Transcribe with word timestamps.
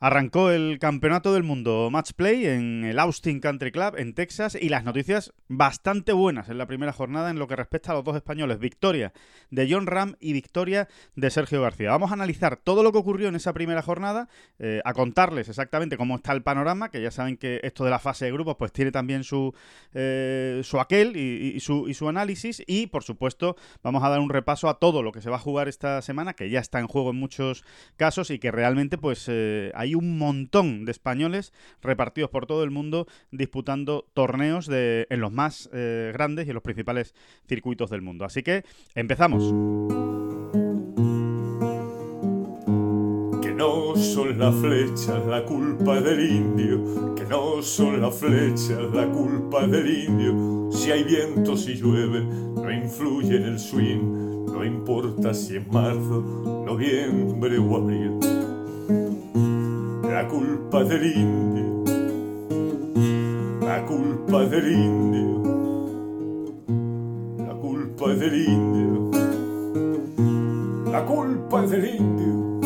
Arrancó 0.00 0.52
el 0.52 0.78
Campeonato 0.78 1.34
del 1.34 1.42
Mundo 1.42 1.88
Match 1.90 2.12
Play 2.12 2.46
en 2.46 2.84
el 2.84 3.00
Austin 3.00 3.40
Country 3.40 3.72
Club 3.72 3.96
en 3.96 4.14
Texas 4.14 4.56
y 4.60 4.68
las 4.68 4.84
noticias 4.84 5.32
bastante 5.48 6.12
buenas 6.12 6.48
en 6.48 6.56
la 6.56 6.66
primera 6.66 6.92
jornada 6.92 7.30
en 7.30 7.40
lo 7.40 7.48
que 7.48 7.56
respecta 7.56 7.90
a 7.90 7.96
los 7.96 8.04
dos 8.04 8.14
españoles, 8.14 8.60
victoria 8.60 9.12
de 9.50 9.66
John 9.68 9.88
Ram 9.88 10.14
y 10.20 10.34
victoria 10.34 10.86
de 11.16 11.30
Sergio 11.30 11.62
García. 11.62 11.90
Vamos 11.90 12.12
a 12.12 12.14
analizar 12.14 12.58
todo 12.58 12.84
lo 12.84 12.92
que 12.92 12.98
ocurrió 12.98 13.26
en 13.26 13.34
esa 13.34 13.52
primera 13.52 13.82
jornada, 13.82 14.28
eh, 14.60 14.80
a 14.84 14.92
contarles 14.92 15.48
exactamente 15.48 15.96
cómo 15.96 16.14
está 16.14 16.32
el 16.32 16.44
panorama, 16.44 16.92
que 16.92 17.02
ya 17.02 17.10
saben 17.10 17.36
que 17.36 17.58
esto 17.64 17.84
de 17.84 17.90
la 17.90 17.98
fase 17.98 18.26
de 18.26 18.30
grupos 18.30 18.54
pues 18.56 18.70
tiene 18.70 18.92
también 18.92 19.24
su, 19.24 19.52
eh, 19.94 20.60
su 20.62 20.78
aquel 20.78 21.16
y, 21.16 21.58
su, 21.58 21.88
y 21.88 21.94
su 21.94 22.08
análisis 22.08 22.62
y 22.68 22.86
por 22.86 23.02
supuesto 23.02 23.56
vamos 23.82 24.04
a 24.04 24.10
dar 24.10 24.20
un 24.20 24.30
repaso 24.30 24.68
a 24.68 24.78
todo 24.78 25.02
lo 25.02 25.10
que 25.10 25.22
se 25.22 25.28
va 25.28 25.36
a 25.36 25.40
jugar 25.40 25.66
esta 25.66 26.02
semana, 26.02 26.34
que 26.34 26.50
ya 26.50 26.60
está 26.60 26.78
en 26.78 26.86
juego 26.86 27.10
en 27.10 27.16
muchos 27.16 27.64
casos 27.96 28.30
y 28.30 28.38
que 28.38 28.52
realmente 28.52 28.96
pues 28.96 29.24
eh, 29.26 29.72
hay 29.74 29.87
hay 29.88 29.94
un 29.94 30.18
montón 30.18 30.84
de 30.84 30.92
españoles 30.92 31.52
repartidos 31.82 32.30
por 32.30 32.46
todo 32.46 32.62
el 32.62 32.70
mundo 32.70 33.06
disputando 33.30 34.06
torneos 34.12 34.66
de, 34.66 35.06
en 35.08 35.20
los 35.20 35.32
más 35.32 35.70
eh, 35.72 36.10
grandes 36.12 36.46
y 36.46 36.50
en 36.50 36.54
los 36.54 36.62
principales 36.62 37.14
circuitos 37.48 37.88
del 37.88 38.02
mundo. 38.02 38.26
Así 38.26 38.42
que 38.42 38.64
empezamos. 38.94 39.42
Que 43.40 43.50
no 43.52 43.96
son 43.96 44.38
las 44.38 44.54
flechas 44.56 45.24
la 45.26 45.44
culpa 45.44 46.00
del 46.02 46.30
indio, 46.30 47.14
que 47.14 47.24
no 47.24 47.62
son 47.62 48.02
las 48.02 48.14
flechas 48.14 48.92
la 48.92 49.06
culpa 49.08 49.66
del 49.66 50.04
indio. 50.04 50.70
Si 50.70 50.90
hay 50.92 51.02
viento, 51.02 51.56
si 51.56 51.76
llueve, 51.76 52.20
no 52.20 52.70
influye 52.70 53.36
en 53.36 53.44
el 53.44 53.58
swing, 53.58 54.44
no 54.52 54.62
importa 54.62 55.32
si 55.32 55.56
es 55.56 55.66
marzo, 55.68 56.64
noviembre 56.66 57.56
o 57.56 57.76
abril 57.76 58.47
la 60.08 60.26
culpa 60.26 60.84
del 60.84 61.04
indio, 61.04 61.84
la 63.60 63.84
culpa 63.84 64.44
del 64.46 64.72
indio, 64.72 65.42
la 67.46 67.54
culpa 67.54 68.08
del 68.14 68.48
indio, 68.48 69.10
la 70.90 71.04
culpa 71.04 71.66
del 71.66 71.94
indio. 71.94 72.58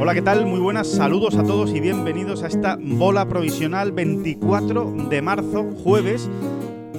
Hola, 0.00 0.14
¿qué 0.14 0.22
tal? 0.22 0.46
Muy 0.46 0.58
buenas, 0.58 0.88
saludos 0.88 1.36
a 1.36 1.44
todos 1.44 1.72
y 1.72 1.78
bienvenidos 1.78 2.42
a 2.42 2.48
esta 2.48 2.76
bola 2.80 3.28
provisional 3.28 3.92
24 3.92 4.92
de 5.08 5.22
marzo, 5.22 5.70
jueves 5.84 6.28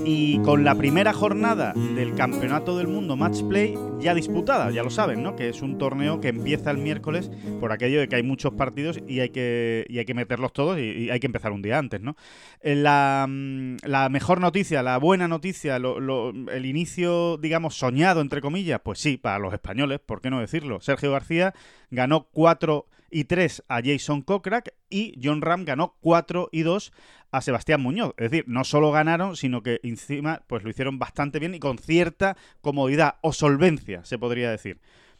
y 0.06 0.39
con 0.39 0.64
la 0.64 0.75
primera 0.75 1.14
jornada 1.14 1.73
del 1.73 2.16
Campeonato 2.16 2.78
del 2.78 2.88
Mundo 2.88 3.16
Match 3.16 3.44
Play 3.44 3.78
ya 4.00 4.14
disputada, 4.16 4.72
ya 4.72 4.84
lo 4.84 4.89
saben, 4.89 5.22
¿no? 5.22 5.36
Que 5.36 5.50
es 5.50 5.61
un 5.61 5.78
torneo 5.78 6.20
que 6.20 6.30
empieza 6.30 6.72
el 6.72 6.78
miércoles 6.78 7.30
por 7.59 7.72
aquello 7.72 8.00
de 8.00 8.08
que 8.08 8.16
hay 8.16 8.23
muchos 8.23 8.53
partidos 8.53 9.00
y 9.08 9.19
hay 9.19 9.30
que, 9.30 9.86
hay 9.89 10.06
que 10.06 10.14
meterlos 10.14 10.53
todos 10.53 10.80
y, 10.80 11.09
hay 11.09 11.19
que 11.19 11.28
empezar 11.28 11.52
un 11.52 11.62
día 11.62 11.78
antes, 11.78 12.02
¿no? 12.02 12.16
Eh, 12.62 12.75
la, 12.75 13.28
mm, 13.30 13.78
la 13.84 14.09
mejor 14.09 14.39
noticia, 14.42 14.81
la 14.81 14.97
buena 14.97 15.28
noticia, 15.28 15.75
el 15.78 16.66
inicio, 16.66 17.38
digamos, 17.38 17.75
soñado, 17.75 18.22
entre 18.22 18.42
comillas, 18.42 18.81
pues 18.84 19.00
sí, 19.00 19.17
para 19.17 19.39
los 19.39 19.53
españoles, 19.53 20.00
¿por 20.00 20.22
qué 20.22 20.30
no 20.30 20.39
decirlo? 20.39 20.81
Sergio 20.81 21.12
García 21.12 21.53
ganó 21.92 22.28
4 22.31 22.88
y 23.12 23.25
3 23.25 23.64
a 23.67 23.81
Jason 23.84 24.22
Kokrak 24.22 24.73
y 24.89 25.19
John 25.22 25.42
Ram 25.42 25.66
ganó 25.66 25.95
4 26.00 26.50
y 26.52 26.64
2 26.64 26.92
a 27.31 27.41
Sebastián 27.41 27.81
Muñoz. 27.81 28.13
Es 28.17 28.31
decir, 28.31 28.45
no 28.47 28.63
solo 28.63 28.91
ganaron, 28.91 29.35
sino 29.35 29.63
que 29.63 29.79
encima 29.83 30.41
pues 30.47 30.63
lo 30.63 30.69
hicieron 30.69 30.99
bastante 30.99 31.39
bien 31.39 31.55
y 31.55 31.59
con 31.59 31.77
cierta 31.77 32.38
comodidad 32.61 33.15
o 33.21 33.33
solvencia, 33.33 34.03
se 34.05 34.19
podría 34.19 34.51
decir. 34.51 34.79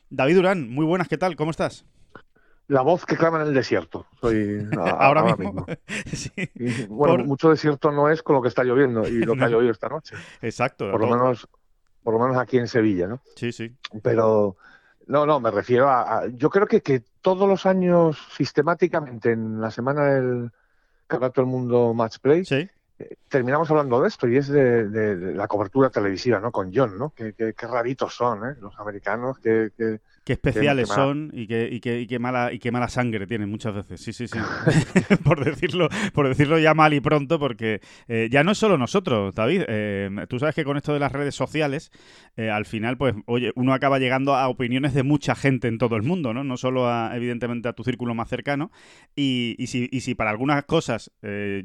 David 0.10 0.36
Durán, 0.36 0.70
muy 0.70 0.86
buenas, 0.86 1.08
¿qué 1.08 1.18
tal? 1.18 1.36
¿Cómo 1.36 1.52
estás? 1.52 1.86
La 2.68 2.82
voz 2.82 3.06
que 3.06 3.18
clama 3.18 3.42
en 3.42 3.48
el 3.48 3.54
desierto. 3.54 4.06
Soy 4.20 4.68
ahora, 4.78 5.36
mismo. 5.36 5.66
bueno, 6.90 7.26
mucho 7.26 7.50
desierto 7.50 7.92
no 7.92 8.10
es 8.10 8.22
con 8.22 8.36
lo 8.36 8.42
que 8.42 8.50
está 8.50 8.64
lloviendo 8.64 9.08
y 9.08 9.24
lo 9.24 9.36
que 9.36 9.44
ha 9.44 9.48
llovido 9.50 9.72
esta 9.72 9.90
noche. 9.90 10.16
Exacto. 10.42 10.90
Por 10.92 11.02
lo 11.02 11.08
menos, 11.08 11.48
por 12.04 12.14
lo 12.14 12.20
menos 12.20 12.38
aquí 12.38 12.58
en 12.58 12.68
Sevilla, 12.68 13.08
¿no? 13.08 13.22
Sí, 13.36 13.52
sí. 13.52 13.76
Pero 14.04 14.58
no, 15.08 15.26
no, 15.26 15.40
me 15.40 15.52
refiero 15.52 15.90
a, 15.90 16.28
yo 16.28 16.50
creo 16.50 16.68
que, 16.68 16.82
que 16.82 17.04
todos 17.22 17.48
los 17.48 17.66
años 17.66 18.18
sistemáticamente 18.36 19.32
en 19.32 19.60
la 19.60 19.72
semana 19.72 20.06
del 20.06 20.52
Campeonato 21.12 21.42
del 21.42 21.50
Mundo 21.50 21.94
Match 21.94 22.20
Play 22.20 22.46
¿Sí? 22.46 22.70
Eh, 23.00 23.16
terminamos 23.28 23.70
hablando 23.70 24.02
de 24.02 24.08
esto 24.08 24.28
y 24.28 24.38
es 24.38 24.48
de, 24.48 25.34
la 25.36 25.48
cobertura 25.48 25.90
televisiva, 25.90 26.40
¿no? 26.40 26.52
Con 26.52 26.72
John, 26.74 26.98
¿no? 26.98 27.14
Qué, 27.16 27.54
raritos 27.60 28.16
son, 28.16 28.50
¿eh? 28.50 28.56
Los 28.60 28.80
americanos, 28.80 29.40
que, 29.40 29.72
Qué 30.24 30.34
especiales 30.34 30.88
son 30.88 31.32
y 31.34 31.48
qué, 31.48 31.68
y, 31.72 31.80
qué, 31.80 32.02
y, 32.02 32.06
qué 32.06 32.20
mala, 32.20 32.54
y 32.54 32.60
qué 32.60 32.72
mala 32.72 32.90
sangre 32.90 33.26
tienen 33.26 33.50
muchas 33.50 33.74
veces. 33.74 34.02
Sí, 34.02 34.14
sí, 34.14 34.28
sí. 34.28 34.38
por, 35.24 35.44
decirlo, 35.44 35.90
por 36.14 36.28
decirlo 36.28 36.60
ya 36.60 36.76
mal 36.76 36.94
y 36.94 37.00
pronto, 37.00 37.40
porque 37.40 37.82
eh, 38.08 38.30
ya 38.32 38.44
no 38.44 38.52
es 38.52 38.60
solo 38.60 38.78
nosotros, 38.78 39.34
David. 39.34 39.64
Eh, 39.68 40.10
tú 40.30 40.38
sabes 40.38 40.54
que 40.54 40.64
con 40.64 40.78
esto 40.78 40.94
de 40.94 41.00
las 41.00 41.12
redes 41.12 41.34
sociales, 41.34 41.92
eh, 42.38 42.52
al 42.52 42.66
final, 42.66 42.98
pues, 42.98 43.16
oye, 43.26 43.52
uno 43.56 43.74
acaba 43.74 43.98
llegando 43.98 44.36
a 44.36 44.48
opiniones 44.48 44.94
de 44.94 45.02
mucha 45.02 45.34
gente 45.34 45.68
en 45.68 45.80
todo 45.80 45.96
el 45.96 46.04
mundo, 46.04 46.36
¿no? 46.36 46.44
No 46.44 46.56
solo, 46.56 46.88
a, 46.88 47.16
evidentemente, 47.16 47.68
a 47.68 47.74
tu 47.74 47.84
círculo 47.84 48.14
más 48.14 48.30
cercano. 48.30 48.72
Y, 49.16 49.56
y, 49.58 49.68
si, 49.68 49.90
y 49.92 50.02
si 50.02 50.14
para 50.14 50.30
algunas 50.30 50.64
cosas, 50.66 51.12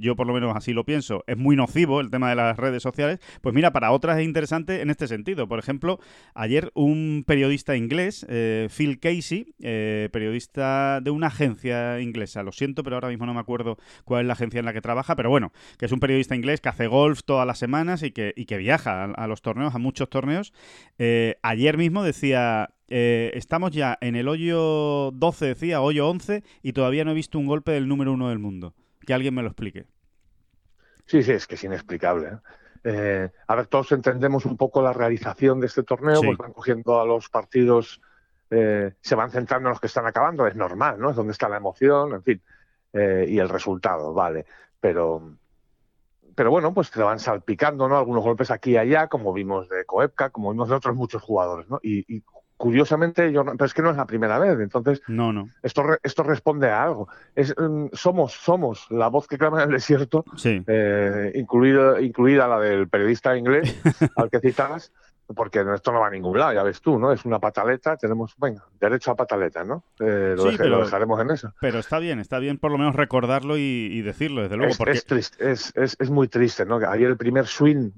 yo 0.01 0.17
por 0.17 0.27
lo 0.27 0.33
menos 0.33 0.57
así 0.57 0.73
lo 0.73 0.85
pienso, 0.85 1.25
es 1.27 1.37
muy 1.37 1.57
nocivo 1.57 2.01
el 2.01 2.11
tema 2.11 2.31
de 2.31 2.37
las 2.37 2.57
redes 2.57 2.83
sociales, 2.83 3.21
pues 3.41 3.55
mira, 3.55 3.73
para 3.73 3.91
otras 3.93 4.19
es 4.19 4.25
interesante 4.25 4.81
en 4.81 4.91
este 4.91 5.07
sentido. 5.09 5.47
Por 5.47 5.59
ejemplo, 5.59 6.01
ayer 6.35 6.71
un 6.75 7.25
periodista 7.27 7.77
inglés, 7.77 8.27
Phil 8.75 8.99
Casey, 9.01 9.55
eh, 9.61 10.09
periodista 10.13 11.01
de 11.01 11.11
una 11.11 11.29
agencia 11.29 12.01
inglesa. 12.01 12.43
Lo 12.43 12.53
siento, 12.53 12.83
pero 12.83 12.97
ahora 12.97 13.09
mismo 13.09 13.27
no 13.27 13.35
me 13.35 13.41
acuerdo 13.41 13.77
cuál 14.05 14.23
es 14.23 14.27
la 14.27 14.33
agencia 14.35 14.59
en 14.59 14.67
la 14.67 14.73
que 14.73 14.81
trabaja, 14.81 15.17
pero 15.17 15.31
bueno, 15.31 15.53
que 15.79 15.87
es 15.87 15.93
un 15.93 16.01
periodista 16.01 16.35
inglés 16.35 16.61
que 16.61 16.69
hace 16.69 16.87
golf 16.87 17.21
todas 17.25 17.47
las 17.47 17.59
semanas 17.59 18.03
y 18.03 18.11
que, 18.11 18.33
y 18.37 18.47
que 18.47 18.57
viaja 18.57 19.05
a, 19.05 19.27
los 19.27 19.43
torneos, 19.43 19.75
a 19.75 19.79
muchos 19.79 20.09
torneos. 20.09 20.53
Eh, 20.99 21.37
ayer 21.43 21.77
mismo 21.77 22.03
decía, 22.03 22.71
eh, 22.89 23.31
estamos 23.35 23.71
ya 23.71 23.99
en 24.01 24.17
el 24.17 24.29
hoyo 24.29 25.11
12, 25.13 25.47
decía, 25.47 25.81
hoyo 25.81 26.09
11, 26.09 26.43
y 26.63 26.73
todavía 26.73 27.05
no 27.05 27.13
he 27.13 27.15
visto 27.15 27.39
un 27.39 27.47
golpe 27.47 27.73
del 27.73 27.89
número 27.89 28.13
uno 28.13 28.29
del 28.29 28.39
mundo. 28.39 28.75
Que 29.07 29.15
alguien 29.15 29.35
me 29.35 29.43
lo 29.43 29.49
explique. 29.49 29.87
Sí, 31.07 31.23
sí, 31.23 31.33
es 31.33 31.47
que 31.47 31.55
es 31.55 31.65
inexplicable. 31.65 32.39
a 33.49 33.55
ver, 33.55 33.67
todos 33.67 33.93
entendemos 33.93 34.45
un 34.45 34.57
poco 34.57 34.83
la 34.83 34.93
realización 34.93 35.61
de 35.61 35.67
este 35.67 35.83
torneo, 35.83 36.21
porque 36.23 36.43
van 36.43 36.53
cogiendo 36.53 37.01
a 37.01 37.07
los 37.07 37.29
partidos 37.29 38.01
eh, 38.51 38.95
se 39.01 39.15
van 39.15 39.31
centrando 39.31 39.69
en 39.69 39.71
los 39.71 39.81
que 39.81 39.89
están 39.89 40.07
acabando, 40.07 40.47
es 40.47 40.55
normal, 40.55 40.99
¿no? 41.01 41.11
Es 41.11 41.17
donde 41.17 41.33
está 41.33 41.49
la 41.49 41.57
emoción, 41.57 42.15
en 42.15 42.23
fin, 42.23 42.43
eh, 42.93 43.27
y 43.29 43.39
el 43.39 43.49
resultado, 43.49 44.13
vale. 44.13 44.47
Pero, 44.81 45.37
pero 46.35 46.51
bueno, 46.51 46.73
pues 46.73 46.91
te 46.91 47.03
van 47.03 47.19
salpicando, 47.19 47.89
¿no? 47.89 47.97
Algunos 47.97 48.23
golpes 48.23 48.51
aquí 48.51 48.73
y 48.73 48.77
allá, 48.77 49.09
como 49.09 49.33
vimos 49.33 49.69
de 49.69 49.85
Koepka, 49.85 50.31
como 50.31 50.53
vimos 50.53 50.69
de 50.69 50.75
otros 50.77 50.95
muchos 50.95 51.23
jugadores, 51.23 51.69
¿no? 51.69 51.81
Y, 51.83 52.23
curiosamente, 52.57 53.33
yo, 53.33 53.45
pero 53.45 53.65
es 53.65 53.75
que 53.75 53.83
no 53.83 53.91
es 53.91 53.97
la 53.99 54.07
primera 54.07 54.39
vez, 54.39 54.59
entonces 54.61 55.03
no, 55.09 55.31
no. 55.31 55.51
Esto, 55.63 55.83
esto 56.03 56.23
responde 56.23 56.71
a 56.71 56.83
algo. 56.83 57.09
Es, 57.35 57.55
mm, 57.55 57.89
somos, 57.93 58.33
somos 58.33 58.87
la 58.91 59.09
voz 59.09 59.27
que 59.27 59.37
clama 59.37 59.63
en 59.63 59.69
el 59.69 59.75
desierto, 59.75 60.25
eh, 60.45 61.33
incluida, 61.35 62.01
incluida 62.01 62.49
la 62.49 62.59
del 62.61 62.89
periodista 62.89 63.37
inglés 63.37 63.79
al 64.17 64.31
que 64.31 64.41
citabas, 64.41 64.91
porque 65.35 65.65
esto 65.75 65.93
no 65.93 66.01
va 66.01 66.07
a 66.07 66.11
ningún 66.11 66.39
lado, 66.39 66.53
ya 66.53 66.63
ves 66.63 66.81
tú, 66.81 66.99
¿no? 66.99 67.13
Es 67.13 67.25
una 67.25 67.41
pataleta, 67.41 67.97
tenemos, 67.97 68.35
venga, 68.39 68.65
derecho 68.81 69.11
a 69.11 69.17
pataleta, 69.17 69.65
¿no? 69.65 69.83
Eh, 69.99 70.35
lo, 70.37 70.85
dejaremos 70.85 71.21
en 71.21 71.31
eso. 71.31 71.53
Pero 71.61 71.81
está 71.81 71.99
bien, 71.99 72.21
está 72.21 72.39
bien 72.39 72.59
por 72.59 72.71
lo 72.71 72.79
menos 72.79 72.95
recordarlo 72.95 73.57
y, 73.59 74.01
decirlo, 74.03 74.43
desde 74.43 74.57
luego. 74.57 74.71
Es, 74.71 74.79
porque... 74.79 74.93
es, 74.93 75.05
triste, 75.05 75.51
es, 75.51 75.73
es, 75.75 76.11
muy 76.11 76.29
triste, 76.29 76.65
¿no? 76.65 76.77
Ayer 76.77 77.09
el 77.09 77.17
primer 77.17 77.47
swing 77.47 77.91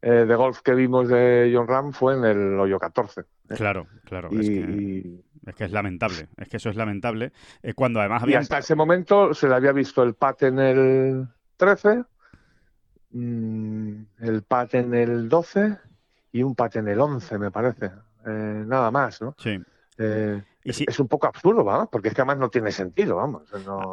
eh, 0.00 0.24
de 0.26 0.34
golf 0.34 0.62
que 0.62 0.74
vimos 0.74 1.08
de 1.08 1.52
John 1.54 1.68
Ram 1.68 1.92
fue 1.92 2.14
en 2.14 2.24
el 2.24 2.58
hoyo 2.58 2.78
14. 2.78 3.20
¿eh? 3.20 3.24
Claro, 3.48 3.86
claro. 4.04 4.30
es, 4.32 4.48
que, 4.48 5.20
es, 5.46 5.54
que, 5.54 5.64
es 5.64 5.70
lamentable, 5.70 6.28
es 6.38 6.48
que 6.48 6.56
eso 6.56 6.70
es 6.70 6.76
lamentable. 6.76 7.32
cuando 7.74 8.00
además 8.00 8.22
había... 8.22 8.36
Y 8.36 8.38
hasta 8.38 8.58
ese 8.58 8.74
momento 8.74 9.34
se 9.34 9.48
le 9.48 9.54
había 9.54 9.72
visto 9.72 10.02
el 10.02 10.14
pat 10.14 10.44
en 10.44 10.58
el 10.58 11.28
13, 11.58 12.04
mm, 13.10 13.92
el 14.20 14.42
pat 14.42 14.74
en 14.74 14.94
el 14.94 15.28
12 15.28 15.76
y 16.34 16.42
un 16.42 16.56
pat 16.56 16.74
en 16.76 16.88
el 16.88 17.00
11, 17.00 17.38
me 17.38 17.52
parece. 17.52 17.92
Eh, 18.26 18.64
nada 18.66 18.90
más, 18.90 19.22
¿no? 19.22 19.36
Sí. 19.38 19.56
Eh, 19.96 20.42
es, 20.64 20.98
un 20.98 21.06
poco 21.06 21.28
absurdo, 21.28 21.62
¿vamos? 21.62 21.88
Porque 21.92 22.08
es 22.08 22.14
que 22.14 22.22
además 22.22 22.38
no 22.38 22.48
tiene 22.48 22.72
sentido, 22.72 23.14
vamos. 23.14 23.42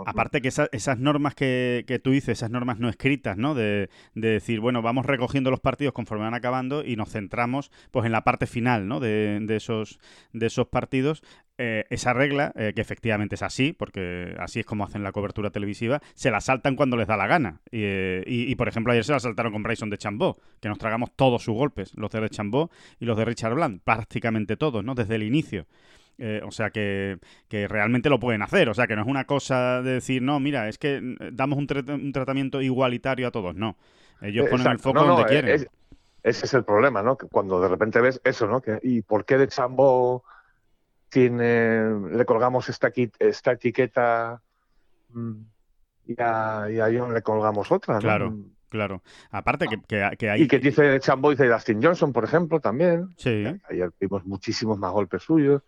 Aparte 0.08 0.42
que 0.42 0.48
esas 0.48 0.98
normas 0.98 1.36
que, 1.36 1.84
que, 1.86 2.00
tú 2.00 2.10
dices, 2.10 2.40
esas 2.40 2.50
normas 2.50 2.80
no 2.80 2.90
escritas, 2.90 3.38
¿no? 3.38 3.54
De, 3.54 3.92
decir, 4.16 4.60
bueno, 4.60 4.82
vamos 4.82 5.06
recogiendo 5.06 5.52
los 5.52 5.60
partidos 5.60 5.94
conforme 5.94 6.24
van 6.24 6.34
acabando 6.34 6.84
y 6.84 6.96
nos 6.96 7.10
centramos 7.10 7.72
pues 7.92 8.08
en 8.08 8.12
la 8.12 8.24
parte 8.24 8.48
final, 8.48 8.88
¿no? 8.88 9.00
De, 9.00 9.40
de 9.40 9.56
esos, 9.58 10.00
de 10.34 10.48
esos 10.48 10.68
partidos 10.68 11.22
eh, 11.64 11.86
esa 11.92 12.12
regla, 12.14 12.52
eh, 12.56 12.74
que 12.74 12.82
efectivamente 12.82 13.36
es 13.36 13.44
así, 13.44 13.72
porque 13.72 14.36
así 14.40 14.62
es 14.62 14.66
como 14.66 14.84
hacen 14.84 15.04
la 15.04 15.12
cobertura 15.12 15.52
televisiva, 15.52 16.02
se 16.16 16.32
la 16.32 16.42
saltan 16.42 16.76
cuando 16.76 16.98
les 16.98 17.08
da 17.08 17.18
la 17.18 17.28
gana. 17.28 17.62
Y, 17.72 18.56
por 18.56 18.68
ejemplo, 18.68 18.92
ayer 18.92 19.04
se 19.04 19.12
la 19.12 19.20
saltaron 19.20 19.54
con 19.54 19.62
Bryson 19.62 19.92
de 19.92 19.98
Chambó, 19.98 20.40
que 20.60 20.70
nos 20.70 20.80
tragamos 20.80 21.12
todos 21.16 21.44
sus 21.44 21.54
golpes, 21.54 21.94
los 21.96 22.10
de 22.10 22.30
Chambó 22.30 22.72
y 23.00 23.06
los 23.06 23.16
de 23.16 23.26
Richard 23.26 23.54
Bland, 23.54 23.82
prácticamente 23.84 24.58
todos, 24.58 24.84
¿no? 24.84 24.96
Desde 24.96 25.16
el 25.16 25.24
inicio. 25.24 25.68
o 26.44 26.52
sea 26.52 26.72
que, 26.72 27.20
realmente 27.50 28.10
lo 28.10 28.20
pueden 28.20 28.42
hacer. 28.42 28.68
O 28.70 28.74
sea 28.74 28.88
que 28.88 28.96
no 28.96 29.04
es 29.04 29.08
una 29.08 29.26
cosa 29.26 29.84
de 29.84 29.94
decir, 29.94 30.24
no, 30.24 30.40
mira, 30.40 30.68
es 30.68 30.80
que 30.80 31.00
damos 31.32 31.60
un, 31.60 31.68
tratamiento 32.12 32.62
igualitario 32.62 33.28
a 33.28 33.32
todos. 33.32 33.56
No. 33.56 33.78
Ellos 34.20 34.50
ponen 34.50 34.68
el 34.68 34.80
foco 34.80 35.04
donde 35.04 35.26
quieren 35.26 35.68
ese 36.24 36.46
es 36.46 36.54
el 36.54 36.64
problema, 36.64 37.02
¿no? 37.02 37.18
Que 37.18 37.28
cuando 37.28 37.60
de 37.60 37.68
repente 37.68 38.00
ves 38.00 38.22
eso, 38.24 38.48
¿no? 38.48 38.62
Que, 38.62 38.80
¿Y 38.84 39.02
por 39.02 39.26
qué 39.26 39.38
de 39.38 39.48
Chambo 39.48 40.24
tiene, 41.12 42.10
le 42.10 42.26
colgamos 42.26 42.70
esta, 42.70 42.92
esta 43.20 43.52
etiqueta 43.52 44.42
mm, 45.10 45.34
y 46.08 46.16
a, 46.18 46.68
y 46.72 46.80
a 46.80 46.86
John 46.86 47.14
le 47.14 47.22
colgamos 47.22 47.72
otra? 47.72 48.00
Claro. 48.00 48.36
Claro. 48.70 49.02
Aparte 49.32 49.68
que, 49.68 50.16
que, 50.16 50.30
hay... 50.30 50.44
Y 50.44 50.48
que 50.48 50.58
dice 50.58 50.84
de 50.84 51.02
Chambo 51.02 51.30
dice 51.30 51.46
Dustin 51.46 51.84
Johnson, 51.84 52.14
por 52.14 52.24
ejemplo, 52.24 52.62
también. 52.62 53.10
Sí. 53.18 53.44
Ayer 53.70 53.92
vimos 54.00 54.26
muchísimos 54.26 54.80
más 54.80 54.94
golpes 54.94 55.24
suyos. 55.24 55.62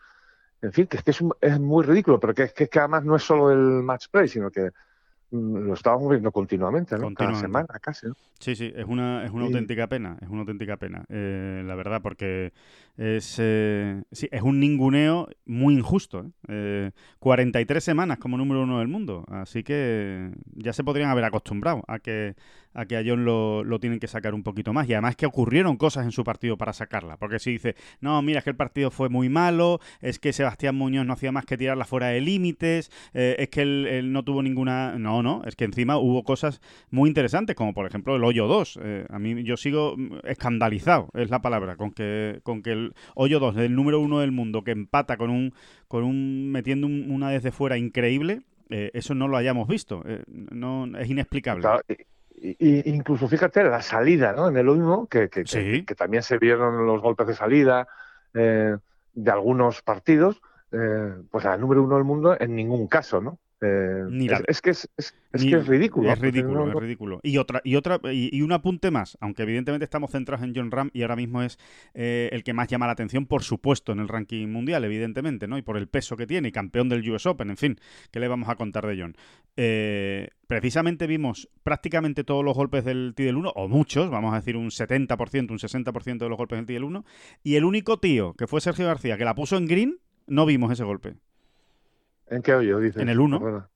En 0.62 0.72
fin, 0.72 0.88
que 0.88 0.95
es 0.95 1.04
que 1.04 1.12
es, 1.12 1.19
es 1.42 1.60
muy 1.60 1.84
ridículo, 1.84 2.18
pero 2.18 2.34
que, 2.34 2.48
que, 2.54 2.69
que 2.69 2.80
además 2.80 3.04
no 3.04 3.18
es 3.18 3.24
solo 3.24 3.51
el 3.51 3.84
match 3.84 4.07
play, 4.10 4.30
sino 4.30 4.50
que 4.50 4.72
Mm, 4.72 4.93
lo 5.33 5.74
estábamos 5.74 6.09
viendo 6.09 6.31
continuamente, 6.31 6.97
¿no? 6.97 7.13
Cada 7.13 7.35
semana 7.35 7.68
casi, 7.81 8.07
Sí, 8.39 8.56
sí, 8.56 8.71
es 8.75 8.85
una, 8.85 9.25
es 9.25 9.31
una 9.31 9.45
auténtica 9.45 9.88
pena, 9.88 10.18
es 10.21 10.30
una 10.30 10.41
auténtica 10.41 10.77
pena, 10.77 11.06
eh, 11.09 11.63
la 11.65 11.75
verdad, 11.75 12.01
porque 12.01 12.53
es, 12.97 13.38
eh, 13.39 14.03
sí, 14.12 14.27
es 14.31 14.41
un 14.44 14.59
ninguneo 14.59 15.27
muy 15.45 15.74
injusto. 15.74 16.31
¿eh? 16.47 16.91
43 17.19 17.83
semanas 17.83 18.19
como 18.19 18.38
número 18.38 18.63
uno 18.63 18.80
del 18.80 18.89
mundo, 18.89 19.25
así 19.30 19.63
que 19.63 20.31
ya 20.53 20.74
se 20.74 20.83
podrían 20.83 21.09
haber 21.09 21.25
acostumbrado 21.25 21.83
a 21.88 22.00
que 22.00 22.35
a 22.74 22.86
que 22.86 22.98
a 22.98 23.04
John 23.06 23.25
lo, 23.25 23.64
lo, 23.64 23.80
tienen 23.80 24.00
que 24.00 24.08
sacar 24.08 24.34
un 24.34 24.44
poquito 24.44 24.74
más. 24.74 24.88
Y 24.90 24.94
además 24.94 25.16
que 25.16 25.25
ocurrieron 25.25 25.78
cosas 25.78 26.06
en 26.06 26.12
su 26.12 26.24
partido 26.24 26.58
para 26.58 26.74
sacarla. 26.74 27.18
Porque 27.18 27.40
si 27.40 27.52
dice, 27.52 27.75
no, 28.02 28.22
mira, 28.22 28.40
es 28.40 28.44
que 28.44 28.50
el 28.50 28.56
partido 28.56 28.92
fue 28.92 29.10
muy 29.10 29.30
malo, 29.30 29.80
es 30.02 30.20
que 30.20 30.34
Sebastián 30.34 30.75
Muñoz 30.75 31.06
no 31.06 31.14
hacía 31.14 31.31
más 31.31 31.46
que 31.46 31.58
tirarla 31.58 31.86
fuera 31.86 32.08
de 32.08 32.22
límites, 32.22 32.92
eh, 33.14 33.36
es 33.40 33.50
que 33.50 33.62
él, 33.62 34.12
no 34.12 34.24
tuvo 34.24 34.42
ninguna... 34.42 34.98
No, 34.98 35.24
no, 35.24 35.42
es 35.46 35.56
que 35.56 35.66
encima 35.66 35.98
hubo 35.98 36.24
cosas 36.24 36.62
muy 36.90 37.10
interesantes, 37.10 37.56
como 37.56 37.74
por 37.74 37.86
ejemplo 37.86 38.16
el 38.16 38.24
hoyo 38.24 38.48
2. 38.48 38.80
Eh, 38.81 39.06
a 39.10 39.19
mí 39.19 39.44
yo 39.44 39.58
sigo 39.58 39.96
escandalizado, 40.24 41.10
es 41.14 41.30
la 41.30 41.42
palabra, 41.42 41.76
con 41.76 41.92
que, 41.92 42.40
con 42.44 42.62
que 42.62 42.72
el 42.72 42.94
hoyo 43.16 43.40
2, 43.40 43.58
el 43.58 43.76
número 43.76 44.00
uno 44.00 44.19
del 44.19 44.31
mundo, 44.31 44.64
que 44.64 44.72
empata 44.72 45.18
con 45.18 45.30
un, 45.30 45.54
con 45.88 46.04
un 46.04 46.52
metiendo 46.52 46.88
una 46.88 47.30
desde 47.30 47.52
fuera 47.52 47.78
increíble, 47.78 48.42
eh, 48.69 48.92
eso 48.94 49.14
no 49.14 49.28
lo 49.28 49.38
hayamos 49.38 49.68
visto. 49.68 50.04
no, 50.28 50.86
es 50.98 51.10
inexplicable 51.10 51.68
incluso 52.60 53.28
fíjate 53.28 53.63
la 53.63 53.81
salida, 53.81 54.34
¿no? 54.34 54.50
En 54.50 54.57
el 54.57 54.68
1, 54.68 55.07
que, 55.10 55.30
que, 55.30 55.44
que, 55.44 55.95
también 55.95 56.24
se 56.24 56.38
vieron 56.38 56.86
los 56.86 57.01
golpes 57.01 57.28
de 57.28 57.36
salida 57.36 57.88
eh, 58.34 58.75
de 59.13 59.31
algunos 59.31 59.81
partidos, 59.81 60.42
eh, 60.72 61.13
pues 61.31 61.45
al 61.45 61.62
número 61.62 61.84
uno 61.84 61.95
del 61.95 62.04
mundo 62.04 62.36
en 62.40 62.56
ningún 62.56 62.88
caso, 62.88 63.22
¿no? 63.22 63.40
Eh, 63.63 64.44
es, 64.48 64.62
que 64.62 64.71
es, 64.71 64.89
que 65.31 65.56
es 65.56 65.68
ridículo. 65.68 66.12
Es 66.12 66.19
ridículo, 66.19 66.68
es 66.68 66.75
ridículo. 66.75 67.19
Y 67.24 67.38
otra, 67.38 67.62
y 67.63 67.75
otra, 67.75 68.00
y, 68.12 68.42
un 68.42 68.51
apunte 68.51 68.92
más, 68.92 69.18
aunque 69.21 69.44
evidentemente 69.44 69.86
estamos 69.86 70.12
centrados 70.12 70.44
en 70.44 70.54
John 70.54 70.69
Ram 70.69 70.89
y 70.92 71.04
ahora 71.04 71.15
mismo 71.15 71.42
es 71.42 71.57
eh, 71.94 72.30
el 72.33 72.44
que 72.44 72.54
más 72.54 72.68
llama 72.68 72.88
la 72.88 72.92
atención, 72.92 73.25
por 73.25 73.44
supuesto, 73.44 73.94
en 73.94 74.00
el 74.00 74.10
ranking 74.10 74.48
mundial, 74.48 74.83
evidentemente, 74.83 75.48
¿no? 75.48 75.57
Y 75.57 75.62
por 75.62 75.77
el 75.77 75.88
peso 75.88 76.18
que 76.18 76.27
tiene, 76.27 76.50
y 76.50 76.51
campeón 76.51 76.89
del 76.89 77.10
US 77.10 77.25
Open, 77.25 77.50
en 77.51 77.57
fin, 77.57 77.80
¿qué 78.12 78.19
le 78.19 78.27
vamos 78.27 78.50
a 78.50 78.56
contar 78.56 78.86
de 78.86 79.00
John? 79.00 79.15
Eh, 79.56 80.30
precisamente 80.48 81.07
vimos 81.07 81.50
prácticamente 81.63 82.24
todos 82.24 82.44
los 82.44 82.56
golpes 82.56 82.83
del 82.83 83.13
Tidal 83.16 83.38
1, 83.38 83.51
o 83.56 83.68
muchos, 83.69 84.09
vamos 84.09 84.33
a 84.33 84.38
decir 84.38 84.57
un 84.57 84.71
70%, 84.71 85.51
un 85.51 85.59
60% 85.59 86.18
de 86.18 86.30
los 86.30 86.38
golpes 86.38 86.57
del 86.57 86.66
Tidal 86.66 86.83
1, 86.83 87.06
y 87.44 87.56
el 87.56 87.63
único 87.63 87.98
tío, 87.98 88.33
que 88.33 88.48
fue 88.48 88.59
Sergio 88.59 88.88
García, 88.88 89.18
que 89.18 89.25
la 89.25 89.36
puso 89.36 89.56
en 89.56 89.68
green, 89.68 90.00
no 90.27 90.45
vimos 90.45 90.71
ese 90.71 90.83
golpe. 90.83 91.16
¿En 92.28 92.42
qué 92.42 92.54
hoyo 92.54 92.80
dices? 92.80 93.02
En 93.02 93.10
el 93.10 93.20
1. 93.20 93.70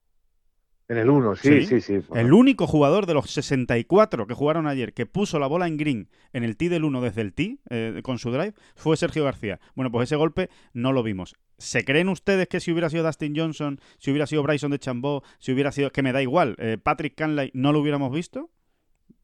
En 0.89 0.97
el 0.97 1.09
1, 1.09 1.35
sí, 1.35 1.65
sí, 1.65 1.81
sí. 1.81 1.99
El 2.15 2.31
único 2.31 2.65
jugador 2.65 3.07
de 3.07 3.13
los 3.13 3.29
64 3.31 4.25
que 4.25 4.33
jugaron 4.33 4.67
ayer 4.67 4.93
que 4.93 5.05
puso 5.05 5.37
la 5.37 5.47
bola 5.47 5.67
en 5.67 5.75
green 5.75 6.09
en 6.31 6.45
el 6.45 6.55
tee 6.55 6.69
del 6.69 6.85
1 6.85 7.01
desde 7.01 7.21
el 7.21 7.33
tee 7.33 7.59
eh, 7.69 7.99
con 8.03 8.19
su 8.19 8.31
drive 8.31 8.53
fue 8.75 8.95
Sergio 8.95 9.25
García. 9.25 9.59
Bueno, 9.75 9.91
pues 9.91 10.07
ese 10.07 10.15
golpe 10.15 10.49
no 10.71 10.93
lo 10.93 11.03
vimos. 11.03 11.35
¿Se 11.57 11.83
creen 11.83 12.07
ustedes 12.07 12.47
que 12.47 12.61
si 12.61 12.71
hubiera 12.71 12.89
sido 12.89 13.03
Dustin 13.03 13.35
Johnson, 13.35 13.81
si 13.97 14.11
hubiera 14.11 14.27
sido 14.27 14.43
Bryson 14.43 14.71
de 14.71 14.79
Chambó, 14.79 15.23
si 15.39 15.51
hubiera 15.51 15.73
sido, 15.73 15.91
que 15.91 16.03
me 16.03 16.13
da 16.13 16.21
igual, 16.21 16.55
eh, 16.57 16.77
Patrick 16.81 17.15
Canlay, 17.15 17.51
no 17.53 17.73
lo 17.73 17.81
hubiéramos 17.81 18.13
visto? 18.13 18.49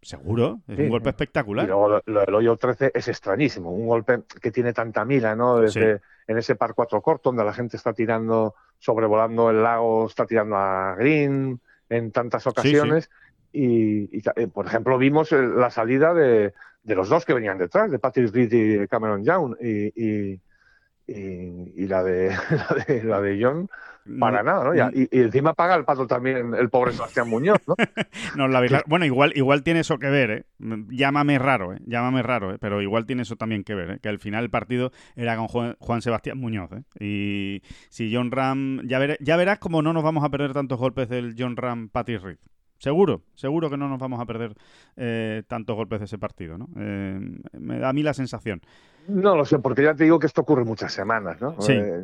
Seguro, 0.04 0.62
es 0.68 0.80
un 0.80 0.90
golpe 0.90 1.10
espectacular. 1.10 1.66
Y 1.66 1.68
luego 1.68 2.02
lo, 2.06 2.20
del 2.26 2.36
hoyo 2.36 2.56
13 2.58 2.92
es 2.94 3.08
extrañísimo, 3.08 3.72
un 3.72 3.88
golpe 3.88 4.24
que 4.42 4.52
tiene 4.52 4.74
tanta 4.74 5.06
mira, 5.06 5.36
¿no? 5.36 5.58
Desde 5.58 6.02
en 6.28 6.38
ese 6.38 6.56
par 6.56 6.74
4 6.74 7.02
corto 7.02 7.30
donde 7.30 7.44
la 7.44 7.54
gente 7.54 7.78
está 7.78 7.94
tirando, 7.94 8.56
sobrevolando 8.80 9.50
el 9.50 9.64
lago, 9.64 10.08
está 10.08 10.26
tirando 10.26 10.56
a 10.58 10.96
green 10.96 11.60
en 11.90 12.12
tantas 12.12 12.46
ocasiones. 12.48 13.10
Y, 13.52 14.18
eh, 14.36 14.48
por 14.48 14.66
ejemplo, 14.66 14.98
vimos 14.98 15.32
la 15.32 15.70
salida 15.70 16.14
de, 16.14 16.54
de, 16.82 16.96
los 16.96 17.08
dos 17.08 17.24
que 17.24 17.34
venían 17.34 17.58
detrás, 17.58 17.92
de 17.92 18.00
Patrick 18.00 18.34
Reed 18.34 18.52
y 18.52 18.88
Cameron 18.88 19.24
Young. 19.24 19.56
y, 19.62 20.32
y, 20.34 20.42
la, 21.08 22.04
de, 22.04 22.30
la, 22.50 22.86
de, 22.86 23.04
la 23.04 23.22
de 23.22 23.44
John 23.44 23.70
para 24.20 24.44
nada, 24.44 24.64
¿no? 24.64 24.92
Y, 24.94 25.08
encima 25.12 25.54
paga 25.54 25.76
el 25.76 25.86
pato 25.86 26.08
también 26.08 26.54
el 26.54 26.70
pobre 26.70 26.92
Sebastián 26.92 27.30
Muñoz, 27.30 27.62
¿no? 27.68 27.76
no 28.36 28.48
la 28.48 28.64
bueno, 28.88 29.06
igual, 29.06 29.32
igual 29.36 29.64
tiene 29.64 29.82
eso 29.82 29.98
que 29.98 30.10
ver, 30.10 30.32
¿eh? 30.32 30.44
Llámame 30.90 31.40
raro, 31.40 31.74
¿eh? 31.74 31.80
Llámame 31.86 32.22
raro, 32.22 32.54
¿eh? 32.54 32.58
Pero 32.60 32.82
igual 32.82 33.06
tiene 33.06 33.22
eso 33.22 33.36
también 33.36 33.64
que 33.64 33.76
ver, 33.76 33.92
¿eh? 33.92 34.00
Que 34.02 34.10
al 34.10 34.20
final 34.20 34.44
el 34.44 34.50
partido 34.50 34.92
era 35.16 35.38
con 35.38 35.48
Juan, 35.48 36.02
Sebastián 36.02 36.38
Muñoz, 36.38 36.72
¿eh? 36.74 36.84
Y 37.00 37.62
si 37.90 38.14
John 38.14 38.32
Ram... 38.32 38.82
Ya, 38.86 39.00
ya 39.20 39.38
verás 39.38 39.60
cómo 39.60 39.82
no 39.82 39.94
nos 39.94 40.04
vamos 40.04 40.24
a 40.24 40.30
perder 40.30 40.54
tantos 40.54 40.80
golpes 40.80 41.10
del 41.10 41.36
John 41.38 41.56
Ram 41.56 41.90
Patty 41.90 42.18
Reed. 42.18 42.38
Seguro, 42.84 43.22
seguro 43.34 43.70
que 43.70 43.78
no 43.78 43.88
nos 43.88 43.98
vamos 43.98 44.20
a 44.20 44.26
perder 44.26 44.56
eh, 44.98 45.44
tantos 45.48 45.74
golpes 45.74 46.00
de 46.00 46.06
ese 46.06 46.18
partido, 46.18 46.58
¿no? 46.58 46.68
Eh, 46.76 47.18
me 47.58 47.80
da 47.80 47.88
a 47.88 47.94
mí 47.94 48.04
la 48.04 48.14
sensación. 48.14 48.60
No 49.08 49.38
lo 49.38 49.46
sé, 49.46 49.60
porque 49.60 49.84
ya 49.84 49.96
te 49.96 50.04
digo 50.04 50.20
que 50.20 50.28
esto 50.28 50.42
ocurre 50.42 50.66
muchas 50.66 50.92
semanas, 50.92 51.40
¿no? 51.40 51.62
Sí. 51.62 51.72
Eh, 51.72 52.04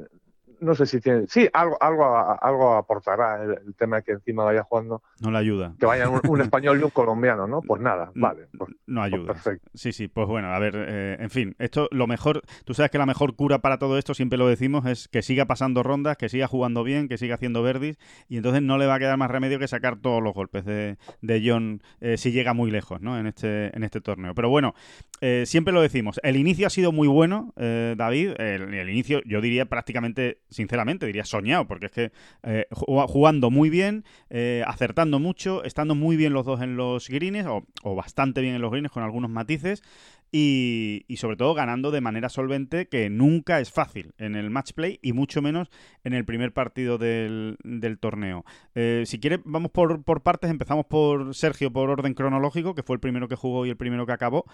no 0.61 0.75
sé 0.75 0.85
si 0.85 0.99
tiene. 0.99 1.25
Sí, 1.27 1.47
algo, 1.53 1.77
algo, 1.81 2.05
algo 2.41 2.73
aportará 2.75 3.43
el, 3.43 3.75
tema 3.75 3.97
de 3.97 4.03
que 4.03 4.11
encima 4.13 4.43
vaya 4.43 4.63
jugando. 4.63 5.01
No 5.21 5.31
le 5.31 5.37
ayuda. 5.37 5.73
Que 5.79 5.85
vaya 5.85 6.09
un, 6.09 6.19
español 6.41 6.79
y 6.79 6.83
un 6.83 6.89
colombiano, 6.89 7.47
¿no? 7.47 7.61
Pues 7.61 7.81
nada, 7.81 8.11
vale. 8.15 8.47
Pues, 8.57 8.71
no 8.87 9.01
pues 9.01 9.13
ayuda. 9.13 9.33
perfecto. 9.33 9.69
Sí, 9.73 9.91
sí, 9.91 10.07
pues 10.07 10.27
bueno, 10.27 10.53
a 10.53 10.59
ver, 10.59 10.73
eh, 10.75 11.17
en 11.19 11.29
fin, 11.29 11.55
esto 11.59 11.87
lo 11.91 12.07
mejor. 12.07 12.41
Tú 12.65 12.73
sabes 12.73 12.91
que 12.91 12.97
la 12.97 13.05
mejor 13.05 13.35
cura 13.35 13.59
para 13.59 13.77
todo 13.77 13.97
esto, 13.97 14.13
siempre 14.13 14.37
lo 14.37 14.47
decimos, 14.47 14.85
es 14.85 15.07
que 15.07 15.21
siga 15.21 15.45
pasando 15.45 15.83
rondas, 15.83 16.17
que 16.17 16.29
siga 16.29 16.47
jugando 16.47 16.83
bien, 16.83 17.07
que 17.07 17.17
siga 17.17 17.35
haciendo 17.35 17.63
verdis, 17.63 17.97
y 18.27 18.37
entonces 18.37 18.61
no 18.61 18.77
le 18.77 18.87
va 18.87 18.95
a 18.95 18.99
quedar 18.99 19.17
más 19.17 19.31
remedio 19.31 19.59
que 19.59 19.67
sacar 19.67 19.97
todos 19.97 20.21
los 20.21 20.33
golpes 20.33 20.65
de, 20.65 20.97
de 21.21 21.43
John 21.45 21.81
eh, 22.01 22.17
si 22.17 22.31
llega 22.31 22.53
muy 22.53 22.71
lejos, 22.71 23.01
¿no? 23.01 23.17
En 23.17 23.27
este, 23.27 23.75
en 23.75 23.83
este 23.83 24.01
torneo. 24.01 24.33
Pero 24.35 24.49
bueno, 24.49 24.73
eh, 25.21 25.43
siempre 25.45 25.73
lo 25.73 25.81
decimos, 25.81 26.19
el 26.23 26.35
inicio 26.35 26.67
ha 26.67 26.69
sido 26.69 26.91
muy 26.91 27.07
bueno, 27.07 27.53
David. 27.55 28.33
El, 28.39 28.73
el 28.73 28.89
inicio, 28.89 29.21
yo 29.25 29.41
diría 29.41 29.65
prácticamente, 29.65 30.41
sinceramente, 30.49 31.05
diría 31.05 31.25
soñado, 31.25 31.67
porque 31.67 31.87
es 31.87 31.91
que 31.91 32.11
eh, 32.43 32.65
jugando 32.71 33.49
muy 33.49 33.69
bien, 33.69 34.03
eh, 34.29 34.63
acertando 34.65 35.19
mucho, 35.19 35.63
estando 35.63 35.95
muy 35.95 36.15
bien 36.15 36.33
los 36.33 36.45
dos 36.45 36.61
en 36.61 36.75
los 36.75 37.07
greens, 37.09 37.47
o, 37.47 37.65
o, 37.83 37.95
bastante 37.95 38.41
bien 38.41 38.55
en 38.55 38.61
los 38.61 38.71
greens 38.71 38.91
con 38.91 39.03
algunos 39.03 39.29
matices, 39.29 39.83
y, 40.31 41.05
sobre 41.17 41.37
todo 41.37 41.53
ganando 41.53 41.91
de 41.91 42.01
manera 42.01 42.29
solvente, 42.29 42.87
que 42.87 43.09
nunca 43.09 43.59
es 43.59 43.71
fácil 43.71 44.13
en 44.17 44.35
el 44.35 44.49
match 44.49 44.73
play 44.73 44.99
y 45.01 45.13
mucho 45.13 45.41
menos 45.41 45.69
en 46.03 46.13
el 46.13 46.25
primer 46.25 46.53
partido 46.53 46.97
del, 46.97 47.57
torneo. 47.99 48.45
Eh, 48.75 49.03
si 49.05 49.19
quiere, 49.19 49.41
vamos 49.43 49.71
por, 49.71 50.03
por, 50.03 50.21
partes. 50.21 50.51
Empezamos 50.51 50.85
por 50.85 51.33
Sergio, 51.33 51.71
por 51.71 51.89
orden 51.89 52.13
cronológico, 52.13 52.75
que 52.75 52.83
fue 52.83 52.95
el 52.95 52.99
primero 52.99 53.27
que 53.27 53.35
jugó 53.35 53.65
y 53.65 53.69
el 53.69 53.77
primero 53.77 54.05
que 54.05 54.13
acabó, 54.13 54.45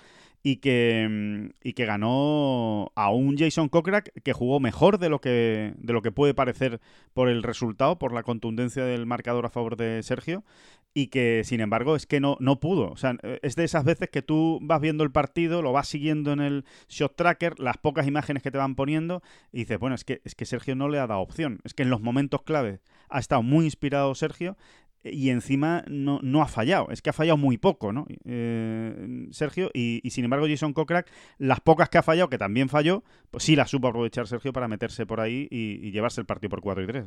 y 0.44 0.58
que, 0.58 1.52
y 1.64 1.74
que 1.74 1.86
ganó 1.86 2.92
a 2.96 3.10
un 3.10 3.38
Jason 3.38 3.70
Cochrack 3.70 4.12
que 4.24 4.34
jugó 4.34 4.60
mejor 4.60 5.00
de 5.00 5.10
lo 5.10 5.20
que, 5.20 5.74
de 5.78 5.94
lo 5.94 6.02
que 6.02 6.12
puede 6.12 6.34
parecer 6.34 6.80
por 7.14 7.30
el 7.30 7.44
resultado, 7.44 7.98
por 7.98 8.14
la 8.14 8.24
contundencia 8.24 8.86
del 8.86 9.06
marcador 9.06 9.46
a 9.46 9.50
favor 9.50 9.76
de 9.76 10.04
Sergio, 10.04 10.44
y 10.98 11.08
que 11.08 11.44
sin 11.44 11.60
embargo 11.60 11.98
es 11.98 12.08
que 12.08 12.22
no, 12.22 12.38
no 12.40 12.62
pudo. 12.62 12.90
O 12.90 12.96
sea, 12.96 13.18
es 13.42 13.56
de 13.56 13.66
esas 13.66 13.84
veces 13.84 14.10
que 14.10 14.22
tú 14.22 14.60
vas 14.62 14.80
viendo 14.80 15.04
el 15.04 15.12
partido, 15.12 15.62
lo 15.62 15.74
vas 15.74 15.90
siguiendo 15.90 16.32
en 16.32 16.40
el 16.40 16.66
shot 16.88 17.16
tracker, 17.18 17.60
las 17.60 17.78
pocas 17.78 18.08
imágenes 18.08 18.42
que 18.42 18.50
te 18.50 18.58
van 18.58 18.76
poniendo, 18.76 19.22
y 19.52 19.60
dices, 19.60 19.78
bueno, 19.78 19.94
es 19.94 20.06
que, 20.06 20.22
es 20.24 20.36
que 20.36 20.46
Sergio 20.46 20.74
no 20.74 20.88
le 20.88 20.98
ha 20.98 21.06
dado 21.06 21.20
opción. 21.20 21.60
Es 21.66 21.74
que 21.74 21.84
en 21.84 21.90
los 21.90 22.02
momentos 22.02 22.44
claves 22.44 22.80
ha 23.10 23.20
estado 23.20 23.44
muy 23.44 23.66
inspirado 23.66 24.16
Sergio 24.16 24.56
y 25.04 25.32
encima 25.32 25.84
no, 25.88 26.20
no 26.24 26.42
ha 26.42 26.48
fallado. 26.48 26.88
Es 26.90 27.02
que 27.02 27.10
ha 27.10 27.14
fallado 27.14 27.36
muy 27.36 27.58
poco, 27.58 27.92
¿no? 27.92 28.08
Eh, 28.24 29.28
Sergio, 29.32 29.72
y, 29.74 30.02
sin 30.10 30.24
embargo 30.24 30.48
Jason 30.48 30.72
Kokrak, 30.72 31.12
las 31.38 31.60
pocas 31.60 31.90
que 31.90 31.98
ha 31.98 32.04
fallado, 32.04 32.30
que 32.30 32.38
también 32.38 32.70
falló, 32.70 33.04
pues 33.32 33.44
sí 33.44 33.58
las 33.58 33.70
supo 33.70 33.90
aprovechar 33.90 34.28
Sergio 34.28 34.54
para 34.54 34.70
meterse 34.70 35.06
por 35.06 35.20
ahí 35.20 35.50
y, 35.52 35.92
llevarse 35.92 36.22
el 36.22 36.26
partido 36.26 36.52
por 36.52 36.62
4 36.62 36.84
y 36.84 36.88
3. 36.88 37.06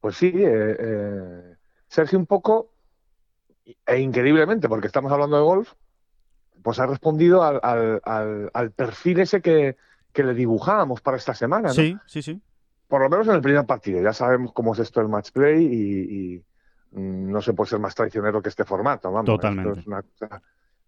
Pues 0.00 0.16
sí, 0.16 0.32
eh, 0.32 0.76
eh, 0.78 1.56
Sergio 1.88 2.18
un 2.18 2.26
poco, 2.26 2.70
e 3.86 4.00
increíblemente, 4.00 4.68
porque 4.68 4.86
estamos 4.86 5.10
hablando 5.12 5.36
de 5.36 5.42
golf, 5.42 5.72
pues 6.62 6.78
ha 6.78 6.86
respondido 6.86 7.42
al, 7.42 8.00
al, 8.52 8.70
perfil 8.72 9.20
ese 9.20 9.40
que, 9.40 9.76
le 10.14 10.34
dibujábamos 10.34 11.00
para 11.00 11.16
esta 11.16 11.34
semana. 11.34 11.68
¿no? 11.68 11.74
Sí, 11.74 11.96
sí, 12.06 12.22
sí. 12.22 12.40
Por 12.88 13.02
lo 13.02 13.10
menos 13.10 13.28
en 13.28 13.34
el 13.34 13.40
primer 13.40 13.66
partido. 13.66 14.00
Ya 14.00 14.12
sabemos 14.12 14.52
cómo 14.52 14.72
es 14.72 14.80
esto 14.80 15.00
el 15.00 15.08
match 15.08 15.30
play 15.30 15.64
y, 15.64 16.44
mm, 16.92 17.30
no 17.30 17.42
se 17.42 17.52
puede 17.52 17.70
ser 17.70 17.78
más 17.80 17.94
traicionero 17.94 18.40
que 18.40 18.48
este 18.48 18.64
formato. 18.64 19.10
Vamos. 19.12 19.26
Totalmente. 19.26 19.84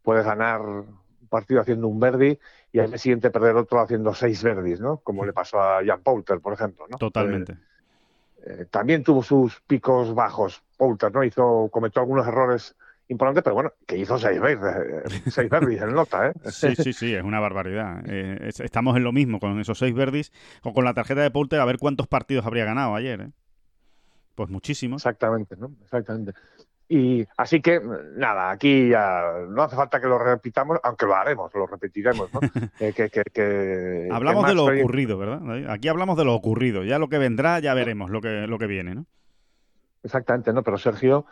puedes 0.02 0.24
ganar 0.24 0.60
un 0.60 1.28
partido 1.28 1.60
haciendo 1.60 1.88
un 1.88 2.00
verdi 2.00 2.38
y 2.72 2.78
al 2.78 2.98
siguiente 2.98 3.30
perder 3.30 3.56
otro 3.56 3.80
haciendo 3.80 4.14
seis 4.14 4.42
verdis, 4.42 4.80
¿no? 4.80 4.98
Como 4.98 5.24
le 5.24 5.32
pasó 5.32 5.60
a 5.60 5.84
Jan 5.84 6.02
Poulter, 6.02 6.40
por 6.40 6.54
ejemplo. 6.54 6.86
¿no? 6.88 6.96
Totalmente. 6.96 7.58
Eh, 8.48 8.66
también 8.70 9.02
tuvo 9.04 9.22
sus 9.22 9.60
picos 9.60 10.14
bajos. 10.14 10.62
Poulter, 10.76 11.12
¿no? 11.12 11.22
Hizo, 11.22 11.68
cometió 11.70 12.00
algunos 12.00 12.26
errores 12.26 12.74
importante, 13.08 13.42
pero 13.42 13.54
bueno, 13.54 13.72
que 13.86 13.98
hizo 13.98 14.18
seis 14.18 14.40
verdes, 14.40 15.22
seis 15.32 15.50
verdis 15.50 15.80
en 15.82 15.94
nota, 15.94 16.28
¿eh? 16.28 16.32
Sí, 16.50 16.74
sí, 16.76 16.92
sí, 16.92 17.14
es 17.14 17.22
una 17.22 17.40
barbaridad. 17.40 18.02
Eh, 18.06 18.50
estamos 18.58 18.96
en 18.96 19.04
lo 19.04 19.12
mismo 19.12 19.38
con 19.38 19.58
esos 19.60 19.78
seis 19.78 19.94
verdis 19.94 20.32
o 20.62 20.72
con 20.72 20.84
la 20.84 20.94
tarjeta 20.94 21.22
de 21.22 21.30
Poulter 21.30 21.60
a 21.60 21.64
ver 21.64 21.78
cuántos 21.78 22.06
partidos 22.06 22.46
habría 22.46 22.64
ganado 22.64 22.94
ayer, 22.94 23.20
¿eh? 23.20 23.30
Pues 24.34 24.50
muchísimos. 24.50 25.02
Exactamente, 25.02 25.56
¿no? 25.56 25.72
Exactamente. 25.82 26.32
Y 26.88 27.26
así 27.36 27.60
que, 27.60 27.80
nada, 28.16 28.50
aquí 28.50 28.88
ya 28.88 29.44
no 29.48 29.62
hace 29.62 29.76
falta 29.76 30.00
que 30.00 30.06
lo 30.06 30.18
repitamos, 30.18 30.78
aunque 30.82 31.04
lo 31.04 31.14
haremos, 31.14 31.52
lo 31.54 31.66
repetiremos, 31.66 32.32
¿no? 32.32 32.40
que, 32.78 34.08
hablamos 34.10 34.46
de 34.46 34.54
lo 34.54 34.64
ocurrido, 34.64 35.18
¿verdad? 35.18 35.70
Aquí 35.70 35.88
hablamos 35.88 36.16
de 36.16 36.24
lo 36.24 36.34
ocurrido. 36.34 36.84
Ya 36.84 36.98
lo 36.98 37.08
que 37.08 37.18
vendrá, 37.18 37.58
ya 37.58 37.74
veremos 37.74 38.10
lo 38.10 38.22
que, 38.22 38.46
lo 38.46 38.58
que 38.58 38.66
viene, 38.66 38.94
¿no? 38.94 39.06
Exactamente, 40.02 40.52
¿no? 40.52 40.62
Pero 40.62 40.78
Sergio 40.78 41.26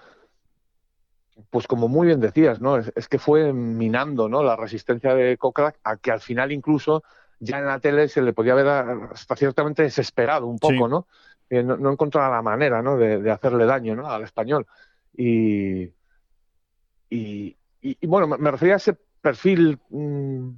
pues 1.50 1.66
como 1.66 1.88
muy 1.88 2.06
bien 2.06 2.20
decías, 2.20 2.60
¿no? 2.60 2.78
Es, 2.78 3.08
que 3.08 3.18
fue 3.18 3.52
minando, 3.52 4.28
¿no? 4.28 4.42
La 4.42 4.56
resistencia 4.56 5.14
de 5.14 5.36
Kokrak 5.36 5.78
a 5.84 5.96
que 5.96 6.10
al 6.10 6.20
final 6.20 6.50
incluso 6.52 7.02
ya 7.38 7.58
en 7.58 7.66
la 7.66 7.78
tele 7.78 8.08
se 8.08 8.22
le 8.22 8.32
podía 8.32 8.54
ver 8.54 8.66
hasta 8.66 9.36
ciertamente 9.36 9.82
desesperado 9.82 10.46
un 10.46 10.58
poco, 10.58 10.88
¿no? 10.88 11.06
¿no? 11.50 11.76
¿no? 11.76 11.92
encontraba 11.92 12.34
la 12.34 12.42
manera, 12.42 12.80
¿no? 12.82 12.96
De, 12.96 13.30
hacerle 13.30 13.66
daño, 13.66 13.94
¿no? 13.94 14.08
Al 14.08 14.22
español. 14.22 14.66
Y, 15.16 15.92
y, 17.11 17.56
bueno, 18.06 18.26
me 18.26 18.50
refería 18.50 18.75
a 18.75 18.76
ese 18.76 18.96
perfil 19.20 19.78
mm, 19.88 20.50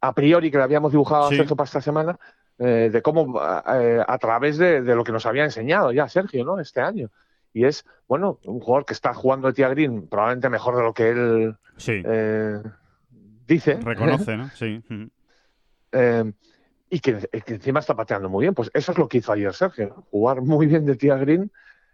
a 0.00 0.14
priori 0.14 0.50
que 0.50 0.56
le 0.56 0.64
habíamos 0.64 0.92
dibujado 0.92 1.26
a 1.26 1.28
Sergio 1.28 1.56
para 1.56 1.66
esta 1.66 1.80
semana, 1.80 2.18
eh, 2.58 2.90
de 2.92 3.02
cómo 3.02 3.40
eh, 3.40 4.02
a 4.06 4.18
través 4.18 4.58
de, 4.58 4.82
de, 4.82 4.94
lo 4.94 5.04
que 5.04 5.12
nos 5.12 5.26
había 5.26 5.44
enseñado 5.44 5.92
ya 5.92 6.08
Sergio, 6.08 6.44
¿no? 6.44 6.58
Este 6.58 6.80
año 6.80 7.10
y 7.54 7.64
es, 7.64 7.84
bueno, 8.08 8.38
un 8.44 8.60
jugador 8.60 8.84
que 8.86 8.94
está 8.94 9.14
jugando 9.14 9.48
de 9.48 9.54
Tia 9.54 9.68
Green 9.68 10.08
probablemente 10.08 10.48
mejor 10.48 10.76
de 10.76 10.82
lo 10.82 10.94
que 10.94 11.10
él 11.10 11.56
eh, 11.86 12.62
dice. 13.46 13.74
Reconoce, 13.74 14.36
¿no? 14.36 14.50
Sí. 14.50 14.82
Y 16.94 17.00
que, 17.00 17.26
encima 17.46 17.80
está 17.80 17.96
pateando 17.96 18.28
muy 18.28 18.42
bien. 18.42 18.52
Pues 18.52 18.70
eso 18.74 18.92
es 18.92 18.98
lo 18.98 19.08
que 19.08 19.16
hizo 19.16 19.32
ayer 19.32 19.54
Sergio, 19.54 20.04
jugar 20.10 20.42
muy 20.42 20.66
bien 20.66 20.84
de 20.84 20.94
Tia 20.94 21.16
Green, 21.16 21.50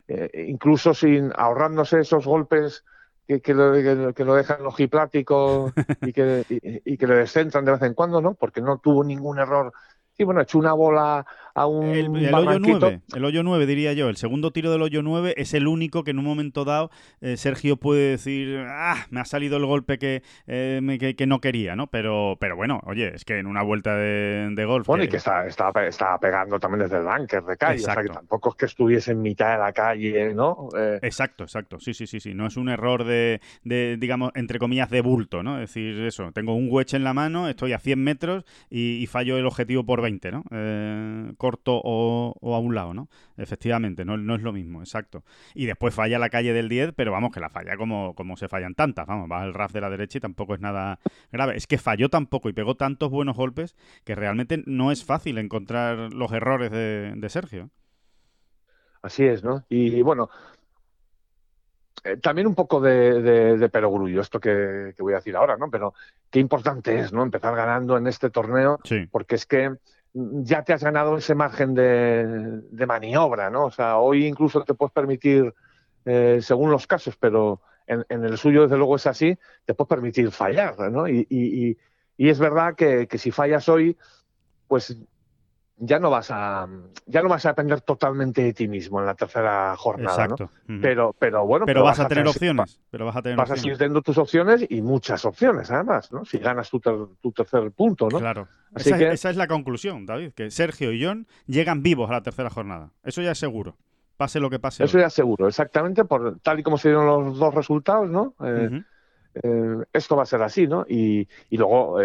eh, 0.08 0.46
incluso 0.48 0.94
sin 0.94 1.32
ahorrándose 1.36 2.00
esos 2.00 2.26
golpes 2.26 2.84
que, 3.26 3.40
que, 3.40 3.54
lo, 3.54 3.72
que, 4.14 4.24
lo, 4.24 4.34
dejan 4.34 4.64
ojiplático 4.64 5.72
y 6.02 6.12
que, 6.12 6.44
y, 6.48 6.92
y 6.94 6.96
que 6.96 7.06
le 7.06 7.16
descentran 7.16 7.64
de 7.64 7.72
vez 7.72 7.82
en 7.82 7.94
cuando, 7.94 8.20
¿no? 8.20 8.34
Porque 8.34 8.60
no 8.60 8.78
tuvo 8.78 9.04
ningún 9.04 9.38
error 9.38 9.72
y 10.18 10.24
bueno, 10.24 10.40
echó 10.40 10.58
una 10.58 10.72
bola 10.72 11.24
a 11.58 11.66
un. 11.66 11.86
El, 11.86 12.08
hoyo 12.34 12.58
9, 12.58 13.00
el 13.14 13.24
hoyo 13.24 13.42
9, 13.42 13.66
diría 13.66 13.92
yo. 13.92 14.08
El 14.08 14.16
segundo 14.16 14.50
tiro 14.50 14.70
del 14.70 14.82
hoyo 14.82 15.02
9 15.02 15.34
es 15.36 15.54
el 15.54 15.66
único 15.66 16.04
que 16.04 16.12
en 16.12 16.18
un 16.18 16.24
momento 16.24 16.64
dado 16.64 16.90
eh, 17.20 17.36
Sergio 17.36 17.76
puede 17.76 18.10
decir, 18.10 18.64
ah, 18.66 19.06
me 19.10 19.20
ha 19.20 19.24
salido 19.24 19.56
el 19.56 19.66
golpe 19.66 19.98
que, 19.98 20.22
eh, 20.46 21.14
que, 21.16 21.26
no 21.26 21.40
quería, 21.40 21.76
¿no? 21.76 21.88
Pero, 21.88 22.36
pero 22.40 22.56
bueno, 22.56 22.80
oye, 22.84 23.14
es 23.14 23.24
que 23.24 23.38
en 23.38 23.46
una 23.46 23.62
vuelta 23.62 23.96
de, 23.96 24.64
golf. 24.66 24.86
Bueno, 24.86 25.04
y 25.04 25.08
que 25.08 25.16
estaba 25.16 25.46
está, 25.46 26.18
pegando 26.18 26.58
también 26.58 26.84
desde 26.84 26.98
el 26.98 27.04
bunker 27.04 27.42
de 27.42 27.56
calle. 27.56 27.80
O 27.80 27.84
sea, 27.84 28.02
que 28.02 28.08
tampoco 28.08 28.50
es 28.50 28.54
que 28.56 28.66
estuviese 28.66 29.12
en 29.12 29.22
mitad 29.22 29.52
de 29.52 29.58
la 29.58 29.72
calle, 29.72 30.34
¿no? 30.34 30.68
Eh, 30.76 30.98
exacto, 31.02 31.44
exacto. 31.44 31.80
Sí, 31.80 31.94
sí, 31.94 32.06
sí, 32.06 32.20
sí. 32.20 32.34
No 32.34 32.46
es 32.46 32.56
un 32.56 32.68
error 32.68 33.04
de, 33.04 33.40
de, 33.64 33.96
digamos, 33.98 34.30
entre 34.34 34.58
comillas, 34.58 34.90
de 34.90 35.00
bulto, 35.00 35.42
¿no? 35.42 35.60
Es 35.60 35.72
decir, 35.72 36.00
eso, 36.02 36.30
tengo 36.32 36.54
un 36.54 36.68
wedge 36.70 36.94
en 36.94 37.04
la 37.04 37.14
mano, 37.14 37.48
estoy 37.48 37.72
a 37.72 37.78
100 37.78 38.02
metros 38.02 38.44
y, 38.70 38.96
y 39.02 39.06
fallo 39.06 39.36
el 39.36 39.46
objetivo 39.46 39.84
por 39.84 40.02
20, 40.02 40.30
¿no? 40.30 40.44
Corto 41.48 41.80
o, 41.82 42.54
a 42.54 42.58
un 42.58 42.74
lado, 42.74 42.92
¿no? 42.92 43.08
Efectivamente, 43.38 44.04
no, 44.04 44.18
no, 44.18 44.34
es 44.34 44.42
lo 44.42 44.52
mismo, 44.52 44.80
exacto. 44.80 45.24
Y 45.54 45.64
después 45.64 45.94
falla 45.94 46.18
la 46.18 46.28
calle 46.28 46.52
del 46.52 46.68
10, 46.68 46.92
pero 46.94 47.10
vamos, 47.10 47.32
que 47.32 47.40
la 47.40 47.48
falla 47.48 47.78
como, 47.78 48.14
como 48.14 48.36
se 48.36 48.48
fallan 48.48 48.74
tantas, 48.74 49.06
vamos, 49.06 49.30
va 49.30 49.44
el 49.44 49.54
RAF 49.54 49.72
de 49.72 49.80
la 49.80 49.88
derecha 49.88 50.18
y 50.18 50.20
tampoco 50.20 50.54
es 50.54 50.60
nada 50.60 50.98
grave. 51.32 51.56
Es 51.56 51.66
que 51.66 51.78
falló 51.78 52.10
tampoco 52.10 52.50
y 52.50 52.52
pegó 52.52 52.74
tantos 52.74 53.10
buenos 53.10 53.34
golpes 53.34 53.76
que 54.04 54.14
realmente 54.14 54.62
no 54.66 54.92
es 54.92 55.06
fácil 55.06 55.38
encontrar 55.38 56.12
los 56.12 56.32
errores 56.32 56.70
de, 56.70 57.28
Sergio. 57.28 57.70
Así 59.00 59.24
es, 59.24 59.42
¿no? 59.42 59.64
Y, 59.70 60.02
bueno, 60.02 60.28
eh, 62.04 62.18
también 62.18 62.46
un 62.46 62.54
poco 62.54 62.80
de, 62.80 63.56
de, 63.56 63.68
perogrullo, 63.70 64.20
esto 64.20 64.38
que, 64.38 64.92
que, 64.94 65.02
voy 65.02 65.14
a 65.14 65.16
decir 65.16 65.36
ahora, 65.36 65.56
¿no? 65.56 65.70
Pero 65.70 65.94
qué 66.30 66.40
importante 66.40 66.98
es, 66.98 67.12
¿no? 67.12 67.22
Empezar 67.22 67.54
ganando 67.54 67.96
en 67.96 68.06
este 68.06 68.28
torneo, 68.28 68.78
porque 69.10 69.34
es 69.36 69.46
que 69.46 69.76
ya 70.12 70.62
te 70.64 70.72
has 70.72 70.82
ganado 70.82 71.16
ese 71.16 71.34
margen 71.34 71.74
de, 71.74 72.86
maniobra, 72.86 73.50
¿no? 73.50 73.66
O 73.66 73.70
sea, 73.70 73.98
hoy 73.98 74.26
incluso 74.26 74.64
te 74.64 74.74
puedes 74.74 74.92
permitir, 74.92 75.54
eh, 76.04 76.40
según 76.42 76.70
los 76.70 76.86
casos, 76.86 77.16
pero 77.16 77.60
en, 77.86 78.04
el 78.24 78.38
suyo 78.38 78.62
desde 78.62 78.76
luego 78.76 78.96
es 78.96 79.06
así, 79.06 79.38
te 79.64 79.74
puedes 79.74 79.88
permitir 79.88 80.30
fallar, 80.30 80.78
¿no? 80.90 81.08
Y, 81.08 81.26
y, 81.30 81.76
es 82.28 82.38
verdad 82.38 82.74
que, 82.74 83.06
si 83.16 83.30
fallas 83.30 83.68
hoy, 83.68 83.96
pues 84.66 84.96
ya 85.80 85.98
no 85.98 86.10
vas 86.10 86.30
a 86.30 86.66
ya 87.06 87.22
no 87.22 87.28
vas 87.28 87.46
a 87.46 87.50
depender 87.50 87.80
totalmente 87.80 88.42
de 88.42 88.52
ti 88.52 88.68
mismo 88.68 89.00
en 89.00 89.06
la 89.06 89.14
tercera 89.14 89.76
jornada 89.76 90.24
Exacto. 90.24 90.50
pero 90.80 91.14
pero 91.18 91.46
bueno 91.46 91.66
pero, 91.66 91.84
vas, 91.84 92.00
a 92.00 92.08
tener 92.08 92.26
opciones 92.26 92.80
pero 92.90 93.06
vas 93.06 93.16
a 93.16 93.22
tener 93.22 93.38
vas 93.38 93.50
a 93.50 93.56
seguir 93.56 93.78
teniendo 93.78 94.02
tus 94.02 94.18
opciones 94.18 94.66
y 94.68 94.82
muchas 94.82 95.24
opciones 95.24 95.70
además 95.70 96.12
no 96.12 96.24
si 96.24 96.38
ganas 96.38 96.68
tu, 96.70 96.80
tu 96.80 97.32
tercer 97.32 97.70
punto 97.72 98.08
no 98.10 98.18
claro. 98.18 98.48
Esa, 98.74 98.98
esa, 99.12 99.30
es 99.30 99.36
la 99.36 99.46
conclusión 99.46 100.04
David 100.04 100.32
que 100.32 100.50
Sergio 100.50 100.92
y 100.92 101.02
John 101.02 101.26
llegan 101.46 101.82
vivos 101.82 102.10
a 102.10 102.12
la 102.12 102.22
tercera 102.22 102.50
jornada. 102.50 102.90
Eso 103.02 103.22
ya 103.22 103.30
es 103.30 103.38
seguro 103.38 103.76
pase 104.18 104.40
lo 104.40 104.50
que 104.50 104.58
pase 104.58 104.84
eso 104.84 104.98
ya 104.98 105.06
es 105.06 105.14
seguro 105.14 105.48
exactamente 105.48 106.04
por 106.04 106.40
tal 106.40 106.58
y 106.58 106.62
como 106.62 106.76
se 106.76 106.88
dieron 106.88 107.06
los 107.06 107.38
dos 107.38 107.54
resultados 107.54 108.10
no 108.10 108.34
eh, 108.44 108.82
eh, 109.34 109.84
esto 109.92 110.16
va 110.16 110.22
a 110.22 110.26
ser 110.26 110.42
así, 110.42 110.66
¿no? 110.66 110.84
Y, 110.88 111.28
luego, 111.50 112.00
eh, 112.00 112.04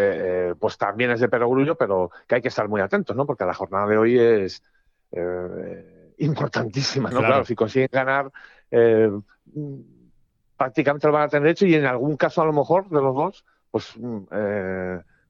eh, 0.50 0.54
pues 0.60 0.78
también 0.78 1.12
es 1.12 1.20
de 1.20 1.30
perogrullo, 1.30 1.76
pero 1.76 2.12
que 2.28 2.36
hay 2.36 2.42
que 2.42 2.50
estar 2.50 2.68
muy 2.68 2.82
atentos, 2.82 3.16
¿no? 3.16 3.26
Porque 3.26 3.46
la 3.46 3.54
jornada 3.54 3.88
de 3.88 3.98
hoy 3.98 4.20
es 4.20 4.62
importantísima, 6.18 7.10
¿no? 7.10 7.20
Claro. 7.20 7.46
si 7.46 7.56
consiguen 7.56 7.90
ganar, 7.92 8.32
prácticamente 10.58 11.08
lo 11.08 11.14
van 11.14 11.24
a 11.24 11.30
tener 11.30 11.50
hecho 11.50 11.66
y 11.66 11.76
en 11.76 11.86
algún 11.86 12.18
caso, 12.18 12.42
a 12.42 12.46
lo 12.46 12.54
mejor, 12.54 12.90
de 12.90 13.02
los 13.02 13.16
dos, 13.16 13.46
pues 13.72 13.94
mm, 13.98 14.24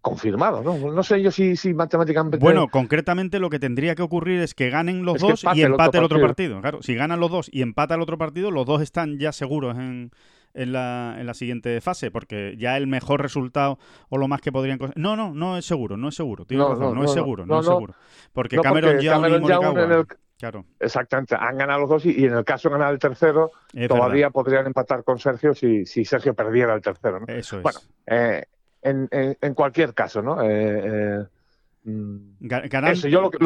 confirmado, 0.02 0.62
¿no? 0.62 0.92
No 0.92 1.04
sé 1.04 1.22
yo 1.22 1.32
si, 1.32 1.56
si 1.56 1.74
matemáticamente. 1.74 2.38
Bueno, 2.38 2.68
concretamente 2.68 3.40
lo 3.40 3.50
que 3.50 3.60
tendría 3.60 3.96
que 3.96 4.02
ocurrir 4.02 4.42
es 4.42 4.54
que 4.54 4.70
ganen 4.70 5.06
los 5.06 5.22
dos 5.22 5.46
y 5.54 5.62
empate 5.62 5.98
el 5.98 6.04
otro, 6.04 6.20
partido. 6.20 6.60
Claro, 6.62 6.82
si 6.82 6.96
ganan 6.96 7.22
los 7.22 7.32
dos 7.32 7.50
y 7.52 7.62
empata 7.62 7.96
el 7.96 8.02
otro 8.02 8.18
partido, 8.18 8.52
los 8.52 8.66
dos 8.66 8.82
están 8.82 9.18
ya 9.18 9.32
seguros 9.32 9.78
en, 9.78 10.12
en 10.54 10.74
la, 10.74 11.16
en 11.20 11.26
la 11.26 11.34
siguiente 11.34 11.80
fase, 11.82 12.12
porque 12.12 12.56
ya 12.58 12.78
el 12.78 12.88
mejor 12.88 13.22
resultado 13.22 13.80
o 14.10 14.18
lo 14.18 14.28
más 14.28 14.42
que 14.42 14.52
podrían... 14.52 14.80
No, 14.96 15.16
no, 15.16 15.34
no 15.34 15.58
es 15.58 15.66
seguro, 15.66 15.98
no 15.98 16.10
es 16.10 16.16
seguro, 16.16 16.46
no, 16.50 16.94
no, 16.94 17.04
es 17.04 17.12
seguro, 17.12 17.46
no, 17.46 17.60
es 17.60 17.66
seguro. 17.66 17.96
Porque 18.32 18.58
Cameron 18.58 19.02
y 19.02 19.10
Morikawa... 19.10 20.06
Claro. 20.40 20.66
Exactamente, 20.78 21.38
han 21.40 21.58
ganado 21.58 21.82
los 21.82 21.90
dos 21.90 22.06
y, 22.06 22.26
en 22.26 22.34
el 22.34 22.44
caso 22.44 22.68
de 22.68 22.74
ganar 22.74 22.92
el 22.92 23.00
tercero, 23.00 23.52
todavía 23.88 24.30
podrían 24.30 24.66
empatar 24.66 25.06
con 25.06 25.18
Sergio 25.18 25.54
si, 25.54 25.86
si 25.86 26.04
Sergio 26.04 26.34
perdiera 26.34 26.74
el 26.74 26.82
tercero. 26.82 27.22
¿no? 27.22 27.28
Eso 27.28 27.58
es. 27.58 27.64
Bueno, 27.64 27.80
eh, 28.08 28.44
en, 28.82 29.08
en, 29.10 29.54
cualquier 29.54 29.94
caso, 29.94 30.22
¿no? 30.22 30.42
Eh, 30.42 30.82
eh, 30.84 31.26
mm, 31.86 32.46
eso, 32.88 33.08
yo 33.08 33.22
lo, 33.22 33.32
que, 33.32 33.38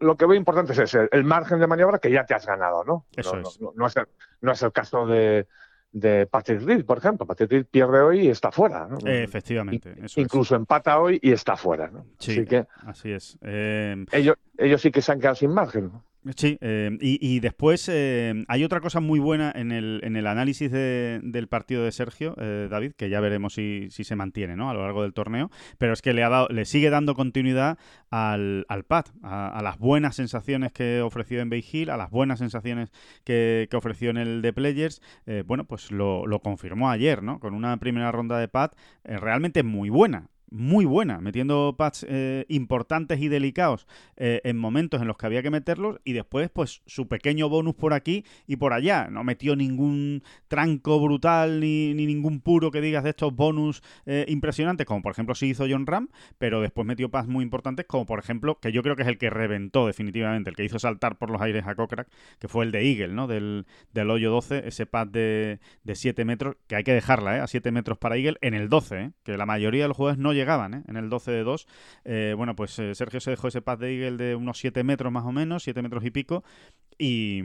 lo, 0.00 0.16
que 0.16 0.26
veo 0.26 0.34
importante 0.34 0.72
es 0.72 0.78
ese, 0.80 1.08
el 1.12 1.22
margen 1.22 1.60
de 1.60 1.68
maniobra 1.68 2.00
que 2.00 2.10
ya 2.10 2.26
te 2.26 2.34
has 2.34 2.46
ganado, 2.46 2.82
¿no? 2.82 3.06
Eso 3.14 3.38
es. 3.38 3.60
No, 3.60 3.86
es 3.86 3.96
el, 3.96 4.08
no 4.40 4.50
es 4.50 4.62
el 4.62 4.72
caso 4.72 5.06
de, 5.06 5.46
de 5.94 6.26
Patrick 6.26 6.60
Reed, 6.62 6.84
por 6.84 6.98
ejemplo. 6.98 7.24
Patrick 7.24 7.50
Reed 7.50 7.66
pierde 7.70 8.00
hoy 8.00 8.26
y 8.26 8.28
está 8.28 8.50
fuera. 8.50 8.88
efectivamente. 9.06 9.94
incluso 10.16 10.56
empata 10.56 10.98
hoy 10.98 11.18
y 11.22 11.32
está 11.32 11.56
fuera. 11.56 11.90
Sí, 12.18 12.32
así, 12.32 12.44
que, 12.44 12.66
así 12.84 13.12
es. 13.12 13.38
Em, 13.40 14.04
ellos, 14.10 14.36
ellos 14.58 14.82
sí 14.82 14.90
que 14.90 15.00
se 15.00 15.12
han 15.12 15.20
quedado 15.20 15.36
sin 15.36 15.52
margen. 15.52 15.92
Sí, 16.36 16.56
eh, 16.62 16.96
y, 17.02 17.40
después 17.40 17.86
eh, 17.92 18.44
hay 18.48 18.64
otra 18.64 18.80
cosa 18.80 19.00
muy 19.00 19.18
buena 19.18 19.52
en 19.54 19.72
el, 19.72 20.00
en 20.04 20.16
el 20.16 20.26
análisis 20.26 20.70
del 20.70 21.48
partido 21.48 21.84
de 21.84 21.92
Sergio, 21.92 22.34
eh, 22.38 22.66
David, 22.70 22.92
que 22.96 23.10
ya 23.10 23.20
veremos 23.20 23.52
si, 23.52 23.88
si, 23.90 24.04
se 24.04 24.16
mantiene 24.16 24.56
¿no? 24.56 24.70
a 24.70 24.74
lo 24.74 24.80
largo 24.80 25.02
del 25.02 25.12
torneo, 25.12 25.50
pero 25.76 25.92
es 25.92 26.00
que 26.00 26.14
le, 26.14 26.24
ha 26.24 26.30
dado, 26.30 26.48
le 26.48 26.64
sigue 26.64 26.88
dando 26.88 27.14
continuidad 27.14 27.76
al, 28.08 28.64
al 28.70 28.84
pad, 28.84 29.04
a, 29.22 29.60
las 29.62 29.78
buenas 29.78 30.16
sensaciones 30.16 30.72
que 30.72 31.02
ofreció 31.02 31.42
en 31.42 31.50
Bay 31.50 31.62
Hill, 31.70 31.90
a 31.90 31.98
las 31.98 32.10
buenas 32.10 32.38
sensaciones 32.38 32.90
que, 33.24 33.68
que 33.70 33.76
ofreció 33.76 34.08
en 34.08 34.16
el 34.16 34.40
de 34.40 34.54
Players. 34.54 35.02
bueno, 35.44 35.66
pues 35.66 35.90
lo, 35.90 36.26
lo, 36.26 36.40
confirmó 36.40 36.88
ayer, 36.90 37.22
¿no? 37.22 37.38
Con 37.38 37.52
una 37.52 37.76
primera 37.76 38.10
ronda 38.12 38.38
de 38.38 38.48
pad 38.48 38.70
realmente 39.04 39.62
muy 39.62 39.90
buena 39.90 40.30
muy 40.54 40.84
buena, 40.84 41.20
metiendo 41.20 41.74
pads 41.76 42.06
eh, 42.08 42.46
importantes 42.48 43.20
y 43.20 43.26
delicados 43.28 43.88
eh, 44.16 44.40
en 44.44 44.56
momentos 44.56 45.02
en 45.02 45.08
los 45.08 45.16
que 45.16 45.26
había 45.26 45.42
que 45.42 45.50
meterlos 45.50 46.00
y 46.04 46.12
después 46.12 46.48
pues 46.48 46.82
su 46.86 47.08
pequeño 47.08 47.48
bonus 47.48 47.74
por 47.74 47.92
aquí 47.92 48.24
y 48.46 48.56
por 48.56 48.72
allá. 48.72 49.08
No 49.10 49.24
metió 49.24 49.56
ningún 49.56 50.22
tranco 50.46 51.00
brutal 51.00 51.58
ni, 51.58 51.92
ningún 51.94 52.40
puro 52.40 52.70
que 52.70 52.80
digas 52.80 53.02
de 53.02 53.10
estos 53.10 53.34
bonus 53.34 53.82
eh, 54.06 54.26
impresionantes, 54.28 54.86
como 54.86 55.02
por 55.02 55.10
ejemplo 55.10 55.34
sí 55.34 55.48
hizo 55.48 55.66
John 55.68 55.86
Ram, 55.86 56.08
pero 56.38 56.60
después 56.60 56.86
metió 56.86 57.10
pads 57.10 57.26
muy 57.26 57.42
importantes 57.42 57.86
como 57.86 58.06
por 58.06 58.20
ejemplo, 58.20 58.60
que 58.60 58.70
yo 58.70 58.82
creo 58.84 58.94
que 58.94 59.02
es 59.02 59.08
el 59.08 59.18
que 59.18 59.30
reventó 59.30 59.88
definitivamente, 59.88 60.50
el 60.50 60.56
que 60.56 60.64
hizo 60.64 60.78
saltar 60.78 61.18
por 61.18 61.30
los 61.30 61.42
aires 61.42 61.66
a 61.66 61.74
Kokrak, 61.74 62.08
que 62.38 62.46
fue 62.46 62.64
el 62.64 62.70
de 62.70 62.88
Eagle, 62.88 63.12
¿no? 63.12 63.26
Del, 63.26 63.66
del 63.92 64.10
hoyo 64.10 64.30
12, 64.30 64.68
ese 64.68 64.86
pad 64.86 65.08
de, 65.08 65.58
de 65.82 65.94
7 65.96 66.24
metros, 66.24 66.56
que 66.68 66.76
hay 66.76 66.84
que 66.84 66.92
dejarla, 66.92 67.42
A 67.42 67.46
7 67.48 67.72
metros 67.72 67.98
para 67.98 68.16
Eagle 68.16 68.36
en 68.40 68.54
el 68.54 68.68
12, 68.68 69.12
que 69.24 69.36
la 69.36 69.46
mayoría 69.46 69.82
de 69.82 69.88
los 69.88 69.96
jugadores 69.96 70.22
no 70.22 70.32
llegan 70.32 70.43
llegaban 70.44 70.74
¿eh? 70.74 70.82
en 70.86 70.96
el 70.96 71.08
12 71.08 71.32
de 71.32 71.42
2. 71.42 71.66
Eh, 72.04 72.34
bueno, 72.36 72.54
pues 72.54 72.78
eh, 72.78 72.94
Sergio 72.94 73.20
se 73.20 73.30
dejó 73.30 73.48
ese 73.48 73.62
pad 73.62 73.78
de 73.78 73.94
Eagle 73.94 74.16
de 74.16 74.34
unos 74.34 74.58
7 74.58 74.84
metros 74.84 75.10
más 75.10 75.24
o 75.24 75.32
menos, 75.32 75.64
7 75.64 75.82
metros 75.82 76.04
y 76.04 76.10
pico. 76.10 76.44
Y, 76.98 77.42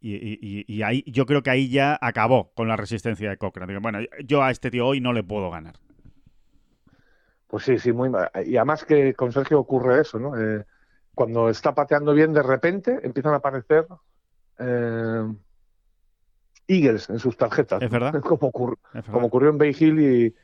y, 0.00 0.82
ahí, 0.82 1.02
yo 1.06 1.26
creo 1.26 1.42
que 1.42 1.50
ahí 1.50 1.68
ya 1.68 1.98
acabó 2.00 2.52
con 2.54 2.68
la 2.68 2.76
resistencia 2.76 3.28
de 3.28 3.36
Cochrane. 3.36 3.78
Bueno, 3.78 3.98
yo 4.24 4.42
a 4.42 4.50
este 4.50 4.70
tío 4.70 4.86
hoy 4.86 5.00
no 5.00 5.12
le 5.12 5.24
puedo 5.24 5.50
ganar. 5.50 5.74
Pues 7.48 7.64
sí, 7.64 7.78
sí, 7.78 7.92
muy 7.92 8.08
mal. 8.08 8.30
Y 8.46 8.56
además 8.56 8.84
que 8.84 9.14
con 9.14 9.32
Sergio 9.32 9.58
ocurre 9.58 10.00
eso, 10.00 10.18
¿no? 10.18 10.32
cuando 11.14 11.48
está 11.48 11.74
pateando 11.74 12.14
bien, 12.14 12.32
de 12.32 12.44
repente 12.44 13.00
empiezan 13.02 13.32
a 13.32 13.38
aparecer 13.38 13.86
Eagles 16.68 17.08
en 17.08 17.18
sus 17.18 17.36
tarjetas. 17.36 17.82
Es 17.82 17.90
verdad. 17.90 18.12
Como, 18.22 18.52
como 18.52 19.26
ocurrió 19.26 19.50
en 19.50 19.58
Bay 19.58 19.74
Hill 19.78 20.00
y, 20.00 20.26
eh, 20.26 20.34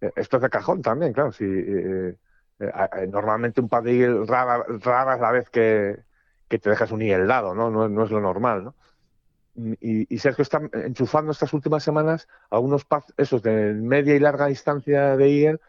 esto 0.00 0.36
es 0.36 0.42
de 0.42 0.50
cajón 0.50 0.82
también, 0.82 1.12
claro. 1.12 1.32
Si, 1.32 1.44
eh, 1.44 2.16
eh, 2.60 3.06
normalmente 3.08 3.60
un 3.60 3.68
par 3.68 3.82
de 3.82 4.24
rara, 4.26 4.64
rara 4.80 5.14
es 5.14 5.20
la 5.20 5.32
vez 5.32 5.50
que, 5.50 6.02
te 6.48 6.70
dejas 6.70 6.92
un 6.92 7.02
el 7.02 7.26
lado, 7.26 7.52
¿no? 7.52 7.68
¿no? 7.68 8.04
es 8.04 8.10
lo 8.12 8.20
normal, 8.20 8.64
¿no? 8.64 8.74
Y, 9.80 10.18
Sergio 10.18 10.42
está 10.42 10.60
enchufando 10.72 11.32
estas 11.32 11.52
últimas 11.52 11.82
semanas 11.82 12.28
algunos 12.50 12.84
pads, 12.84 13.12
esos 13.16 13.42
de 13.42 13.72
media 13.74 14.14
y 14.14 14.20
larga 14.20 14.46
distancia 14.46 15.16
de 15.16 15.26
Eagle. 15.26 15.60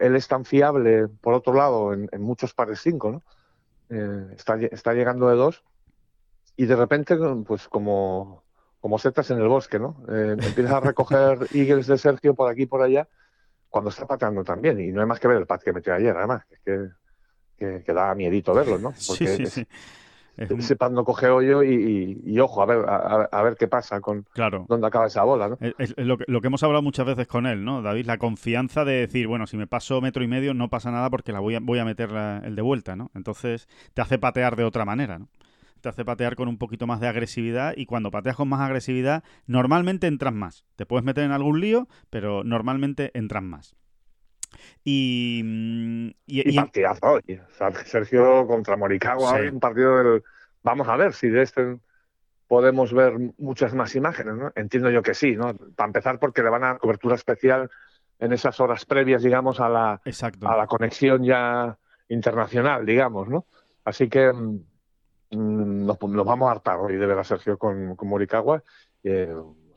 él 0.00 0.16
es 0.16 0.28
tan 0.28 0.44
fiable, 0.44 1.08
por 1.08 1.32
otro 1.32 1.54
lado, 1.54 1.94
en, 1.94 2.08
muchos 2.20 2.52
pares 2.52 2.80
5, 2.82 3.10
¿no? 3.10 3.22
está, 4.34 4.56
está 4.56 4.92
llegando 4.92 5.28
de 5.28 5.36
dos 5.36 5.64
y 6.56 6.66
de 6.66 6.76
repente, 6.76 7.16
pues 7.46 7.68
como, 7.68 8.44
como 8.80 8.98
setas 8.98 9.30
en 9.30 9.38
el 9.38 9.48
bosque, 9.48 9.78
¿no? 9.78 9.96
empiezas 10.08 10.72
a 10.72 10.80
recoger 10.80 11.38
Eagles 11.54 11.86
de 11.86 11.96
Sergio 11.96 12.34
por 12.34 12.50
aquí 12.50 12.62
y 12.62 12.66
por 12.66 12.82
allá 12.82 13.08
cuando 13.68 13.90
está 13.90 14.06
pateando 14.06 14.44
también. 14.44 14.80
Y 14.80 14.88
no 14.88 15.00
hay 15.00 15.06
más 15.06 15.20
que 15.20 15.28
ver 15.28 15.38
el 15.38 15.46
pat 15.46 15.62
que 15.62 15.72
metió 15.72 15.94
ayer, 15.94 16.16
además, 16.16 16.44
que, 16.64 16.88
que, 17.56 17.82
que 17.84 17.92
da 17.92 18.14
miedito 18.14 18.54
verlo, 18.54 18.78
¿no? 18.78 18.92
Porque 19.06 19.26
sí, 19.26 19.46
sí, 19.46 19.66
ese 20.38 20.76
pat 20.76 20.92
no 20.92 21.04
coge 21.04 21.28
hoyo 21.28 21.62
y, 21.64 22.38
ojo, 22.38 22.62
a 22.62 22.66
ver, 22.66 22.84
a, 22.88 23.42
ver 23.42 23.56
qué 23.56 23.66
pasa 23.66 24.00
con 24.00 24.24
claro. 24.32 24.66
dónde 24.68 24.86
acaba 24.86 25.06
esa 25.06 25.24
bola, 25.24 25.48
¿no? 25.48 25.58
Es, 25.78 25.94
lo, 25.96 26.16
que, 26.16 26.24
lo, 26.28 26.40
que, 26.40 26.46
hemos 26.46 26.62
hablado 26.62 26.82
muchas 26.82 27.06
veces 27.06 27.26
con 27.26 27.46
él, 27.46 27.64
¿no, 27.64 27.82
David? 27.82 28.06
La 28.06 28.18
confianza 28.18 28.84
de 28.84 28.94
decir, 28.94 29.26
bueno, 29.26 29.46
si 29.46 29.56
me 29.56 29.66
paso 29.66 30.00
metro 30.00 30.22
y 30.22 30.28
medio 30.28 30.54
no 30.54 30.68
pasa 30.68 30.92
nada 30.92 31.10
porque 31.10 31.32
la 31.32 31.40
voy 31.40 31.56
a, 31.56 31.60
voy 31.60 31.80
a 31.80 31.84
meter 31.84 32.10
el 32.44 32.54
de 32.54 32.62
vuelta, 32.62 32.94
¿no? 32.94 33.10
Entonces 33.14 33.68
te 33.94 34.02
hace 34.02 34.18
patear 34.18 34.54
de 34.54 34.64
otra 34.64 34.84
manera, 34.84 35.18
¿no? 35.18 35.28
Te 35.80 35.88
hace 35.88 36.04
patear 36.04 36.36
con 36.36 36.48
un 36.48 36.58
poquito 36.58 36.86
más 36.86 37.00
de 37.00 37.08
agresividad 37.08 37.74
y 37.76 37.86
cuando 37.86 38.10
pateas 38.10 38.36
con 38.36 38.48
más 38.48 38.60
agresividad 38.60 39.24
normalmente 39.46 40.06
entras 40.06 40.34
más. 40.34 40.64
Te 40.76 40.86
puedes 40.86 41.04
meter 41.04 41.24
en 41.24 41.32
algún 41.32 41.60
lío, 41.60 41.88
pero 42.10 42.44
normalmente 42.44 43.10
entras 43.14 43.42
más. 43.42 43.76
Y, 44.84 45.42
mm, 45.44 46.08
y, 46.26 46.56
partidazo 46.56 47.20
Sergio 47.84 48.46
contra 48.46 48.76
Morikawa, 48.76 49.40
un 49.52 49.60
partido 49.60 49.96
del... 49.96 50.22
Vamos 50.62 50.88
a 50.88 50.96
ver 50.96 51.12
si 51.12 51.28
de 51.28 51.42
este 51.42 51.78
podemos 52.46 52.94
ver 52.94 53.14
muchas 53.36 53.74
más 53.74 53.94
imágenes, 53.94 54.34
¿no? 54.34 54.52
Entiendo 54.56 54.90
yo 54.90 55.02
que 55.02 55.12
sí, 55.12 55.36
¿no? 55.36 55.54
Para 55.76 55.88
empezar 55.88 56.18
porque 56.18 56.42
le 56.42 56.48
van 56.48 56.64
a 56.64 56.68
dar 56.68 56.78
cobertura 56.78 57.14
especial 57.14 57.70
en 58.18 58.32
esas 58.32 58.58
horas 58.58 58.86
previas, 58.86 59.22
digamos, 59.22 59.60
a 59.60 59.68
la, 59.68 60.00
a 60.42 60.56
la 60.56 60.66
conexión 60.66 61.22
ya 61.22 61.76
internacional, 62.08 62.86
digamos, 62.86 63.28
¿no? 63.28 63.44
Así 63.84 64.08
que 64.08 64.32
Mm, 64.32 64.60
nos, 65.30 66.00
nos, 66.00 66.26
vamos 66.26 66.48
a 66.48 66.52
hartar 66.52 66.78
hoy 66.78 66.96
de 66.96 67.06
ver 67.06 67.18
a 67.18 67.24
Sergio 67.24 67.58
con, 67.58 67.96
con 67.96 68.08
Morikawa. 68.08 68.62
Eh, 69.02 69.34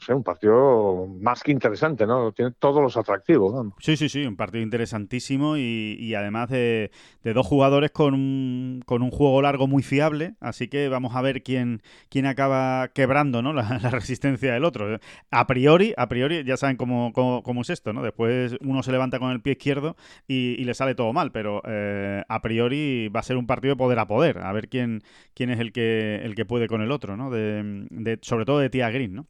un 0.10 0.24
partido 0.24 1.08
más 1.20 1.44
que 1.44 1.52
interesante, 1.52 2.06
¿no? 2.08 2.32
Tiene 2.32 2.52
todos 2.52 2.82
los 2.82 2.98
atractivos. 2.98 3.68
Sí, 3.80 3.96
sí, 3.96 4.10
sí, 4.10 4.26
un 4.26 4.36
partido 4.36 4.64
interesantísimo 4.64 5.58
y, 5.58 6.14
además 6.16 6.50
de, 6.50 6.92
dos 7.24 7.46
jugadores 7.46 7.92
con 7.92 8.14
un, 8.14 8.82
con 8.86 9.02
un 9.02 9.12
juego 9.12 9.42
largo 9.42 9.68
muy 9.68 9.84
fiable, 9.84 10.36
así 10.40 10.68
que 10.68 10.90
vamos 10.90 11.16
a 11.16 11.22
ver 11.22 11.44
quién, 11.44 11.82
quién 12.10 12.26
acaba 12.26 12.90
quebrando 12.90 13.42
¿no? 13.42 13.54
la, 13.54 13.78
resistencia 13.92 14.54
del 14.54 14.66
otro. 14.66 15.00
A 15.30 15.48
priori, 15.48 15.94
a 15.98 16.08
priori 16.08 16.44
ya 16.44 16.58
saben 16.58 16.78
cómo, 16.78 17.14
cómo, 17.14 17.62
es 17.62 17.70
esto, 17.70 17.94
¿no? 17.94 18.02
Después 18.02 18.58
uno 18.62 18.82
se 18.84 18.92
levanta 18.92 19.20
con 19.20 19.32
el 19.32 19.42
pie 19.42 19.54
izquierdo 19.54 19.96
y, 20.28 20.62
le 20.62 20.74
sale 20.74 20.96
todo 20.96 21.12
mal, 21.12 21.32
pero 21.32 21.62
eh, 21.66 22.24
a 22.28 22.42
priori 22.42 23.10
va 23.10 23.20
a 23.20 23.24
ser 23.24 23.36
un 23.36 23.48
partido 23.48 23.74
de 23.74 23.78
poder 23.78 24.00
a 24.00 24.08
poder, 24.08 24.38
a 24.40 24.52
ver 24.54 24.70
quién, 24.70 25.02
quién 25.34 25.50
es 25.50 25.60
el 25.60 25.74
que, 25.74 26.22
el 26.24 26.36
que 26.36 26.46
puede 26.46 26.68
con 26.68 26.82
el 26.82 26.92
otro, 26.92 27.18
¿no? 27.18 27.30
De, 27.30 28.20
sobre 28.22 28.46
todo 28.46 28.60
de 28.60 28.70
Tia 28.70 28.90
Green, 28.90 29.14
¿no? 29.14 29.28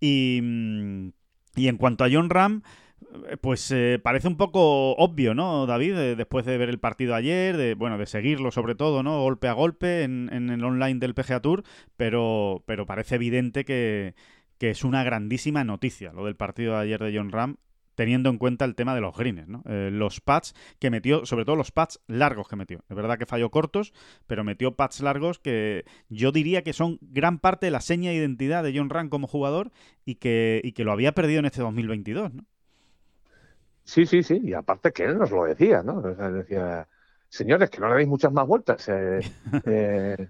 Y, 0.00 0.40
y 1.56 1.68
en 1.68 1.76
cuanto 1.76 2.04
a 2.04 2.08
John 2.10 2.30
Ram, 2.30 2.62
pues 3.40 3.70
eh, 3.70 4.00
parece 4.02 4.28
un 4.28 4.36
poco 4.36 4.92
obvio, 4.96 5.34
¿no, 5.34 5.66
David? 5.66 6.16
después 6.16 6.46
de 6.46 6.58
ver 6.58 6.68
el 6.68 6.78
partido 6.78 7.14
ayer, 7.14 7.56
de 7.56 7.74
bueno, 7.74 7.98
de 7.98 8.06
seguirlo 8.06 8.50
sobre 8.50 8.74
todo, 8.74 9.02
¿no? 9.02 9.20
Golpe 9.20 9.48
a 9.48 9.52
golpe 9.52 10.02
en, 10.02 10.30
en 10.32 10.50
el 10.50 10.64
online 10.64 11.00
del 11.00 11.14
PGA 11.14 11.40
Tour, 11.40 11.64
pero, 11.96 12.62
pero 12.66 12.86
parece 12.86 13.16
evidente 13.16 13.64
que, 13.64 14.14
que 14.58 14.70
es 14.70 14.84
una 14.84 15.02
grandísima 15.02 15.64
noticia 15.64 16.12
lo 16.12 16.26
del 16.26 16.36
partido 16.36 16.74
de 16.74 16.80
ayer 16.80 17.00
de 17.02 17.16
John 17.16 17.32
Ram 17.32 17.56
teniendo 18.00 18.30
en 18.30 18.38
cuenta 18.38 18.64
el 18.64 18.74
tema 18.74 18.94
de 18.94 19.02
los 19.02 19.14
greens, 19.14 19.46
¿no? 19.46 19.62
Eh, 19.66 19.90
los 19.92 20.22
pads 20.22 20.54
que 20.78 20.88
metió, 20.88 21.26
sobre 21.26 21.44
todo 21.44 21.54
los 21.54 21.70
pads 21.70 22.00
largos 22.06 22.48
que 22.48 22.56
metió. 22.56 22.82
Es 22.88 22.96
verdad 22.96 23.18
que 23.18 23.26
falló 23.26 23.50
cortos, 23.50 23.92
pero 24.26 24.42
metió 24.42 24.74
pads 24.74 25.02
largos 25.02 25.38
que 25.38 25.84
yo 26.08 26.32
diría 26.32 26.62
que 26.62 26.72
son 26.72 26.96
gran 27.02 27.38
parte 27.38 27.66
de 27.66 27.72
la 27.72 27.82
seña 27.82 28.08
de 28.08 28.16
identidad 28.16 28.64
de 28.64 28.72
John 28.74 28.88
Ram 28.88 29.10
como 29.10 29.26
jugador 29.26 29.70
y 30.06 30.14
que, 30.14 30.62
y 30.64 30.72
que 30.72 30.82
lo 30.82 30.92
había 30.92 31.12
perdido 31.12 31.40
en 31.40 31.44
este 31.44 31.60
2022, 31.60 32.32
¿no? 32.32 32.46
Sí, 33.84 34.06
sí, 34.06 34.22
sí, 34.22 34.40
y 34.44 34.54
aparte 34.54 34.92
que 34.92 35.04
él 35.04 35.18
nos 35.18 35.30
lo 35.30 35.44
decía, 35.44 35.82
¿no? 35.82 36.00
decía, 36.00 36.88
señores, 37.28 37.68
que 37.68 37.80
no 37.80 37.90
le 37.90 37.96
deis 37.96 38.08
muchas 38.08 38.32
más 38.32 38.46
vueltas. 38.46 38.88
Eh, 38.88 39.20
eh, 39.66 40.28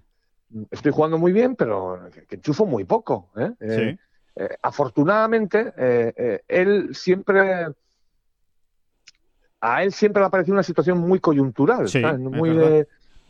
estoy 0.71 0.91
jugando 0.91 1.17
muy 1.17 1.31
bien, 1.31 1.55
pero 1.55 2.09
que, 2.27 2.35
enchufo 2.35 2.65
muy 2.65 2.83
poco. 2.83 3.29
¿eh? 3.37 3.51
Sí. 3.61 3.99
Eh, 4.35 4.49
afortunadamente, 4.61 5.73
eh, 5.77 6.13
eh, 6.15 6.41
él 6.47 6.89
siempre. 6.93 7.67
A 9.63 9.83
él 9.83 9.91
siempre 9.91 10.21
le 10.21 10.27
ha 10.27 10.31
parecido 10.31 10.55
una 10.55 10.63
situación 10.63 10.97
muy 10.97 11.19
coyuntural, 11.19 11.87
muy 12.17 12.85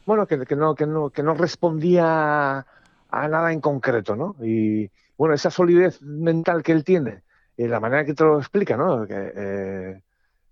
bueno, 0.06 0.26
que, 0.26 0.38
no, 0.56 0.76
que, 0.76 0.86
no, 0.86 1.10
que 1.10 1.24
no 1.24 1.34
respondía 1.34 2.66
a 3.10 3.28
nada 3.28 3.52
en 3.52 3.60
concreto, 3.60 4.16
¿no? 4.16 4.38
Y 4.42 4.90
bueno, 5.18 5.36
esa 5.36 5.52
solidez 5.52 6.02
mental 6.02 6.64
que 6.64 6.72
él 6.72 6.86
tiene 6.86 7.24
y 7.58 7.68
la 7.68 7.82
manera 7.82 8.06
que 8.06 8.14
te 8.14 8.24
lo 8.24 8.40
explica, 8.40 8.78
¿no? 8.78 9.06
Que, 9.06 10.02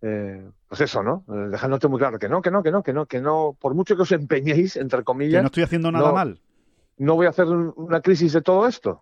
pues 0.02 0.82
eso, 0.82 1.02
¿no? 1.02 1.24
Dejándote 1.50 1.88
muy 1.88 2.00
claro 2.00 2.20
que 2.20 2.28
no, 2.28 2.42
que 2.42 2.52
no, 2.52 2.62
que 2.62 2.72
no, 2.72 2.84
que 2.84 2.92
no, 2.92 3.06
que 3.06 3.22
no, 3.22 3.56
por 3.58 3.74
mucho 3.74 3.96
que 3.96 4.02
os 4.02 4.12
empeñéis, 4.12 4.76
entre 4.76 5.06
comillas. 5.06 5.40
Que 5.40 5.44
no 5.44 5.48
estoy 5.48 5.64
haciendo 5.64 5.94
nada 5.94 6.12
mal 6.12 6.42
no 7.00 7.16
voy 7.16 7.26
a 7.26 7.30
hacer 7.30 7.48
una 7.48 8.02
crisis 8.02 8.34
de 8.34 8.42
todo 8.42 8.68
esto. 8.68 9.02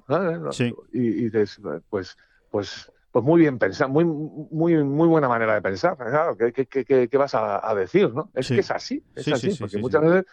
Y, 0.94 1.26
dices, 1.26 1.60
pues, 1.90 2.16
pues, 2.50 2.92
pues 3.12 3.26
muy 3.26 3.42
bien 3.42 3.58
pensado, 3.58 3.90
muy, 3.90 4.06
muy, 4.06 4.84
muy 4.84 5.08
buena 5.08 5.28
manera 5.28 5.56
de 5.56 5.62
pensar. 5.62 5.98
Claro, 5.98 6.38
¿qué, 6.38 6.54
qué, 6.54 7.18
vas 7.18 7.34
a, 7.34 7.74
decir? 7.76 8.14
¿no? 8.14 8.30
Es 8.36 8.48
que 8.48 8.60
es 8.60 8.72
así, 8.72 9.04
es 9.16 9.28
así, 9.28 9.56
porque 9.60 9.80
muchas 9.80 10.02
veces 10.04 10.26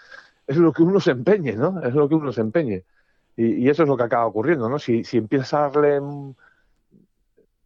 es 0.47 0.57
lo 0.59 0.73
que 0.73 0.83
uno 0.83 1.01
se 1.01 1.13
empeñe, 1.13 1.55
¿no? 1.55 1.83
Es 1.83 1.95
lo 1.95 2.07
que 2.07 2.15
uno 2.15 2.33
se 2.33 2.43
empeñe. 2.43 2.85
Y, 3.35 3.69
eso 3.69 3.83
es 3.83 3.89
lo 3.89 3.97
que 3.97 4.05
acaba 4.05 4.27
ocurriendo, 4.27 4.69
¿no? 4.69 4.79
Si, 4.79 5.03
si 5.03 5.17
empiezas 5.17 5.55
a 5.55 5.61
darle 5.71 6.01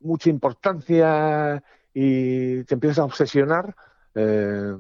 mucha 0.00 0.30
importancia 0.30 1.62
y 1.92 2.62
te 2.64 2.74
empiezas 2.74 3.00
a 3.00 3.04
obsesionar, 3.04 3.74
eh, 4.14 4.74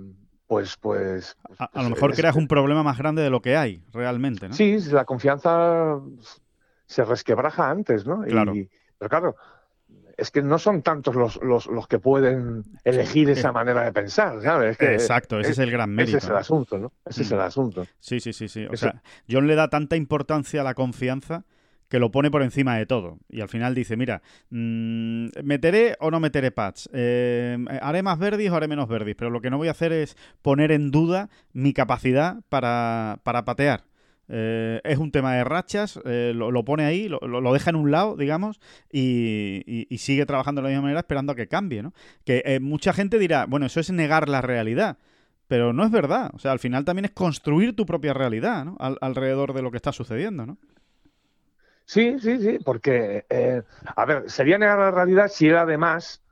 pues, 0.48 0.76
pues... 0.78 1.36
a, 1.58 1.82
lo 1.82 1.90
mejor 1.90 2.14
creas 2.14 2.34
un 2.34 2.48
problema 2.48 2.82
más 2.82 2.98
grande 2.98 3.22
de 3.22 3.30
lo 3.30 3.40
que 3.40 3.56
hay 3.56 3.84
realmente, 3.92 4.48
¿no? 4.48 4.54
Sí, 4.54 4.78
la 4.90 5.04
confianza 5.04 6.00
se 6.86 7.04
resquebraja 7.04 7.70
antes, 7.70 8.06
¿no? 8.06 8.22
Claro. 8.22 8.54
pero 8.98 9.08
claro, 9.08 9.36
es 10.16 10.30
que 10.30 10.42
no 10.42 10.58
son 10.58 10.82
tantos 10.82 11.14
los, 11.14 11.36
los, 11.42 11.66
los 11.66 11.86
que 11.86 11.98
pueden 11.98 12.64
elegir 12.82 13.30
esa 13.30 13.52
manera 13.52 13.84
de 13.84 13.92
pensar, 13.92 14.42
¿sabes? 14.42 14.76
Exacto, 14.80 15.38
ese 15.38 15.52
es, 15.52 15.58
el 15.58 15.70
gran 15.70 15.90
mérito. 15.94 16.16
Ese 16.16 16.26
es 16.26 16.30
el 16.30 16.36
asunto, 16.36 16.78
¿no? 16.78 16.92
Ese 17.04 17.22
es 17.22 17.30
el 17.30 17.38
mm. 17.38 17.42
asunto. 17.42 17.86
Sí, 18.00 18.18
sí, 18.18 18.32
sí, 18.32 18.48
sí. 18.48 18.66
O 18.66 18.76
sea, 18.76 19.02
John 19.30 19.46
le 19.46 19.54
da 19.54 19.68
tanta 19.68 19.96
importancia 19.96 20.62
a 20.62 20.64
la 20.64 20.74
confianza 20.74 21.44
que 21.88 21.98
lo 21.98 22.10
pone 22.10 22.30
por 22.30 22.42
encima 22.42 22.76
de 22.76 22.86
todo. 22.86 23.18
Y 23.28 23.40
al 23.40 23.48
final 23.48 23.74
dice, 23.74 23.96
mira, 23.96 24.22
mm, 24.50 25.28
¿meteré 25.42 25.96
o 26.00 26.10
no 26.10 26.20
meteré 26.20 26.50
pads? 26.50 26.90
Eh, 26.92 27.56
¿Haré 27.82 28.02
más 28.02 28.18
verdis 28.18 28.50
o 28.50 28.56
haré 28.56 28.68
menos 28.68 28.88
verdis? 28.88 29.14
Pero 29.16 29.30
lo 29.30 29.40
que 29.40 29.50
no 29.50 29.58
voy 29.58 29.68
a 29.68 29.72
hacer 29.72 29.92
es 29.92 30.16
poner 30.42 30.72
en 30.72 30.90
duda 30.90 31.30
mi 31.52 31.72
capacidad 31.72 32.40
para, 32.48 33.20
para 33.24 33.44
patear. 33.44 33.84
Eh, 34.30 34.80
es 34.84 34.98
un 34.98 35.10
tema 35.10 35.34
de 35.34 35.44
rachas, 35.44 35.98
eh, 36.04 36.32
lo, 36.34 36.64
pone 36.64 36.84
ahí, 36.84 37.08
lo, 37.08 37.52
deja 37.52 37.70
en 37.70 37.76
un 37.76 37.90
lado, 37.90 38.16
digamos, 38.16 38.60
y, 38.92 39.86
sigue 39.98 40.26
trabajando 40.26 40.60
de 40.60 40.64
la 40.64 40.68
misma 40.68 40.82
manera 40.82 41.00
esperando 41.00 41.32
a 41.32 41.36
que 41.36 41.48
cambie, 41.48 41.82
¿no? 41.82 41.94
Que 42.24 42.42
eh, 42.44 42.60
mucha 42.60 42.92
gente 42.92 43.18
dirá, 43.18 43.46
bueno, 43.46 43.66
eso 43.66 43.80
es 43.80 43.90
negar 43.90 44.28
la 44.28 44.42
realidad, 44.42 44.98
pero 45.48 45.72
no 45.72 45.84
es 45.84 45.90
verdad. 45.90 46.30
O 46.34 46.38
sea, 46.38 46.52
al 46.52 46.58
final 46.58 46.84
también 46.84 47.06
es 47.06 47.12
construir 47.12 47.74
tu 47.74 47.86
propia 47.86 48.12
realidad, 48.12 48.64
¿no? 48.66 48.76
alrededor 48.78 49.54
de 49.54 49.62
lo 49.62 49.70
que 49.70 49.78
está 49.78 49.92
sucediendo, 49.92 50.46
¿no? 50.46 50.58
Sí, 51.88 52.18
sí, 52.20 52.38
sí, 52.38 52.58
porque, 52.62 53.24
a 53.96 54.04
ver, 54.04 54.30
sería 54.30 54.58
negar 54.58 54.78
la 54.78 54.90
realidad 54.90 55.28
si 55.28 55.48
él 55.48 55.56
además 55.56 56.22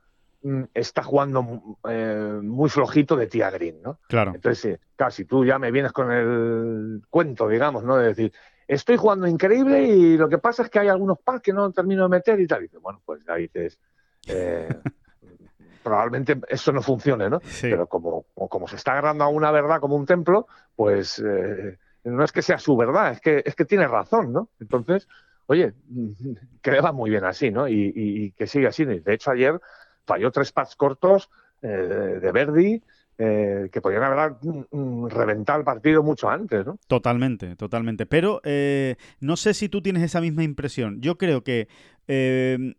Mm, 0.47 0.63
está 0.73 1.01
jugando 1.01 1.77
eh, 1.89 2.39
muy 2.43 2.69
flojito 2.69 3.15
de 3.15 3.27
tía 3.27 3.49
Green, 3.49 3.81
¿no? 3.81 3.99
Claro. 4.07 4.31
Entonces, 4.35 4.79
casi 4.95 5.25
tú 5.25 5.43
ya 5.43 5.57
me 5.57 5.71
vienes 5.71 5.91
con 5.91 6.11
el 6.11 7.01
cuento, 7.09 7.47
digamos, 7.47 7.83
¿no? 7.83 7.97
De 7.97 8.09
decir, 8.09 8.31
estoy 8.67 8.97
jugando 8.97 9.27
increíble 9.27 9.83
y 9.83 10.15
lo 10.15 10.29
que 10.29 10.37
pasa 10.37 10.63
es 10.63 10.69
que 10.69 10.79
hay 10.79 10.89
algunos 10.89 11.19
packs 11.19 11.41
que 11.41 11.53
no 11.53 11.71
termino 11.71 12.03
de 12.03 12.09
meter 12.09 12.39
y 12.39 12.45
tal. 12.45 12.59
Y 12.59 12.63
dices, 12.63 12.79
bueno, 12.81 13.01
pues 13.03 13.25
ya 13.25 13.35
dices, 13.35 13.79
eh, 14.27 14.69
probablemente 15.83 16.39
eso 16.47 16.71
no 16.71 16.83
funcione, 16.83 17.29
¿no? 17.29 17.41
Pero 17.61 17.87
como, 17.87 18.27
como 18.33 18.67
se 18.67 18.75
está 18.75 18.91
agarrando 18.91 19.23
a 19.23 19.29
una 19.29 19.51
verdad 19.51 19.81
como 19.81 19.95
un 19.95 20.05
templo, 20.05 20.45
pues 20.75 21.19
eh, 21.25 21.77
no 22.03 22.23
es 22.23 22.31
que 22.31 22.43
sea 22.43 22.59
su 22.59 22.77
verdad, 22.77 23.11
es 23.11 23.21
que, 23.21 23.41
es 23.43 23.55
que 23.55 23.65
tiene 23.65 23.87
razón, 23.87 24.31
¿no? 24.31 24.49
Entonces, 24.59 25.07
oye, 25.47 25.73
que 26.61 26.71
le 26.71 26.81
va 26.81 26.91
muy 26.91 27.09
bien 27.09 27.25
así, 27.25 27.51
¿no? 27.51 27.67
Y, 27.67 27.91
y 27.95 28.31
que 28.31 28.47
sigue 28.47 28.67
así. 28.67 28.85
De 28.85 29.13
hecho, 29.13 29.31
ayer 29.31 29.59
falló 30.05 30.31
tres 30.31 30.51
pads 30.51 30.75
cortos 30.75 31.29
eh, 31.61 31.67
de 31.67 32.31
Verdi, 32.31 32.81
eh, 33.17 33.69
que 33.71 33.81
podían 33.81 34.03
haber 34.03 34.35
mm, 34.41 34.65
mm, 34.71 35.07
reventado 35.09 35.59
el 35.59 35.65
partido 35.65 36.03
mucho 36.03 36.29
antes, 36.29 36.65
¿no? 36.65 36.77
Totalmente, 36.87 37.55
totalmente. 37.55 38.05
Pero 38.05 38.41
eh, 38.43 38.95
no 39.19 39.35
sé 39.37 39.53
si 39.53 39.69
tú 39.69 39.81
tienes 39.81 40.03
esa 40.03 40.21
misma 40.21 40.43
impresión. 40.43 41.01
Yo 41.01 41.17
creo 41.17 41.43
que 41.43 41.67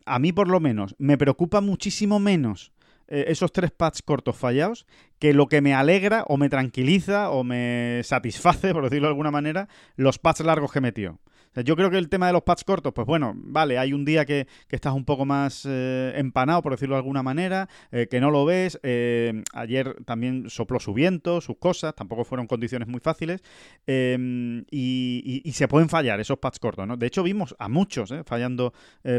a 0.07 0.19
mí 0.19 0.33
por 0.33 0.49
lo 0.49 0.59
menos 0.59 0.95
me 0.99 1.19
preocupa 1.19 1.61
muchísimo 1.61 2.19
menos 2.19 2.73
esos 3.09 3.53
tres 3.53 3.71
pads 3.71 4.01
cortos 4.01 4.37
fallados 4.37 4.87
que 5.19 5.35
lo 5.35 5.49
que 5.49 5.61
me 5.61 5.75
alegra 5.75 6.25
o 6.29 6.39
me 6.39 6.49
tranquiliza 6.49 7.29
o 7.29 7.45
me 7.45 8.01
satisface, 8.05 8.73
por 8.73 8.85
decirlo 8.85 9.09
de 9.09 9.13
alguna 9.13 9.31
manera, 9.31 9.69
los 9.97 10.19
pads 10.19 10.41
largos 10.41 10.73
que 10.73 10.81
metió 10.81 11.19
yo 11.65 11.77
creo 11.77 11.91
que 11.91 11.99
el 11.99 12.09
tema 12.09 12.27
de 12.27 12.33
los 12.33 12.43
pads 12.43 12.65
cortos, 12.65 12.93
pues 12.93 13.07
bueno, 13.07 13.33
vale, 13.37 13.79
hay 13.79 13.93
un 13.93 14.05
día 14.05 14.25
que, 14.25 14.47
estás 14.69 14.93
un 14.93 15.05
poco 15.05 15.25
más 15.25 15.67
eh, 15.69 16.13
empanado, 16.17 16.63
por 16.63 16.73
decirlo 16.73 16.95
de 16.95 17.01
alguna 17.01 17.23
manera, 17.23 17.69
eh, 17.91 18.07
que 18.11 18.21
no 18.21 18.31
lo 18.31 18.45
ves. 18.45 18.79
Eh, 18.83 19.43
ayer 19.53 19.97
también 20.05 20.51
sopló 20.51 20.79
su 20.81 20.95
viento, 20.95 21.41
sus 21.41 21.57
cosas, 21.57 21.95
tampoco 21.95 22.25
fueron 22.25 22.47
condiciones 22.47 22.89
muy 22.89 23.01
fáciles. 23.01 23.43
Em, 23.87 24.65
y, 24.71 25.43
se 25.59 25.67
pueden 25.67 25.89
fallar 25.89 26.21
esos 26.21 26.39
pads 26.39 26.61
cortos, 26.61 26.87
¿no? 26.87 26.97
De 26.97 27.07
hecho, 27.07 27.25
vimos 27.25 27.57
a 27.59 27.69
muchos 27.69 28.15
fallando 28.25 28.73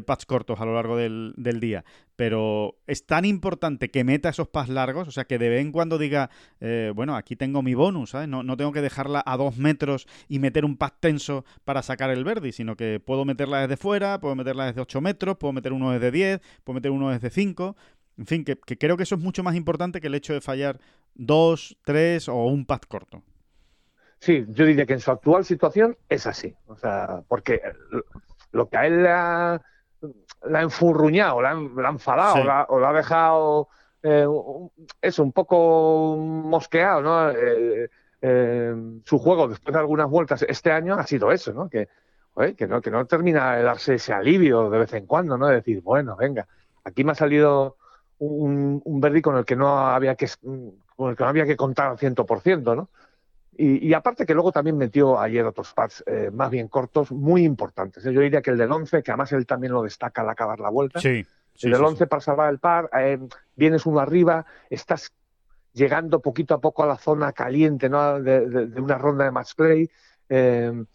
pads 0.06 0.25
cortos 0.25 0.62
a 0.62 0.65
lo 0.65 0.73
largo 0.73 0.95
del, 0.95 1.34
del, 1.36 1.60
día. 1.60 1.84
Pero 2.19 2.75
es 2.86 3.05
tan 3.05 3.23
importante 3.23 3.91
que 3.91 4.03
meta 4.03 4.27
esos 4.27 4.49
pads 4.49 4.67
largos, 4.67 5.08
o 5.08 5.12
sea, 5.12 5.23
que 5.23 5.38
de 5.38 5.47
vez 5.47 5.62
en 5.62 5.71
cuando 5.71 5.97
diga, 5.97 6.29
bueno, 6.93 7.15
aquí 7.15 7.38
tengo 7.38 7.62
mi 7.62 7.75
bonus, 7.75 8.10
¿sabes? 8.10 8.27
No, 8.27 8.43
no 8.43 8.58
tengo 8.58 8.73
que 8.73 8.82
dejarla 8.82 9.23
a 9.25 9.38
dos 9.38 9.55
metros 9.55 10.05
y 10.27 10.39
meter 10.39 10.65
un 10.65 10.75
pad 10.75 10.91
tenso 10.99 11.45
para 11.63 11.82
sacar 11.82 12.10
el 12.10 12.25
Verdi, 12.25 12.51
sino 12.51 12.75
que 12.75 12.99
puedo 12.99 13.23
meterla 13.23 13.62
desde 13.62 13.77
fuera, 13.77 14.19
puedo 14.19 14.36
meterla 14.36 14.65
desde 14.65 14.82
8 14.82 14.99
metros, 14.99 15.38
puedo 15.38 15.53
meter 15.53 15.71
uno 15.71 15.91
desde 15.91 16.12
10, 16.12 16.41
puedo 16.65 16.75
meter 16.75 16.91
uno 16.91 17.10
desde 17.10 17.29
5. 17.29 17.77
En 18.17 18.25
fin, 18.25 18.43
que, 18.43 18.58
creo 18.58 18.97
que 18.97 19.03
eso 19.03 19.15
es 19.15 19.21
mucho 19.21 19.41
más 19.41 19.55
importante 19.55 20.01
que 20.01 20.08
el 20.08 20.15
hecho 20.15 20.34
de 20.34 20.41
fallar 20.41 20.77
dos, 21.15 21.77
tres 21.86 22.27
o 22.27 22.36
un 22.47 22.65
pad 22.65 22.82
corto. 22.82 23.23
Sí, 24.19 24.45
yo 24.49 24.65
diría 24.65 24.86
que 24.86 24.91
en 24.91 24.99
su 24.99 25.10
actual 25.10 25.45
situación 25.45 25.95
es 26.10 26.27
así. 26.27 26.53
O 26.67 26.75
sea, 26.75 27.23
porque 27.29 27.62
lo 28.51 28.67
que 28.67 28.75
a 28.75 28.88
él 28.88 29.03
le 29.03 29.10
ha, 29.10 29.62
enfurruñado, 30.43 31.41
le 31.41 31.47
ha, 31.47 31.89
enfadado 31.89 32.41
o, 32.69 32.80
le 32.80 32.86
ha 32.86 32.93
dejado 32.93 33.67
eh, 34.04 34.25
eso 35.02 35.23
un 35.23 35.32
poco 35.32 36.15
mosqueado, 36.17 37.02
¿no? 37.02 37.30
Eh, 37.32 37.89
eh, 38.21 38.75
su 39.06 39.17
juego 39.17 39.47
después 39.47 39.73
de 39.73 39.80
algunas 39.80 40.10
vueltas 40.10 40.43
este 40.47 40.71
año 40.71 40.95
ha 40.95 41.06
sido 41.06 41.32
eso, 41.32 41.54
¿no? 41.54 41.69
Que, 41.69 41.88
que 42.56 42.67
no, 42.67 42.82
que 42.82 42.91
no 42.91 43.06
termina 43.06 43.56
de 43.56 43.63
darse 43.63 43.95
ese 43.95 44.13
alivio 44.13 44.69
de 44.69 44.80
vez 44.80 44.93
en 44.93 45.06
cuando, 45.06 45.38
¿no? 45.38 45.47
De 45.47 45.56
decir, 45.56 45.82
bueno, 45.82 46.15
venga, 46.15 46.47
aquí 46.84 47.04
me 47.04 47.12
ha 47.12 47.15
salido 47.15 47.78
un, 48.19 48.82
un 48.84 49.02
Verdi 49.02 49.21
con 49.21 49.38
el 49.38 49.45
que 49.45 49.56
no 49.56 49.78
había 49.78 50.15
que 50.15 50.28
con 50.95 51.10
el 51.10 51.15
que 51.15 51.23
no 51.23 51.30
había 51.30 51.45
que 51.45 51.58
contar 51.58 51.91
al 51.91 51.97
100%, 51.97 52.75
¿no? 52.75 52.89
Y, 53.57 53.88
y, 53.88 53.93
aparte 53.93 54.25
que 54.25 54.33
luego 54.33 54.51
también 54.51 54.77
metió 54.77 55.19
ayer 55.19 55.45
otros 55.45 55.73
pads 55.73 56.03
eh, 56.07 56.29
más 56.31 56.49
bien 56.49 56.69
cortos, 56.69 57.12
muy 57.12 57.43
importantes. 57.43 58.05
¿eh? 58.05 58.13
Yo 58.13 58.21
diría 58.21 58.41
que 58.41 58.51
el 58.51 58.57
del 58.57 58.71
11, 58.71 59.03
que 59.03 59.12
además 59.12 59.31
él 59.33 59.45
también 59.45 59.73
lo 59.73 59.83
destaca 59.83 60.21
al 60.21 60.29
acabar 60.29 60.59
la 60.59 60.69
vuelta. 60.69 61.01
Sí. 61.01 61.25
el 61.63 61.71
del 61.71 61.83
11 61.83 62.07
para 62.07 62.21
salvar 62.21 62.49
el 62.51 62.59
par, 62.59 62.89
vienes 63.55 63.85
uno 63.85 63.99
arriba, 63.99 64.45
estás 64.69 65.12
llegando 65.73 66.21
poquito 66.21 66.53
a 66.53 66.62
poco 66.62 66.83
a 66.83 66.88
la 66.88 66.97
zona 66.97 67.33
caliente 67.33 67.89
¿no? 67.89 68.21
de, 68.21 68.71
una 68.79 68.97
ronda 68.97 69.25
de 69.25 69.31
match 69.31 69.55
play. 69.55 69.89
Eh, 70.29 70.85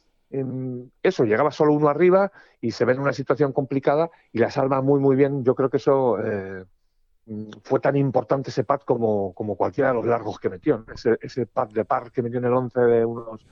eso, 1.02 1.24
llegaba 1.24 1.50
solo 1.50 1.74
uno 1.74 1.88
arriba 1.88 2.32
y 2.60 2.72
se 2.72 2.84
ve 2.84 2.94
en 2.94 3.00
una 3.00 3.12
situación 3.12 3.52
complicada 3.52 4.10
y 4.32 4.38
la 4.38 4.50
salva 4.50 4.80
muy, 4.82 5.00
muy 5.00 5.16
bien. 5.16 5.44
Yo 5.44 5.54
creo 5.54 5.70
que 5.70 5.76
eso 5.76 6.18
eh, 6.18 6.64
fue 7.62 7.80
tan 7.80 7.96
importante 7.96 8.50
ese 8.50 8.64
pad 8.64 8.80
como, 8.80 9.32
como 9.34 9.56
cualquiera 9.56 9.90
de 9.90 9.94
los 9.94 10.06
largos 10.06 10.38
que 10.38 10.50
metió. 10.50 10.84
Ese, 10.92 11.18
ese 11.20 11.46
pad 11.46 11.68
de 11.68 11.84
par 11.84 12.10
que 12.10 12.22
metió 12.22 12.38
en 12.38 12.44
el 12.44 12.52
11 12.52 12.80
de 12.80 13.04
unos 13.04 13.46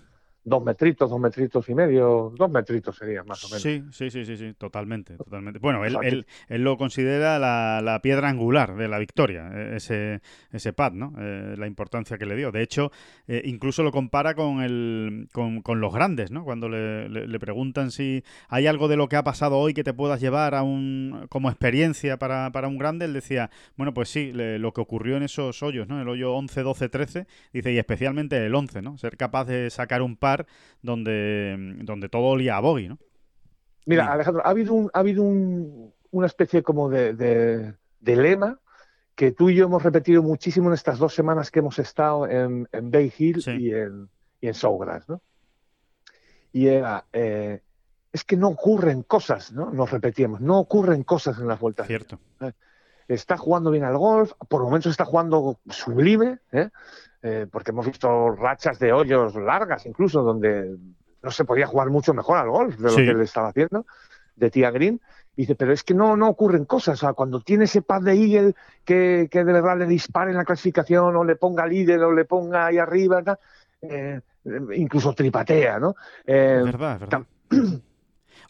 dos 0.44 0.64
metritos, 0.64 1.08
dos 1.08 1.20
metritos 1.20 1.68
y 1.68 1.74
medio, 1.74 2.32
dos 2.36 2.50
metritos 2.50 2.96
serían 2.96 3.26
más 3.26 3.44
o 3.44 3.48
menos. 3.48 3.62
Sí, 3.62 3.82
sí, 3.92 4.10
sí, 4.10 4.24
sí, 4.24 4.36
sí 4.36 4.54
totalmente, 4.54 5.16
totalmente. 5.16 5.60
Bueno, 5.60 5.84
él, 5.84 5.96
él, 6.02 6.26
él, 6.48 6.62
lo 6.64 6.76
considera 6.76 7.38
la, 7.38 7.80
la, 7.80 8.02
piedra 8.02 8.28
angular 8.28 8.74
de 8.74 8.88
la 8.88 8.98
victoria, 8.98 9.50
e, 9.54 9.76
ese, 9.76 10.20
ese 10.50 10.72
pad, 10.72 10.92
¿no? 10.92 11.14
Eh, 11.18 11.54
la 11.56 11.66
importancia 11.66 12.18
que 12.18 12.26
le 12.26 12.34
dio. 12.34 12.50
De 12.50 12.62
hecho, 12.62 12.90
eh, 13.28 13.42
incluso 13.44 13.84
lo 13.84 13.92
compara 13.92 14.34
con, 14.34 14.62
el, 14.62 15.28
con, 15.32 15.62
con, 15.62 15.80
los 15.80 15.94
grandes, 15.94 16.32
¿no? 16.32 16.44
Cuando 16.44 16.68
le, 16.68 17.08
le, 17.08 17.38
preguntan 17.38 17.90
si 17.92 18.24
hay 18.48 18.66
algo 18.66 18.88
de 18.88 18.96
lo 18.96 19.08
que 19.08 19.16
ha 19.16 19.24
pasado 19.24 19.58
hoy 19.58 19.74
que 19.74 19.84
te 19.84 19.94
puedas 19.94 20.20
llevar 20.20 20.54
a 20.54 20.62
un, 20.62 21.26
como 21.28 21.50
experiencia 21.50 22.18
para, 22.18 22.50
para 22.50 22.66
un 22.66 22.78
grande, 22.78 23.04
él 23.04 23.12
decía, 23.12 23.50
bueno, 23.76 23.94
pues 23.94 24.08
sí, 24.08 24.32
lo 24.32 24.72
que 24.72 24.80
ocurrió 24.80 25.16
en 25.16 25.22
esos 25.22 25.62
hoyos, 25.62 25.86
¿no? 25.86 26.00
El 26.00 26.08
hoyo 26.08 26.34
11, 26.34 26.62
12, 26.62 26.88
13, 26.88 27.26
dice, 27.52 27.72
y 27.72 27.78
especialmente 27.78 28.44
el 28.44 28.54
11, 28.54 28.82
¿no? 28.82 28.98
Ser 28.98 29.16
capaz 29.16 29.44
de 29.44 29.70
sacar 29.70 30.02
un 30.02 30.16
par 30.16 30.31
donde, 30.82 31.76
donde 31.82 32.08
todo 32.08 32.24
olía 32.24 32.56
a 32.56 32.60
bogey, 32.60 32.88
¿no? 32.88 32.98
Mira, 33.86 34.12
Alejandro, 34.12 34.46
ha 34.46 34.50
habido, 34.50 34.74
un, 34.74 34.90
ha 34.92 35.00
habido 35.00 35.22
un, 35.22 35.92
una 36.10 36.26
especie 36.26 36.62
como 36.62 36.88
de, 36.88 37.14
de, 37.14 38.16
lema 38.16 38.60
que 39.14 39.32
tú 39.32 39.50
y 39.50 39.56
yo 39.56 39.66
hemos 39.66 39.82
repetido 39.82 40.22
muchísimo 40.22 40.68
en 40.68 40.74
estas 40.74 40.98
dos 40.98 41.14
semanas 41.14 41.50
que 41.50 41.58
hemos 41.58 41.78
estado 41.78 42.28
en, 42.28 42.68
en 42.70 42.90
Bay 42.90 43.12
Hill 43.16 43.42
y 43.58 43.72
en, 43.72 44.08
y 44.40 44.48
en 44.48 44.54
Sawgrass, 44.54 45.08
¿no? 45.08 45.20
Y 46.52 46.66
era, 46.66 47.06
eh, 47.12 47.60
es 48.12 48.24
que 48.24 48.36
no 48.36 48.48
ocurren 48.48 49.02
cosas, 49.02 49.52
¿no? 49.52 49.70
Nos 49.70 49.90
repetíamos, 49.90 50.40
no 50.40 50.58
ocurren 50.58 51.02
cosas 51.02 51.38
en 51.38 51.48
las 51.48 51.58
vueltas. 51.58 51.86
Cierto. 51.86 52.20
¿Eh? 52.40 52.52
Está 53.08 53.36
jugando 53.36 53.70
bien 53.70 53.84
al 53.84 53.96
golf, 53.96 54.32
por 54.48 54.62
momentos 54.62 54.90
está 54.90 55.04
jugando 55.04 55.58
sublime, 55.68 56.38
¿eh? 56.52 56.68
Eh, 57.22 57.46
porque 57.50 57.70
hemos 57.70 57.86
visto 57.86 58.30
rachas 58.30 58.78
de 58.80 58.92
hoyos 58.92 59.36
largas 59.36 59.86
incluso, 59.86 60.22
donde 60.22 60.76
no 61.22 61.30
se 61.30 61.44
podía 61.44 61.66
jugar 61.66 61.88
mucho 61.90 62.14
mejor 62.14 62.38
al 62.38 62.50
golf 62.50 62.76
de 62.78 62.90
lo 62.90 62.96
que 62.96 63.14
le 63.14 63.24
estaba 63.24 63.48
haciendo, 63.48 63.86
de 64.34 64.50
Tia 64.50 64.70
Green. 64.70 65.00
Y 65.36 65.42
dice, 65.42 65.54
pero 65.54 65.72
es 65.72 65.84
que 65.84 65.94
no, 65.94 66.16
no 66.16 66.28
ocurren 66.28 66.64
cosas. 66.64 66.94
O 66.94 67.06
sea, 67.06 67.12
cuando 67.14 67.40
tiene 67.40 67.64
ese 67.64 67.80
pad 67.80 68.02
de 68.02 68.12
Eagle 68.12 68.54
que, 68.84 69.28
que 69.30 69.44
de 69.44 69.52
verdad 69.52 69.78
le 69.78 69.86
dispare 69.86 70.30
en 70.30 70.36
la 70.36 70.44
clasificación 70.44 71.16
o 71.16 71.24
le 71.24 71.36
ponga 71.36 71.66
líder 71.66 72.02
o 72.02 72.12
le 72.12 72.24
ponga 72.24 72.66
ahí 72.66 72.78
arriba, 72.78 73.22
eh, 73.80 74.20
incluso 74.74 75.14
tripatea, 75.14 75.78
¿no? 75.78 75.94
Eh, 76.26 76.60
verdad, 76.64 77.00
verdad. 77.00 77.22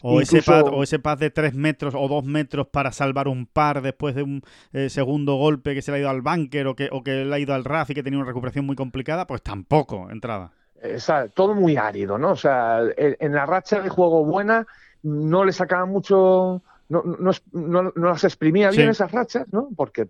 O, 0.05 0.19
ese 0.19 0.43
pad, 0.43 0.65
o 0.67 0.83
ese 0.83 0.99
pad 0.99 1.17
de 1.17 1.29
tres 1.29 1.53
metros 1.53 1.95
o 1.95 2.07
dos 2.09 2.25
metros 2.25 2.67
para 2.67 2.91
salvar 2.91 3.29
un 3.29 3.45
par 3.45 3.81
después 3.81 4.15
de 4.15 4.23
un 4.23 4.41
eh, 4.73 4.89
segundo 4.89 5.35
golpe 5.35 5.73
que 5.73 5.81
se 5.81 5.91
le 5.91 5.97
ha 5.97 5.99
ido 6.01 6.09
al 6.09 6.21
bunker 6.21 6.67
o 6.67 6.75
que, 6.75 6.89
o 6.91 7.03
que 7.03 7.23
le 7.23 7.33
ha 7.33 7.39
ido 7.39 7.53
al 7.53 7.63
RAF 7.63 7.91
y 7.91 7.93
que 7.93 8.03
tenía 8.03 8.19
una 8.19 8.27
recuperación 8.27 8.65
muy 8.65 8.75
complicada, 8.75 9.25
pues 9.25 9.41
tampoco 9.41 10.09
entraba. 10.11 10.51
Está 10.81 11.29
todo 11.29 11.55
muy 11.55 11.77
árido, 11.77 12.17
¿no? 12.17 12.31
O 12.31 12.35
sea, 12.35 12.81
en 12.97 13.33
la 13.33 13.45
racha 13.45 13.79
de 13.81 13.87
juego 13.87 14.25
buena 14.25 14.67
no 15.03 15.45
le 15.45 15.53
sacaba 15.53 15.85
mucho 15.85 16.61
no, 16.89 17.03
no, 17.51 17.91
no, 17.95 18.09
las 18.09 18.23
exprimía 18.23 18.69
bien 18.69 18.89
esas 18.89 19.11
rachas, 19.11 19.47
¿no? 19.51 19.69
Porque, 19.75 20.07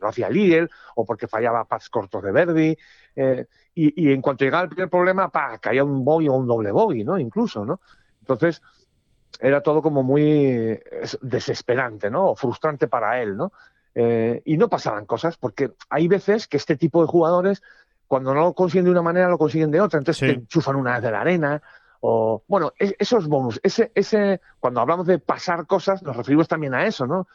no 0.00 0.08
hacía 0.08 0.30
líder 0.30 0.70
o 0.94 1.04
porque 1.04 1.28
fallaba 1.28 1.64
pads 1.64 1.90
cortos 1.90 2.22
de 2.22 2.32
Verdi. 2.32 2.76
Eh, 3.14 3.46
y, 3.74 4.10
en 4.10 4.22
cuanto 4.22 4.44
llegaba 4.44 4.64
el 4.64 4.70
primer 4.70 4.88
problema, 4.88 5.28
pa, 5.28 5.58
caía 5.58 5.84
un 5.84 6.04
bogey 6.04 6.28
o 6.28 6.32
un 6.32 6.46
doble 6.46 6.72
bogey, 6.72 7.04
¿no? 7.04 7.18
Incluso, 7.18 7.64
¿no? 7.64 7.80
Entonces, 8.20 8.62
era 9.40 9.60
todo 9.60 9.82
como 9.82 10.02
muy 10.02 10.80
desesperante, 11.20 12.10
¿no? 12.10 12.30
O 12.30 12.36
frustrante 12.36 12.88
para 12.88 13.20
él, 13.22 13.36
¿no? 13.36 13.52
Eh, 13.94 14.42
y 14.44 14.56
no 14.56 14.68
pasaban 14.68 15.06
cosas, 15.06 15.36
porque 15.36 15.72
hay 15.88 16.08
veces 16.08 16.46
que 16.46 16.56
este 16.56 16.76
tipo 16.76 17.00
de 17.00 17.08
jugadores, 17.08 17.62
cuando 18.06 18.34
no 18.34 18.40
lo 18.40 18.52
consiguen 18.54 18.84
de 18.84 18.90
una 18.90 19.02
manera, 19.02 19.28
lo 19.28 19.38
consiguen 19.38 19.70
de 19.70 19.80
otra. 19.80 19.98
Entonces 19.98 20.20
te 20.28 20.34
enchufan 20.34 20.76
una 20.76 20.94
vez 20.94 21.02
de 21.02 21.10
la 21.10 21.20
arena, 21.20 21.62
o, 22.00 22.42
bueno, 22.46 22.72
esos 22.78 23.26
bonus, 23.26 23.58
ese, 23.62 23.90
ese, 23.94 24.40
cuando 24.60 24.80
hablamos 24.80 25.06
de 25.06 25.18
pasar 25.18 25.66
cosas, 25.66 26.02
nos 26.02 26.16
referimos 26.16 26.46
también 26.46 26.74
a 26.74 26.86
eso, 26.86 27.06
¿no? 27.06 27.26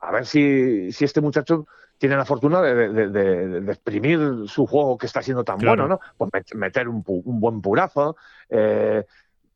A 0.00 0.12
ver 0.12 0.26
si, 0.26 0.92
si 0.92 1.04
este 1.04 1.20
muchacho 1.20 1.66
tiene 1.98 2.16
la 2.16 2.24
fortuna 2.24 2.60
de, 2.60 3.64
exprimir 3.70 4.44
su 4.46 4.66
juego 4.66 4.98
que 4.98 5.06
está 5.06 5.22
siendo 5.22 5.44
tan 5.44 5.58
bueno, 5.58 5.88
¿no? 5.88 6.00
Pues 6.16 6.30
meter 6.54 6.88
un, 6.88 7.02
buen 7.04 7.62
purazo, 7.62 8.16
eh, 8.48 9.06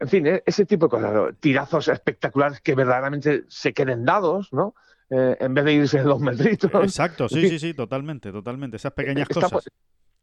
en 0.00 0.08
fin, 0.08 0.26
e, 0.26 0.42
ese 0.46 0.64
tipo 0.64 0.87
de 0.87 0.90
cosas, 0.90 1.34
tirazos 1.40 1.88
espectaculares 1.88 2.61
que 2.61 2.74
verdaderamente 2.74 3.44
se 3.48 3.72
queden 3.72 4.04
dados, 4.04 4.52
¿no? 4.52 4.74
Eh, 5.11 5.37
en 5.40 5.54
vez 5.54 5.64
de 5.64 5.72
irse 5.72 6.02
dos 6.02 6.20
metritos. 6.20 6.70
Exacto, 6.82 7.28
sí, 7.28 7.48
sí, 7.48 7.58
sí, 7.58 7.74
totalmente, 7.74 8.30
totalmente. 8.30 8.76
Esas 8.76 8.92
pequeñas 8.92 9.28
cosas 9.28 9.68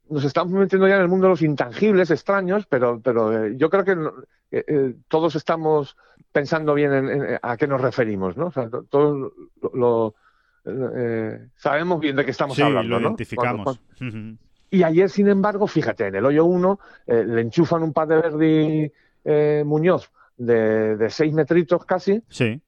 nos 0.07 0.23
estamos 0.23 0.53
metiendo 0.53 0.87
ya 0.87 0.97
en 0.97 1.01
el 1.01 1.07
mundo 1.07 1.25
de 1.25 1.31
los 1.31 1.41
intangibles 1.41 2.11
extraños, 2.11 2.67
pero, 2.67 3.01
pero 3.01 3.45
eh, 3.45 3.55
yo 3.57 3.71
creo 3.71 3.83
que 3.83 3.97
eh, 4.51 4.93
todos 5.07 5.35
estamos 5.35 5.97
pensando 6.31 6.75
bien 6.75 6.93
en, 6.93 7.39
a 7.41 7.57
qué 7.57 7.65
nos 7.65 7.81
referimos, 7.81 8.37
¿no? 8.37 8.47
O 8.47 8.51
sea, 8.51 8.69
todos 8.87 9.33
lo, 9.73 10.13
sabemos 11.55 11.99
bien 11.99 12.15
de 12.15 12.25
qué 12.25 12.31
estamos 12.31 12.59
hablando, 12.59 12.99
lo 12.99 13.07
identificamos. 13.07 13.81
Y 14.69 14.83
ayer, 14.83 15.09
sin 15.09 15.27
embargo, 15.27 15.65
fíjate, 15.65 16.07
en 16.07 16.15
el 16.15 16.25
hoyo 16.25 16.45
1 16.45 16.79
le 17.07 17.41
enchufan 17.41 17.81
un 17.81 17.93
par 17.93 18.07
de 18.07 18.15
Verdi 18.15 18.91
Muñoz 19.65 20.11
de, 20.37 20.97
de 20.97 21.09
seis 21.09 21.33
metritos 21.33 21.85
casi. 21.85 22.23
Sí. 22.29 22.61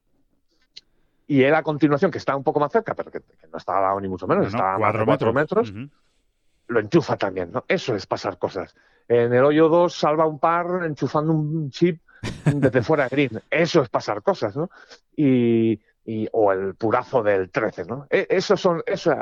Y 1.26 1.42
él 1.42 1.54
a 1.54 1.62
continuación, 1.62 2.10
que 2.10 2.18
está 2.18 2.34
un 2.34 2.42
poco 2.42 2.58
más 2.58 2.72
cerca, 2.72 2.94
pero 2.94 3.10
que, 3.10 3.20
no 3.52 3.58
estaba 3.58 4.00
ni 4.00 4.08
mucho 4.08 4.26
menos, 4.26 4.46
estaba 4.46 4.76
a 4.76 5.04
cuatro, 5.04 5.32
metros, 5.34 5.74
lo 6.68 6.80
enchufa 6.80 7.16
también, 7.18 7.52
¿no? 7.52 7.64
Eso 7.68 7.94
es 7.94 8.06
pasar 8.06 8.38
cosas. 8.38 8.74
En 9.06 9.34
el 9.34 9.44
hoyo 9.44 9.68
2 9.68 9.94
salva 9.94 10.26
un 10.26 10.38
par 10.38 10.84
enchufando 10.84 11.32
un 11.32 11.70
chip 11.70 12.00
desde 12.44 12.82
fuera 12.82 13.04
de 13.04 13.10
green. 13.10 13.42
Eso 13.50 13.82
es 13.82 13.90
pasar 13.90 14.22
cosas, 14.22 14.56
¿no? 14.56 14.70
Y, 15.14 15.78
o 16.32 16.52
el 16.52 16.74
purazo 16.74 17.22
del 17.22 17.50
13, 17.50 17.84
¿no? 17.84 18.06
E, 18.10 18.26
eso 18.30 18.56
son, 18.56 18.82
eso, 18.86 19.12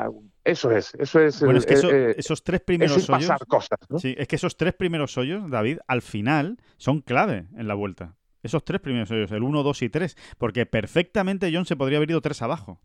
eso 0.43 0.71
es, 0.71 0.93
eso 0.95 1.19
es. 1.19 1.41
Bueno, 1.41 1.59
es 1.59 1.65
que 1.65 1.75
eh, 1.75 2.15
esos 2.17 2.43
tres 2.43 2.61
primeros 2.61 2.97
es 2.97 3.07
pasar 3.07 3.45
cosas, 3.45 3.79
¿no? 3.89 3.99
Sí, 3.99 4.15
es 4.17 4.27
que 4.27 4.37
esos 4.37 4.55
tres 4.57 4.73
primeros 4.73 5.17
hoyos, 5.17 5.49
David, 5.49 5.79
al 5.87 6.01
final 6.01 6.57
son 6.77 7.01
clave 7.01 7.47
en 7.55 7.67
la 7.67 7.73
vuelta. 7.73 8.15
Esos 8.43 8.63
tres 8.63 8.79
primeros 8.81 9.11
hoyos, 9.11 9.31
el 9.31 9.43
1, 9.43 9.63
2 9.63 9.81
y 9.81 9.89
3, 9.89 10.17
porque 10.37 10.65
perfectamente 10.65 11.51
John 11.53 11.65
se 11.65 11.75
podría 11.75 11.97
haber 11.97 12.11
ido 12.11 12.21
tres 12.21 12.41
abajo 12.41 12.79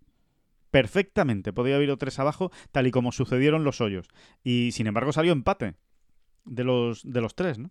perfectamente 0.73 1.53
podía 1.53 1.75
haber 1.77 1.89
ido 1.89 1.99
tres 1.99 2.19
abajo, 2.19 2.51
tal 2.73 2.87
y 2.87 2.91
como 2.91 3.13
sucedieron 3.13 3.63
los 3.63 3.83
hoyos. 3.83 4.09
Y 4.43 4.71
sin 4.73 4.87
embargo 4.87 5.13
salió 5.13 5.33
empate 5.33 5.75
de 6.47 6.65
los, 6.65 7.03
de 7.05 7.21
los 7.21 7.35
tres, 7.37 7.59
¿no? 7.59 7.71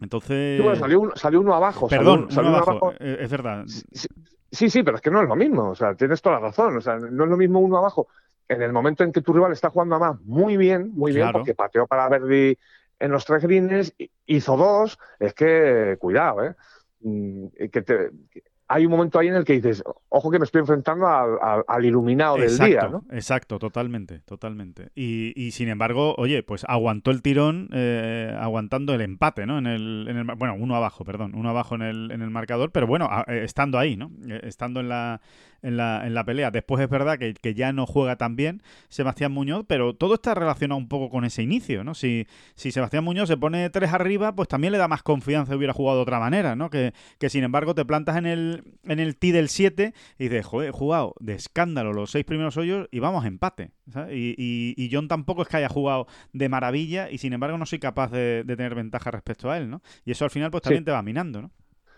Entonces. 0.00 0.60
salió, 0.78 1.00
uno, 1.00 1.12
salió, 1.14 1.40
uno 1.40 1.54
abajo. 1.54 1.88
Perdón, 1.88 2.30
salió, 2.30 2.50
uno 2.50 2.58
abajo, 2.58 2.92
eh, 2.98 3.18
Es 3.20 3.30
verdad. 3.30 3.64
Sí, 4.56 4.70
sí, 4.70 4.82
pero 4.82 4.96
es 4.96 5.02
que 5.02 5.10
no 5.10 5.20
es 5.20 5.28
lo 5.28 5.36
mismo. 5.36 5.68
O 5.68 5.74
sea, 5.74 5.94
tienes 5.94 6.22
toda 6.22 6.36
la 6.36 6.48
razón. 6.48 6.78
O 6.78 6.80
sea, 6.80 6.96
no 6.96 7.24
es 7.24 7.30
lo 7.30 7.36
mismo 7.36 7.60
uno 7.60 7.76
abajo. 7.76 8.08
En 8.48 8.62
el 8.62 8.72
momento 8.72 9.04
en 9.04 9.12
que 9.12 9.20
tu 9.20 9.34
rival 9.34 9.52
está 9.52 9.68
jugando 9.68 9.96
a 9.96 9.98
más 9.98 10.20
muy 10.22 10.56
bien, 10.56 10.92
muy 10.94 11.12
bien, 11.12 11.30
porque 11.30 11.54
pateó 11.54 11.86
para 11.86 12.08
Verdi 12.08 12.56
en 12.98 13.10
los 13.10 13.26
tres 13.26 13.42
greens, 13.42 13.92
hizo 14.24 14.56
dos, 14.56 14.98
es 15.18 15.34
que, 15.34 15.96
cuidado, 15.98 16.44
¿eh? 16.44 16.54
Mm, 17.00 17.48
que 17.70 17.82
te, 17.82 18.10
hay 18.68 18.84
un 18.84 18.90
momento 18.90 19.18
ahí 19.18 19.28
en 19.28 19.34
el 19.34 19.44
que 19.44 19.52
dices, 19.52 19.82
ojo 20.08 20.30
que 20.30 20.38
me 20.38 20.44
estoy 20.44 20.60
enfrentando 20.60 21.06
al, 21.06 21.84
iluminado 21.84 22.36
del 22.36 22.58
día, 22.58 22.88
¿no? 22.88 23.04
Exacto, 23.12 23.58
totalmente, 23.58 24.20
totalmente. 24.20 24.90
Y, 24.94 25.50
sin 25.52 25.68
embargo, 25.68 26.14
oye, 26.18 26.42
pues 26.42 26.64
aguantó 26.66 27.12
el 27.12 27.22
tirón 27.22 27.68
eh, 27.72 28.36
aguantando 28.38 28.94
el 28.94 29.02
empate, 29.02 29.46
¿no? 29.46 29.58
En 29.58 29.66
el, 29.66 30.06
en 30.08 30.16
el, 30.16 30.24
bueno, 30.24 30.56
uno 30.58 30.74
abajo, 30.74 31.04
perdón, 31.04 31.34
uno 31.36 31.50
abajo 31.50 31.76
en 31.76 31.82
el, 31.82 32.10
en 32.10 32.22
el 32.22 32.30
marcador, 32.30 32.72
pero 32.72 32.86
bueno, 32.86 33.08
eh, 33.28 33.42
estando 33.44 33.78
ahí, 33.78 33.96
¿no? 33.96 34.10
Eh, 34.26 34.40
estando 34.42 34.80
en 34.80 34.88
la, 34.88 35.20
en 35.62 35.76
la, 35.76 36.06
en 36.06 36.14
la 36.14 36.24
pelea. 36.24 36.50
Después 36.50 36.82
es 36.82 36.88
verdad 36.88 37.18
que, 37.18 37.54
ya 37.54 37.72
no 37.72 37.86
juega 37.86 38.16
tan 38.16 38.36
bien 38.36 38.62
Sebastián 38.88 39.32
Muñoz, 39.32 39.64
pero 39.66 39.94
todo 39.94 40.14
está 40.14 40.34
relacionado 40.34 40.78
un 40.78 40.88
poco 40.88 41.08
con 41.10 41.24
ese 41.24 41.42
inicio, 41.42 41.84
¿no? 41.84 41.94
Si, 41.94 42.26
si 42.54 42.72
Sebastián 42.72 43.04
Muñoz 43.04 43.28
se 43.28 43.36
pone 43.36 43.70
tres 43.70 43.92
arriba, 43.92 44.34
pues 44.34 44.48
también 44.48 44.72
le 44.72 44.78
da 44.78 44.88
más 44.88 45.02
confianza 45.02 45.54
hubiera 45.54 45.72
jugado 45.72 45.98
de 45.98 46.02
otra 46.02 46.18
manera, 46.18 46.56
¿no? 46.56 46.70
Que, 46.70 46.92
que 47.18 47.30
sin 47.30 47.44
embargo 47.44 47.74
te 47.74 47.84
plantas 47.84 48.16
en 48.16 48.26
el, 48.26 48.55
en 48.84 49.00
el 49.00 49.16
T 49.16 49.32
del 49.32 49.48
7 49.48 49.94
y 50.18 50.24
dices, 50.24 50.46
joder, 50.46 50.68
he 50.68 50.72
jugado 50.72 51.14
de 51.20 51.34
escándalo 51.34 51.92
los 51.92 52.10
seis 52.10 52.24
primeros 52.24 52.56
hoyos 52.56 52.88
y 52.90 53.00
vamos 53.00 53.24
a 53.24 53.28
empate. 53.28 53.72
Y, 54.10 54.74
y, 54.76 54.90
John 54.92 55.08
tampoco 55.08 55.42
es 55.42 55.48
que 55.48 55.58
haya 55.58 55.68
jugado 55.68 56.06
de 56.32 56.48
maravilla 56.48 57.10
y 57.10 57.18
sin 57.18 57.32
embargo 57.32 57.58
no 57.58 57.66
soy 57.66 57.78
capaz 57.78 58.10
de, 58.10 58.44
tener 58.46 58.74
ventaja 58.74 59.10
respecto 59.10 59.50
a 59.50 59.58
él, 59.58 59.70
¿no? 59.70 59.82
Y 60.04 60.12
eso 60.12 60.24
al 60.24 60.30
final 60.30 60.50
pues 60.50 60.62
también 60.62 60.84
te 60.84 60.90
va 60.90 61.02
minando, 61.02 61.42
¿no? 61.42 61.50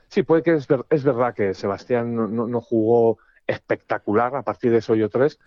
Sí, 0.09 0.23
puede 0.23 0.42
que 0.42 0.55
es, 0.55 0.66
es 0.90 1.05
verdad 1.05 1.35
que 1.35 1.55
Sebastián 1.55 2.14
no, 2.14 2.27
no, 2.27 2.61
jugó 2.61 3.18
espectacular 3.47 4.35
a 4.37 4.42
partir 4.42 4.71
de 4.71 4.79
ese 4.79 4.92
hoyo 4.92 5.09
3. 5.09 5.38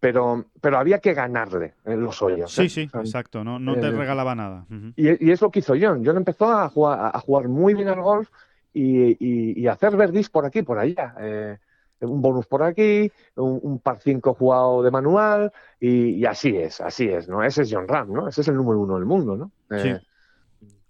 Pero, 0.00 0.44
pero 0.60 0.78
había 0.78 1.00
que 1.00 1.12
ganarle 1.12 1.74
en 1.84 2.02
los 2.02 2.22
hoyos. 2.22 2.52
Sí, 2.52 2.62
¿eh? 2.62 2.68
sí, 2.68 2.82
exacto. 2.82 3.42
No, 3.42 3.58
no 3.58 3.74
te 3.74 3.88
eh, 3.88 3.90
regalaba 3.90 4.34
nada. 4.34 4.64
y, 4.94 5.30
es 5.30 5.42
lo 5.42 5.50
que 5.50 5.58
hizo 5.58 5.74
John. 5.78 6.02
John 6.04 6.16
empezó 6.16 6.50
a 6.50 6.68
jugar, 6.68 7.10
a 7.12 7.18
jugar 7.20 7.48
muy 7.48 7.74
bien 7.74 7.88
al 7.88 8.00
golf 8.00 8.28
y, 8.78 9.60
y, 9.62 9.66
hacer 9.66 9.96
verdis 9.96 10.28
por 10.30 10.46
aquí, 10.46 10.62
por 10.62 10.78
allá. 10.78 11.14
Eh, 11.20 11.58
un 12.00 12.22
bonus 12.22 12.46
por 12.46 12.62
aquí, 12.62 13.10
un, 13.34 13.80
par 13.80 13.98
5 13.98 14.34
jugado 14.34 14.84
de 14.84 14.90
manual 14.92 15.52
y, 15.80 16.24
así 16.26 16.56
es, 16.56 16.80
así 16.80 17.08
es, 17.08 17.28
¿no? 17.28 17.42
Ese 17.42 17.62
es 17.62 17.70
John 17.72 17.88
Ram, 17.88 18.12
¿no? 18.12 18.28
Ese 18.28 18.42
es 18.42 18.48
el 18.48 18.54
número 18.54 18.78
uno 18.78 18.94
del 18.94 19.04
mundo, 19.04 19.36
¿no? 19.36 19.50
sí. 19.78 19.94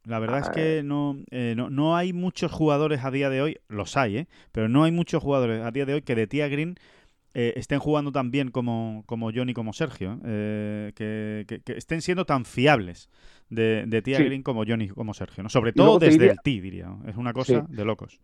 La 0.04 0.18
verdad 0.20 0.38
es 0.38 0.48
que 0.48 0.82
no, 0.82 1.18
no, 1.30 1.68
no, 1.68 1.96
hay 1.96 2.14
muchos 2.14 2.50
jugadores 2.50 3.04
a 3.04 3.10
día 3.10 3.28
de 3.28 3.42
hoy, 3.42 3.58
los 3.68 3.96
hay, 3.98 4.18
¿eh? 4.18 4.28
pero 4.52 4.68
no 4.68 4.84
hay 4.84 4.92
muchos 4.92 5.22
jugadores 5.22 5.62
a 5.62 5.70
día 5.70 5.84
de 5.84 5.94
hoy 5.94 6.02
que 6.02 6.14
de 6.14 6.26
Tía 6.26 6.48
Green 6.48 6.78
eh, 7.34 7.54
estén 7.56 7.78
jugando 7.78 8.12
tan 8.12 8.30
bien 8.30 8.50
como, 8.50 9.02
como 9.06 9.30
John 9.34 9.48
y 9.48 9.54
como 9.54 9.72
Sergio, 9.72 10.18
eh, 10.24 10.92
que, 10.94 11.62
estén 11.66 12.02
siendo 12.02 12.24
tan 12.24 12.44
fiables 12.44 13.08
de, 13.48 13.84
de 13.86 14.02
Tía 14.02 14.18
Green 14.18 14.42
como 14.42 14.64
John 14.66 14.82
y 14.82 14.88
como 14.88 15.14
Sergio, 15.14 15.42
¿no? 15.42 15.48
sobre 15.48 15.72
todo 15.72 15.98
desde 15.98 16.30
el 16.30 16.40
T, 16.40 16.50
diría. 16.50 16.94
Es 17.06 17.16
una 17.16 17.32
cosa 17.32 17.64
de 17.68 17.84
locos. 17.84 18.20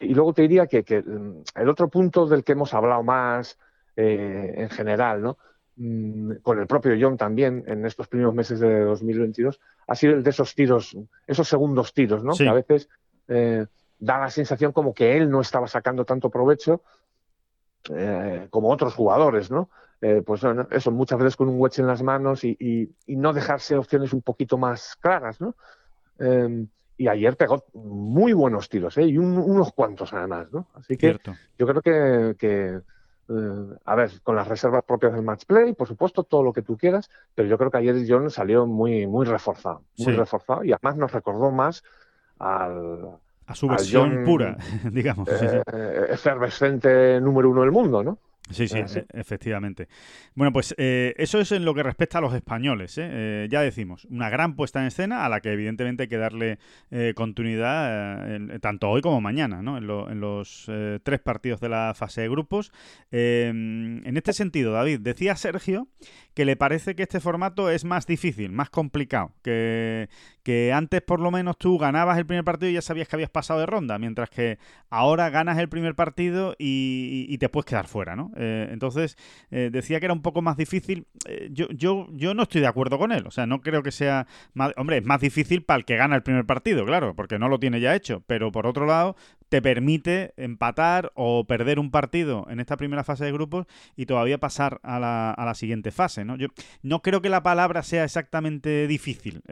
Y 0.00 0.14
luego 0.14 0.32
te 0.32 0.42
diría 0.42 0.66
que, 0.66 0.82
mm, 0.82 1.60
el 1.60 1.68
otro 1.68 1.88
punto 1.88 2.26
del 2.26 2.44
que 2.44 2.52
hemos 2.52 2.74
hablado 2.74 3.02
más 3.02 3.58
en 3.94 4.70
general, 4.70 5.20
¿no? 5.20 5.36
Mm, 5.76 6.34
con 6.42 6.58
el 6.58 6.66
propio 6.66 6.92
John 7.00 7.16
también 7.16 7.64
en 7.66 7.86
estos 7.86 8.06
primeros 8.06 8.34
meses 8.34 8.60
de 8.60 8.80
2022, 8.80 9.58
ha 9.86 9.94
sido 9.94 10.14
el 10.14 10.22
de 10.22 10.30
esos 10.30 10.54
tiros, 10.54 10.96
esos 11.26 11.48
segundos 11.48 11.94
tiros, 11.94 12.22
¿no? 12.22 12.34
Que 12.34 12.48
a 12.48 12.52
veces 12.52 12.90
eh, 13.28 13.66
da 13.98 14.18
la 14.18 14.30
sensación 14.30 14.72
como 14.72 14.92
que 14.92 15.16
él 15.16 15.30
no 15.30 15.40
estaba 15.40 15.66
sacando 15.68 16.04
tanto 16.04 16.28
provecho 16.28 16.82
eh, 17.90 18.46
como 18.50 18.70
otros 18.70 18.94
jugadores, 18.94 19.50
¿no? 19.50 19.68
Eh, 20.00 20.22
pues 20.24 20.42
eso, 20.70 20.90
muchas 20.90 21.18
veces 21.18 21.36
con 21.36 21.48
un 21.48 21.60
wedge 21.60 21.78
en 21.78 21.86
las 21.86 22.02
manos 22.02 22.44
y, 22.44 22.90
no 23.06 23.32
dejarse 23.32 23.76
opciones 23.76 24.12
un 24.12 24.22
poquito 24.22 24.58
más 24.58 24.96
claras, 24.96 25.40
¿no? 25.40 25.54
Em, 26.18 26.66
y 26.98 27.08
ayer 27.08 27.36
pegó 27.36 27.64
muy 27.72 28.32
buenos 28.32 28.68
tiros, 28.68 28.98
¿eh? 28.98 29.04
Y 29.04 29.18
unos 29.18 29.72
cuantos 29.72 30.12
además, 30.12 30.52
¿no? 30.52 30.66
Así 30.74 30.96
que 30.96 31.18
yo 31.58 31.66
creo 31.66 31.82
que 32.36 32.82
eh, 33.28 33.76
a 33.84 33.94
ver, 33.94 34.10
con 34.22 34.36
las 34.36 34.48
reservas 34.48 34.84
propias 34.84 35.12
del 35.12 35.22
match 35.22 35.44
play, 35.46 35.74
por 35.74 35.86
supuesto, 35.86 36.24
todo 36.24 36.42
lo 36.42 36.52
que 36.52 36.62
tú 36.62 36.76
quieras, 36.76 37.08
pero 37.34 37.48
yo 37.48 37.56
creo 37.56 37.70
que 37.70 37.78
ayer 37.78 38.04
John 38.06 38.30
salió 38.30 38.66
muy, 38.66 39.06
muy 39.06 39.24
reforzado, 39.24 39.82
muy 39.96 40.12
reforzado 40.12 40.64
y 40.64 40.72
además 40.72 40.96
nos 40.96 41.12
recordó 41.12 41.50
más 41.50 41.84
al, 42.38 43.16
a 43.46 43.54
su 43.54 43.68
versión 43.68 44.24
pura, 44.24 44.56
digamos. 44.92 45.28
Eh, 45.28 45.62
efervescente 46.10 47.20
número 47.20 47.50
uno 47.50 47.62
del 47.62 47.72
mundo, 47.72 48.02
¿no? 48.02 48.18
Sí, 48.50 48.68
sí, 48.68 48.78
e, 48.78 49.06
efectivamente. 49.12 49.88
Bueno, 50.34 50.52
pues 50.52 50.74
eh, 50.76 51.14
eso 51.16 51.40
es 51.40 51.52
en 51.52 51.64
lo 51.64 51.74
que 51.74 51.82
respecta 51.82 52.18
a 52.18 52.20
los 52.20 52.34
españoles. 52.34 52.98
¿eh? 52.98 53.08
¿eh? 53.10 53.48
ya 53.50 53.62
decimos, 53.62 54.04
una 54.06 54.30
gran 54.30 54.56
puesta 54.56 54.80
en 54.80 54.86
escena 54.86 55.24
a 55.24 55.28
la 55.28 55.40
que 55.40 55.52
evidentemente 55.52 56.04
hay 56.04 56.08
que 56.08 56.18
darle 56.18 56.58
eh, 56.90 57.12
continuidad 57.14 58.60
tanto 58.60 58.90
hoy 58.90 59.00
como 59.00 59.20
mañana, 59.20 59.62
¿no? 59.62 59.78
En, 59.78 59.86
los 60.20 60.70
tres 61.02 61.20
partidos 61.20 61.60
de 61.60 61.68
la 61.68 61.94
fase 61.94 62.22
de 62.22 62.28
grupos. 62.28 62.72
En 63.10 64.16
este 64.16 64.32
sentido, 64.32 64.72
David, 64.72 65.00
decía 65.00 65.34
Sergio 65.36 65.88
que 66.34 66.44
le 66.44 66.56
parece 66.56 66.94
que 66.94 67.02
este 67.02 67.20
formato 67.20 67.70
es 67.70 67.84
más 67.84 68.06
difícil, 68.06 68.52
más 68.52 68.70
complicado, 68.70 69.32
que, 69.42 70.08
que 70.42 70.72
antes 70.72 71.02
por 71.02 71.20
lo 71.20 71.30
menos 71.30 71.58
tú 71.58 71.78
ganabas 71.78 72.18
el 72.18 72.26
primer 72.26 72.44
partido 72.44 72.70
y 72.70 72.74
ya 72.74 72.82
sabías 72.82 73.08
que 73.08 73.16
habías 73.16 73.30
pasado 73.30 73.60
de 73.60 73.66
ronda, 73.66 73.98
mientras 73.98 74.30
que 74.30 74.58
ahora 74.88 75.28
ganas 75.30 75.58
el 75.58 75.68
primer 75.68 75.94
partido 75.94 76.54
y, 76.58 77.36
te 77.38 77.48
puedes 77.48 77.66
quedar 77.66 77.88
fuera, 77.88 78.14
¿no? 78.14 78.30
Eh, 78.36 78.68
entonces, 78.70 79.16
eh, 79.50 79.70
decía 79.72 80.00
que 80.00 80.06
era 80.06 80.12
un 80.12 80.22
poco 80.22 80.42
más 80.42 80.56
difícil. 80.56 81.06
Eh, 81.26 81.48
yo, 81.52 81.68
yo, 81.70 82.08
yo 82.12 82.34
no 82.34 82.44
estoy 82.44 82.60
de 82.60 82.66
acuerdo 82.66 82.98
con 82.98 83.12
él, 83.12 83.26
o 83.26 83.30
sea, 83.30 83.46
no 83.46 83.60
creo 83.60 83.82
que 83.82 83.92
sea... 83.92 84.26
Más, 84.54 84.72
hombre, 84.76 84.98
es 84.98 85.04
más 85.04 85.20
difícil 85.20 85.62
para 85.62 85.78
el 85.78 85.84
que 85.84 85.96
gana 85.96 86.16
el 86.16 86.22
primer 86.22 86.46
partido, 86.46 86.84
claro, 86.84 87.14
porque 87.14 87.38
no 87.38 87.48
lo 87.48 87.58
tiene 87.58 87.80
ya 87.80 87.94
hecho, 87.94 88.22
pero 88.26 88.52
por 88.52 88.66
otro 88.66 88.86
lado, 88.86 89.16
te 89.48 89.60
permite 89.60 90.32
empatar 90.36 91.12
o 91.14 91.46
perder 91.46 91.78
un 91.78 91.90
partido 91.90 92.46
en 92.50 92.60
esta 92.60 92.76
primera 92.76 93.04
fase 93.04 93.24
de 93.24 93.32
grupos 93.32 93.66
y 93.96 94.06
todavía 94.06 94.38
pasar 94.38 94.80
a 94.82 94.98
la, 94.98 95.30
a 95.30 95.44
la 95.44 95.54
siguiente 95.54 95.90
fase. 95.90 96.24
¿no? 96.24 96.36
Yo 96.36 96.48
no 96.82 97.02
creo 97.02 97.20
que 97.20 97.28
la 97.28 97.42
palabra 97.42 97.82
sea 97.82 98.04
exactamente 98.04 98.86
difícil 98.86 99.42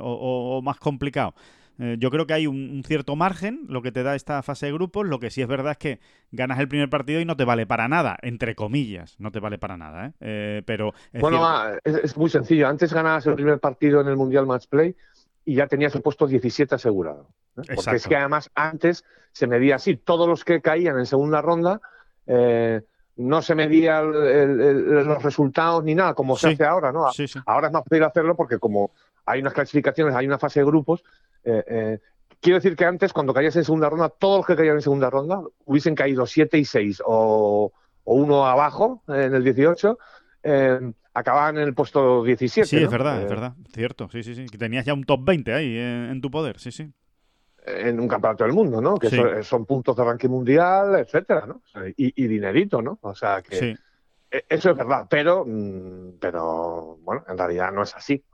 o, 0.00 0.60
más 0.62 0.78
complicado. 0.78 1.34
Eh, 1.78 1.96
yo 1.98 2.10
creo 2.10 2.26
que 2.26 2.34
hay 2.34 2.46
un, 2.46 2.82
cierto 2.86 3.16
margen, 3.16 3.64
lo 3.68 3.82
que 3.82 3.92
te 3.92 4.02
da 4.02 4.14
esta 4.14 4.42
fase 4.42 4.66
de 4.66 4.72
grupos. 4.72 5.06
Lo 5.06 5.18
que 5.18 5.30
sí 5.30 5.42
es 5.42 5.48
verdad 5.48 5.72
es 5.72 5.78
que 5.78 6.00
ganas 6.30 6.58
el 6.58 6.68
primer 6.68 6.90
partido 6.90 7.20
y 7.20 7.24
no 7.24 7.36
te 7.36 7.44
vale 7.44 7.66
para 7.66 7.88
nada, 7.88 8.16
entre 8.22 8.54
comillas, 8.54 9.16
no 9.18 9.32
te 9.32 9.40
vale 9.40 9.58
para 9.58 9.76
nada. 9.76 10.12
¿eh? 10.20 10.62
pero 10.66 10.92
bueno, 11.14 11.42
es, 11.84 12.16
muy 12.16 12.30
sencillo. 12.30 12.68
Antes 12.68 12.92
ganabas 12.92 13.26
el 13.26 13.34
primer 13.34 13.58
partido 13.58 14.00
en 14.00 14.08
el 14.08 14.16
Mundial 14.16 14.46
Match 14.46 14.66
Play 14.68 14.94
y 15.44 15.54
ya 15.54 15.66
tenías 15.66 15.94
el 15.94 16.02
puesto 16.02 16.26
17 16.26 16.74
asegurado. 16.74 17.28
Porque 17.54 17.96
es 17.96 18.06
que 18.06 18.16
además 18.16 18.50
antes 18.54 19.04
se 19.32 19.46
medía 19.46 19.76
así, 19.76 19.96
todos 19.96 20.28
los 20.28 20.44
que 20.44 20.60
caían 20.60 20.98
en 20.98 21.06
segunda 21.06 21.42
ronda 21.42 21.80
eh, 22.26 22.82
no 23.16 23.42
se 23.42 23.54
medían 23.54 24.10
los 24.10 25.22
resultados 25.22 25.84
ni 25.84 25.94
nada, 25.94 26.14
como 26.14 26.36
se 26.36 26.48
hace 26.48 26.64
ahora, 26.64 26.92
¿no? 26.92 27.06
Ahora 27.46 27.66
es 27.66 27.72
más 27.72 27.84
fácil 27.84 28.04
hacerlo 28.04 28.36
porque 28.36 28.58
como 28.58 28.92
hay 29.26 29.40
unas 29.40 29.52
clasificaciones, 29.52 30.14
hay 30.14 30.26
una 30.26 30.38
fase 30.38 30.60
de 30.60 30.66
grupos, 30.66 31.04
eh, 31.44 31.64
eh, 31.66 31.98
quiero 32.40 32.58
decir 32.58 32.76
que 32.76 32.84
antes, 32.84 33.12
cuando 33.12 33.34
caías 33.34 33.56
en 33.56 33.64
segunda 33.64 33.88
ronda, 33.88 34.08
todos 34.08 34.38
los 34.38 34.46
que 34.46 34.56
caían 34.56 34.76
en 34.76 34.82
segunda 34.82 35.10
ronda 35.10 35.40
hubiesen 35.64 35.94
caído 35.94 36.26
7 36.26 36.58
y 36.58 36.64
6 36.64 37.02
o, 37.04 37.72
o 38.04 38.14
uno 38.14 38.46
abajo 38.46 39.02
en 39.08 39.34
el 39.34 39.44
18, 39.44 39.98
eh, 40.44 40.92
acababan 41.14 41.58
en 41.58 41.64
el 41.64 41.74
puesto 41.74 42.22
17. 42.24 42.66
Sí, 42.66 42.76
es 42.76 42.90
verdad, 42.90 43.22
es 43.22 43.28
verdad, 43.28 43.54
cierto, 43.72 44.08
sí, 44.10 44.22
sí, 44.22 44.34
sí. 44.34 44.46
Que 44.46 44.58
tenías 44.58 44.84
ya 44.84 44.94
un 44.94 45.04
top 45.04 45.24
20 45.24 45.52
ahí 45.52 45.76
en 45.76 46.20
tu 46.20 46.30
poder, 46.30 46.58
sí, 46.58 46.72
sí 46.72 46.92
en 47.64 48.00
un 48.00 48.08
campeonato 48.08 48.44
del 48.44 48.52
mundo, 48.52 48.80
¿no? 48.80 48.96
Que 48.96 49.42
son, 49.42 49.66
puntos 49.66 49.96
de 49.96 50.04
ranking 50.04 50.28
mundial, 50.28 50.96
etcétera, 50.96 51.46
¿no? 51.46 51.62
y, 51.96 52.26
dinerito, 52.26 52.82
¿no? 52.82 52.98
O 53.02 53.14
sea 53.14 53.40
que 53.40 53.76
e, 54.32 54.44
eso 54.48 54.70
es 54.70 54.76
verdad, 54.76 55.06
pero, 55.08 55.44
mm, 55.46 56.18
pero 56.18 56.98
bueno, 57.02 57.24
en 57.28 57.38
realidad 57.38 57.70
no 57.70 57.82
es 57.82 57.94
así. 57.94 58.24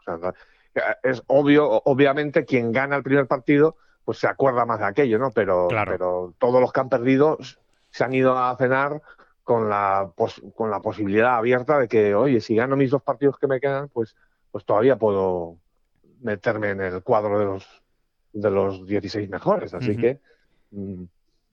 Es 1.02 1.22
obvio, 1.26 1.82
obviamente, 1.84 2.44
quien 2.44 2.72
gana 2.72 2.96
el 2.96 3.02
primer 3.02 3.26
partido, 3.26 3.76
pues 4.04 4.18
se 4.18 4.26
acuerda 4.26 4.64
más 4.64 4.80
de 4.80 4.86
aquello, 4.86 5.18
¿no? 5.18 5.30
Pero, 5.30 5.68
pero 5.68 6.34
todos 6.38 6.60
los 6.60 6.72
que 6.72 6.80
han 6.80 6.88
perdido 6.88 7.38
se 7.90 8.04
han 8.04 8.14
ido 8.14 8.36
a 8.36 8.56
cenar 8.56 9.02
con 9.44 9.68
la, 9.68 10.12
con 10.54 10.70
la 10.70 10.80
posibilidad 10.80 11.36
abierta 11.36 11.78
de 11.78 11.88
que, 11.88 12.14
oye, 12.14 12.40
si 12.40 12.54
gano 12.56 12.76
mis 12.76 12.90
dos 12.90 13.02
partidos 13.02 13.38
que 13.38 13.46
me 13.46 13.60
quedan, 13.60 13.88
pues, 13.88 14.16
pues 14.50 14.64
todavía 14.64 14.96
puedo 14.96 15.56
meterme 16.20 16.70
en 16.70 16.80
el 16.80 17.02
cuadro 17.02 17.38
de 17.38 17.44
los 17.44 17.82
de 18.32 18.50
los 18.50 18.86
16 18.86 19.28
mejores. 19.28 19.74
Así 19.74 19.96
que 19.96 20.20
mm, 20.70 21.04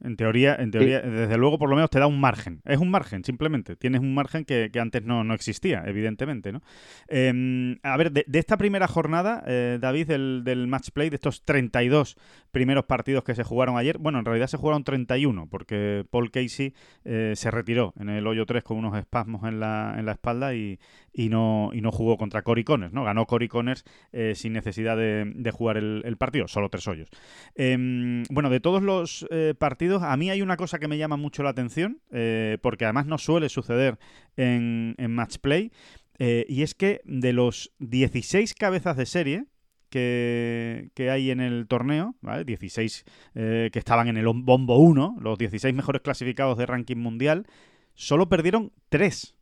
en 0.06 0.15
teoría, 0.15 0.56
en 0.56 0.72
teoría, 0.72 1.02
desde 1.02 1.38
luego, 1.38 1.58
por 1.58 1.70
lo 1.70 1.76
menos 1.76 1.89
te 1.89 2.00
da 2.00 2.08
un 2.08 2.20
margen. 2.20 2.62
Es 2.65 2.80
un 2.80 2.89
margen, 2.89 3.24
simplemente. 3.24 3.76
Tienes 3.76 4.02
un 4.02 4.13
margen 4.13 4.46
que, 4.46 4.72
antes 4.80 5.04
no, 5.04 5.34
existía, 5.34 5.84
evidentemente, 5.86 6.52
¿no? 6.52 6.62
Em, 7.08 7.78
a 7.84 7.98
ver, 7.98 8.12
de, 8.12 8.26
esta 8.34 8.58
primera 8.58 8.88
jornada, 8.88 9.44
eh, 9.48 9.78
David, 9.82 10.08
del, 10.08 10.44
del, 10.44 10.68
match 10.68 10.89
play, 10.91 11.10
de 11.10 11.15
estos 11.15 11.44
32 11.44 12.18
primeros 12.52 12.86
partidos 12.86 13.24
que 13.24 13.36
se 13.36 13.44
jugaron 13.44 13.78
ayer, 13.78 13.98
bueno, 13.98 14.20
en 14.20 14.26
realidad 14.26 14.48
se 14.48 14.58
jugaron 14.58 14.84
31, 14.84 15.48
porque 15.50 16.06
Paul 16.10 16.32
Casey 16.32 16.74
eh, 17.04 17.34
se 17.36 17.52
retiró 17.52 17.94
en 18.00 18.10
el 18.10 18.26
hoyo 18.28 18.46
3 18.46 18.63
con 18.63 18.78
unos 18.78 18.98
espasmos 18.98 19.44
en 19.44 19.60
la, 19.60 19.96
en 19.98 20.06
la 20.06 20.13
espalda 20.13 20.54
y, 20.56 20.80
no, 21.13 21.72
y 21.74 21.82
no 21.82 21.91
jugó 21.91 22.18
contra 22.18 22.44
Cory 22.44 22.63
Connors, 22.63 22.94
¿no? 22.94 23.04
Ganó 23.04 23.26
Cory 23.26 23.48
Connors 23.48 23.84
eh, 24.12 24.34
sin 24.36 24.54
necesidad 24.54 24.96
de, 24.98 25.52
jugar 25.52 25.78
el, 25.78 26.02
el, 26.06 26.18
partido, 26.18 26.48
solo 26.48 26.70
tres 26.70 26.88
hoyos. 26.88 27.10
Em, 27.56 28.24
bueno, 28.30 28.50
de 28.50 28.60
todos 28.60 28.84
los 28.84 29.28
partidos 29.60 29.94
a 30.01 30.15
mí 30.17 30.29
hay 30.29 30.41
una 30.41 30.58
cosa 30.58 30.79
que 30.79 30.88
me 30.88 30.97
llama 30.97 31.17
mucho 31.17 31.43
la 31.43 31.49
atención, 31.49 32.01
eh, 32.12 32.58
porque 32.62 32.86
además 32.86 33.05
no 33.05 33.17
suele 33.17 33.49
suceder 33.49 33.97
en, 34.38 34.95
Match 35.10 35.38
Play, 35.39 35.71
eh, 36.19 36.45
y 36.47 36.63
es 36.63 36.75
que 36.75 37.01
de 37.05 37.34
los 37.34 37.73
16 37.79 38.53
cabezas 38.53 38.97
de 38.97 39.05
serie, 39.05 39.45
que, 39.89 41.10
hay 41.10 41.31
en 41.31 41.39
el 41.39 41.67
torneo, 41.67 42.15
¿vale? 42.21 42.43
16 42.43 43.05
eh, 43.36 43.69
que 43.71 43.79
estaban 43.79 44.08
en 44.08 44.17
el 44.17 44.25
bombo 44.27 44.77
1, 44.77 45.17
los 45.21 45.38
16 45.38 45.73
mejores 45.73 46.01
clasificados 46.01 46.58
de 46.58 46.65
ranking 46.65 46.97
mundial, 46.97 47.45
solo 47.93 48.27
perdieron 48.27 48.73
3, 48.89 49.36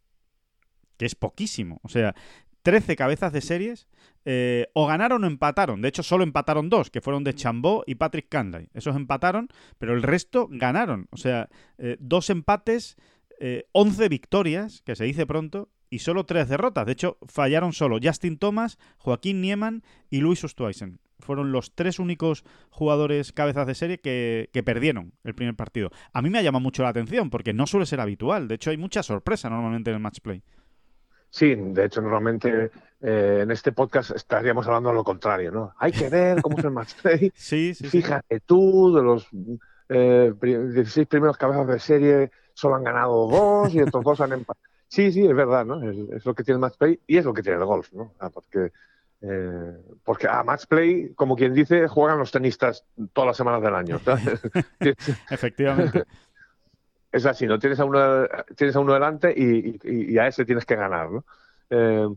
que 0.97 1.05
es 1.05 1.15
poquísimo. 1.15 1.79
O 1.83 1.89
sea, 1.89 2.13
13 2.63 2.95
cabezas 2.95 3.33
de 3.33 3.41
series 3.41 3.87
eh, 4.25 4.67
o 4.73 4.87
ganaron 4.87 5.23
o 5.23 5.27
empataron. 5.27 5.81
De 5.81 5.89
hecho, 5.89 6.01
solo 6.01 6.23
empataron 6.23 6.69
dos, 6.69 6.89
que 6.89 7.01
fueron 7.01 7.23
de 7.23 7.35
Chambó 7.35 7.83
y 7.85 7.95
Patrick 7.95 8.29
Canlay. 8.29 8.69
Esos 8.73 8.95
empataron, 8.95 9.49
pero 9.77 9.93
el 9.93 10.01
resto 10.01 10.47
ganaron. 10.49 11.07
O 11.11 11.17
sea, 11.17 11.49
eh, 11.77 11.97
dos 11.99 12.29
empates, 12.29 12.97
11 13.73 14.05
eh, 14.05 14.09
victorias, 14.09 14.81
que 14.81 14.95
se 14.95 15.03
dice 15.03 15.27
pronto, 15.27 15.69
y 15.89 15.99
solo 15.99 16.25
tres 16.25 16.47
derrotas. 16.47 16.85
De 16.85 16.93
hecho, 16.93 17.17
fallaron 17.27 17.73
solo 17.73 17.99
Justin 18.01 18.37
Thomas, 18.37 18.79
Joaquín 18.97 19.41
Nieman 19.41 19.83
y 20.09 20.21
Luis 20.21 20.43
Ostweisen. 20.43 20.99
Fueron 21.19 21.51
los 21.51 21.75
tres 21.75 21.99
únicos 21.99 22.43
jugadores 22.69 23.31
cabezas 23.31 23.67
de 23.67 23.75
serie 23.75 23.99
que, 23.99 24.49
que, 24.51 24.63
perdieron 24.63 25.13
el 25.23 25.35
primer 25.35 25.55
partido. 25.55 25.89
A 26.11 26.21
mí 26.21 26.29
me 26.29 26.39
ha 26.39 26.41
llamado 26.41 26.63
mucho 26.63 26.83
la 26.83 26.89
atención 26.89 27.29
porque 27.29 27.53
no 27.53 27.67
suele 27.67 27.85
ser 27.85 28.01
habitual. 28.01 28.47
De 28.47 28.55
hecho, 28.55 28.71
hay 28.71 28.77
mucha 28.77 29.03
sorpresa 29.03 29.49
normalmente 29.49 29.91
en 29.91 29.97
el 29.97 30.01
match 30.01 30.19
play. 30.21 30.43
Sí, 31.33 31.55
de 31.55 31.85
hecho, 31.85 31.99
normalmente 31.99 32.69
eh, 33.01 33.39
en 33.41 33.49
este 33.49 33.71
podcast 33.71 34.11
estaríamos 34.11 34.67
hablando 34.67 34.89
de 34.89 34.95
lo 34.95 35.03
contrario, 35.03 35.51
¿no? 35.51 35.73
Hay 35.79 35.91
que 35.91 36.07
ver 36.07 36.39
cómo 36.43 36.59
es 36.59 36.63
el 36.63 36.69
match 36.69 36.93
play. 37.01 37.31
sí, 37.33 37.73
sí, 37.73 37.87
Fíjate 37.87 38.39
tú, 38.41 38.93
de 38.93 39.01
los 39.01 39.27
eh, 39.89 40.31
16 40.39 41.07
primeros 41.07 41.35
cabezas 41.35 41.67
de 41.67 41.79
serie, 41.79 42.31
solo 42.53 42.75
han 42.75 42.83
ganado 42.83 43.27
dos 43.27 43.73
y 43.73 43.79
estos 43.79 44.03
dos 44.03 44.21
han 44.21 44.33
empatado. 44.33 44.63
Sí, 44.87 45.11
sí, 45.11 45.25
es 45.25 45.35
verdad, 45.35 45.65
¿no? 45.65 45.81
Es, 45.81 46.23
lo 46.23 46.35
que 46.35 46.43
tiene 46.43 46.57
el 46.57 46.61
match 46.61 46.77
play 46.77 46.99
y 47.07 47.17
es 47.17 47.25
lo 47.25 47.33
que 47.33 47.41
tiene 47.41 47.57
el 47.57 47.65
golf, 47.65 47.91
¿no? 47.93 48.13
Ah, 48.19 48.29
porque, 48.29 48.71
eh, 49.21 49.77
porque 50.03 50.27
a 50.27 50.43
match 50.43 50.67
play, 50.67 51.13
como 51.15 51.35
quien 51.35 51.55
dice, 51.55 51.87
juegan 51.87 52.19
los 52.19 52.31
tenistas 52.31 52.85
todas 53.11 53.29
las 53.29 53.37
semanas 53.37 53.63
del 53.63 53.73
año. 53.73 53.99
Efectivamente 55.31 56.03
es 57.13 57.25
así, 57.27 57.45
¿no? 57.45 57.59
Tienes 57.59 57.79
a 57.79 57.85
uno, 57.85 58.27
tienes 58.55 58.75
a 58.75 58.79
uno 58.79 58.93
delante 58.93 59.33
y, 59.37 60.17
a 60.17 60.27
ese 60.27 60.45
tienes 60.45 60.65
que 60.65 60.75
ganar, 60.75 61.11
¿no? 61.11 61.23
Eh, 61.69 62.07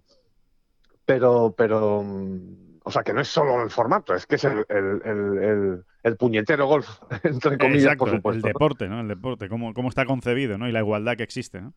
pero, 1.04 1.54
pero, 1.56 2.02
mm, 2.02 2.78
o 2.82 2.90
sea, 2.90 3.02
que 3.02 3.12
no 3.12 3.20
es 3.20 3.28
solo 3.28 3.62
el 3.62 3.70
formato, 3.70 4.14
es 4.14 4.26
que 4.26 4.36
es 4.36 4.44
el, 4.44 5.84
puñetero 6.18 6.66
golf, 6.66 6.88
entre 7.22 7.58
comillas, 7.58 7.94
por 7.96 8.10
supuesto. 8.10 8.46
El 8.46 8.52
deporte, 8.52 8.88
¿no? 8.88 9.00
El 9.00 9.08
deporte, 9.08 9.50
cómo, 9.50 9.74
cómo 9.74 9.90
está 9.90 10.06
concebido, 10.06 10.56
¿no? 10.56 10.66
Y 10.66 10.72
la 10.72 10.80
igualdad 10.80 11.14
que 11.16 11.24
existe, 11.24 11.60
¿no? 11.60 11.74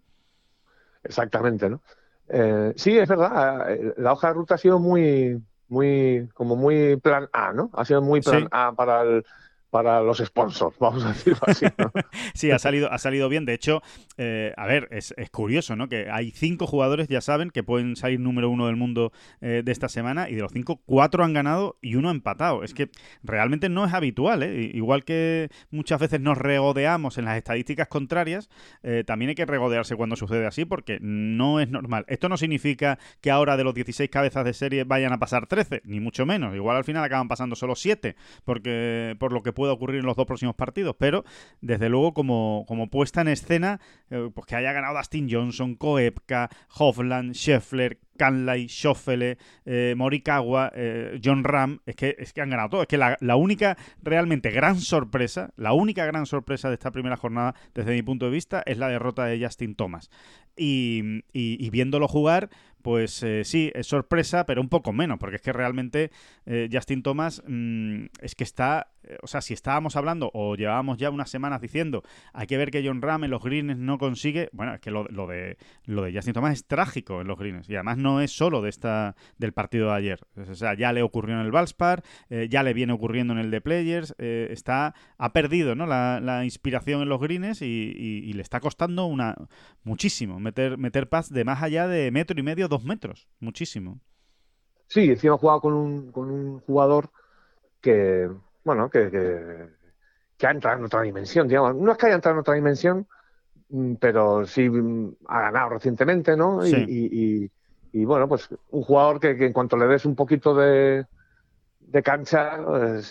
Exactamente, 1.03 1.69
¿no? 1.69 1.81
Eh, 2.29 2.73
sí, 2.77 2.97
es 2.97 3.09
verdad, 3.09 3.69
eh, 3.73 3.95
la 3.97 4.13
hoja 4.13 4.29
de 4.29 4.33
ruta 4.33 4.55
ha 4.55 4.57
sido 4.57 4.79
muy, 4.79 5.41
muy, 5.67 6.29
como 6.33 6.55
muy 6.55 6.95
plan 6.95 7.27
A, 7.33 7.51
¿no? 7.51 7.69
Ha 7.73 7.83
sido 7.83 8.01
muy 8.01 8.21
plan 8.21 8.47
A 8.51 8.71
para 8.71 9.01
el 9.01 9.25
para 9.69 10.01
los 10.01 10.17
sponsors, 10.17 10.77
vamos 10.79 11.03
a 11.05 11.09
decirlo 11.09 11.39
así. 11.45 11.65
sí, 12.33 12.51
ha 12.51 12.59
salido, 12.59 12.91
ha 12.91 12.97
salido 12.97 13.29
bien. 13.29 13.45
De 13.45 13.53
hecho, 13.53 13.81
eh, 14.17 14.53
a 14.57 14.65
ver, 14.65 14.87
es, 14.91 15.13
curioso, 15.31 15.75
¿no? 15.75 15.87
Que 15.87 16.09
hay 16.09 16.31
cinco 16.31 16.67
jugadores, 16.67 17.07
ya 17.07 17.21
saben, 17.21 17.51
que 17.51 17.63
pueden 17.63 17.95
salir 17.95 18.19
número 18.19 18.49
uno 18.49 18.67
del 18.67 18.75
mundo 18.75 19.11
eh, 19.41 19.61
de 19.63 19.71
esta 19.71 19.89
semana 19.89 20.29
y 20.29 20.35
de 20.35 20.41
los 20.41 20.51
cinco, 20.51 20.81
cuatro 20.85 21.23
han 21.23 21.33
ganado 21.33 21.77
y 21.81 21.95
uno 21.95 22.09
ha 22.09 22.11
empatado. 22.11 22.63
Es 22.63 22.73
que 22.73 22.89
realmente 23.23 23.69
no 23.69 23.85
es 23.85 23.93
habitual, 23.93 24.43
¿eh? 24.43 24.71
Igual 24.73 25.03
que 25.03 25.49
muchas 25.69 25.99
veces 25.99 26.19
nos 26.19 26.37
regodeamos 26.37 27.17
en 27.17 27.25
las 27.25 27.37
estadísticas 27.37 27.87
contrarias, 27.87 28.49
eh, 28.83 29.03
también 29.05 29.29
hay 29.29 29.35
que 29.35 29.45
regodearse 29.45 29.95
cuando 29.95 30.15
sucede 30.15 30.47
así 30.47 30.65
porque 30.65 30.99
no 31.01 31.59
es 31.59 31.69
normal. 31.69 32.05
Esto 32.07 32.29
no 32.29 32.37
significa 32.37 32.97
que 33.21 33.31
ahora 33.31 33.57
de 33.57 33.63
los 33.63 33.73
16 33.73 34.09
cabezas 34.09 34.45
de 34.45 34.53
serie 34.53 34.83
vayan 34.83 35.13
a 35.13 35.19
pasar 35.19 35.47
13, 35.47 35.81
ni 35.85 35.99
mucho 35.99 36.25
menos. 36.25 36.55
Igual 36.55 36.77
al 36.77 36.83
final 36.83 37.03
acaban 37.03 37.27
pasando 37.27 37.55
solo 37.55 37.75
7, 37.75 38.15
porque 38.45 39.15
por 39.19 39.31
lo 39.31 39.43
que 39.43 39.53
pueda 39.59 39.73
ocurrir 39.73 39.99
en 39.99 40.05
los 40.05 40.15
dos 40.15 40.25
próximos 40.25 40.55
partidos, 40.55 40.95
pero 40.97 41.25
desde 41.59 41.89
luego 41.89 42.13
como, 42.13 42.63
como 42.65 42.89
puesta 42.89 43.19
en 43.19 43.27
escena, 43.27 43.81
eh, 44.09 44.29
pues 44.33 44.47
que 44.47 44.55
haya 44.55 44.71
ganado 44.71 44.95
Dustin 44.95 45.27
Johnson, 45.29 45.75
Koepka, 45.75 46.49
Hovland, 46.77 47.33
Scheffler, 47.33 47.99
Canlay, 48.19 48.67
Schoffele, 48.67 49.37
eh, 49.65 49.95
Morikawa, 49.97 50.71
eh, 50.75 51.19
John 51.23 51.43
Ram, 51.43 51.79
es 51.85 51.95
que, 51.95 52.15
es 52.19 52.33
que 52.33 52.41
han 52.41 52.49
ganado 52.49 52.69
todo. 52.69 52.81
Es 52.81 52.87
que 52.87 52.97
la, 52.97 53.35
única 53.35 53.77
realmente 54.03 54.51
gran 54.51 54.79
sorpresa, 54.79 55.51
la 55.55 55.73
única 55.73 56.05
gran 56.05 56.25
sorpresa 56.25 56.67
de 56.67 56.75
esta 56.75 56.91
primera 56.91 57.15
jornada, 57.15 57.55
desde 57.73 57.93
mi 57.93 58.03
punto 58.03 58.25
de 58.25 58.31
vista, 58.31 58.61
es 58.65 58.77
la 58.77 58.89
derrota 58.89 59.25
de 59.25 59.43
Justin 59.43 59.75
Thomas. 59.75 60.11
y 60.55 61.69
viéndolo 61.71 62.09
jugar, 62.09 62.49
pues 62.81 63.21
eh, 63.23 63.43
sí, 63.43 63.71
es 63.75 63.87
sorpresa, 63.87 64.45
pero 64.45 64.61
un 64.61 64.69
poco 64.69 64.93
menos, 64.93 65.19
porque 65.19 65.35
es 65.37 65.41
que 65.41 65.53
realmente 65.53 66.11
eh, 66.45 66.69
Justin 66.71 67.03
Thomas 67.03 67.43
mm, 67.45 68.05
es 68.21 68.35
que 68.35 68.43
está, 68.43 68.91
o 69.21 69.27
sea, 69.27 69.41
si 69.41 69.53
estábamos 69.53 69.95
hablando 69.95 70.31
o 70.33 70.55
llevábamos 70.55 70.97
ya 70.97 71.09
unas 71.09 71.29
semanas 71.29 71.61
diciendo, 71.61 72.03
hay 72.33 72.47
que 72.47 72.57
ver 72.57 72.71
que 72.71 72.85
John 72.85 73.01
Ram 73.01 73.25
en 73.25 73.31
los 73.31 73.43
greens 73.43 73.77
no 73.77 73.97
consigue, 73.97 74.49
bueno, 74.53 74.73
es 74.73 74.79
que 74.79 74.91
lo, 74.91 75.05
de, 75.05 75.57
lo 75.85 76.03
de 76.03 76.13
Justin 76.13 76.33
Thomas 76.33 76.53
es 76.53 76.65
trágico 76.65 77.21
en 77.21 77.27
los 77.27 77.37
greens 77.37 77.69
y 77.69 77.75
además 77.75 77.97
no 77.97 78.08
es 78.21 78.31
solo 78.31 78.61
de 78.61 78.69
esta 78.69 79.15
del 79.37 79.53
partido 79.53 79.87
de 79.87 79.93
ayer, 79.93 80.19
o 80.35 80.55
sea, 80.55 80.73
ya 80.73 80.93
le 80.93 81.01
ocurrió 81.01 81.35
en 81.35 81.41
el 81.41 81.51
Valspar, 81.51 82.03
ya 82.49 82.63
le 82.63 82.73
viene 82.73 82.93
ocurriendo 82.93 83.33
en 83.33 83.39
el 83.39 83.51
de 83.51 83.61
Players, 83.61 84.15
está, 84.17 84.95
ha 85.17 85.33
perdido 85.33 85.75
¿no? 85.75 85.85
la, 85.85 86.41
inspiración 86.43 87.01
en 87.01 87.09
los 87.09 87.19
greens 87.19 87.61
y, 87.61 88.33
le 88.33 88.41
está 88.41 88.59
costando 88.59 89.05
una 89.05 89.35
muchísimo 89.83 90.39
meter, 90.39 90.77
meter 90.77 91.09
paz 91.09 91.29
de 91.29 91.43
más 91.43 91.61
allá 91.61 91.87
de 91.87 92.11
metro 92.11 92.39
y 92.39 92.43
medio 92.43 92.67
dos 92.67 92.83
metros, 92.83 93.27
muchísimo. 93.39 93.99
Sí, 94.87 95.11
encima 95.11 95.37
jugado 95.37 95.61
con 95.61 95.73
un, 95.73 96.11
con 96.11 96.31
un 96.31 96.59
jugador 96.61 97.11
que, 97.79 98.29
bueno, 98.63 98.89
que, 98.89 99.09
que, 100.37 100.47
ha 100.47 100.51
entrado 100.51 100.79
en 100.79 100.85
otra 100.85 101.01
dimensión, 101.01 101.47
digamos. 101.47 101.75
No 101.75 101.91
es 101.91 101.97
que 101.97 102.07
haya 102.07 102.15
entrado 102.15 102.37
en 102.37 102.41
otra 102.41 102.55
dimensión, 102.55 103.07
mm, 103.69 103.93
pero 103.95 104.45
sí 104.47 104.67
mm, 104.67 105.15
ha 105.27 105.41
ganado 105.41 105.69
recientemente, 105.69 106.35
¿no? 106.35 106.65
Y, 106.65 106.71
y, 106.71 107.51
bueno, 107.93 108.27
pues 108.27 108.49
un 108.71 108.83
jugador 108.83 109.19
que, 109.19 109.31
en 109.31 109.53
cuanto 109.53 109.77
le 109.77 109.87
des 109.87 110.05
un 110.05 110.15
poquito 110.15 110.55
de, 110.55 111.05
de 111.79 112.03
cancha, 112.03 112.59
pues, 112.63 113.09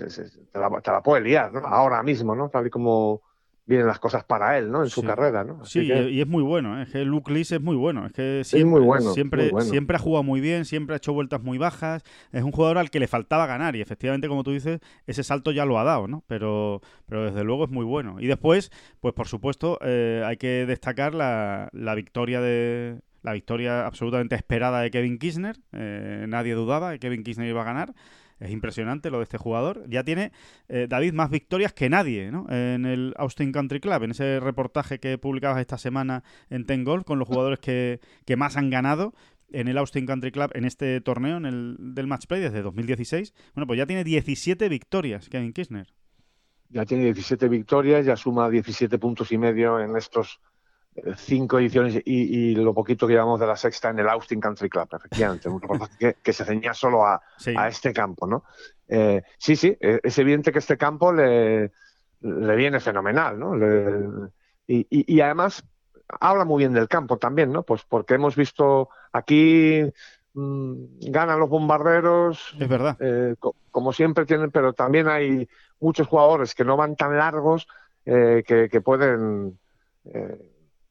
te, 0.53 0.59
la, 0.59 0.81
te, 0.81 0.91
la, 0.91 1.03
puede 1.03 1.23
liar, 1.23 1.53
¿no? 1.53 1.61
Ahora 1.61 2.03
mismo, 2.03 2.35
¿no? 2.35 2.49
Tal 2.49 2.67
y 2.67 2.71
como 2.71 3.23
vienen 3.69 3.87
las 3.87 3.99
cosas 3.99 4.25
para 4.25 4.57
él, 4.57 4.73
¿no? 4.73 4.83
En 4.83 4.89
su 4.89 5.03
carrera, 5.03 5.45
¿no? 5.45 5.63
sí, 5.67 5.81
y 5.83 6.23
es 6.23 6.27
muy 6.27 6.43
bueno, 6.43 6.81
¿eh? 6.81 6.85
es 6.85 6.89
que 6.89 7.05
Luke 7.05 7.31
Lees 7.31 7.53
es 7.53 7.61
muy 7.61 7.77
bueno, 7.77 8.07
es 8.07 8.13
que 8.15 8.41
siempre, 8.43 8.81
bueno, 8.81 9.13
siempre, 9.13 9.51
siempre 9.61 9.97
ha 9.97 9.99
jugado 9.99 10.23
muy 10.23 10.41
bien, 10.41 10.65
siempre 10.65 10.95
ha 10.95 10.97
hecho 10.97 11.13
vueltas 11.13 11.43
muy 11.43 11.59
bajas, 11.59 12.03
es 12.33 12.43
un 12.43 12.51
jugador 12.51 12.79
al 12.79 12.91
que 12.91 12.99
le 12.99 13.07
faltaba 13.07 13.47
ganar 13.47 13.77
y 13.77 13.83
efectivamente, 13.83 14.27
como 14.27 14.43
tú 14.43 14.53
dices, 14.53 14.81
ese 15.07 15.23
salto 15.23 15.53
ya 15.53 15.67
lo 15.67 15.79
ha 15.79 15.85
dado, 15.85 16.09
¿no? 16.09 16.25
Pero, 16.27 16.81
pero 17.07 17.27
desde 17.27 17.45
luego 17.45 17.65
es 17.65 17.71
muy 17.71 17.85
bueno. 17.85 18.17
Y 18.21 18.27
después, 18.27 18.73
pues 19.01 19.13
por 19.13 19.29
supuesto, 19.29 19.79
eh, 19.83 20.23
hay 20.25 20.39
que 20.39 20.65
destacar 20.65 21.15
la, 21.15 21.69
la 21.73 21.95
victoria 21.95 22.41
de, 22.41 23.01
la 23.23 23.33
victoria 23.33 23.87
absolutamente 23.87 24.35
esperada 24.35 24.81
de 24.81 24.91
Kevin 24.91 25.19
Kisner. 25.19 25.57
Eh, 25.73 26.27
nadie 26.29 26.55
dudaba 26.55 26.93
que 26.93 26.99
Kevin 26.99 27.25
Kisner 27.25 27.49
iba 27.49 27.63
a 27.63 27.65
ganar. 27.65 27.95
Es 28.41 28.51
impresionante 28.51 29.11
lo 29.11 29.19
de 29.19 29.25
este 29.25 29.39
jugador. 29.39 29.85
Ya 29.89 30.05
tiene 30.05 30.33
eh, 30.69 30.87
David 30.89 31.13
más 31.13 31.31
victorias 31.31 31.73
que 31.73 31.89
nadie 31.89 32.31
¿no? 32.31 32.47
en 32.51 32.87
el 32.87 33.15
Austin 33.17 33.53
Country 33.53 33.81
Club, 33.81 34.05
en 34.05 34.13
ese 34.13 34.39
reportaje 34.41 35.01
que 35.01 35.19
publicabas 35.19 35.61
esta 35.61 35.79
semana 35.79 36.23
en 36.49 36.65
Ten 36.65 36.85
Golf 36.85 37.05
con 37.05 37.19
los 37.19 37.27
jugadores 37.27 37.59
que, 37.59 38.01
más 38.37 38.57
han 38.57 38.71
ganado 38.71 39.15
en 39.51 39.67
el 39.67 39.79
Austin 39.79 40.07
Country 40.07 40.31
Club 40.31 40.51
en 40.55 40.65
este 40.65 41.01
torneo 41.01 41.37
en 41.39 41.47
el, 41.47 41.77
del 41.79 42.07
Match 42.07 42.27
Play 42.27 42.41
desde 42.41 42.63
2016. 42.63 43.35
Bueno, 43.55 43.67
pues 43.67 43.79
ya 43.79 43.87
tiene 43.87 44.05
17 44.05 44.69
victorias 44.69 45.29
Kevin 45.29 45.53
Kirchner. 45.53 45.89
Ya 46.71 46.85
tiene 46.85 47.05
17 47.05 47.49
victorias, 47.49 48.05
ya 48.05 48.15
suma 48.15 48.49
17 48.51 48.99
puntos 48.99 49.33
y 49.33 49.39
medio 49.39 49.81
en 49.81 49.97
estos 49.97 50.39
cinco 51.17 51.59
ediciones 51.59 52.01
y, 52.05 52.55
lo 52.55 52.75
poquito 52.75 53.07
que 53.07 53.13
llevamos 53.13 53.41
de 53.41 53.47
la 53.47 53.57
sexta 53.57 53.91
en 53.91 53.99
el 53.99 54.09
Austin 54.09 54.41
Country 54.41 54.69
Club, 54.69 54.89
efectivamente, 54.93 55.49
un 55.49 55.61
reportaje 55.61 56.17
que, 56.23 56.33
se 56.33 56.45
ceñía 56.45 56.75
solo 56.75 57.05
a, 57.07 57.21
este 57.69 57.93
campo, 57.93 58.27
¿no? 58.27 58.45
Eh, 58.89 59.23
sí, 59.39 59.57
sí, 59.57 59.77
eh, 59.81 60.01
es 60.03 60.19
evidente 60.19 60.53
que 60.53 60.59
este 60.59 60.77
campo 60.77 61.13
le, 61.13 61.73
le 62.21 62.57
viene 62.57 62.81
fenomenal, 62.81 63.39
¿no? 63.39 64.31
y, 64.67 65.21
además 65.21 65.65
habla 66.21 66.45
muy 66.45 66.61
bien 66.61 66.73
del 66.73 66.89
campo 66.89 67.19
también, 67.19 67.53
¿no? 67.53 67.63
Pues 67.63 67.83
porque 67.89 68.15
hemos 68.15 68.35
visto 68.35 68.89
aquí 69.13 69.83
mm, 70.35 70.75
ganan 71.11 71.39
los 71.39 71.49
bombarderos, 71.49 72.55
es 72.59 72.69
verdad, 72.69 72.97
eh, 73.01 73.35
como 73.71 73.93
siempre 73.93 74.27
tienen, 74.27 74.51
pero 74.51 74.73
también 74.73 75.09
hay 75.09 75.49
muchos 75.81 76.07
jugadores 76.07 76.55
que 76.55 76.65
no 76.65 76.77
van 76.77 76.97
tan 76.97 77.17
largos 77.17 77.69
que, 78.05 78.69
que, 78.71 78.81
pueden 78.81 79.59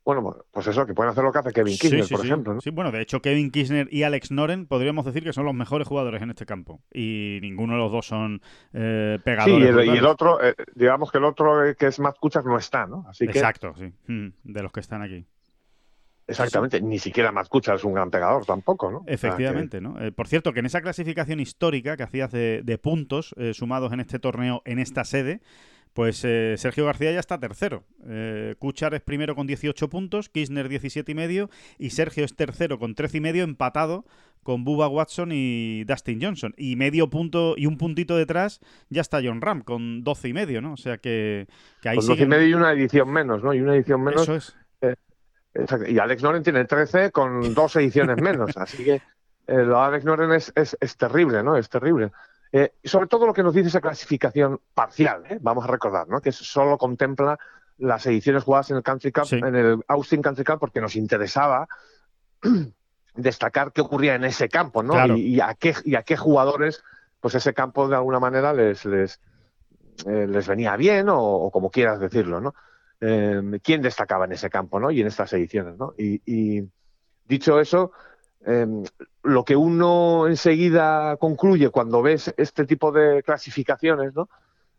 bueno, 0.07 0.37
pues 0.51 0.65
eso, 0.67 0.85
que 0.85 0.93
pueden 0.93 1.11
hacer 1.11 1.21
lo 1.21 1.33
que 1.33 1.39
hace 1.39 1.51
Kevin 1.51 1.77
Kirchner, 1.77 2.07
por 2.09 2.25
ejemplo. 2.25 2.53
¿no? 2.53 2.61
Sí, 2.61 2.69
bueno, 2.69 2.93
de 2.93 3.01
hecho, 3.01 3.21
Kevin 3.21 3.51
Kirchner 3.51 3.89
y 3.91 4.03
Alex 4.03 4.31
Noren 4.31 4.65
podríamos 4.65 5.03
decir 5.03 5.21
que 5.21 5.33
son 5.33 5.43
los 5.43 5.53
mejores 5.53 5.85
jugadores 5.85 6.21
en 6.21 6.29
este 6.29 6.45
campo. 6.45 6.79
Y 6.93 7.39
ninguno 7.41 7.73
de 7.73 7.79
los 7.79 7.91
dos 7.91 8.07
son 8.07 8.41
eh, 8.71 9.19
pegadores. 9.21 9.75
Sí, 9.75 9.91
y 9.91 9.97
el, 9.97 10.05
otro, 10.05 10.41
eh, 10.41 10.55
digamos 10.75 11.11
que 11.11 11.17
el 11.17 11.25
otro 11.25 11.65
eh, 11.65 11.75
que 11.75 11.87
es 11.87 11.99
Matt 11.99 12.19
Kuchar 12.21 12.45
no 12.45 12.57
está, 12.57 12.85
¿no? 12.87 13.03
Así 13.09 13.25
Exacto, 13.25 13.73
sí. 13.77 13.91
Mm, 14.07 14.29
de 14.45 14.63
los 14.63 14.71
que 14.71 14.79
están 14.79 15.01
aquí. 15.01 15.25
Exactamente, 16.25 16.79
ni 16.79 16.99
siquiera 16.99 17.33
Matt 17.33 17.49
Kuchar 17.49 17.75
es 17.75 17.83
un 17.83 17.93
gran 17.93 18.09
pegador 18.09 18.45
tampoco, 18.45 18.89
¿no? 18.89 19.03
Efectivamente, 19.07 19.81
¿no? 19.81 19.97
por 20.15 20.29
cierto, 20.29 20.53
que 20.53 20.61
en 20.61 20.67
esa 20.67 20.79
clasificación 20.79 21.41
histórica 21.41 21.97
que 21.97 22.03
hacías 22.03 22.31
de, 22.31 22.61
de 22.63 22.77
puntos 22.77 23.35
sumados 23.51 23.91
en 23.91 23.99
este 23.99 24.19
torneo, 24.19 24.61
en 24.63 24.79
esta 24.79 25.03
sede, 25.03 25.41
pues 25.97 26.23
eh, 26.25 26.53
Sergio 26.57 26.85
García 26.85 27.11
ya 27.11 27.19
está 27.19 27.39
tercero. 27.39 27.83
Eh, 28.07 28.53
Kuchar 28.59 28.93
es 28.93 29.01
primero 29.01 29.33
con 29.33 29.47
18 29.47 29.89
puntos, 29.89 30.29
Kirchner 30.29 30.69
17 30.69 31.11
y 31.11 31.15
medio 31.15 31.49
y 31.79 31.89
Sergio 31.89 32.23
es 32.23 32.35
tercero 32.35 32.77
con 32.77 32.93
13 32.93 33.17
y 33.17 33.21
medio 33.21 33.43
empatado 33.43 34.05
con 34.43 34.63
Bubba 34.63 34.89
Watson 34.89 35.31
y 35.31 35.85
Dustin 35.85 36.21
Johnson. 36.21 36.53
Y 36.55 36.75
medio 36.75 37.09
punto 37.09 37.55
y 37.57 37.65
un 37.65 37.79
puntito 37.79 38.15
detrás 38.15 38.59
ya 38.89 39.01
está 39.01 39.21
John 39.23 39.41
Ram 39.41 39.61
con 39.61 40.03
12 40.03 40.27
y 40.27 40.33
medio, 40.33 40.61
¿no? 40.61 40.73
O 40.73 40.77
sea 40.77 40.99
que, 40.99 41.47
que 41.81 41.89
ahí 41.89 41.97
con 41.97 42.05
12 42.05 42.21
y 42.21 42.27
medio 42.27 42.47
y 42.47 42.53
una 42.53 42.73
edición 42.73 43.09
menos, 43.09 43.43
¿no? 43.43 43.55
Y 43.55 43.61
una 43.61 43.73
edición 43.73 44.03
menos. 44.03 44.21
Eso 44.21 44.35
es. 44.35 44.55
Eh, 44.81 44.95
y 45.87 45.97
Alex 45.97 46.21
Noren 46.21 46.43
tiene 46.43 46.63
13 46.65 47.11
con 47.11 47.55
dos 47.55 47.75
ediciones 47.75 48.21
menos. 48.21 48.55
Así 48.55 48.83
que 48.83 49.01
lo 49.47 49.79
de 49.79 49.83
Alex 49.83 50.05
Noren 50.05 50.31
es, 50.31 50.53
es, 50.55 50.77
es 50.79 50.95
terrible, 50.95 51.41
¿no? 51.41 51.57
Es 51.57 51.69
terrible. 51.69 52.11
Eh, 52.51 52.73
sobre 52.83 53.07
todo 53.07 53.25
lo 53.25 53.33
que 53.33 53.43
nos 53.43 53.53
dice 53.53 53.67
esa 53.67 53.81
clasificación 53.81 54.61
parcial, 54.73 55.23
¿eh? 55.29 55.37
vamos 55.41 55.65
a 55.65 55.67
recordar, 55.67 56.07
¿no? 56.07 56.21
que 56.21 56.31
solo 56.31 56.77
contempla 56.77 57.37
las 57.77 58.05
ediciones 58.05 58.43
jugadas 58.43 58.71
en 58.71 58.77
el 58.77 58.83
Country 58.83 59.11
Cup, 59.11 59.27
en 59.31 59.55
el 59.55 59.83
Austin 59.87 60.21
Country 60.21 60.43
Cup, 60.43 60.59
porque 60.59 60.81
nos 60.81 60.95
interesaba 60.95 61.67
destacar 63.15 63.71
qué 63.71 63.81
ocurría 63.81 64.15
en 64.15 64.23
ese 64.23 64.49
campo, 64.49 64.81
¿no? 64.81 65.15
Y, 65.15 65.39
a 65.41 65.53
qué, 65.53 65.75
y 65.85 65.95
a 65.95 66.01
qué 66.01 66.17
jugadores, 66.17 66.83
pues 67.19 67.35
ese 67.35 67.53
campo 67.53 67.87
de 67.87 67.95
alguna 67.95 68.19
manera 68.19 68.51
les, 68.51 68.83
les, 68.85 69.19
eh, 70.07 70.25
les 70.27 70.47
venía 70.47 70.75
bien 70.75 71.07
o, 71.09 71.51
como 71.51 71.69
quieras 71.69 71.99
decirlo, 71.99 72.41
¿no? 72.41 72.55
¿Quién 72.99 73.83
destacaba 73.83 74.25
en 74.25 74.31
ese 74.31 74.49
campo, 74.49 74.79
¿no? 74.79 74.89
Y 74.89 75.01
en 75.01 75.07
estas 75.07 75.31
ediciones, 75.33 75.77
¿no? 75.77 75.93
y 75.97 76.67
dicho 77.27 77.59
eso, 77.59 77.91
Em, 78.47 78.85
lo 79.23 79.43
que 79.43 79.57
uno 79.57 80.25
enseguida 80.25 81.17
concluye 81.17 81.69
cuando 81.69 82.01
ves 82.01 82.33
este 82.37 82.65
tipo 82.65 82.93
de 82.93 83.21
clasificaciones, 83.21 84.15
¿no? 84.15 84.29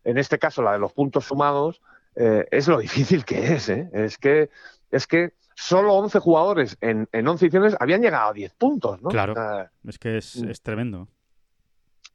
en 0.03 0.17
este 0.17 0.39
caso 0.39 0.63
la 0.63 0.71
de 0.71 0.79
los 0.79 0.91
puntos 0.91 1.25
sumados, 1.25 1.79
eh, 2.15 2.47
es 2.49 2.67
lo 2.67 2.79
difícil 2.87 3.23
que 3.25 3.53
es. 3.53 3.69
¿eh? 3.69 3.87
Es 3.93 4.17
que 4.17 4.49
es 4.89 5.05
que 5.05 5.33
solo 5.53 5.93
11 5.93 6.17
jugadores 6.17 6.77
en, 6.81 7.07
en 7.11 7.27
11 7.27 7.45
ediciones 7.45 7.77
habían 7.79 8.01
llegado 8.01 8.31
a 8.31 8.33
10 8.33 8.53
puntos. 8.55 9.01
¿no? 9.03 9.09
Claro, 9.09 9.35
es 9.87 9.99
que 9.99 10.17
es, 10.17 10.41
mm. 10.41 10.49
es 10.49 10.61
tremendo 10.63 11.07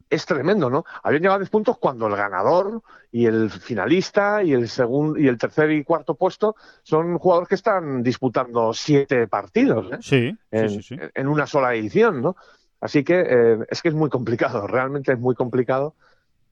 es 0.09 0.25
tremendo, 0.25 0.69
¿no? 0.69 0.85
Habían 1.03 1.21
llegado 1.21 1.37
a 1.37 1.39
10 1.39 1.49
puntos 1.49 1.77
cuando 1.77 2.07
el 2.07 2.15
ganador 2.15 2.81
y 3.11 3.25
el 3.25 3.49
finalista 3.49 4.43
y 4.43 4.53
el 4.53 4.69
segundo 4.69 5.17
y 5.17 5.27
el 5.27 5.37
tercer 5.37 5.71
y 5.71 5.83
cuarto 5.83 6.15
puesto 6.15 6.55
son 6.83 7.17
jugadores 7.17 7.49
que 7.49 7.55
están 7.55 8.03
disputando 8.03 8.73
siete 8.73 9.27
partidos 9.27 9.91
¿eh? 9.93 9.97
sí, 10.01 10.37
en, 10.51 10.83
sí, 10.83 10.97
en, 11.13 11.27
una 11.27 11.47
sola 11.47 11.73
edición, 11.73 12.21
¿no? 12.21 12.35
Así 12.81 13.03
que 13.03 13.25
eh, 13.27 13.57
es 13.69 13.81
que 13.81 13.89
es 13.89 13.95
muy 13.95 14.09
complicado, 14.09 14.67
realmente 14.67 15.13
es 15.13 15.19
muy 15.19 15.35
complicado 15.35 15.95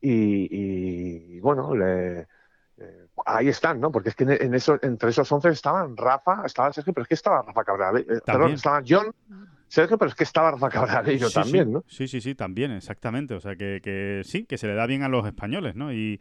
y, 0.05 1.39
bueno, 1.39 1.71
eh, 1.81 2.27
ahí 3.25 3.47
están, 3.47 3.79
¿no? 3.79 3.89
Porque 3.89 4.09
es 4.09 4.15
que 4.15 4.25
en 4.25 4.53
eso, 4.53 4.77
entre 4.81 5.11
esos 5.11 5.31
11 5.31 5.49
estaban 5.49 5.95
Rafa, 5.95 6.43
estaba 6.45 6.73
Sergio, 6.73 6.91
pero 6.91 7.03
es 7.03 7.07
que 7.07 7.13
estaba 7.13 7.41
Rafa 7.41 7.63
Cabral, 7.63 8.05
perdón, 8.25 8.51
estaban 8.51 8.83
John, 8.85 9.13
Sergio, 9.73 9.97
pero 9.97 10.09
es 10.09 10.13
que 10.13 10.23
estaba 10.23 10.51
Rafa 10.51 10.69
Cabral 10.69 11.03
también, 11.33 11.71
¿no? 11.71 11.83
Sí, 11.87 12.07
sí, 12.07 12.21
sí, 12.21 12.35
también, 12.35 12.69
exactamente. 12.73 13.33
O 13.33 13.39
sea, 13.39 13.55
que, 13.55 14.21
sí, 14.23 14.45
que 14.45 14.59
se 14.59 14.67
le 14.67 14.75
da 14.75 14.85
bien 14.85 15.01
a 15.01 15.09
los 15.09 15.25
españoles, 15.25 15.75
¿no? 15.75 15.91
Y, 15.91 16.19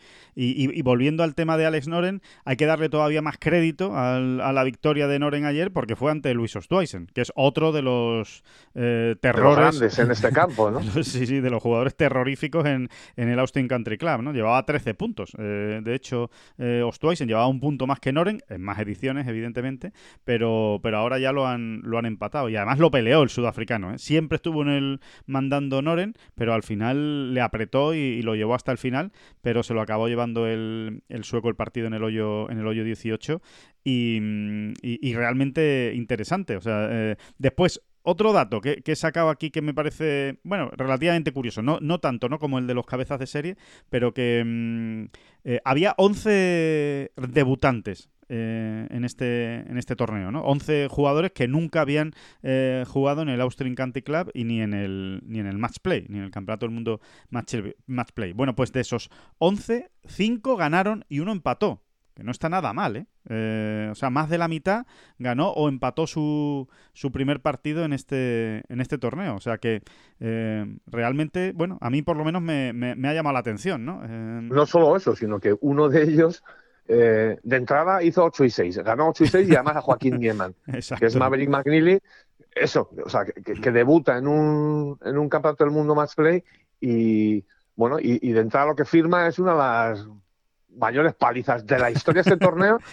volviendo 0.82 1.22
al 1.22 1.34
tema 1.34 1.58
de 1.58 1.66
Alex 1.66 1.86
Noren, 1.86 2.22
hay 2.46 2.56
que 2.56 2.64
darle 2.64 2.88
todavía 2.88 3.20
más 3.20 3.36
crédito 3.38 3.92
a 3.94 4.18
la 4.54 4.64
victoria 4.64 5.06
de 5.06 5.18
Noren 5.18 5.44
ayer 5.44 5.70
porque 5.70 5.96
fue 5.96 6.10
ante 6.10 6.32
Luis 6.32 6.56
Ostweisen, 6.56 7.08
que 7.12 7.20
es 7.20 7.30
otro 7.36 7.72
de 7.72 7.82
los 7.82 8.42
eh, 8.74 9.16
terrores... 9.20 9.78
grandes 9.78 9.98
en 9.98 10.10
este 10.10 10.32
campo, 10.32 10.70
¿no? 10.70 10.80
sí, 11.02 11.26
sí, 11.26 11.40
de 11.40 11.50
los 11.50 11.62
jugadores 11.62 11.94
terroríficos 11.94 12.64
en, 12.64 12.88
el 13.16 13.38
Austin 13.38 13.68
Country 13.68 13.98
Club, 13.98 14.22
¿no? 14.22 14.32
Llevaba 14.32 14.64
13 14.64 14.94
puntos. 14.94 15.32
Eh, 15.38 15.82
de 15.84 15.94
hecho, 15.94 16.30
eh, 16.56 16.82
llevaba 17.26 17.48
un 17.48 17.60
punto 17.60 17.86
más 17.86 18.00
que 18.00 18.14
Noren, 18.14 18.40
en 18.48 18.62
más 18.62 18.78
ediciones, 18.78 19.28
evidentemente, 19.28 19.92
pero, 20.24 20.80
pero 20.82 20.96
ahora 20.96 21.18
ya 21.18 21.32
lo 21.32 21.46
han, 21.46 21.82
lo 21.82 21.98
han 21.98 22.06
empatado. 22.06 22.48
Y 22.48 22.56
además 22.56 22.78
lo 22.78 22.90
peleó 22.90 23.22
el 23.22 23.28
sudafricano. 23.42 23.92
¿eh? 23.92 23.98
Siempre 23.98 24.36
estuvo 24.36 24.62
en 24.62 24.68
el 24.68 25.00
mandando 25.26 25.82
Noren, 25.82 26.14
pero 26.34 26.54
al 26.54 26.62
final 26.62 27.34
le 27.34 27.40
apretó 27.40 27.94
y, 27.94 28.22
lo 28.22 28.34
llevó 28.36 28.54
hasta 28.54 28.72
el 28.72 28.78
final, 28.78 29.12
pero 29.40 29.62
se 29.62 29.74
lo 29.74 29.80
acabó 29.80 30.08
llevando 30.08 30.46
el, 30.46 31.02
sueco 31.22 31.48
el 31.48 31.56
partido 31.56 31.86
en 31.88 31.94
el 31.94 32.04
hoyo, 32.04 32.50
en 32.50 32.58
el 32.58 32.66
hoyo 32.66 32.84
18 32.84 33.42
y, 33.84 35.14
realmente 35.14 35.92
interesante. 35.94 36.56
O 36.56 36.60
sea, 36.60 36.88
eh, 36.90 37.16
después 37.38 37.82
otro 38.02 38.32
dato 38.32 38.60
que, 38.60 38.82
que, 38.82 38.92
he 38.92 38.96
sacado 38.96 39.30
aquí 39.30 39.50
que 39.50 39.62
me 39.62 39.74
parece, 39.74 40.38
bueno, 40.42 40.70
relativamente 40.76 41.32
curioso, 41.32 41.62
no, 41.62 41.78
no 41.80 42.00
tanto 42.00 42.28
¿no? 42.28 42.38
como 42.38 42.58
el 42.58 42.66
de 42.66 42.74
los 42.74 42.86
cabezas 42.86 43.18
de 43.20 43.26
serie, 43.26 43.56
pero 43.90 44.12
que 44.12 44.42
mm, 44.44 45.04
eh, 45.44 45.60
había 45.64 45.94
11 45.96 47.12
debutantes 47.16 48.10
eh, 48.34 48.86
en, 48.88 49.04
este, 49.04 49.56
en 49.56 49.76
este 49.76 49.94
torneo, 49.94 50.32
¿no? 50.32 50.40
11 50.44 50.88
jugadores 50.90 51.32
que 51.32 51.48
nunca 51.48 51.82
habían 51.82 52.14
eh, 52.42 52.82
jugado 52.88 53.20
en 53.20 53.28
el 53.28 53.42
Austrian 53.42 53.74
County 53.74 54.00
Club 54.00 54.30
y 54.32 54.44
ni 54.44 54.62
en 54.62 54.72
el, 54.72 55.20
ni 55.26 55.38
en 55.38 55.46
el 55.46 55.58
Match 55.58 55.76
Play, 55.82 56.06
ni 56.08 56.16
en 56.16 56.24
el 56.24 56.30
Campeonato 56.30 56.64
del 56.64 56.74
Mundo 56.74 57.02
Match, 57.28 57.56
match 57.86 58.12
Play. 58.14 58.32
Bueno, 58.32 58.54
pues 58.54 58.72
de 58.72 58.80
esos 58.80 59.10
11, 59.36 59.90
5 60.06 60.56
ganaron 60.56 61.04
y 61.10 61.20
uno 61.20 61.30
empató 61.30 61.82
que 62.14 62.24
no 62.24 62.30
está 62.30 62.48
nada 62.48 62.72
mal, 62.72 62.96
¿eh? 62.96 63.06
¿eh? 63.28 63.88
O 63.90 63.94
sea, 63.94 64.08
más 64.08 64.30
de 64.30 64.38
la 64.38 64.48
mitad 64.48 64.86
ganó 65.18 65.50
o 65.50 65.68
empató 65.68 66.06
su, 66.06 66.68
su 66.94 67.12
primer 67.12 67.40
partido 67.40 67.84
en 67.84 67.92
este, 67.92 68.62
en 68.70 68.80
este 68.80 68.96
torneo. 68.96 69.36
O 69.36 69.40
sea 69.40 69.58
que 69.58 69.82
realmente, 70.86 71.52
bueno, 71.54 71.76
a 71.82 71.90
mí 71.90 72.00
por 72.00 72.16
lo 72.16 72.24
menos 72.24 72.40
me, 72.40 72.72
me, 72.72 73.08
ha 73.08 73.14
llamado 73.14 73.34
la 73.34 73.40
atención, 73.40 73.84
¿no? 73.84 74.06
no 74.06 74.66
solo 74.66 74.96
eso, 74.96 75.16
sino 75.16 75.38
que 75.38 75.54
uno 75.60 75.90
de 75.90 76.02
ellos 76.02 76.42
eh, 76.94 77.38
de 77.42 77.56
entrada 77.56 78.02
hizo 78.02 78.22
8 78.24 78.44
y 78.44 78.50
6, 78.50 78.78
ganó 78.78 79.08
8 79.08 79.24
y 79.24 79.28
6 79.28 79.48
y 79.48 79.54
además 79.54 79.76
a 79.76 79.80
Joaquín 79.80 80.18
Nieman, 80.18 80.54
que 80.98 81.06
es 81.06 81.16
Maverick 81.16 81.48
McNeely, 81.48 82.00
eso, 82.54 82.90
o 83.02 83.08
sea, 83.08 83.24
que, 83.24 83.70
debuta 83.70 84.18
en 84.18 84.26
un, 84.26 84.98
en 85.02 85.16
un 85.16 85.28
campeonato 85.30 85.64
del 85.64 85.72
mundo 85.72 85.94
match 85.94 86.14
play 86.14 86.44
y 86.80 87.44
bueno, 87.76 87.96
y, 87.98 88.30
de 88.30 88.40
entrada 88.40 88.66
lo 88.66 88.76
que 88.76 88.84
firma 88.84 89.26
es 89.26 89.38
una 89.38 89.52
de 89.52 89.58
las 89.58 90.08
mayores 90.76 91.14
palizas 91.14 91.64
de 91.64 91.78
la 91.78 91.90
historia 91.90 92.22
de 92.22 92.30
este 92.30 92.44
torneo. 92.44 92.78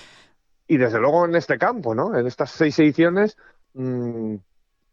Y 0.71 0.77
desde 0.77 0.99
luego 0.99 1.25
en 1.25 1.33
este 1.33 1.57
campo, 1.57 1.95
¿no? 1.95 2.15
En 2.15 2.27
estas 2.27 2.51
seis 2.51 2.77
ediciones, 2.77 3.35
mmm, 3.73 4.35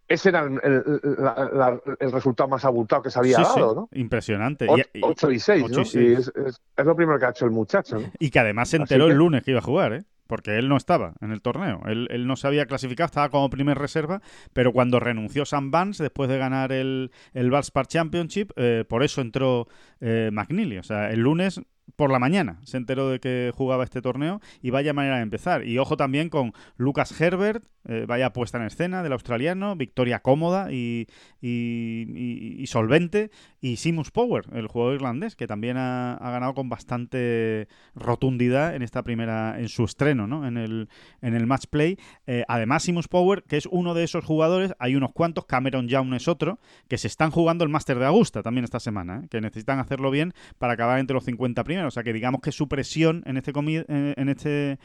ese 0.08 0.28
era 0.28 0.44
el, 0.44 2.12
resultado 2.12 2.48
más 2.48 2.64
abultado 2.64 3.02
que 3.02 3.10
se 3.10 3.18
había 3.18 3.38
dado, 3.38 3.74
¿no? 3.74 3.88
Impresionante. 3.92 4.68
8 5.00 5.30
y 5.32 5.38
6, 5.38 5.70
¿no? 5.70 5.82
es, 5.82 6.32
lo 6.76 6.96
primero 6.96 7.18
que 7.18 7.26
ha 7.26 7.30
hecho 7.30 7.44
el 7.44 7.50
muchacho. 7.50 7.98
Y 8.18 8.30
que 8.30 8.38
además 8.38 8.68
se 8.68 8.76
enteró 8.76 9.06
el 9.06 9.16
lunes 9.16 9.42
que 9.42 9.50
iba 9.50 9.60
a 9.60 9.64
jugar, 9.64 9.92
¿eh? 9.92 10.04
Porque 10.26 10.58
él 10.58 10.68
no 10.68 10.76
estaba 10.76 11.14
en 11.20 11.30
el 11.30 11.40
torneo. 11.40 11.82
Él, 11.86 12.26
no 12.26 12.36
se 12.36 12.48
había 12.48 12.66
clasificado, 12.66 13.06
estaba 13.06 13.28
como 13.28 13.48
primer 13.48 13.78
reserva, 13.78 14.22
pero 14.52 14.72
cuando 14.72 14.98
renunció 14.98 15.44
Sam 15.44 15.70
Vance 15.70 16.02
después 16.02 16.28
de 16.28 16.38
ganar 16.38 16.72
el, 16.72 17.12
el 17.32 17.50
Valspar 17.50 17.86
Championship, 17.86 18.50
eh, 18.56 18.84
por 18.88 19.04
eso 19.04 19.20
entró 19.20 19.68
eh, 20.00 20.30
McNeely. 20.32 20.78
O 20.78 20.82
sea, 20.82 21.10
el 21.10 21.20
lunes 21.20 21.60
por 21.94 22.10
la 22.10 22.18
mañana 22.18 22.58
se 22.64 22.76
enteró 22.76 23.08
de 23.08 23.20
que 23.20 23.52
jugaba 23.54 23.84
este 23.84 24.02
torneo 24.02 24.40
y 24.60 24.70
vaya 24.70 24.92
manera 24.92 25.16
de 25.16 25.22
empezar. 25.22 25.64
Y 25.64 25.78
ojo 25.78 25.96
también 25.96 26.28
con 26.28 26.52
Lucas 26.76 27.18
Herbert, 27.20 27.64
eh, 27.88 28.04
vaya 28.08 28.32
puesta 28.32 28.58
en 28.58 28.64
escena 28.64 29.04
del 29.04 29.12
australiano, 29.12 29.76
victoria 29.76 30.18
cómoda 30.18 30.72
y, 30.72 31.06
y, 31.40 32.64
solvente. 32.66 33.30
Y 33.60 33.76
Simus 33.76 34.10
Power, 34.10 34.44
el 34.52 34.66
jugador 34.66 34.96
irlandés, 34.96 35.36
que 35.36 35.46
también 35.46 35.76
ha, 35.76 36.18
ganado 36.20 36.54
con 36.54 36.68
bastante 36.68 37.68
rotundidad 37.94 38.74
en 38.74 38.82
esta 38.82 39.02
primera, 39.02 39.58
en 39.58 39.68
su 39.68 39.84
estreno, 39.84 40.26
¿no? 40.26 40.46
En 40.46 40.56
el, 40.56 40.88
en 41.22 41.34
el 41.34 41.46
match 41.46 41.66
play. 41.70 41.96
Eh, 42.26 42.44
además, 42.48 42.82
Simus 42.82 43.06
Power, 43.06 43.44
que 43.44 43.56
es 43.56 43.66
uno 43.66 43.94
de 43.94 44.02
esos 44.02 44.24
jugadores, 44.24 44.74
hay 44.78 44.96
unos 44.96 45.12
cuantos, 45.12 45.46
Cameron 45.46 45.86
Young 45.88 46.14
es 46.14 46.26
otro, 46.26 46.58
que 46.88 46.98
se 46.98 47.06
están 47.06 47.30
jugando 47.30 47.62
el 47.62 47.70
Master 47.70 47.98
de 47.98 48.06
Augusta 48.06 48.42
también 48.42 48.64
esta 48.64 48.80
semana, 48.80 49.22
¿eh? 49.22 49.28
que 49.28 49.40
necesitan 49.40 49.78
hacerlo 49.78 50.10
bien 50.10 50.32
para 50.58 50.72
acabar 50.72 50.98
entre 50.98 51.14
los 51.14 51.24
50 51.24 51.62
primeros. 51.62 51.75
O 51.84 51.90
sea 51.90 52.02
que 52.02 52.12
digamos 52.12 52.40
que 52.40 52.52
su 52.52 52.68
presión 52.68 53.22
en 53.26 53.36
este, 53.36 53.52
en 53.88 54.28
este 54.28 54.78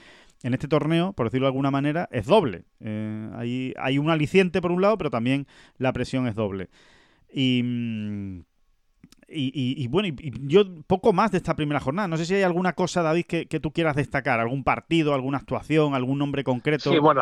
en 0.44 0.54
este 0.54 0.68
torneo, 0.68 1.14
por 1.14 1.28
decirlo 1.28 1.46
de 1.46 1.50
alguna 1.50 1.72
manera, 1.72 2.10
es 2.12 2.26
doble. 2.26 2.66
Eh, 2.80 3.30
hay, 3.36 3.74
hay, 3.78 3.98
un 3.98 4.10
aliciente 4.10 4.62
por 4.62 4.72
un 4.72 4.82
lado, 4.82 4.98
pero 4.98 5.10
también 5.10 5.48
la 5.78 5.94
presión 5.94 6.28
es 6.28 6.36
doble. 6.36 6.70
Y, 7.32 7.62
mm, 7.64 8.42
y, 9.34 9.88
bueno, 9.88 10.10
y, 10.10 10.34
yo 10.48 10.64
poco 10.88 11.14
más 11.14 11.32
de 11.32 11.38
esta 11.38 11.56
primera 11.56 11.80
jornada. 11.80 12.08
No 12.08 12.18
sé 12.18 12.26
si 12.26 12.36
hay 12.36 12.44
alguna 12.44 12.74
cosa, 12.74 13.02
David, 13.02 13.26
que, 13.26 13.60
tú 13.62 13.72
quieras 13.72 13.96
destacar, 13.96 14.40
algún 14.40 14.64
partido, 14.64 15.14
alguna 15.14 15.38
actuación, 15.38 15.94
algún 15.94 16.18
nombre 16.18 16.44
concreto. 16.44 16.92
Sí, 16.92 17.00
bueno, 17.00 17.22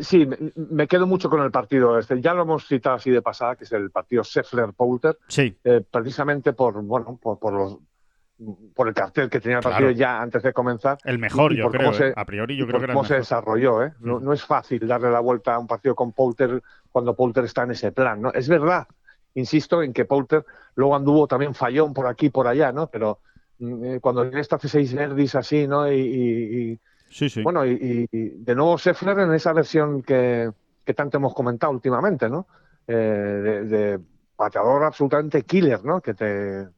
sí, 0.00 0.28
me, 0.54 0.86
quedo 0.86 1.06
mucho 1.06 1.28
con 1.28 1.42
el 1.42 1.50
partido 1.50 1.98
este. 1.98 2.20
Ya 2.20 2.32
lo 2.34 2.42
hemos 2.42 2.66
citado 2.66 2.96
así 2.96 3.10
de 3.10 3.22
pasada, 3.22 3.56
que 3.56 3.64
es 3.64 3.72
el 3.72 3.90
partido 3.90 4.22
Seffler-Poulter. 4.22 5.18
Sí. 5.26 5.56
Eh, 5.64 5.82
precisamente 5.90 6.52
por, 6.52 6.80
bueno, 6.82 7.18
por 7.20 7.52
los 7.52 7.78
por 8.74 8.86
el 8.86 8.94
cartel 8.94 9.28
que 9.28 9.40
tenía 9.40 9.58
el 9.58 9.62
partido 9.62 9.90
ya 9.90 10.20
antes 10.20 10.42
de 10.42 10.52
comenzar. 10.52 10.98
El 11.04 11.18
mejor, 11.18 11.54
yo 11.54 11.70
creo. 11.70 11.92
¿eh? 11.92 12.12
a 12.14 12.24
priori, 12.24 12.56
yo 12.56 12.66
creo 12.66 12.78
que 12.78 12.84
era 12.84 12.94
cómo 12.94 13.04
se 13.04 13.14
desarrolló, 13.14 13.82
¿eh? 13.82 13.94
No, 14.00 14.20
no, 14.20 14.32
es 14.32 14.44
fácil 14.44 14.86
darle 14.86 15.10
la 15.10 15.20
vuelta 15.20 15.54
a 15.54 15.58
un 15.58 15.66
partido 15.66 15.94
con 15.94 16.12
Poulter 16.12 16.62
cuando 16.92 17.14
Poulter 17.16 17.44
está 17.44 17.64
en 17.64 17.72
ese 17.72 17.90
plan, 17.90 18.22
¿no? 18.22 18.32
Es 18.32 18.48
verdad, 18.48 18.86
insisto 19.34 19.82
en 19.82 19.92
que 19.92 20.04
Poulter 20.04 20.44
luego 20.76 20.94
anduvo 20.94 21.26
también 21.26 21.54
fallón 21.54 21.92
por 21.92 22.06
aquí 22.06 22.26
y 22.26 22.30
por 22.30 22.46
allá, 22.46 22.70
¿no? 22.70 22.86
Pero 22.86 23.20
mm, 23.58 23.84
eh, 23.84 24.00
cuando 24.00 24.22
esta 24.22 24.56
hace 24.56 24.68
seis 24.68 24.94
verdis 24.94 25.34
así, 25.34 25.66
¿no? 25.66 25.90
Y, 25.90 26.78
sí, 27.10 27.28
sí. 27.28 27.42
bueno, 27.42 27.66
y, 27.66 28.06
de 28.12 28.54
nuevo 28.54 28.78
Seffler 28.78 29.18
en 29.18 29.34
esa 29.34 29.52
versión 29.52 30.02
que, 30.02 30.50
que 30.84 30.94
tanto 30.94 31.16
hemos 31.16 31.34
comentado 31.34 31.72
últimamente, 31.72 32.28
¿no? 32.28 32.46
Eh, 32.86 32.94
de, 32.94 33.64
de 33.64 34.00
pateador 34.36 34.84
absolutamente 34.84 35.42
killer, 35.42 35.84
¿no? 35.84 36.00
Que 36.00 36.14
te 36.14 36.68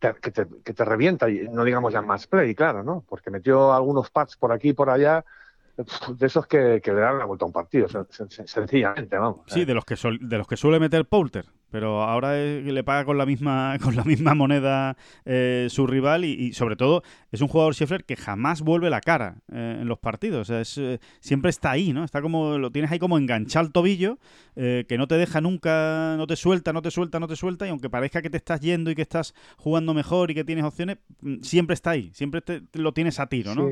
que, 0.00 0.30
te, 0.30 0.46
que 0.64 0.72
te 0.72 0.84
revienta, 0.84 1.26
no 1.28 1.64
digamos 1.64 1.92
ya 1.92 2.02
más 2.02 2.26
play, 2.26 2.54
claro, 2.54 2.82
¿no? 2.82 3.04
Porque 3.08 3.30
metió 3.30 3.72
algunos 3.72 4.10
pads 4.10 4.36
por 4.36 4.50
aquí 4.52 4.70
y 4.70 4.72
por 4.72 4.90
allá 4.90 5.24
de 5.76 6.26
esos 6.26 6.46
que, 6.46 6.80
le 6.84 6.94
dan 6.94 7.18
la 7.18 7.24
vuelta 7.24 7.44
a 7.44 7.48
un 7.48 7.52
partido, 7.52 7.86
sencillamente, 8.08 9.16
vamos. 9.16 9.40
Sí, 9.46 9.64
de 9.64 9.74
los 9.74 9.84
que 9.84 9.96
de 10.20 10.38
los 10.38 10.46
que 10.46 10.56
suele 10.56 10.80
meter 10.80 11.06
Poulter, 11.06 11.46
pero 11.70 12.02
ahora 12.02 12.34
le 12.34 12.84
paga 12.84 13.04
con 13.04 13.18
la 13.18 13.26
misma 13.26 13.76
con 13.82 13.96
la 13.96 14.04
misma 14.04 14.34
moneda 14.34 14.96
eh, 15.24 15.68
su 15.70 15.86
rival 15.86 16.24
y, 16.24 16.52
sobre 16.52 16.76
todo 16.76 17.02
es 17.30 17.40
un 17.40 17.48
jugador 17.48 17.74
Scheffler 17.74 18.04
que 18.04 18.16
jamás 18.16 18.62
vuelve 18.62 18.90
la 18.90 19.00
cara 19.00 19.36
eh, 19.52 19.78
en 19.80 19.88
los 19.88 19.98
partidos, 19.98 20.50
es, 20.50 20.78
eh, 20.78 21.00
siempre 21.20 21.50
está 21.50 21.70
ahí, 21.70 21.92
¿no? 21.92 22.04
Está 22.04 22.20
como 22.22 22.58
lo 22.58 22.70
tienes 22.70 22.90
ahí 22.90 22.98
como 22.98 23.18
enganchado 23.18 23.66
al 23.66 23.72
tobillo, 23.72 24.18
que 24.54 24.96
no 24.98 25.06
te 25.06 25.14
deja 25.14 25.40
nunca, 25.40 26.16
no 26.18 26.26
te 26.26 26.36
suelta, 26.36 26.72
no 26.72 26.82
te 26.82 26.90
suelta, 26.90 27.18
no 27.18 27.28
te 27.28 27.36
suelta 27.36 27.66
y 27.66 27.70
aunque 27.70 27.88
parezca 27.88 28.20
que 28.20 28.28
te 28.28 28.36
estás 28.36 28.60
yendo 28.60 28.90
y 28.90 28.94
que 28.94 29.02
estás 29.02 29.34
jugando 29.56 29.94
mejor 29.94 30.30
y 30.30 30.34
que 30.34 30.44
tienes 30.44 30.64
opciones, 30.64 30.98
mm, 31.22 31.40
siempre 31.42 31.74
está 31.74 31.90
ahí, 31.90 32.10
siempre 32.12 32.42
te, 32.42 32.62
lo 32.74 32.92
tienes 32.92 33.20
a 33.20 33.26
tiro, 33.26 33.54
¿no? 33.54 33.70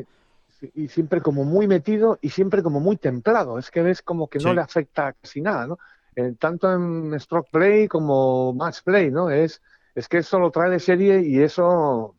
y 0.75 0.89
siempre 0.89 1.21
como 1.21 1.45
muy 1.45 1.67
metido 1.67 2.19
y 2.21 2.31
siempre 2.31 2.63
como 2.63 2.81
muy 2.81 2.97
templado. 2.97 3.59
Es 3.59 3.71
que 3.71 3.83
ves 3.83 4.03
como 4.03 4.29
que 4.29 4.39
no 4.39 4.55
le 4.55 4.61
afecta 4.61 5.13
casi 5.13 5.41
nada, 5.41 5.67
¿no? 5.67 5.79
Eh, 6.19 6.35
tanto 6.37 6.73
en 6.73 7.15
stroke 7.21 7.49
play 7.53 7.87
como 7.87 8.53
match 8.53 8.83
play, 8.83 9.09
¿no? 9.09 9.31
Es, 9.31 9.63
es 9.95 10.09
que 10.09 10.19
eso 10.19 10.41
lo 10.41 10.51
trae 10.51 10.69
de 10.69 10.81
serie 10.81 11.23
y 11.23 11.41
eso, 11.41 12.17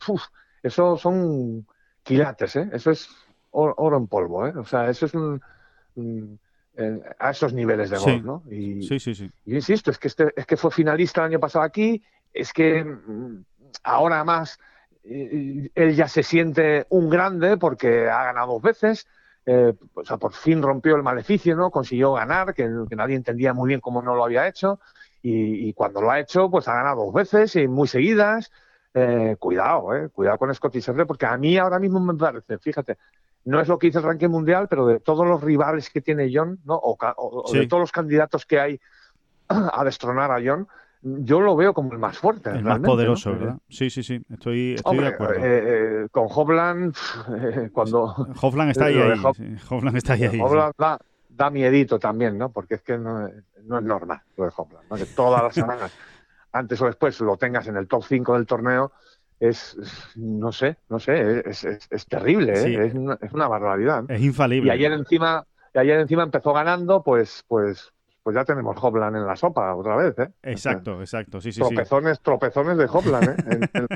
eso 0.64 0.96
son 0.96 1.68
quilates, 2.04 2.56
¿eh? 2.56 2.70
Eso 2.72 2.92
es 2.92 3.10
oro, 3.52 3.98
en 3.98 4.08
polvo, 4.08 4.48
¿eh? 4.48 4.54
O 4.56 4.64
sea, 4.64 4.90
eso 4.90 5.06
es 5.06 5.14
un, 5.14 5.42
a 7.20 7.32
esos 7.32 7.52
niveles 7.54 7.90
de 7.90 7.98
gol, 7.98 8.26
¿no? 8.26 8.44
Y, 8.50 8.84
sí, 8.84 9.02
sí, 9.02 9.14
sí. 9.14 9.30
Y 9.46 9.56
insisto, 9.56 9.92
es 9.92 9.98
que, 9.98 10.08
este, 10.08 10.32
es 10.34 10.46
que 10.46 10.56
fue 10.56 10.72
finalista 10.72 11.20
el 11.20 11.32
año 11.34 11.40
pasado 11.42 11.66
aquí, 11.66 12.02
es 12.34 12.54
que 12.54 12.86
mm, 12.86 13.44
ahora 13.84 14.24
más 14.24 14.58
él 15.04 15.94
ya 15.94 16.08
se 16.08 16.24
siente 16.24 16.86
un 16.88 17.10
grande 17.10 17.58
porque 17.58 18.08
ha 18.08 18.24
ganado 18.24 18.54
dos 18.54 18.62
veces, 18.62 19.08
eh, 19.46 19.74
o 19.94 20.06
sea, 20.06 20.18
por 20.18 20.34
fin 20.34 20.62
rompió 20.62 20.96
el 20.96 21.04
maleficio, 21.04 21.56
¿no? 21.56 21.72
Consiguió 21.72 22.14
ganar, 22.14 22.54
que, 22.54 22.68
nadie 22.92 23.16
entendía 23.16 23.54
muy 23.54 23.70
bien 23.70 23.80
cómo 23.80 24.02
no 24.02 24.16
lo 24.16 24.24
había 24.24 24.48
hecho, 24.48 24.80
y, 25.22 25.74
cuando 25.74 26.02
lo 26.02 26.12
ha 26.12 26.20
hecho, 26.20 26.50
pues 26.50 26.68
ha 26.68 26.76
ganado 26.76 27.06
dos 27.06 27.14
veces 27.14 27.56
y 27.58 27.68
muy 27.68 27.88
seguidas. 27.88 28.52
Eh, 28.94 29.36
cuidado, 29.38 29.94
eh, 29.96 30.10
cuidado 30.10 30.38
con 30.38 30.54
Scotty 30.54 30.80
Scheffler, 30.80 31.06
porque 31.06 31.26
a 31.26 31.38
mí 31.38 31.58
ahora 31.58 31.78
mismo 31.78 32.00
me 32.00 32.16
parece, 32.16 32.58
fíjate, 32.58 32.98
no 33.46 33.60
es 33.60 33.68
lo 33.68 33.78
que 33.78 33.88
dice 33.88 34.00
el 34.00 34.06
ranking 34.06 34.30
mundial, 34.30 34.68
pero 34.68 34.88
de 34.88 35.00
todos 35.00 35.28
los 35.28 35.42
rivales 35.42 35.90
que 35.90 36.02
tiene 36.02 36.30
John, 36.34 36.60
¿no? 36.66 36.80
O, 36.82 36.98
de 37.54 37.68
todos 37.68 37.82
los 37.82 37.92
candidatos 37.92 38.46
que 38.46 38.60
hay 38.60 38.80
a 39.48 39.84
destronar 39.84 40.32
a 40.32 40.40
John, 40.44 40.68
yo 41.02 41.40
lo 41.40 41.56
veo 41.56 41.74
como 41.74 41.94
el 41.94 42.00
más 42.00 42.18
fuerte. 42.18 42.50
El 42.50 42.64
más 42.64 42.80
poderoso, 42.80 43.32
¿verdad? 43.32 43.58
Sí, 43.70 43.90
sí, 43.90 44.04
sí, 44.04 44.22
estoy, 44.30 44.76
estoy 44.76 44.98
de 44.98 45.08
acuerdo. 45.08 45.36
Eh, 45.38 46.08
con 46.12 46.28
Hofland, 46.30 46.96
cuando... 47.72 48.04
Hofland 48.42 48.72
está 48.72 48.86
ahí, 48.86 48.98
ahí. 48.98 49.58
Hofland 49.70 49.98
está 49.98 50.14
ahí. 50.14 50.24
ahí 50.24 50.40
Hofland 50.42 50.74
da, 50.78 51.00
da, 51.30 51.50
miedito 51.50 52.00
también, 52.00 52.38
¿no? 52.38 52.52
Porque 52.52 52.76
es 52.76 52.82
que 52.82 52.98
no, 52.98 53.30
no 53.64 53.80
es 53.80 53.84
normal 53.84 54.22
lo 54.36 54.46
de. 54.46 54.52
Que 54.98 55.06
todas 55.06 55.42
las 55.42 55.54
semanas, 55.54 55.94
antes 56.52 56.82
o 56.82 56.86
después, 56.86 57.20
lo 57.22 57.38
tengas 57.38 57.68
en 57.68 57.78
el 57.78 57.88
top 57.88 58.04
5 58.04 58.34
del 58.34 58.46
torneo, 58.46 58.92
es, 59.40 59.78
no 60.16 60.52
sé, 60.52 60.78
no 60.90 61.00
sé, 61.00 61.44
es, 61.46 61.64
es, 61.64 62.06
terrible, 62.08 62.54
¿eh? 62.54 62.88
es, 62.88 62.94
una, 62.94 63.18
es, 63.22 63.32
una, 63.32 63.48
barbaridad. 63.48 64.04
Es 64.10 64.22
infalible. 64.22 64.68
Y 64.68 64.72
ayer 64.72 64.92
encima, 64.92 65.46
y 65.74 65.80
ayer 65.80 66.00
encima 66.00 66.24
empezó 66.24 66.52
ganando, 66.52 67.04
pues, 67.04 67.46
pues, 67.48 67.94
pues 68.24 68.36
ya 68.36 68.44
tenemos 68.46 68.76
Hopland 68.82 69.16
en 69.16 69.26
la 69.26 69.36
sopa 69.36 69.76
otra 69.76 69.96
vez, 69.96 70.18
¿eh? 70.20 70.30
Exacto, 70.44 71.00
exacto, 71.02 71.42
sí, 71.42 71.52
sí, 71.52 71.60
tropezones, 71.60 72.22
Tropezones 72.22 72.78
de 72.78 72.86
Hopland, 72.86 73.30
¿eh? 73.30 73.88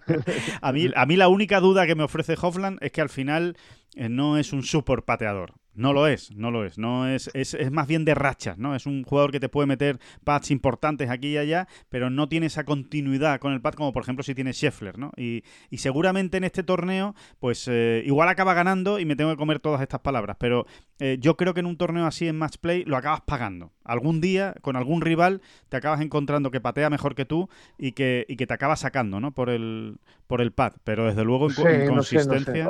a, 0.62 0.72
mí, 0.72 0.90
a 0.94 1.06
mí 1.06 1.16
la 1.16 1.28
única 1.28 1.60
duda 1.60 1.86
que 1.86 1.94
me 1.94 2.04
ofrece 2.04 2.36
Hopland 2.40 2.78
es 2.82 2.92
que 2.92 3.00
al 3.00 3.08
final 3.08 3.56
eh, 3.94 4.08
no 4.08 4.38
es 4.38 4.52
un 4.52 4.62
super 4.62 5.02
pateador. 5.02 5.54
No 5.72 5.92
lo 5.92 6.06
es, 6.06 6.32
no 6.32 6.50
lo 6.50 6.64
es. 6.64 6.78
No 6.78 7.08
es, 7.08 7.30
es, 7.32 7.54
es, 7.54 7.70
más 7.70 7.86
bien 7.86 8.04
de 8.04 8.14
rachas, 8.14 8.58
¿no? 8.58 8.74
Es 8.74 8.86
un 8.86 9.04
jugador 9.04 9.30
que 9.30 9.40
te 9.40 9.48
puede 9.48 9.66
meter 9.66 9.98
pads 10.24 10.50
importantes 10.50 11.08
aquí 11.08 11.28
y 11.28 11.38
allá, 11.38 11.68
pero 11.88 12.10
no 12.10 12.28
tiene 12.28 12.46
esa 12.46 12.64
continuidad 12.64 13.38
con 13.38 13.52
el 13.52 13.62
pad 13.62 13.74
como 13.74 13.92
por 13.92 14.02
ejemplo 14.02 14.22
si 14.22 14.34
tiene 14.34 14.52
Scheffler, 14.52 14.98
¿no? 14.98 15.12
Y, 15.16 15.44
y 15.70 15.78
seguramente 15.78 16.36
en 16.36 16.44
este 16.44 16.64
torneo, 16.64 17.14
pues 17.38 17.68
eh, 17.68 18.02
igual 18.04 18.28
acaba 18.28 18.52
ganando 18.52 18.98
y 18.98 19.04
me 19.04 19.16
tengo 19.16 19.30
que 19.30 19.36
comer 19.36 19.60
todas 19.60 19.80
estas 19.80 20.00
palabras, 20.00 20.36
pero 20.40 20.66
eh, 21.00 21.16
yo 21.18 21.36
creo 21.36 21.54
que 21.54 21.60
en 21.60 21.66
un 21.66 21.76
torneo 21.76 22.06
así 22.06 22.28
en 22.28 22.36
match 22.36 22.58
play 22.58 22.84
lo 22.84 22.96
acabas 22.96 23.22
pagando. 23.22 23.72
Algún 23.84 24.20
día, 24.20 24.54
con 24.60 24.76
algún 24.76 25.00
rival, 25.00 25.40
te 25.70 25.78
acabas 25.78 26.02
encontrando 26.02 26.50
que 26.50 26.60
patea 26.60 26.90
mejor 26.90 27.14
que 27.14 27.24
tú 27.24 27.48
y 27.78 27.92
que, 27.92 28.26
y 28.28 28.36
que 28.36 28.46
te 28.46 28.52
acaba 28.52 28.76
sacando, 28.76 29.18
¿no? 29.18 29.32
Por 29.32 29.48
el, 29.48 29.98
por 30.26 30.40
el 30.40 30.52
pad, 30.52 30.74
pero 30.84 31.06
desde 31.06 31.24
luego 31.24 31.48
en, 31.50 31.88
consistencia... 31.88 32.68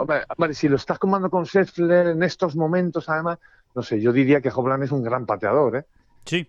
si 0.53 0.69
lo 0.69 0.77
estás 0.77 0.99
comando 0.99 1.29
con 1.29 1.45
Scheffler 1.45 2.07
en 2.07 2.23
estos 2.23 2.55
momentos 2.55 3.09
además, 3.09 3.39
no 3.75 3.83
sé, 3.83 4.01
yo 4.01 4.13
diría 4.13 4.41
que 4.41 4.51
Hoblan 4.51 4.83
es 4.83 4.93
un 4.93 5.03
gran 5.03 5.27
pateador, 5.27 5.77
¿eh? 5.77 5.85
Sí. 6.25 6.47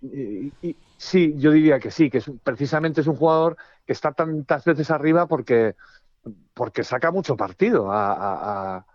Y, 0.62 0.76
sí, 0.98 1.34
yo 1.38 1.52
diría 1.52 1.80
que 1.80 1.90
sí, 1.92 2.10
que 2.10 2.20
es, 2.20 2.32
precisamente 2.44 3.02
es 3.02 3.08
un 3.08 3.16
jugador 3.16 3.58
que 3.86 3.94
está 3.94 4.12
tantas 4.12 4.64
veces 4.66 4.92
arriba 4.92 5.26
porque, 5.26 5.76
porque 6.54 6.84
saca 6.84 7.12
mucho 7.12 7.36
partido 7.36 7.92
a, 7.92 8.76
a, 8.78 8.86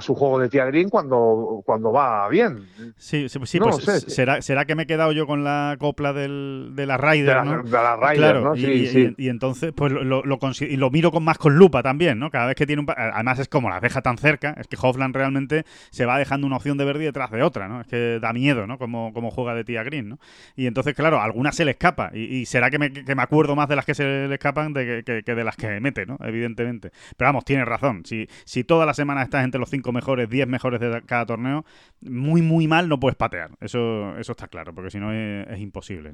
su 0.00 0.14
juego 0.14 0.38
de 0.38 0.48
Tia 0.48 0.64
Green 0.66 0.88
cuando, 0.88 1.62
cuando 1.64 1.92
va 1.92 2.28
bien. 2.28 2.66
Sí, 2.96 3.28
sí, 3.28 3.38
sí 3.44 3.58
pues 3.58 4.04
será, 4.08 4.40
será 4.40 4.64
que 4.64 4.74
me 4.74 4.84
he 4.84 4.86
quedado 4.86 5.12
yo 5.12 5.26
con 5.26 5.44
la 5.44 5.76
copla 5.78 6.12
del, 6.12 6.72
de 6.74 6.86
la 6.86 6.96
Ryder, 6.96 7.42
de 7.42 7.50
la, 7.50 7.62
De 7.62 7.70
la 7.70 7.96
Ryder, 7.96 8.36
¿no? 8.42 8.56
Sí, 8.56 8.70
y, 8.70 8.86
sí. 8.86 9.14
Y, 9.18 9.28
entonces 9.28 9.72
pues 9.74 9.92
lo, 9.92 10.22
lo, 10.22 10.38
y 10.60 10.76
lo 10.76 10.90
miro 10.90 11.10
con 11.10 11.24
más 11.24 11.38
con 11.38 11.56
lupa 11.56 11.82
también, 11.82 12.18
¿no? 12.18 12.30
Cada 12.30 12.46
vez 12.46 12.56
que 12.56 12.66
tiene 12.66 12.80
un... 12.80 12.88
Además 12.96 13.38
es 13.38 13.48
como 13.48 13.68
la 13.68 13.80
deja 13.80 14.00
tan 14.00 14.16
cerca, 14.18 14.54
es 14.58 14.66
que 14.66 14.76
Hoffland 14.80 15.14
realmente 15.14 15.64
se 15.90 16.06
va 16.06 16.18
dejando 16.18 16.46
una 16.46 16.56
opción 16.56 16.78
de 16.78 16.84
verde 16.84 17.04
detrás 17.04 17.30
de 17.30 17.42
otra, 17.42 17.68
¿no? 17.68 17.80
Es 17.80 17.86
que 17.86 18.18
da 18.20 18.32
miedo, 18.32 18.66
¿no? 18.66 18.78
Como, 18.78 19.12
como 19.12 19.30
juega 19.30 19.54
de 19.54 19.64
Tia 19.64 19.82
Green, 19.82 20.08
¿no? 20.08 20.18
Y 20.56 20.66
entonces, 20.66 20.94
claro, 20.94 21.20
algunas 21.20 21.54
se 21.54 21.64
le 21.64 21.72
escapa 21.72 22.10
y, 22.14 22.46
será 22.46 22.70
que 22.70 22.78
me, 22.78 22.92
que 22.92 23.14
me, 23.14 23.22
acuerdo 23.22 23.56
más 23.56 23.68
de 23.68 23.76
las 23.76 23.84
que 23.84 23.94
se 23.94 24.04
le 24.04 24.34
escapan 24.34 24.72
de 24.72 25.02
que, 25.04 25.22
que, 25.22 25.34
de 25.34 25.44
las 25.44 25.56
que 25.56 25.80
mete, 25.80 26.06
¿no? 26.06 26.18
Evidentemente. 26.20 26.92
Pero 27.16 27.28
vamos, 27.28 27.44
tiene 27.44 27.64
razón. 27.64 28.02
Si, 28.04 28.28
si 28.44 28.64
toda 28.64 28.86
la 28.86 28.94
semana 29.02 29.22
estás 29.22 29.44
entre 29.44 29.58
los 29.58 29.70
cinco 29.70 29.92
mejores, 29.92 30.28
10 30.28 30.48
mejores 30.48 30.80
de 30.80 31.02
cada 31.02 31.26
torneo, 31.26 31.64
muy, 32.00 32.42
muy 32.42 32.66
mal 32.68 32.88
no 32.88 32.98
puedes 33.00 33.16
patear. 33.16 33.50
Eso, 33.60 34.16
eso 34.18 34.32
está 34.32 34.48
claro, 34.48 34.74
porque 34.74 34.90
si 34.90 34.98
no 34.98 35.12
es, 35.12 35.60
imposible. 35.60 36.12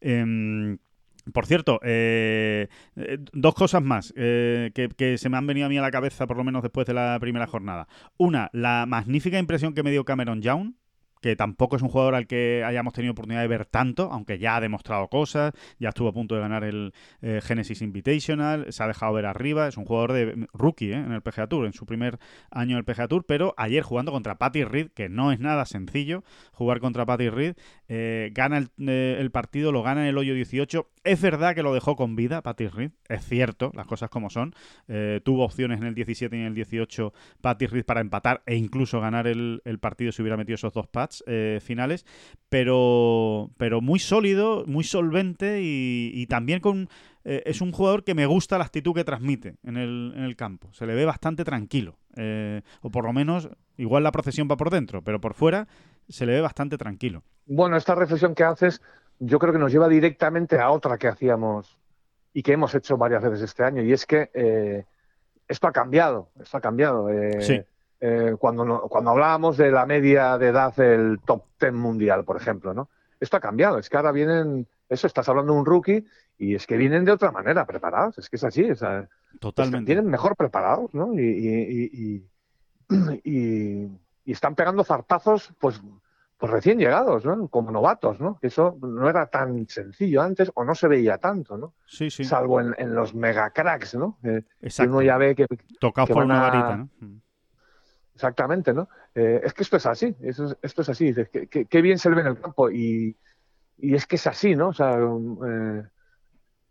Em, 0.00 0.78
por 1.32 1.46
cierto, 1.46 1.80
eh, 1.82 2.68
eh, 2.96 3.18
dos 3.32 3.54
cosas 3.54 3.82
más 3.82 4.12
eh, 4.16 4.70
que, 4.74 4.88
que, 4.88 5.18
se 5.18 5.28
me 5.28 5.36
han 5.36 5.46
venido 5.46 5.66
a 5.66 5.68
mí 5.68 5.78
a 5.78 5.82
la 5.82 5.90
cabeza, 5.90 6.26
por 6.26 6.36
lo 6.36 6.44
menos 6.44 6.62
después 6.62 6.86
de 6.86 6.94
la 6.94 7.18
primera 7.20 7.46
jornada. 7.46 7.88
Una, 8.16 8.50
la 8.52 8.86
magnífica 8.86 9.38
impresión 9.38 9.74
que 9.74 9.82
me 9.82 9.90
dio 9.90 10.04
Cameron 10.04 10.42
Young, 10.42 10.72
que 11.20 11.36
tampoco 11.36 11.76
es 11.76 11.82
un 11.82 11.88
jugador 11.88 12.14
al 12.14 12.26
que 12.26 12.64
hayamos 12.64 12.94
tenido 12.94 13.12
oportunidad 13.12 13.42
de 13.42 13.48
ver 13.48 13.66
tanto, 13.66 14.10
aunque 14.12 14.38
ya 14.38 14.56
ha 14.56 14.60
demostrado 14.60 15.08
cosas, 15.08 15.52
ya 15.78 15.90
estuvo 15.90 16.08
a 16.08 16.12
punto 16.12 16.34
de 16.34 16.40
ganar 16.40 16.64
el 16.64 16.92
eh, 17.22 17.40
Genesis 17.42 17.82
Invitational, 17.82 18.66
se 18.72 18.82
ha 18.82 18.86
dejado 18.86 19.12
ver 19.12 19.26
arriba, 19.26 19.68
es 19.68 19.76
un 19.76 19.84
jugador 19.84 20.12
de 20.12 20.46
rookie 20.52 20.92
eh, 20.92 20.94
en 20.94 21.12
el 21.12 21.22
PGA 21.22 21.46
Tour, 21.46 21.66
en 21.66 21.72
su 21.72 21.86
primer 21.86 22.18
año 22.50 22.72
en 22.72 22.78
el 22.78 22.84
PGA 22.84 23.08
Tour, 23.08 23.24
pero 23.26 23.54
ayer 23.56 23.82
jugando 23.82 24.12
contra 24.12 24.38
Patty 24.38 24.64
Reed, 24.64 24.90
que 24.90 25.08
no 25.08 25.32
es 25.32 25.40
nada 25.40 25.64
sencillo 25.64 26.24
jugar 26.52 26.80
contra 26.80 27.06
Patty 27.06 27.30
Reed, 27.30 27.54
eh, 27.88 28.30
gana 28.32 28.58
el, 28.58 29.30
partido, 29.30 29.72
lo 29.72 29.82
gana 29.82 30.02
en 30.02 30.08
el 30.08 30.18
hoyo 30.18 30.34
18, 30.34 30.88
es 31.12 31.20
verdad 31.20 31.54
que 31.54 31.62
lo 31.62 31.74
dejó 31.74 31.96
con 31.96 32.16
vida 32.16 32.42
Patty 32.42 32.68
Reed, 32.68 32.90
es 33.08 33.24
cierto, 33.24 33.70
las 33.74 33.86
cosas 33.86 34.10
como 34.10 34.30
son, 34.30 34.54
tuvo 35.24 35.44
opciones 35.44 35.80
en 35.80 35.86
el 35.86 35.94
17 35.94 36.36
y 36.36 36.40
en 36.40 36.46
el 36.46 36.54
18 36.54 37.12
Patty 37.40 37.66
Reed 37.66 37.84
para 37.84 38.00
empatar 38.00 38.42
e 38.46 38.56
incluso 38.56 39.00
ganar 39.00 39.26
el, 39.26 39.62
el 39.64 39.78
partido 39.78 40.12
si 40.12 40.22
hubiera 40.22 40.36
metido 40.36 40.54
esos 40.54 40.72
dos 40.72 40.86
pads 40.86 41.24
eh, 41.26 41.60
finales, 41.62 42.04
pero, 42.48 43.50
pero 43.56 43.80
muy 43.80 43.98
sólido, 43.98 44.64
muy 44.66 44.84
solvente 44.84 45.60
y, 45.62 46.26
también 46.26 46.60
con... 46.60 46.88
Eh, 47.24 47.42
es 47.46 47.60
un 47.60 47.72
jugador 47.72 48.04
que 48.04 48.14
me 48.14 48.26
gusta 48.26 48.56
la 48.56 48.64
actitud 48.64 48.94
que 48.94 49.04
transmite 49.04 49.56
en 49.62 49.76
el, 49.76 50.12
en 50.16 50.24
el 50.24 50.36
campo. 50.36 50.72
Se 50.72 50.86
le 50.86 50.94
ve 50.94 51.04
bastante 51.04 51.44
tranquilo. 51.44 51.98
Eh, 52.16 52.62
o 52.80 52.90
por 52.90 53.04
lo 53.04 53.12
menos, 53.12 53.50
igual 53.76 54.02
la 54.02 54.12
procesión 54.12 54.48
va 54.50 54.56
por 54.56 54.70
dentro, 54.70 55.02
pero 55.02 55.20
por 55.20 55.34
fuera 55.34 55.68
se 56.08 56.24
le 56.24 56.32
ve 56.32 56.40
bastante 56.40 56.78
tranquilo. 56.78 57.22
Bueno, 57.46 57.76
esta 57.76 57.94
reflexión 57.94 58.34
que 58.34 58.44
haces 58.44 58.80
yo 59.18 59.38
creo 59.38 59.52
que 59.52 59.58
nos 59.58 59.72
lleva 59.72 59.88
directamente 59.88 60.58
a 60.58 60.70
otra 60.70 60.98
que 60.98 61.08
hacíamos 61.08 61.78
y 62.32 62.42
que 62.42 62.52
hemos 62.52 62.74
hecho 62.74 62.96
varias 62.96 63.22
veces 63.22 63.42
este 63.42 63.64
año, 63.64 63.82
y 63.82 63.92
es 63.92 64.06
que 64.06 64.84
esto 65.46 65.66
ha 65.66 65.72
cambiado, 65.72 66.28
esto 66.40 66.56
ha 66.56 66.60
cambiado. 66.60 67.08
sí 67.40 67.64
eh, 68.00 68.36
cuando, 68.38 68.82
cuando 68.82 69.10
hablábamos 69.10 69.56
de 69.56 69.72
la 69.72 69.84
media 69.84 70.38
de 70.38 70.48
edad 70.48 70.74
del 70.76 71.18
top 71.24 71.42
10 71.60 71.72
mundial, 71.72 72.24
por 72.24 72.36
ejemplo, 72.36 72.72
¿no? 72.72 72.88
Esto 73.18 73.36
ha 73.36 73.40
cambiado, 73.40 73.78
es 73.78 73.90
que 73.90 73.96
ahora 73.96 74.12
vienen, 74.12 74.68
eso, 74.88 75.08
estás 75.08 75.28
hablando 75.28 75.52
de 75.52 75.58
un 75.58 75.66
rookie 75.66 76.06
y 76.38 76.54
es 76.54 76.66
que 76.66 76.76
vienen 76.76 77.04
de 77.04 77.10
otra 77.10 77.32
manera 77.32 77.66
preparados, 77.66 78.16
es 78.18 78.30
que 78.30 78.36
es 78.36 78.44
así, 78.44 78.68
Totalmente. 79.40 79.92
vienen 79.92 80.08
mejor 80.08 80.36
preparados, 80.36 80.94
¿no? 80.94 81.12
Y, 81.18 82.22
y, 83.24 83.92
están 84.24 84.54
pegando 84.54 84.84
zarpazos, 84.84 85.52
pues, 85.58 85.80
pues 86.38 86.52
recién 86.52 86.78
llegados, 86.78 87.24
¿no? 87.24 87.48
Como 87.48 87.72
novatos, 87.72 88.20
¿no? 88.20 88.38
Eso 88.40 88.78
no 88.80 89.10
era 89.10 89.26
tan 89.26 89.68
sencillo 89.68 90.22
antes 90.22 90.52
o 90.54 90.64
no 90.64 90.74
se 90.76 90.86
veía 90.86 91.18
tanto, 91.18 91.58
¿no? 91.58 91.74
Sí, 91.84 92.10
sí. 92.10 92.22
Salvo 92.24 92.60
en, 92.60 92.76
en 92.78 92.94
los 92.94 93.12
megacracks, 93.12 93.96
¿no? 93.96 94.18
Exacto. 94.62 94.92
uno 94.92 95.02
ya 95.02 95.18
ve 95.18 95.34
que... 95.34 95.46
Tocados 95.80 96.08
por 96.10 96.24
una 96.24 96.40
varita, 96.40 96.76
¿no? 96.76 96.88
Mm. 97.00 97.20
Exactamente, 98.14 98.72
¿no? 98.72 98.88
Eh, 99.14 99.40
es 99.42 99.52
que 99.52 99.64
esto 99.64 99.76
es 99.76 99.86
así, 99.86 100.14
esto 100.20 100.56
es 100.60 100.88
así, 100.88 101.12
dices, 101.12 101.28
qué 101.28 101.82
bien 101.82 101.98
se 101.98 102.08
le 102.08 102.16
ve 102.16 102.20
en 102.22 102.26
el 102.28 102.40
campo 102.40 102.70
y, 102.70 103.16
y, 103.76 103.94
es 103.94 104.06
que 104.06 104.16
es 104.16 104.26
así, 104.26 104.54
¿no? 104.54 104.68
O 104.68 104.72
sea, 104.72 104.98
eh, 104.98 105.82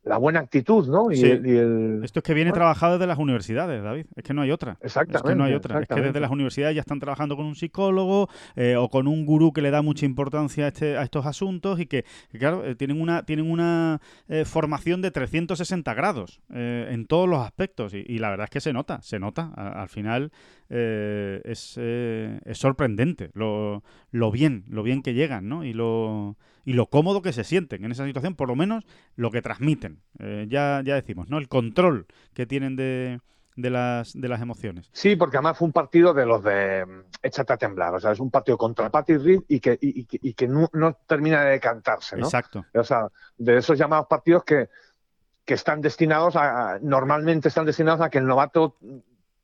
la 0.08 0.18
buena 0.18 0.40
actitud, 0.40 0.88
¿no? 0.88 1.12
Y, 1.12 1.22
el, 1.22 2.02
Esto 2.04 2.20
es 2.20 2.24
que 2.24 2.34
viene 2.34 2.52
trabajado 2.52 2.94
desde 2.94 3.08
las 3.08 3.18
universidades, 3.18 3.84
David. 3.84 4.06
Es 4.16 4.24
que 4.24 4.34
no 4.34 4.42
hay 4.42 4.52
otra. 4.52 4.78
Exactamente. 4.82 5.18
Es 5.18 5.32
que 5.32 5.36
no 5.36 5.44
hay 5.44 5.54
otra. 5.54 5.82
Es 5.82 5.88
que 5.88 6.02
desde 6.02 6.20
las 6.20 6.32
universidades 6.32 6.76
ya 6.76 6.82
están 6.82 7.00
trabajando 7.00 7.36
con 7.36 7.46
un 7.46 7.56
psicólogo 7.56 8.30
eh, 8.56 8.76
o 8.76 8.90
con 8.90 9.08
un 9.08 9.26
gurú 9.26 9.54
que 9.54 9.62
le 9.62 9.72
da 9.72 9.82
mucha 9.82 10.06
importancia 10.06 10.66
a, 10.66 10.68
este, 10.70 10.98
a 10.98 11.04
estos 11.04 11.26
asuntos 11.26 11.80
y 11.80 11.86
que, 11.86 12.06
claro, 12.32 12.66
eh, 12.66 12.76
tienen 12.76 13.02
una, 13.02 13.24
tienen 13.24 13.50
una 13.50 14.02
eh, 14.28 14.46
formación 14.46 15.02
de 15.02 15.12
360 15.12 15.94
grados 15.94 16.42
en 16.50 17.06
todos 17.08 17.28
los 17.28 17.40
aspectos. 17.40 17.94
Y, 17.94 18.18
la 18.18 18.30
verdad 18.30 18.46
es 18.46 18.50
que 18.50 18.62
se 18.62 18.74
nota, 18.74 19.02
se 19.02 19.20
nota. 19.20 19.52
al 19.56 19.90
final 19.90 20.32
es, 20.70 21.78
es, 21.78 22.58
sorprendente 22.58 23.30
lo, 23.34 23.84
lo 24.12 24.32
bien, 24.32 24.66
lo 24.70 24.84
bien 24.84 25.02
que 25.02 25.14
llegan, 25.14 25.48
¿no? 25.48 25.64
Y 25.64 25.74
lo 25.74 26.38
y 26.68 26.74
lo 26.74 26.88
cómodo 26.88 27.22
que 27.22 27.32
se 27.32 27.46
sienten 27.46 27.86
en 27.86 27.94
esa 27.94 28.06
situación, 28.06 28.36
por 28.36 28.50
lo 28.50 28.56
menos 28.58 28.86
lo 29.16 29.32
que 29.32 29.42
transmiten. 29.42 30.02
Eh, 30.20 30.48
ya, 30.50 30.82
ya 30.84 30.96
decimos, 30.96 31.30
¿no? 31.30 31.38
El 31.38 31.48
control 31.48 32.08
que 32.34 32.46
tienen 32.46 32.76
de, 32.76 33.22
de 33.56 33.70
las, 33.70 34.12
de 34.14 34.28
las 34.28 34.42
emociones. 34.42 34.90
Sí, 34.92 35.16
porque 35.16 35.38
además 35.38 35.58
fue 35.58 35.68
un 35.68 35.72
partido 35.72 36.14
de 36.14 36.26
los 36.26 36.44
de 36.44 36.86
mm, 36.86 37.04
échate 37.24 37.54
a 37.54 37.58
temblar, 37.58 37.96
o 37.96 38.02
sea, 38.02 38.12
es 38.12 38.20
un 38.20 38.30
partido 38.30 38.58
contra 38.58 38.90
Patty 38.90 39.16
Reed 39.16 39.44
y 39.48 39.62
que, 39.62 39.80
y, 39.80 40.06
y 40.12 40.34
que 40.34 40.48
no, 40.50 40.70
termina 41.08 41.46
de 41.46 41.52
decantarse, 41.52 42.18
¿no? 42.18 42.26
Exacto. 42.26 42.66
O 42.74 42.84
sea, 42.84 43.08
de 43.38 43.56
esos 43.56 43.80
llamados 43.80 44.08
partidos 44.08 44.44
que, 44.44 44.68
que 45.46 45.54
están 45.54 45.80
destinados 45.80 46.36
a, 46.36 46.80
normalmente 46.82 47.48
están 47.48 47.66
destinados 47.66 48.02
a 48.02 48.10
que 48.10 48.18
el 48.18 48.26
novato 48.26 48.76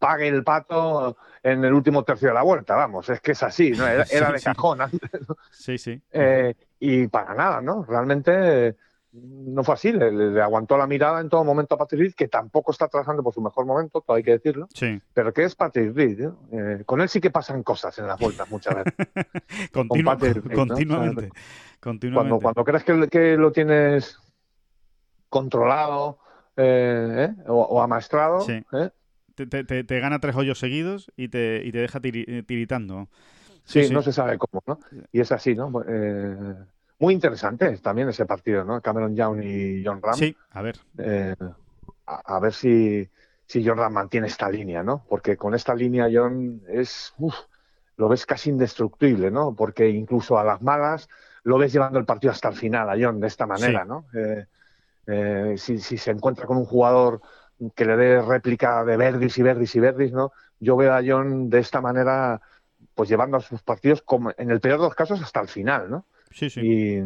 pague 0.04 0.28
el 0.28 0.44
pato 0.44 1.16
en 1.42 1.64
el 1.64 1.72
último 1.72 2.04
tercio 2.04 2.28
de 2.28 2.34
la 2.34 2.42
vuelta, 2.42 2.76
vamos, 2.76 3.08
es 3.08 3.22
que 3.22 3.32
es 3.32 3.42
así, 3.42 3.72
¿no? 3.72 3.88
Era, 3.88 4.04
de 4.34 4.42
cajón 4.42 4.82
antes. 4.82 5.10
Sí, 5.50 5.78
sí. 5.78 6.02
Eh, 6.12 6.54
y 6.78 7.08
para 7.08 7.34
nada, 7.34 7.62
¿no? 7.62 7.86
Realmente 7.86 8.76
no 9.14 9.64
fue 9.64 9.76
así, 9.76 9.94
le, 9.94 10.42
aguantó 10.42 10.76
la 10.76 10.88
mirada 10.88 11.22
en 11.22 11.30
todo 11.30 11.46
momento 11.46 11.76
a 11.76 11.78
Patrick 11.78 12.02
Reed, 12.02 12.14
que 12.16 12.28
tampoco 12.28 12.74
está 12.74 12.90
trabajando 12.90 13.24
por 13.24 13.34
su 13.34 13.40
mejor 13.40 13.66
momento, 13.66 14.02
todo 14.02 14.18
hay 14.18 14.24
que 14.24 14.32
decirlo. 14.32 14.68
Sí. 14.74 15.00
Pero 15.14 15.32
que 15.32 15.46
es 15.46 15.56
Patrick 15.56 15.96
Reed, 15.96 16.30
eh, 16.52 16.84
con 16.86 17.00
él 17.00 17.08
sí 17.08 17.22
que 17.22 17.32
pasan 17.32 17.64
cosas 17.64 17.98
en 17.98 18.08
las 18.08 18.20
vueltas 18.20 18.50
muchas 18.50 18.76
veces. 18.76 18.94
continuamente. 19.72 21.30
Cuando, 22.14 22.40
cuando 22.42 22.66
crees 22.66 22.84
que, 22.84 23.08
que 23.08 23.38
lo 23.38 23.54
tienes 23.54 24.20
controlado 25.30 26.20
eh, 26.58 27.30
¿eh? 27.30 27.44
o, 27.48 27.82
amaestrado, 27.82 28.46
¿eh? 28.50 28.90
Te, 29.36 30.00
gana 30.00 30.20
tres 30.20 30.36
hoyos 30.36 30.60
seguidos 30.60 31.12
y 31.16 31.30
te, 31.30 31.62
y 31.64 31.72
te 31.72 31.80
deja 31.80 32.00
tiritando. 32.00 33.08
Sí, 33.66 33.90
no 33.90 34.02
se 34.02 34.12
sabe 34.12 34.38
cómo, 34.38 34.62
¿no? 34.68 34.80
Y 35.12 35.20
es 35.20 35.32
así, 35.32 35.56
¿no? 35.56 35.72
muy 37.00 37.14
interesante 37.14 37.78
también 37.80 38.08
ese 38.08 38.26
partido, 38.26 38.64
¿no? 38.64 38.80
Cameron 38.80 39.14
Young 39.14 39.44
y 39.44 39.84
John 39.84 40.02
Ram. 40.02 40.14
Sí, 40.14 40.36
a 40.52 40.62
ver. 40.62 40.78
A, 42.06 42.40
ver 42.40 42.54
si, 42.54 43.10
si 43.46 43.66
John 43.66 43.78
Ram 43.78 43.94
mantiene 43.94 44.28
esta 44.28 44.50
línea, 44.50 44.84
¿no? 44.84 45.04
Porque 45.10 45.36
con 45.36 45.54
esta 45.54 45.76
línea 45.76 46.08
John 46.12 46.62
es, 46.70 47.14
lo 47.98 48.08
ves 48.08 48.26
casi 48.26 48.52
indestructible, 48.52 49.32
¿no? 49.32 49.54
Porque 49.54 49.90
incluso 49.90 50.38
a 50.38 50.44
las 50.44 50.62
malas 50.62 51.10
lo 51.44 51.58
ves 51.58 51.74
llevando 51.74 52.00
el 52.00 52.06
partido 52.06 52.32
hasta 52.32 52.50
el 52.50 52.56
final 52.56 52.90
a 52.90 52.96
John 52.98 53.20
de 53.20 53.28
esta 53.28 53.46
manera, 53.46 53.84
¿no? 53.84 54.06
Eh, 55.06 55.56
si, 55.58 55.78
se 55.80 56.12
encuentra 56.12 56.46
con 56.46 56.58
un 56.58 56.66
jugador 56.66 57.22
que 57.72 57.86
le 57.86 57.96
dé 57.98 58.22
réplica 58.22 58.84
de 58.84 58.98
Verdis 58.98 59.38
y 59.38 59.44
Verdis 59.44 59.76
y 59.76 59.80
Verdis, 59.80 60.12
¿no? 60.12 60.32
Yo 60.60 60.76
veo 60.76 60.94
a 60.94 61.02
John 61.06 61.50
de 61.50 61.60
esta 61.60 61.82
manera, 61.82 62.42
pues 62.96 63.10
llevando 63.10 63.38
a 63.38 63.42
sus 63.42 63.62
partidos, 63.62 64.02
como 64.02 64.32
en 64.38 64.52
el 64.52 64.60
peor 64.60 64.80
de 64.80 64.86
los 64.86 64.96
casos, 64.96 65.22
hasta 65.22 65.42
el 65.42 65.48
final, 65.48 65.90
¿no? 65.90 66.06
Sí, 66.32 66.50
sí. 66.50 67.04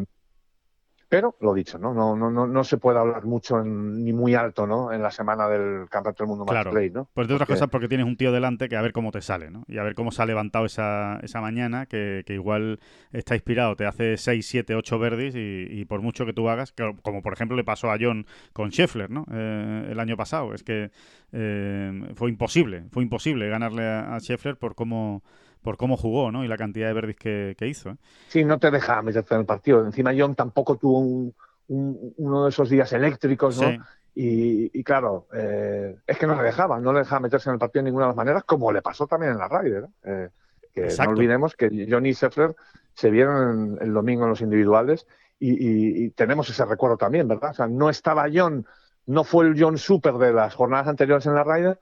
Pero, 1.10 1.38
lo 1.40 1.54
dicho, 1.54 1.78
¿no? 1.78 1.94
No, 1.94 2.18
no, 2.18 2.30
no, 2.30 2.48
no 2.48 2.64
se 2.66 2.78
puede 2.78 3.00
hablar 3.00 3.24
mucho 3.24 3.64
ni 3.64 4.12
muy 4.12 4.36
alto, 4.36 4.68
¿no? 4.68 4.92
En 4.92 5.02
la 5.02 5.10
semana 5.10 5.48
del 5.48 5.88
Campeonato 5.90 6.24
del 6.24 6.28
Mundo 6.28 6.46
claro. 6.46 6.72
Play, 6.72 6.90
¿no? 6.90 7.08
Pues 7.14 7.30
de 7.30 7.34
otras 7.34 7.48
cosas 7.48 7.70
porque 7.70 7.88
tienes 7.88 8.06
un 8.06 8.18
tío 8.18 8.34
delante 8.34 8.68
que 8.68 8.76
a 8.76 8.82
ver 8.82 8.92
cómo 8.92 9.12
te 9.12 9.22
sale, 9.22 9.50
¿no? 9.50 9.64
Y 9.68 9.78
a 9.78 9.84
ver 9.84 9.96
cómo 9.96 10.12
se 10.12 10.22
ha 10.22 10.26
levantado 10.26 10.66
esa, 10.66 11.20
esa 11.24 11.40
mañana, 11.40 11.86
que, 11.86 12.26
igual 12.28 12.80
está 13.14 13.36
inspirado, 13.36 13.78
te 13.78 13.86
hace 13.86 14.18
6, 14.18 14.46
7, 14.46 14.76
8 14.76 15.00
verdis 15.00 15.34
y, 15.38 15.86
por 15.86 16.02
mucho 16.02 16.26
que 16.26 16.34
tú 16.34 16.50
hagas, 16.50 16.74
como 17.02 17.22
por 17.22 17.32
ejemplo 17.32 17.56
le 17.56 17.64
pasó 17.64 17.90
a 17.90 17.98
John 18.00 18.26
con 18.52 18.72
Scheffler, 18.72 19.10
¿no? 19.10 19.26
Eh, 19.32 19.88
el 19.92 20.00
año 20.02 20.18
pasado. 20.18 20.54
Es 20.54 20.64
que 20.64 20.92
eh, 21.32 22.12
fue 22.16 22.30
imposible, 22.30 22.84
fue 22.92 23.04
imposible 23.04 23.48
ganarle 23.48 23.86
a, 23.86 24.14
a 24.16 24.20
Scheffler 24.20 24.58
por 24.58 24.76
cómo 24.76 25.24
por 25.68 25.76
cómo 25.76 25.98
jugó, 25.98 26.32
¿no? 26.32 26.46
Y 26.46 26.48
la 26.48 26.56
cantidad 26.56 26.88
de 26.88 26.94
verdis 26.94 27.18
que, 27.18 27.68
hizo. 27.68 27.90
¿eh? 27.90 27.96
Sí, 28.30 28.46
no 28.46 28.58
te 28.58 28.72
deja 28.72 29.02
meterte 29.02 29.34
en 29.34 29.42
el 29.42 29.46
partido. 29.46 29.86
Encima 29.86 30.14
John 30.18 30.34
tampoco 30.34 30.78
tuvo 30.78 31.34
uno 31.68 32.44
de 32.46 32.50
esos 32.50 32.70
días 32.70 32.94
eléctricos, 32.94 33.62
¿no? 33.62 33.86
Y, 34.16 34.82
claro, 34.86 35.28
eh, 35.34 35.98
es 36.08 36.18
que 36.18 36.26
no 36.26 36.38
le 36.38 36.44
dejaba, 36.44 36.80
no 36.80 36.94
le 36.94 37.00
dejaba 37.00 37.20
meterse 37.20 37.50
en 37.50 37.56
el 37.56 37.60
partido 37.60 37.84
de 37.84 37.90
ninguna 37.90 38.06
de 38.06 38.10
las 38.12 38.16
maneras, 38.16 38.46
como 38.46 38.72
le 38.72 38.82
pasó 38.82 39.08
también 39.08 39.34
en 39.34 39.40
la 39.40 39.50
Ryder. 39.50 39.88
¿eh? 40.06 40.30
que 40.74 40.88
no 40.88 41.10
olvidemos 41.10 41.54
que 41.58 41.86
John 41.90 42.06
y 42.06 42.14
Seffler 42.14 42.56
se 42.94 43.10
vieron 43.10 43.78
el 43.82 43.94
domingo 43.94 44.24
en 44.24 44.30
los 44.30 44.40
individuales 44.40 45.06
y, 45.38 46.12
tenemos 46.12 46.50
ese 46.50 46.64
recuerdo 46.64 46.96
también, 46.96 47.28
¿verdad? 47.28 47.52
O 47.52 47.56
sea, 47.56 47.68
no 47.68 47.90
estaba 47.90 48.28
John, 48.34 48.66
no 49.06 49.26
fue 49.26 49.48
el 49.48 49.62
John 49.62 49.78
Super 49.78 50.14
de 50.14 50.32
las 50.32 50.56
jornadas 50.56 50.88
anteriores 50.88 51.26
en 51.26 51.36
la 51.36 51.44
Ryder, 51.44 51.78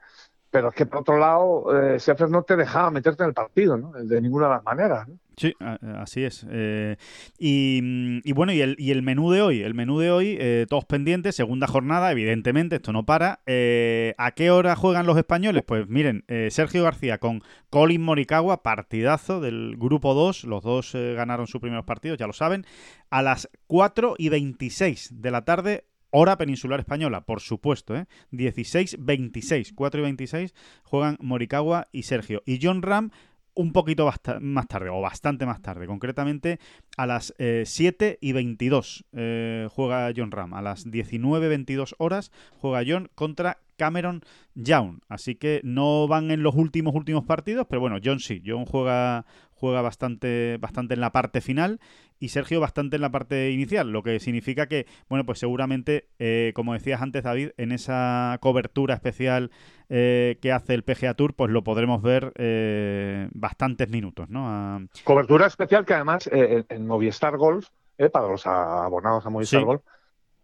pero 0.56 0.70
es 0.70 0.76
que 0.76 0.86
por 0.86 1.02
otro 1.02 1.18
lado, 1.18 1.66
eh, 1.94 1.98
no 2.30 2.44
te 2.44 2.56
dejaba 2.56 2.90
meterte 2.90 3.24
en 3.24 3.28
el 3.28 3.34
partido, 3.34 3.76
¿no? 3.76 3.92
De 3.92 4.22
ninguna 4.22 4.48
de 4.48 4.54
las 4.54 4.64
maneras. 4.64 5.06
Sí, 5.36 5.54
así 5.98 6.24
es. 6.24 6.48
Eh, 6.50 6.96
y, 7.38 8.32
bueno, 8.32 8.54
y 8.54 8.62
el, 8.62 9.02
menú 9.04 9.34
de 9.34 9.42
hoy, 9.42 9.64
el 9.64 9.74
menú 9.74 10.00
de 10.00 10.12
hoy, 10.12 10.38
eh, 10.40 10.66
todos 10.70 10.86
pendientes, 10.86 11.36
segunda 11.36 11.68
jornada, 11.68 12.10
evidentemente, 12.10 12.78
esto 12.78 12.94
no 12.94 13.06
para. 13.06 13.42
Eh, 13.48 14.16
¿A 14.18 14.32
qué 14.32 14.50
hora 14.50 14.78
juegan 14.78 15.06
los 15.06 15.18
españoles? 15.18 15.64
Pues 15.68 15.90
miren, 15.90 16.24
Sergio 16.50 16.86
García 16.86 17.18
con 17.18 17.42
Colin 17.70 18.02
Morikawa, 18.02 18.64
partidazo 18.64 19.42
del 19.42 19.76
grupo 19.78 20.14
2, 20.14 20.46
los 20.46 20.64
dos 20.64 20.94
ganaron 20.94 21.48
sus 21.48 21.60
primeros 21.60 21.84
partidos, 21.84 22.18
ya 22.18 22.28
lo 22.28 22.34
saben, 22.34 22.66
a 23.10 23.22
las 23.22 23.50
4 23.68 24.16
y 24.18 24.30
26 24.30 25.22
de 25.22 25.32
la 25.32 25.44
tarde, 25.44 25.84
Hora 26.18 26.38
peninsular 26.38 26.80
española, 26.80 27.26
por 27.26 27.42
supuesto, 27.42 27.94
¿eh? 27.94 28.06
16-26, 28.32 29.74
4 29.76 30.00
y 30.00 30.04
26 30.04 30.54
juegan 30.84 31.18
Morikawa 31.20 31.90
y 31.92 32.04
Sergio. 32.04 32.42
Y 32.46 32.60
John 32.62 32.82
Ram 32.82 33.12
un 33.54 33.74
poquito 33.74 34.10
más 34.40 34.68
tarde, 34.70 34.90
o 34.92 35.02
bastante 35.02 35.46
más 35.46 35.62
tarde, 35.62 35.88
concretamente 35.88 36.60
a 36.96 37.06
las 37.06 37.34
7 37.38 38.08
eh, 38.08 38.18
y 38.22 38.32
22 38.32 39.06
eh, 39.12 39.68
juega 39.70 40.10
John 40.16 40.32
Ram, 40.32 40.54
a 40.54 40.62
las 40.62 40.88
19-22 40.88 41.96
horas 41.98 42.32
juega 42.62 42.86
John 42.88 43.10
contra 43.14 43.58
Cameron 43.78 44.22
Young, 44.54 45.00
así 45.10 45.36
que 45.36 45.62
no 45.64 46.08
van 46.08 46.32
en 46.32 46.44
los 46.44 46.56
últimos 46.56 46.96
últimos 46.96 47.26
partidos, 47.26 47.68
pero 47.70 47.82
bueno, 47.82 47.98
John 48.04 48.20
sí, 48.20 48.42
John 48.46 48.66
juega, 48.66 49.26
juega 49.52 49.82
bastante, 49.82 50.58
bastante 50.60 50.94
en 50.94 51.02
la 51.02 51.12
parte 51.12 51.42
final 51.42 51.80
y 52.20 52.30
Sergio 52.30 52.60
bastante 52.60 52.96
en 52.96 53.02
la 53.02 53.12
parte 53.12 53.52
inicial, 53.52 53.92
lo 53.92 54.04
que 54.04 54.20
significa 54.20 54.68
que, 54.68 54.86
bueno, 55.10 55.26
pues 55.26 55.40
seguramente, 55.40 56.08
eh, 56.20 56.54
como 56.56 56.74
decías 56.74 57.02
antes, 57.02 57.24
David, 57.24 57.52
en 57.58 57.72
esa 57.72 58.38
cobertura 58.42 58.96
especial 58.96 59.52
eh, 59.90 60.38
que 60.42 60.52
hace 60.52 60.74
el 60.74 60.84
PGA 60.84 61.14
Tour, 61.14 61.34
pues 61.34 61.52
lo 61.52 61.64
podremos 61.64 62.02
ver 62.02 62.32
eh, 62.36 63.28
bastantes 63.34 63.90
minutos, 63.90 64.30
¿no? 64.30 64.88
Cobertura 65.04 65.48
especial 65.48 65.86
que 65.86 65.94
además 65.94 66.30
en 66.32 66.88
Movistar 66.88 67.38
Golf, 67.38 67.68
para 68.12 68.28
los 68.28 68.46
abonados 68.48 69.26
a 69.26 69.30
Movistar 69.30 69.64
Golf, 69.64 69.82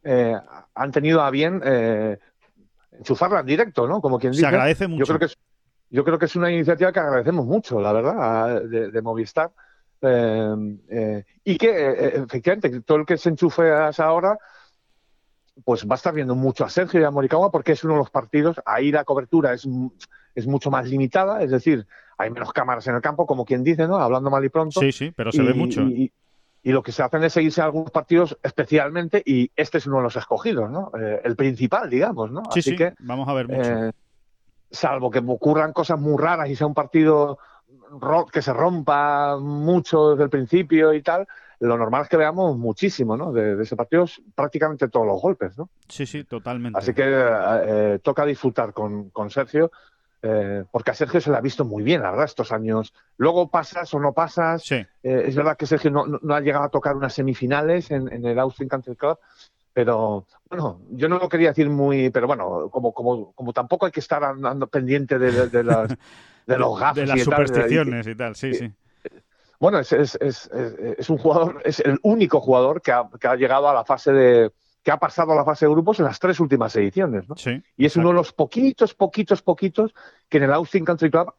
han 0.04 0.92
tenido 0.92 1.22
a 1.22 1.32
bien 1.32 1.62
enchufarla 2.92 3.42
en 3.42 3.46
directo, 3.46 3.88
¿no? 3.88 4.02
Como 4.02 4.20
quien 4.20 4.32
dice. 4.32 4.42
Se 4.42 4.48
agradece 4.48 4.88
mucho. 4.88 5.00
Yo 5.00 5.06
creo 5.06 5.20
que 5.20 5.26
es, 5.26 5.38
yo 5.90 6.04
creo 6.04 6.20
que 6.20 6.26
es 6.26 6.36
una 6.36 6.52
iniciativa 6.52 6.92
que 6.92 7.00
agradecemos 7.00 7.46
mucho, 7.46 7.80
la 7.82 7.92
verdad, 7.92 8.62
de, 8.64 9.02
Movistar. 9.02 9.52
Eh, 10.02 10.56
eh, 10.90 11.26
y 11.44 11.58
que 11.58 11.70
eh, 11.70 12.08
efectivamente 12.24 12.82
todo 12.82 13.00
el 13.00 13.06
que 13.06 13.18
se 13.18 13.30
enchufe 13.30 13.72
a 13.72 13.90
esa 13.90 14.12
hora 14.12 14.36
pues 15.64 15.86
va 15.86 15.94
a 15.94 15.96
estar 15.96 16.12
viendo 16.12 16.34
mucho 16.34 16.66
a 16.66 16.70
Sergio 16.70 17.00
y 17.00 17.04
a 17.04 17.12
Morikawa 17.12 17.52
porque 17.52 17.74
es 17.74 17.84
uno 17.84 17.94
de 17.94 18.00
los 18.00 18.10
partidos, 18.10 18.60
ahí 18.66 18.92
la 18.92 19.04
cobertura 19.04 19.54
es, 19.54 19.68
es 20.34 20.48
mucho 20.48 20.72
más 20.72 20.88
limitada, 20.88 21.44
es 21.44 21.52
decir, 21.52 21.86
hay 22.18 22.30
menos 22.32 22.52
cámaras 22.54 22.88
en 22.88 22.96
el 22.96 23.02
campo, 23.02 23.26
como 23.26 23.46
quien 23.46 23.64
dice, 23.64 23.88
¿no? 23.88 23.98
Hablando 23.98 24.30
mal 24.30 24.44
y 24.44 24.50
pronto. 24.50 24.80
Sí, 24.80 24.92
sí, 24.92 25.12
pero 25.16 25.32
se 25.32 25.42
ve 25.42 25.54
mucho. 25.54 25.82
Y, 25.82 26.12
lo 26.64 26.84
que 26.84 26.92
se 26.92 27.02
hacen 27.02 27.24
es 27.24 27.34
seguirse 27.34 27.62
a 27.62 27.66
algunos 27.66 27.92
partidos 27.92 28.38
especialmente 28.44 29.24
y 29.26 29.52
este 29.56 29.80
es 29.80 29.88
uno 29.88 29.98
de 29.98 30.04
los 30.04 30.16
escogidos, 30.16 30.70
¿no? 30.70 30.92
el 30.94 31.36
principal, 31.36 31.90
digamos, 31.90 32.32
¿no? 32.32 32.44
Sí, 32.52 32.60
Así 32.60 32.70
sí, 32.72 32.76
que, 32.76 32.94
vamos 33.00 33.28
a 33.28 33.34
ver 33.34 33.48
mucho 33.48 33.92
salvo 34.72 35.12
que 35.12 35.20
ocurran 35.20 35.74
cosas 35.74 36.00
muy 36.00 36.18
raras 36.18 36.50
y 36.50 36.56
sea 36.56 36.68
un 36.68 36.74
partido 36.74 37.38
que 38.32 38.42
se 38.42 38.54
rompa 38.54 39.38
mucho 39.38 40.12
desde 40.12 40.24
el 40.24 40.30
principio 40.30 40.94
y 40.94 41.02
tal, 41.02 41.28
lo 41.60 41.78
normal 41.78 42.04
es 42.04 42.10
que 42.10 42.18
veamos 42.18 42.58
muchísimo, 42.58 43.18
¿no? 43.18 43.34
De, 43.34 43.62
ese 43.62 43.76
partido 43.76 44.06
prácticamente 44.34 44.88
todos 44.88 45.06
los 45.06 45.22
golpes, 45.22 45.58
¿no? 45.58 45.70
Sí, 45.90 46.06
sí, 46.06 46.24
totalmente. 46.24 46.80
Así 46.80 46.94
que 46.94 47.04
eh, 47.06 48.00
toca 48.02 48.26
disfrutar 48.26 48.74
con, 48.74 49.12
Sergio, 49.30 49.72
eh, 50.24 50.64
porque 50.70 50.92
a 50.92 50.94
Sergio 50.94 51.20
se 51.20 51.32
le 51.32 51.38
ha 51.38 51.42
visto 51.42 51.66
muy 51.66 51.84
bien, 51.84 52.02
la 52.02 52.12
verdad, 52.12 52.26
estos 52.26 52.52
años. 52.52 52.94
Luego 53.18 53.50
pasas 53.50 53.92
o 53.94 54.00
no 54.00 54.14
pasas. 54.14 54.64
Sí. 54.64 54.76
Eh, 54.76 55.24
es 55.26 55.36
verdad 55.36 55.58
que 55.58 55.66
Sergio 55.66 55.90
no, 55.90 56.36
ha 56.36 56.42
llegado 56.42 56.66
a 56.66 56.70
tocar 56.70 56.96
unas 56.96 57.14
semifinales 57.14 57.90
en, 57.92 58.12
en 58.12 58.26
el 58.26 58.38
Austin 58.38 58.68
Country 58.68 58.96
Club, 58.96 59.18
pero 59.74 60.28
bueno, 60.50 60.82
yo 60.92 61.08
no 61.08 61.18
lo 61.18 61.30
quería 61.30 61.50
decir 61.50 61.70
muy, 61.70 62.10
pero 62.10 62.28
bueno, 62.28 62.70
como, 62.70 62.94
como, 62.94 63.32
como 63.34 63.54
tampoco 63.54 63.86
hay 63.86 63.92
que 63.92 64.02
estar 64.02 64.24
andando 64.24 64.68
pendiente 64.68 65.18
de, 65.18 65.48
de, 65.48 65.64
las, 65.64 65.90
de 66.46 66.58
los 66.58 66.80
gafes. 66.80 67.08
De 67.08 67.16
las 67.16 67.24
supersticiones 67.24 68.06
y 68.06 68.16
tal, 68.16 68.36
sí, 68.36 68.54
sí. 68.54 68.72
Bueno, 69.60 69.78
es, 69.80 69.92
es, 69.94 70.18
es, 70.20 70.50
es, 70.52 71.10
un 71.10 71.20
jugador, 71.20 71.62
es 71.64 71.80
el 71.82 72.00
único 72.02 72.42
jugador 72.42 72.82
que 72.82 72.92
ha, 72.92 73.08
que 73.20 73.28
ha, 73.28 73.36
llegado 73.36 73.70
a 73.70 73.74
la 73.74 73.86
fase 73.86 74.12
de. 74.12 74.52
Que 74.84 74.92
ha 74.92 74.98
pasado 74.98 75.34
a 75.34 75.36
la 75.36 75.46
fase 75.46 75.66
de 75.66 75.72
grupos 75.72 76.00
en 76.00 76.06
las 76.06 76.20
tres 76.20 76.40
últimas 76.40 76.76
ediciones, 76.76 77.30
¿no? 77.30 77.36
Sí, 77.36 77.62
y 77.78 77.86
es 77.86 77.96
uno 77.96 78.10
de 78.10 78.16
los 78.16 78.34
poquitos, 78.34 78.94
poquitos, 78.94 79.42
poquitos 79.42 79.94
que 80.28 80.38
en 80.38 80.44
el 80.44 80.54
Austin 80.54 80.86
Country 80.86 81.12
Club 81.12 81.34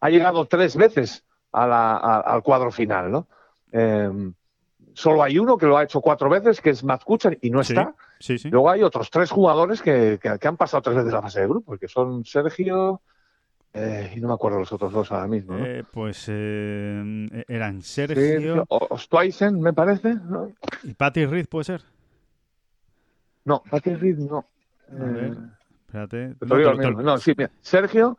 ha, 0.00 0.10
llegado 0.10 0.46
tres 0.46 0.76
veces 0.76 1.24
a 1.52 1.66
la, 1.66 1.96
al 1.96 2.42
cuadro 2.42 2.70
final, 2.70 3.10
¿no? 3.10 3.26
Eh, 3.72 4.32
solo 4.96 5.22
hay 5.22 5.38
uno 5.38 5.58
que 5.58 5.66
lo 5.66 5.76
ha 5.76 5.84
hecho 5.84 6.00
cuatro 6.00 6.30
veces, 6.30 6.60
que 6.60 6.70
es 6.70 6.82
Matt 6.82 7.04
Kuchar, 7.04 7.36
y 7.42 7.50
no 7.50 7.60
está. 7.60 7.94
Luego 8.50 8.70
hay 8.70 8.82
otros 8.82 9.10
tres 9.10 9.30
jugadores 9.30 9.82
que, 9.82 10.18
han 10.42 10.56
pasado 10.56 10.82
tres 10.82 10.96
veces 10.96 11.12
la 11.12 11.22
fase 11.22 11.40
de 11.40 11.48
grupo, 11.48 11.76
que 11.76 11.86
son 11.86 12.24
Sergio, 12.24 13.02
eh, 13.74 14.14
y 14.16 14.20
no 14.20 14.28
me 14.28 14.34
acuerdo 14.34 14.58
los 14.58 14.72
otros 14.72 14.92
dos 14.92 15.12
ahora 15.12 15.26
mismo. 15.26 15.58
Eh, 15.58 15.84
pues 15.92 16.24
eh, 16.28 17.44
eran 17.46 17.82
Sergio. 17.82 18.64
Ostweisen, 18.68 19.60
me 19.60 19.74
parece. 19.74 20.16
¿Y 20.82 20.94
Patty 20.94 21.26
Reed 21.26 21.46
puede 21.46 21.64
ser? 21.64 21.95
No, 23.46 23.62
Patty 23.70 23.94
Reed 23.94 24.18
no. 24.18 24.44
A 24.90 25.04
ver, 25.04 25.36
espérate. 25.86 26.36
No, 27.02 27.16
sí, 27.16 27.34
Sergio, 27.60 28.18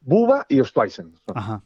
Buba 0.00 0.46
y 0.48 0.60
Ostweisen. 0.60 1.14
Ajá. 1.34 1.62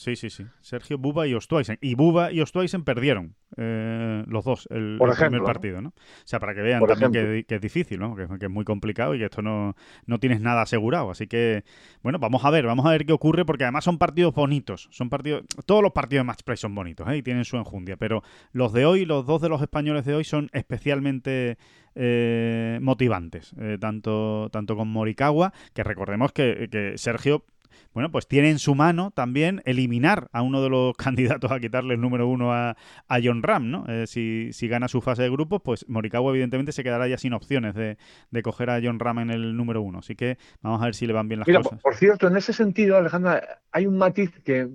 Sí, 0.00 0.16
sí, 0.16 0.30
sí. 0.30 0.46
Sergio 0.62 0.96
Buba 0.96 1.26
y 1.26 1.34
Ostweisen. 1.34 1.76
Y 1.82 1.94
Buba 1.94 2.32
y 2.32 2.40
Ostweisen 2.40 2.84
perdieron 2.84 3.34
eh, 3.58 4.24
los 4.28 4.46
dos 4.46 4.66
el, 4.70 4.98
primer 4.98 5.42
partido, 5.42 5.82
¿no? 5.82 5.90
O 5.90 5.94
sea, 6.24 6.40
para 6.40 6.54
que 6.54 6.62
vean 6.62 6.82
también 6.86 7.12
que, 7.12 7.54
es 7.54 7.60
difícil, 7.60 8.00
¿no? 8.00 8.16
Que, 8.16 8.22
es 8.22 8.50
muy 8.50 8.64
complicado 8.64 9.14
y 9.14 9.18
que 9.18 9.26
esto 9.26 9.42
no, 9.42 9.76
no 10.06 10.18
tienes 10.18 10.40
nada 10.40 10.62
asegurado. 10.62 11.10
Así 11.10 11.26
que, 11.26 11.64
bueno, 12.02 12.18
vamos 12.18 12.42
a 12.46 12.50
ver, 12.50 12.64
vamos 12.64 12.86
a 12.86 12.92
ver 12.92 13.04
qué 13.04 13.12
ocurre 13.12 13.44
porque 13.44 13.64
además 13.64 13.84
son 13.84 13.98
partidos 13.98 14.34
bonitos. 14.34 14.88
Son 14.90 15.10
partidos, 15.10 15.44
todos 15.66 15.82
los 15.82 15.92
partidos 15.92 16.20
de 16.20 16.28
match 16.28 16.44
play 16.44 16.56
son 16.56 16.74
bonitos 16.74 17.06
¿eh? 17.06 17.18
y 17.18 17.22
tienen 17.22 17.44
su 17.44 17.58
enjundia, 17.58 17.98
pero 17.98 18.22
los 18.52 18.72
de 18.72 18.86
hoy, 18.86 19.04
los 19.04 19.26
dos 19.26 19.42
de 19.42 19.50
los 19.50 19.60
españoles 19.60 20.06
de 20.06 20.14
hoy 20.14 20.24
son 20.24 20.48
especialmente 20.54 21.58
eh, 21.94 22.78
motivantes, 22.80 23.52
eh, 23.60 23.76
tanto, 23.78 24.48
tanto 24.50 24.76
con 24.76 24.88
Morikawa, 24.88 25.52
que 25.74 25.84
recordemos 25.84 26.32
que, 26.32 26.68
que 26.70 26.96
Sergio 26.96 27.44
bueno, 27.92 28.10
pues 28.10 28.26
tiene 28.26 28.50
en 28.50 28.58
su 28.58 28.74
mano 28.74 29.10
también 29.10 29.62
eliminar 29.64 30.28
a 30.32 30.42
uno 30.42 30.62
de 30.62 30.70
los 30.70 30.96
candidatos 30.96 31.50
a 31.50 31.60
quitarle 31.60 31.94
el 31.94 32.00
número 32.00 32.28
uno 32.28 32.52
a, 32.52 32.76
John 33.22 33.42
Ram, 33.42 33.70
¿no? 33.70 33.84
Eh, 33.88 34.06
si, 34.06 34.68
gana 34.68 34.88
su 34.88 35.00
fase 35.00 35.22
de 35.22 35.30
grupos, 35.30 35.60
pues 35.62 35.88
Morikawa 35.88 36.30
evidentemente 36.30 36.72
se 36.72 36.82
quedará 36.82 37.08
ya 37.08 37.18
sin 37.18 37.32
opciones 37.32 37.74
de, 37.74 37.96
coger 38.42 38.70
a 38.70 38.80
John 38.82 38.98
Ram 38.98 39.18
en 39.18 39.30
el 39.30 39.56
número 39.56 39.82
uno. 39.82 39.98
Así 39.98 40.14
que 40.14 40.38
vamos 40.62 40.80
a 40.80 40.86
ver 40.86 40.94
si 40.94 41.06
le 41.06 41.12
van 41.12 41.28
bien 41.28 41.40
las 41.40 41.48
cosas. 41.48 41.80
Por 41.80 41.94
cierto, 41.96 42.28
en 42.28 42.36
ese 42.36 42.52
sentido, 42.52 42.96
Alejandra, 42.96 43.60
hay 43.70 43.86
un 43.86 43.98
matiz 43.98 44.30
que, 44.44 44.68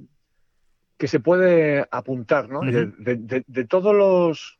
que 0.97 1.07
se 1.07 1.19
puede 1.19 1.87
apuntar, 1.89 2.49
¿no? 2.49 2.61
de, 2.61 3.65
todos 3.65 3.95
los 3.95 4.59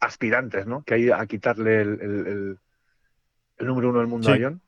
aspirantes, 0.00 0.66
¿no? 0.66 0.82
Que 0.84 0.94
hay 0.94 1.10
a 1.10 1.26
quitarle 1.26 1.80
el, 1.82 2.58
número 3.58 3.90
uno 3.90 3.98
del 3.98 4.08
mundo 4.08 4.30
a 4.30 4.38
John 4.40 4.62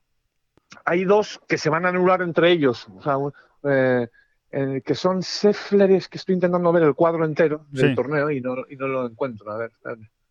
hay 0.85 1.05
dos 1.05 1.41
que 1.49 1.59
se 1.59 1.71
van 1.71 1.87
a 1.87 1.91
anular 1.91 2.23
entre 2.23 2.51
ellos, 2.51 2.89
o 2.97 3.03
sea, 3.03 3.16
eh, 3.71 4.09
eh, 4.51 4.83
que 4.85 4.95
son 4.95 5.23
Seffler, 5.23 5.91
es 5.93 6.09
que 6.09 6.19
estoy 6.19 6.35
intentando 6.35 6.73
ver 6.73 6.83
el 6.83 6.95
cuadro 6.95 7.25
entero 7.25 7.66
del 7.71 7.95
torneo 7.95 8.31
y 8.31 8.41
no, 8.41 8.57
y 8.69 8.77
no, 8.77 8.89
lo 8.89 9.07
encuentro. 9.07 9.51
A 9.51 9.59
ver, 9.59 9.73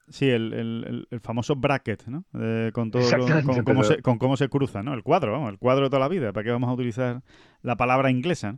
Sí, 0.09 0.29
el, 0.29 1.05
el, 1.11 1.19
famoso 1.19 1.57
bracket, 1.57 2.05
¿no? 2.07 2.23
con 2.71 2.91
todo 2.91 3.01
con, 3.09 3.63
cómo 3.65 3.83
se, 3.83 4.01
con, 4.01 4.17
cómo 4.17 4.37
se, 4.37 4.47
cruza, 4.47 4.81
¿no? 4.81 4.93
El 4.93 5.03
cuadro, 5.03 5.49
el 5.49 5.57
cuadro 5.57 5.85
de 5.85 5.89
toda 5.89 5.99
la 5.99 6.07
vida. 6.07 6.31
¿Para 6.31 6.45
qué 6.45 6.51
vamos 6.51 6.69
a 6.69 6.73
utilizar 6.73 7.21
la 7.61 7.75
palabra 7.75 8.09
inglesa? 8.09 8.57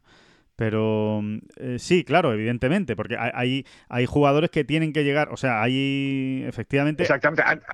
Pero 0.60 1.22
eh, 1.56 1.78
sí, 1.80 2.04
claro, 2.04 2.34
evidentemente, 2.34 2.98
porque 2.98 3.16
hay, 3.18 3.66
hay 3.88 4.06
jugadores 4.06 4.50
que 4.50 4.66
tienen 4.66 4.92
que 4.92 5.06
llegar, 5.06 5.30
o 5.32 5.38
sea, 5.38 5.62
hay 5.62 6.44
efectivamente... 6.46 7.04
Exactamente. 7.04 7.66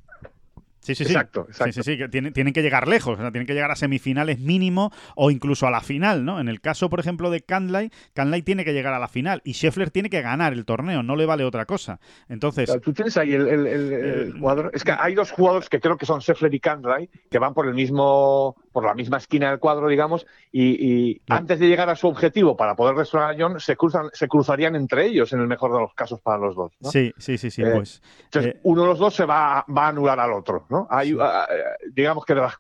Sí, 0.86 0.94
sí, 0.94 1.04
sí. 1.04 1.14
Exacto, 1.14 1.48
exacto. 1.50 1.74
Sí, 1.74 1.82
sí, 1.82 1.98
sí. 1.98 2.10
tienen, 2.12 2.32
tienen 2.32 2.54
que 2.54 2.62
llegar 2.62 2.88
lejos, 2.88 3.18
o 3.18 3.22
sea, 3.22 3.32
tienen 3.32 3.48
que 3.48 3.56
llegar 3.56 3.72
a 3.72 3.76
semifinales 3.76 4.38
mínimo 4.38 4.92
o 5.16 5.32
incluso 5.32 5.66
a 5.66 5.72
la 5.72 5.82
final, 5.82 6.24
¿no? 6.24 6.40
En 6.40 6.48
el 6.48 6.62
caso, 6.62 6.92
por 6.92 7.00
ejemplo, 7.00 7.32
de 7.32 7.42
Canlay, 7.42 7.90
Canlay 8.14 8.44
tiene 8.44 8.64
que 8.64 8.72
llegar 8.72 8.94
a 8.94 9.00
la 9.00 9.08
final 9.08 9.42
y 9.44 9.54
Scheffler 9.54 9.90
tiene 9.90 10.12
que 10.12 10.22
ganar 10.22 10.54
el 10.54 10.64
torneo, 10.64 11.02
no 11.02 11.16
le 11.16 11.26
vale 11.26 11.44
otra 11.44 11.66
cosa. 11.66 12.00
Entonces. 12.30 12.72
tú 12.84 12.94
tienes 12.94 13.18
ahí 13.18 13.34
el, 13.34 14.36
jugador. 14.38 14.70
Es 14.76 14.84
que 14.84 14.92
hay 14.92 15.16
dos 15.16 15.32
jugadores 15.32 15.70
que 15.70 15.80
creo 15.80 15.98
que 15.98 16.06
son 16.06 16.22
Scheffler 16.22 16.54
y 16.54 16.60
Canlay 16.60 17.10
que 17.32 17.40
van 17.40 17.56
por 17.56 17.68
el 17.68 17.74
mismo, 17.74 18.56
por 18.72 18.86
la 18.86 18.94
misma 18.94 19.18
esquina 19.18 19.50
del 19.50 19.58
cuadro, 19.58 19.88
digamos, 19.88 20.28
y, 20.52 21.20
antes 21.30 21.60
de 21.60 21.68
llegar 21.68 21.90
a 21.90 21.96
su 21.96 22.08
objetivo 22.08 22.56
para 22.56 22.76
poder 22.76 22.96
restaurar 22.96 23.32
a 23.32 23.36
John, 23.40 23.60
se 23.60 23.76
cruzan, 23.76 24.10
se 24.14 24.28
cruzarían 24.28 24.76
entre 24.76 25.08
ellos 25.08 25.34
en 25.34 25.40
el 25.40 25.48
mejor 25.48 25.74
de 25.74 25.80
los 25.80 25.96
casos 25.96 26.22
para 26.22 26.38
los 26.38 26.56
dos. 26.56 26.74
Sí, 26.92 27.12
sí, 27.18 27.40
sí, 27.40 27.50
sí. 27.50 27.64
Eh, 27.64 27.72
pues. 27.74 28.04
Entonces, 28.26 28.54
eh, 28.54 28.60
uno 28.64 28.84
de 28.84 28.88
los 28.90 29.00
dos 29.00 29.16
se 29.16 29.26
va, 29.26 29.66
va 29.76 29.86
a 29.86 29.90
anular 29.90 30.20
al 30.20 30.34
otro, 30.34 30.68
¿no? 30.70 30.75
Hay, 30.90 31.16
ah, 31.20 31.48
eh, 31.50 31.90
digamos 31.92 32.26
que 32.26 32.36
de 32.36 32.42
las 32.42 32.56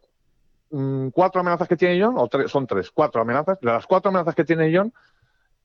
mm, 0.71 1.09
cuatro 1.09 1.41
amenazas 1.41 1.67
que 1.67 1.77
tiene 1.77 2.03
John, 2.03 2.15
o 2.17 2.29
son 2.47 2.67
tres, 2.67 2.91
cuatro 2.91 3.21
amenazas, 3.21 3.59
de 3.59 3.67
las 3.67 3.85
cuatro 3.85 4.09
amenazas 4.09 4.35
que 4.35 4.43
tiene 4.43 4.75
John, 4.75 4.93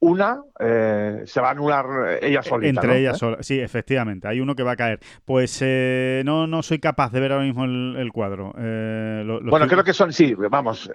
una 0.00 0.42
eh, 0.58 1.22
se 1.26 1.40
va 1.40 1.48
a 1.48 1.50
anular 1.52 2.18
ella 2.22 2.42
solita. 2.42 2.80
Entre 2.80 3.00
ellas 3.00 3.18
solas, 3.18 3.46
sí, 3.46 3.60
efectivamente. 3.60 4.28
Hay 4.28 4.40
uno 4.40 4.54
que 4.54 4.62
va 4.62 4.72
a 4.72 4.76
caer. 4.76 4.98
Pues 5.24 5.58
eh, 5.60 6.22
no, 6.24 6.46
no 6.46 6.62
soy 6.62 6.78
capaz 6.78 7.12
de 7.12 7.20
ver 7.20 7.32
ahora 7.32 7.44
mismo 7.44 7.64
el, 7.64 8.10
cuadro. 8.12 8.54
Eh, 8.58 9.40
bueno, 9.44 9.66
creo 9.68 9.84
que 9.84 9.92
son, 9.92 10.12
sí, 10.12 10.34
vamos, 10.34 10.90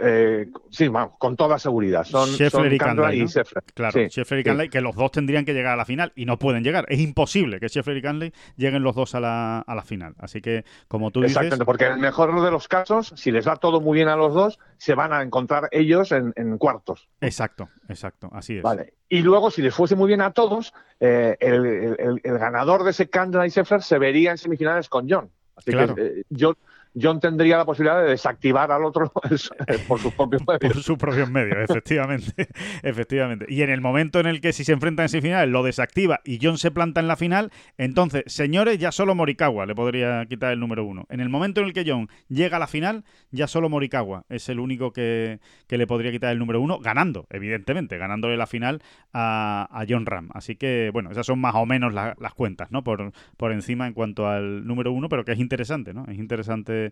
sí, 0.70 0.88
vamos, 0.88 1.14
con 1.20 1.36
toda 1.36 1.60
seguridad. 1.60 2.04
Son 2.04 2.28
Scheffler 2.30 2.74
y 2.74 2.78
Canley. 2.78 3.26
Claro, 3.74 4.10
Scheffler 4.10 4.40
y 4.40 4.44
Canley, 4.44 4.70
que 4.70 4.82
los 4.82 4.96
dos 4.96 5.12
tendrían 5.12 5.46
que 5.46 5.54
llegar 5.54 5.74
a 5.74 5.78
la 5.78 5.86
final 5.86 6.12
y 6.16 6.26
no 6.26 6.40
pueden 6.40 6.64
llegar. 6.64 6.86
Es 6.90 7.00
imposible 7.00 7.60
que 7.60 7.70
Scheffler 7.70 7.98
y 7.98 8.02
Canley 8.02 8.34
lleguen 8.58 8.82
los 8.82 8.96
dos 8.96 9.14
a 9.16 9.20
la, 9.20 9.60
a 9.60 9.76
la 9.76 9.84
final. 9.84 10.16
Así 10.18 10.42
que, 10.42 10.66
como 10.88 11.12
tú 11.12 11.22
dices. 11.22 11.38
Exactamente, 11.38 11.66
porque 11.66 11.86
en 11.86 11.94
el 11.94 12.00
mejor 12.00 12.42
de 12.42 12.52
los 12.52 12.68
casos, 12.68 13.14
si 13.16 13.32
les 13.32 13.48
va 13.48 13.58
todo 13.58 13.82
muy 13.82 13.96
bien 13.96 14.08
a 14.08 14.16
los 14.16 14.34
dos, 14.34 14.60
se 14.78 14.96
van 14.96 15.14
a 15.14 15.22
encontrar 15.22 15.68
ellos 15.72 16.12
en, 16.12 16.34
en 16.36 16.58
cuartos. 16.58 17.08
Exacto, 17.22 17.70
exacto, 17.88 18.30
así 18.34 18.58
es. 18.58 18.64
Vale. 18.64 18.94
Y 19.10 19.22
luego, 19.22 19.52
si 19.52 19.62
les 19.62 19.74
fuese 19.74 19.96
muy 19.96 20.08
bien 20.08 20.22
a 20.22 20.32
todos, 20.32 20.74
eh, 21.00 21.38
el, 21.40 22.20
ganador 22.24 22.84
de 22.84 22.92
ese 22.92 23.10
Candela 23.10 23.46
y 23.46 23.50
Sheffer 23.50 23.82
se 23.82 24.00
vería 24.00 24.32
en 24.32 24.38
semifinales 24.38 24.90
con 24.90 25.08
John. 25.10 25.30
Así 25.56 25.72
que 25.72 25.94
eh, 25.98 26.24
yo, 26.30 26.56
John 27.00 27.20
tendría 27.20 27.58
la 27.58 27.66
posibilidad 27.66 28.02
de 28.02 28.10
desactivar 28.10 28.72
al 28.72 28.86
otro 28.86 29.12
por 29.88 30.00
sus 30.00 30.14
propios 30.14 30.42
medios. 30.48 30.74
por 30.74 30.84
sus 30.84 30.98
propios 30.98 31.30
medios, 31.30 31.58
efectivamente. 31.70 32.48
efectivamente. 32.84 33.46
Y 33.50 33.62
en 33.62 33.70
el 33.70 33.82
momento 33.82 34.20
en 34.20 34.28
el 34.28 34.42
que 34.42 34.54
si 34.54 34.64
se 34.64 34.72
enfrentan 34.72 35.06
en 35.06 35.10
semifinales 35.10 35.50
lo 35.50 35.64
desactiva 35.64 36.22
y 36.24 36.40
John 36.42 36.58
se 36.58 36.72
planta 36.72 37.02
en 37.02 37.08
la 37.08 37.18
final, 37.18 37.52
entonces, 37.78 38.24
señores, 38.28 38.78
ya 38.78 38.92
solo 38.92 39.16
Morikawa 39.16 39.66
le 39.66 39.76
podría 39.76 40.26
quitar 40.26 40.54
el 40.54 40.60
número 40.60 40.86
uno. 40.86 41.06
En 41.10 41.20
el 41.20 41.30
momento 41.30 41.62
en 41.62 41.68
el 41.68 41.74
que 41.74 41.84
John 41.86 42.08
llega 42.30 42.58
a 42.58 42.60
la 42.60 42.68
final, 42.68 43.04
ya 43.32 43.48
solo 43.48 43.70
Morikawa 43.70 44.26
es 44.30 44.48
el 44.50 44.60
único 44.60 44.92
que, 44.92 45.40
le 45.68 45.88
podría 45.88 46.12
quitar 46.12 46.32
el 46.32 46.40
número 46.40 46.62
uno, 46.62 46.80
ganando, 46.80 47.28
evidentemente, 47.30 47.98
ganándole 47.98 48.38
la 48.38 48.48
final 48.48 48.82
a, 49.14 49.84
John 49.88 50.06
Ram. 50.06 50.30
Así 50.34 50.56
que, 50.56 50.90
bueno, 50.94 51.12
esas 51.12 51.26
son 51.26 51.40
más 51.40 51.54
o 51.56 51.66
menos 51.66 51.94
las 51.94 52.34
cuentas, 52.34 52.72
¿no? 52.72 52.84
Por, 52.84 53.12
por 53.38 53.52
encima 53.52 53.86
en 53.86 53.94
cuanto 53.94 54.28
al 54.28 54.66
número 54.66 54.92
uno, 54.92 55.10
pero 55.10 55.26
que 55.26 55.34
es 55.34 55.40
interesante, 55.40 55.94
¿no? 55.94 56.06
Es 56.08 56.18
interesante 56.18 56.85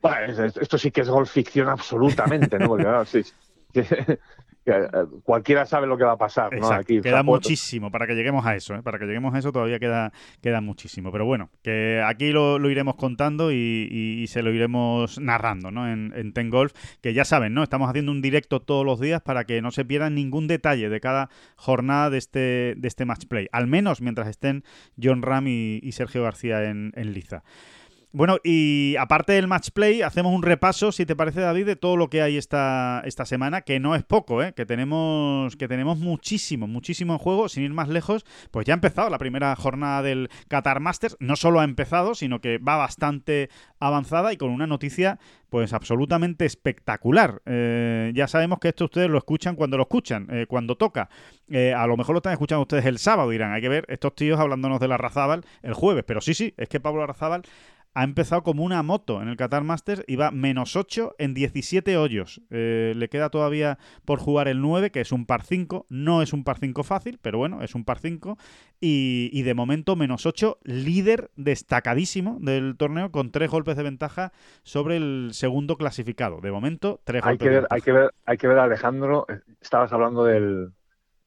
esto 0.62 0.78
sí 0.78 0.91
que 0.91 1.02
es 1.02 1.10
golf 1.10 1.30
ficción 1.30 1.70
absolutamente, 1.70 2.58
¿no? 2.60 2.78
Eh, 4.66 4.88
cualquiera 5.24 5.66
sabe 5.66 5.88
lo 5.88 5.98
que 5.98 6.06
va 6.06 6.14
a 6.14 6.18
pasar. 6.18 6.58
¿no? 6.58 6.72
Aquí, 6.72 7.02
queda 7.02 7.24
muchísimo 7.24 7.91
para 7.91 8.08
que 8.08 8.16
lleguemos 8.16 8.46
a 8.46 8.56
eso. 8.56 8.76
¿eh? 8.76 8.82
Para 8.82 8.98
que 8.98 9.06
lleguemos 9.06 9.34
a 9.34 9.39
eso 9.39 9.52
todavía 9.52 9.80
queda, 9.80 10.14
queda 10.41 10.62
muchísimo. 10.62 11.12
Pero 11.12 11.26
bueno, 11.26 11.50
que 11.62 12.02
aquí 12.06 12.32
lo, 12.32 12.58
iremos 12.70 12.96
contando 12.96 13.52
y, 13.52 14.26
se 14.28 14.41
lo 14.41 14.52
iremos 14.52 15.20
narrando 15.20 15.70
¿no? 15.72 15.91
en, 15.91 16.14
en 16.16 16.34
Ten 16.34 16.50
Golf. 16.50 16.74
Que 17.02 17.14
ya 17.14 17.26
saben, 17.26 17.54
¿no? 17.54 17.64
Estamos 17.64 17.89
haciendo 17.89 18.12
un 18.12 18.22
directo 18.22 18.62
todos 18.62 18.86
los 18.86 19.00
días 19.00 19.22
para 19.22 19.44
que 19.44 19.62
no 19.62 19.72
se 19.72 19.86
pierdan 19.86 20.16
ningún 20.16 20.48
detalle 20.48 20.89
de 20.89 21.00
cada 21.00 21.30
jornada 21.56 22.10
de 22.10 22.18
este, 22.18 22.76
de 22.78 22.88
este 22.88 23.06
match 23.06 23.26
play. 23.28 23.48
Al 23.52 23.68
menos 23.68 24.02
mientras 24.02 24.28
estén 24.28 24.64
John 25.02 25.22
Ram 25.22 25.48
y, 25.48 25.91
Sergio 25.94 26.24
García 26.24 26.64
en, 26.64 26.91
en 26.96 27.14
Liza. 27.14 27.44
Bueno, 28.16 28.38
y 28.43 28.95
aparte 28.99 29.34
del 29.34 29.47
match 29.47 29.72
play, 29.74 30.03
hacemos 30.03 30.36
un 30.36 30.43
repaso, 30.43 30.91
si 30.91 31.03
te 31.03 31.16
parece, 31.16 31.41
David, 31.41 31.66
de 31.66 31.76
todo 31.76 31.97
lo 31.97 32.11
que 32.11 32.22
hay 32.22 32.38
esta, 32.38 33.01
esta 33.05 33.26
semana, 33.26 33.61
que 33.61 33.80
no 33.80 33.95
es 33.95 34.03
poco, 34.03 34.43
¿eh? 34.43 34.53
que 34.53 34.68
tenemos 34.68 35.55
que 35.55 35.68
tenemos 35.68 35.97
muchísimo, 35.97 36.68
muchísimo 36.68 37.14
en 37.14 37.18
juego, 37.18 37.49
sin 37.49 37.64
ir 37.64 37.74
más 37.74 37.89
lejos, 37.89 38.24
pues 38.51 38.68
ya 38.68 38.76
ha 38.76 38.76
empezado 38.76 39.09
la 39.09 39.18
primera 39.18 39.55
jornada 39.55 40.03
del 40.03 40.30
Qatar 40.47 40.80
Masters, 40.80 41.18
no 41.20 41.36
solo 41.36 41.59
ha 41.59 41.64
empezado, 41.64 42.14
sino 42.14 42.39
que 42.39 42.59
va 42.59 42.76
bastante 42.76 43.49
avanzada 43.80 44.32
y 44.32 44.38
con 44.38 44.51
una 44.51 44.68
noticia 44.68 45.18
pues 45.49 45.74
absolutamente 45.74 46.45
espectacular. 46.45 47.41
Eh, 47.45 48.11
ya 48.16 48.28
sabemos 48.28 48.59
que 48.59 48.70
esto 48.70 48.86
ustedes 48.86 49.09
lo 49.09 49.18
escuchan 49.18 49.55
cuando 49.55 49.78
lo 49.78 49.84
escuchan, 49.84 50.28
eh, 50.32 50.45
cuando 50.47 50.76
toca. 50.76 51.09
Eh, 51.47 51.74
a 51.74 51.86
lo 51.86 51.97
mejor 51.97 52.14
lo 52.14 52.20
están 52.20 52.34
escuchando 52.34 52.61
ustedes 52.61 52.86
el 52.86 52.97
sábado, 52.97 53.30
dirán, 53.30 53.53
hay 53.53 53.61
que 53.61 53.70
ver 53.70 53.86
estos 53.88 54.16
tíos 54.16 54.39
hablándonos 54.39 54.80
de 54.80 54.88
la 54.88 54.97
Razábal 54.97 55.43
el 55.61 55.74
jueves, 55.74 56.03
pero 56.07 56.22
sí, 56.22 56.34
sí, 56.34 56.53
es 56.57 56.70
que 56.70 56.80
Pablo 56.80 57.05
Razábal 57.05 57.43
ha 57.94 58.04
empezado 58.04 58.44
como 58.44 58.64
una 58.64 58.82
moto 58.82 59.22
en 59.22 59.28
el 59.28 59.38
Qatar 59.38 59.64
Masters 59.64 60.04
y 60.08 60.16
va 60.16 60.32
menos 60.32 60.76
8 60.76 61.16
en 61.20 61.34
17 61.34 61.96
hoyos. 61.98 62.41
Eh, 62.50 62.94
le 62.96 63.10
queda 63.10 63.30
todavía 63.30 63.78
por 64.06 64.20
jugar 64.20 64.48
el 64.48 64.62
9, 64.62 64.91
que 64.91 65.02
es 65.02 65.12
un 65.12 65.26
par 65.26 65.44
5. 65.44 65.86
No 65.89 66.22
es 66.22 66.34
un 66.34 66.44
par 66.44 66.58
5 66.58 66.84
fácil, 66.84 67.20
pero 67.22 67.38
bueno, 67.38 67.62
es 67.62 67.76
un 67.76 67.86
par 67.86 68.00
5. 68.00 68.38
Y, 68.80 69.41
de 69.44 69.54
momento 69.54 69.96
menos 69.96 70.26
8, 70.26 70.60
líder 70.64 71.30
destacadísimo 71.36 72.38
del 72.41 72.76
torneo 72.78 73.12
con 73.12 73.32
tres 73.32 73.50
golpes 73.50 73.78
de 73.78 73.84
ventaja 73.84 74.34
sobre 74.64 74.98
el 74.98 75.30
segundo 75.34 75.78
clasificado. 75.78 76.41
De 76.41 76.52
momento, 76.52 77.00
tres 77.04 77.24
hay 77.24 77.38
golpes 77.38 77.48
que 77.48 77.54
ver, 77.54 77.68
Hay 77.70 77.82
que 77.82 77.91
ver, 77.91 78.14
hay 78.26 78.38
que 78.38 78.48
ver 78.48 78.60
Alejandro, 78.60 79.26
estabas 79.62 79.94
hablando 79.94 80.26
del, 80.26 80.72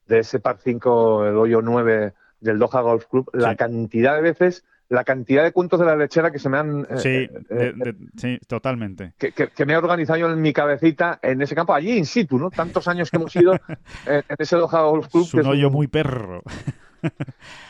de 0.05 0.19
ese 0.19 0.39
par 0.39 0.57
5, 0.59 1.25
el 1.25 1.35
hoyo 1.35 1.61
9 1.61 2.13
del 2.41 2.59
Doha 2.59 2.81
Golf 2.81 3.05
Club, 3.07 3.29
la 3.33 3.55
cantidad 3.55 4.15
de 4.15 4.21
veces 4.21 4.63
la 4.89 5.03
cantidad 5.03 5.43
de 5.43 5.51
cuentos 5.51 5.79
de 5.79 5.85
la 5.85 5.95
lechera 5.95 6.31
que 6.31 6.39
se 6.39 6.49
me 6.49 6.57
han... 6.57 6.87
Eh, 6.89 6.97
sí, 6.97 7.09
eh, 7.09 7.29
eh, 7.49 7.93
sí, 8.15 8.39
totalmente. 8.47 9.13
Que, 9.17 9.65
me 9.65 9.73
he 9.73 9.77
organizado 9.77 10.17
yo 10.17 10.29
en 10.29 10.41
mi 10.41 10.53
cabecita 10.53 11.19
en 11.21 11.41
ese 11.41 11.55
campo, 11.55 11.73
allí 11.73 11.97
in 11.97 12.05
situ, 12.05 12.37
¿no? 12.37 12.49
Tantos 12.49 12.87
años 12.87 13.11
que 13.11 13.17
hemos 13.17 13.35
ido 13.35 13.53
en, 14.05 14.23
ese 14.37 14.55
Doha 14.55 14.81
Golf 14.83 15.09
Club. 15.09 15.25
Es 15.25 15.33
un 15.33 15.47
hoyo 15.47 15.69
muy 15.69 15.87
perro. 15.87 16.41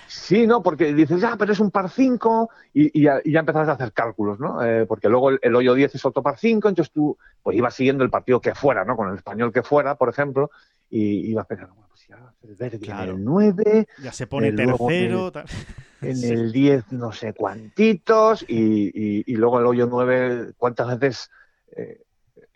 Sí, 0.09 0.47
no, 0.47 0.63
porque 0.63 0.93
dices, 0.93 1.21
ah, 1.25 1.35
pero 1.37 1.51
es 1.51 1.59
un 1.59 1.69
par 1.69 1.89
5 1.89 2.49
y, 2.73 3.01
ya, 3.01 3.19
y, 3.23 3.35
empezabas 3.35 3.67
a 3.67 3.73
hacer 3.73 3.91
cálculos, 3.91 4.39
¿no? 4.39 4.59
porque 4.87 5.09
luego 5.09 5.31
el, 5.31 5.55
hoyo 5.55 5.73
10 5.73 5.95
es 5.95 6.05
otro 6.05 6.23
par 6.23 6.37
5, 6.37 6.69
entonces 6.69 6.93
tú 6.93 7.17
pues 7.43 7.57
ibas 7.57 7.75
siguiendo 7.75 8.05
el 8.05 8.09
partido 8.09 8.39
que 8.39 8.55
fuera, 8.55 8.85
¿no? 8.85 8.95
Con 8.95 9.09
el 9.09 9.15
español 9.15 9.51
que 9.51 9.63
fuera, 9.63 9.95
por 9.95 10.07
ejemplo, 10.09 10.49
y 10.89 11.29
ibas 11.29 11.45
pensando, 11.45 11.75
bueno, 11.75 11.89
pues 11.89 12.07
ya 12.07 12.33
el 12.41 12.55
Verdi 12.55 12.89
en 12.89 12.99
el 12.99 13.23
9. 13.23 13.87
Ya 14.01 14.13
se 14.13 14.27
pone 14.27 14.53
tercero. 14.53 15.31
En 16.01 16.23
el, 16.23 16.51
10 16.51 16.91
no 16.91 17.11
sé 17.11 17.33
cuantitos 17.33 18.45
y, 18.47 19.23
y, 19.25 19.35
luego 19.35 19.59
el 19.59 19.65
hoyo 19.65 19.87
9, 19.87 20.53
¿cuántas 20.57 20.99
veces 20.99 21.31
eh, 21.75 22.03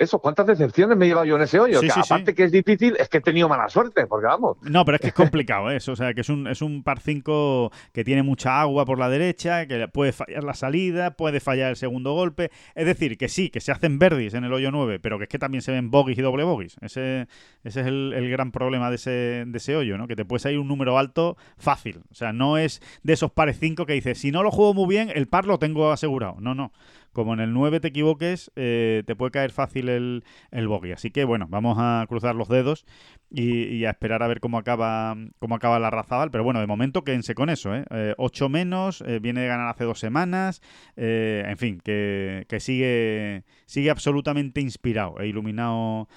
eso, 0.02 0.20
¿cuántas 0.20 0.47
decepciones 0.47 0.97
me 0.97 1.06
he 1.06 1.10
llevado 1.10 1.26
yo 1.26 1.36
en 1.36 1.43
ese 1.43 1.60
hoyo? 1.60 1.80
que 1.80 1.91
aparte 1.91 2.34
que 2.34 2.43
es 2.45 2.52
difícil, 2.52 2.95
es 2.99 3.08
que 3.08 3.20
he 3.20 3.22
tenido 3.22 3.47
mala 3.47 3.70
suerte, 3.70 4.08
porque 4.08 4.26
vamos. 4.26 4.58
No, 4.62 4.84
pero 4.84 4.95
es 4.95 5.02
que 5.02 5.08
es 5.10 5.14
complicado 5.32 5.70
eso, 5.70 5.91
o 5.91 5.95
sea, 5.95 6.14
que 6.14 6.22
es 6.22 6.30
un, 6.30 6.47
es 6.47 6.62
un 6.62 6.84
par 6.84 6.99
5 6.99 7.72
que 7.93 8.04
tiene 8.04 8.24
mucha 8.24 8.62
agua 8.62 8.86
por 8.86 8.97
la 8.97 9.10
derecha, 9.10 9.68
que 9.68 9.88
puede 9.88 10.12
fallar 10.12 10.43
la 10.43 10.54
salida, 10.54 11.12
puede 11.12 11.39
fallar 11.39 11.70
el 11.70 11.76
segundo 11.76 12.14
golpe. 12.14 12.52
Es 12.76 12.86
decir, 12.86 13.18
que 13.18 13.30
sí, 13.30 13.49
que 13.49 13.62
se 13.62 13.72
hacen 13.72 13.99
verdis 13.99 14.34
en 14.34 14.43
el 14.43 14.54
hoyo 14.54 14.72
9, 14.72 14.99
pero 14.99 15.18
que 15.18 15.26
es 15.26 15.30
que 15.30 15.39
también 15.39 15.62
se 15.62 15.72
ven 15.72 15.91
bogies 15.91 16.18
y 16.18 16.22
doble 16.22 16.43
bogies. 16.43 16.78
Ese, 16.82 17.28
ese 17.64 17.82
es 17.82 17.88
el, 17.88 18.30
gran 18.32 18.52
problema 18.52 18.89
de 18.89 18.95
ese, 18.95 19.43
de 19.45 19.58
ese 19.58 19.76
hoyo, 19.76 19.97
¿no? 19.97 20.08
Que 20.08 20.16
te 20.16 20.26
puede 20.26 20.39
salir 20.39 20.60
un 20.60 20.68
número 20.68 20.97
alto 20.97 21.38
fácil. 21.58 22.02
O 22.12 22.16
sea, 22.16 22.34
no 22.34 22.58
es 22.58 22.82
de 23.04 23.14
esos 23.14 23.32
pares 23.32 23.58
5 23.60 23.86
que 23.86 23.93
dices, 23.93 24.18
si 24.18 24.32
no 24.32 24.41
lo 24.41 24.52
juego 24.52 24.74
muy 24.74 24.88
bien, 24.88 25.12
el 25.14 25.28
par 25.28 25.45
lo 25.45 25.60
tengo 25.60 25.91
asegurado. 25.91 26.38
No, 26.39 26.56
no 26.56 26.72
como 27.14 27.34
en 27.34 27.39
el 27.39 27.53
9 27.53 27.80
te 27.80 27.89
equivoques, 27.89 28.51
eh, 28.55 29.03
te 29.05 29.16
puede 29.16 29.32
caer 29.32 29.51
fácil 29.51 29.89
el, 29.89 30.24
el 30.51 30.68
bogey. 30.68 30.91
Así 30.91 31.12
que 31.12 31.26
bueno, 31.26 31.47
vamos 31.49 31.78
a 31.80 32.05
cruzar 32.07 32.36
los 32.36 32.47
dedos 32.47 32.86
y, 33.34 33.86
a 33.86 33.91
esperar 33.91 34.22
a 34.24 34.28
ver 34.28 34.41
cómo 34.41 34.57
acaba 34.57 35.16
cómo 35.39 35.55
acaba 35.55 35.80
la 35.80 35.89
Razabal. 35.89 36.32
Pero 36.32 36.43
bueno, 36.43 36.59
de 36.59 36.68
momento 36.68 37.03
quédense 37.03 37.34
con 37.34 37.49
eso. 37.49 37.74
¿eh? 37.76 37.86
8 38.18 38.45
eh, 38.45 38.49
menos, 38.49 39.01
eh, 39.01 39.20
viene 39.20 39.41
de 39.41 39.47
ganar 39.47 39.70
hace 39.70 39.86
dos 39.86 39.99
semanas. 39.99 40.62
en 40.95 41.57
fin, 41.57 41.80
que, 41.84 42.45
que, 42.49 42.59
sigue, 42.59 43.43
sigue 43.66 43.89
absolutamente 43.89 44.62
inspirado 44.62 45.20
e 45.20 45.28
iluminado 45.28 46.07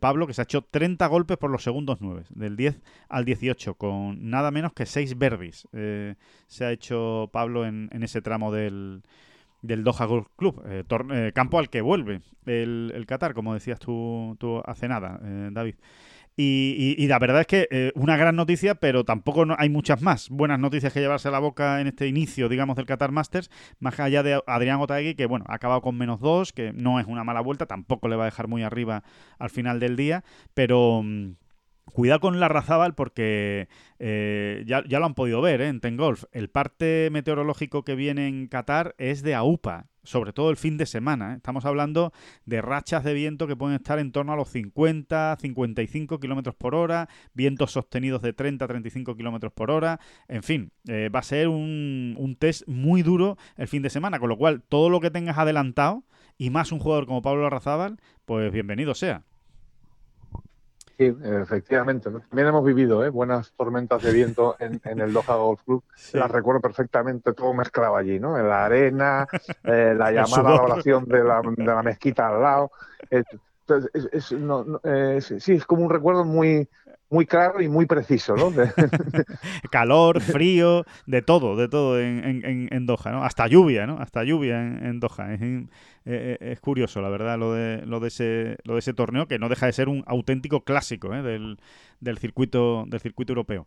Pablo, 0.00 0.26
que 0.26 0.34
se 0.34 0.42
ha 0.42 0.44
hecho 0.44 0.62
30 0.62 1.06
golpes 1.06 1.36
por 1.36 1.50
los 1.50 1.62
segundos 1.62 1.98
9, 2.00 2.24
del 2.30 2.56
10 2.56 2.82
al 3.08 3.24
18, 3.24 3.74
con 3.74 4.30
nada 4.30 4.50
menos 4.50 4.72
que 4.72 4.86
6 4.86 5.18
verdis. 5.18 5.68
se 5.72 6.64
ha 6.64 6.72
hecho 6.72 7.30
Pablo 7.32 7.66
en, 7.66 7.88
en 7.92 8.02
ese 8.02 8.22
tramo 8.22 8.52
del 8.52 9.02
del 9.64 9.82
Doha 9.82 10.04
Golf 10.04 10.28
Club, 10.36 10.62
eh, 10.66 10.84
eh, 11.12 11.32
campo 11.34 11.58
al 11.58 11.70
que 11.70 11.80
vuelve 11.80 12.20
el, 12.44 13.04
Qatar, 13.08 13.32
como 13.32 13.54
decías 13.54 13.78
tú, 13.78 14.36
tú 14.38 14.62
hace 14.64 14.88
nada, 14.88 15.18
eh, 15.24 15.48
David. 15.52 15.76
Y, 16.36 17.06
la 17.06 17.20
verdad 17.20 17.42
es 17.42 17.46
que 17.46 17.92
una 17.94 18.16
gran 18.16 18.34
noticia, 18.34 18.74
pero 18.74 19.04
tampoco 19.04 19.46
hay 19.56 19.68
muchas 19.68 20.02
más 20.02 20.28
buenas 20.30 20.58
noticias 20.58 20.92
que 20.92 20.98
llevarse 20.98 21.28
a 21.28 21.30
la 21.30 21.38
boca 21.38 21.80
en 21.80 21.86
este 21.86 22.08
inicio, 22.08 22.48
digamos, 22.48 22.74
del 22.74 22.86
Qatar 22.86 23.12
Masters, 23.12 23.50
más 23.78 24.00
allá 24.00 24.24
de 24.24 24.42
Adrián 24.48 24.80
Otaegui, 24.80 25.14
que 25.14 25.26
bueno, 25.26 25.44
ha 25.48 25.54
acabado 25.54 25.80
con 25.80 25.96
menos 25.96 26.18
dos, 26.18 26.52
que 26.52 26.72
no 26.72 26.98
es 26.98 27.06
una 27.06 27.22
mala 27.22 27.40
vuelta, 27.40 27.66
tampoco 27.66 28.08
le 28.08 28.16
va 28.16 28.24
a 28.24 28.26
dejar 28.26 28.48
muy 28.48 28.64
arriba 28.64 29.04
al 29.38 29.48
final 29.48 29.78
del 29.78 29.94
día, 29.94 30.24
pero 30.54 31.02
mm, 31.04 31.34
Cuidado 31.92 32.20
con 32.20 32.40
la 32.40 32.48
Razábal 32.48 32.94
porque 32.94 33.68
eh, 33.98 34.64
ya, 34.66 34.82
lo 34.82 35.04
han 35.04 35.14
podido 35.14 35.42
ver 35.42 35.60
¿eh? 35.60 35.68
en 35.68 35.80
Tengolf. 35.80 36.24
El 36.32 36.48
parte 36.48 37.08
meteorológico 37.12 37.84
que 37.84 37.94
viene 37.94 38.26
en 38.26 38.48
Qatar 38.48 38.94
es 38.96 39.22
de 39.22 39.34
AUPA, 39.34 39.86
sobre 40.02 40.32
todo 40.32 40.50
el 40.50 40.56
fin 40.56 40.78
de 40.78 40.86
semana. 40.86 41.34
¿eh? 41.34 41.36
Estamos 41.36 41.66
hablando 41.66 42.12
de 42.46 42.62
rachas 42.62 43.04
de 43.04 43.12
viento 43.12 43.46
que 43.46 43.54
pueden 43.54 43.76
estar 43.76 43.98
en 43.98 44.12
torno 44.12 44.32
a 44.32 44.36
los 44.36 44.48
50, 44.48 45.36
55 45.38 46.18
kilómetros 46.20 46.54
por 46.54 46.74
hora, 46.74 47.08
vientos 47.34 47.72
sostenidos 47.72 48.22
de 48.22 48.32
30, 48.32 48.66
35 48.66 49.14
kilómetros 49.14 49.52
por 49.52 49.70
hora. 49.70 50.00
En 50.26 50.42
fin, 50.42 50.72
va 50.88 51.18
a 51.18 51.22
ser 51.22 51.48
un, 51.48 52.16
un 52.18 52.34
test 52.36 52.66
muy 52.66 53.02
duro 53.02 53.36
el 53.56 53.68
fin 53.68 53.82
de 53.82 53.90
semana, 53.90 54.18
con 54.18 54.30
lo 54.30 54.38
cual 54.38 54.62
todo 54.62 54.88
lo 54.88 55.00
que 55.00 55.10
tengas 55.10 55.36
adelantado 55.36 56.02
y 56.38 56.48
más 56.48 56.72
un 56.72 56.78
jugador 56.78 57.06
como 57.06 57.22
Pablo 57.22 57.42
Larrazábal, 57.42 58.00
pues 58.24 58.50
bienvenido 58.50 58.94
sea. 58.94 59.22
Sí, 60.96 61.12
efectivamente. 61.22 62.08
También 62.10 62.48
hemos 62.48 62.64
vivido 62.64 63.04
¿eh? 63.04 63.10
buenas 63.10 63.52
tormentas 63.56 64.00
de 64.02 64.12
viento 64.12 64.56
en, 64.60 64.80
el 65.00 65.12
Doha 65.12 65.36
Golf 65.36 65.62
Club. 65.64 65.82
Las 66.12 66.30
recuerdo 66.30 66.60
perfectamente, 66.60 67.32
todo 67.32 67.52
mezclado 67.52 67.96
allí, 67.96 68.20
¿no? 68.20 68.38
En 68.38 68.48
la 68.48 68.64
arena, 68.64 69.26
eh, 69.64 69.94
la 69.96 70.12
llamada 70.12 70.50
a 70.50 70.54
la 70.54 70.62
oración 70.62 71.04
de 71.06 71.24
la, 71.24 71.42
de 71.44 71.64
la 71.64 71.82
mezquita 71.82 72.28
al 72.28 72.40
lado. 72.40 72.70
Eh, 73.10 73.24
sí, 75.20 75.52
es 75.52 75.64
como 75.64 75.84
un 75.84 75.90
recuerdo 75.90 76.24
muy, 76.24 76.68
muy 77.10 77.26
claro 77.26 77.62
y 77.62 77.68
muy 77.68 77.86
preciso, 77.86 78.34
¿no? 78.36 78.52
Calor, 79.70 80.20
frío, 80.20 80.84
de 81.06 81.22
todo, 81.22 81.56
de 81.56 81.68
todo 81.68 82.00
en, 82.00 82.68
en, 82.70 82.86
Doha, 82.86 83.12
¿no? 83.12 83.24
Hasta 83.24 83.46
lluvia, 83.46 83.86
¿no? 83.86 83.98
Hasta 83.98 84.24
lluvia 84.24 84.60
en, 84.60 85.00
Doha. 85.00 85.34
Eh, 85.34 85.66
eh, 86.06 86.38
es, 86.40 86.60
curioso, 86.60 87.00
la 87.00 87.08
verdad, 87.08 87.38
lo 87.38 87.52
de, 87.52 87.86
lo, 87.86 88.00
de 88.00 88.08
ese, 88.08 88.56
lo 88.64 88.74
de 88.74 88.80
ese 88.80 88.94
torneo, 88.94 89.28
que 89.28 89.38
no 89.38 89.48
deja 89.48 89.66
de 89.66 89.72
ser 89.72 89.88
un 89.88 90.02
auténtico 90.06 90.64
clásico 90.64 91.14
¿eh? 91.14 91.22
del, 91.22 91.58
del, 92.00 92.18
circuito, 92.18 92.84
del 92.88 93.00
circuito 93.00 93.32
europeo 93.32 93.66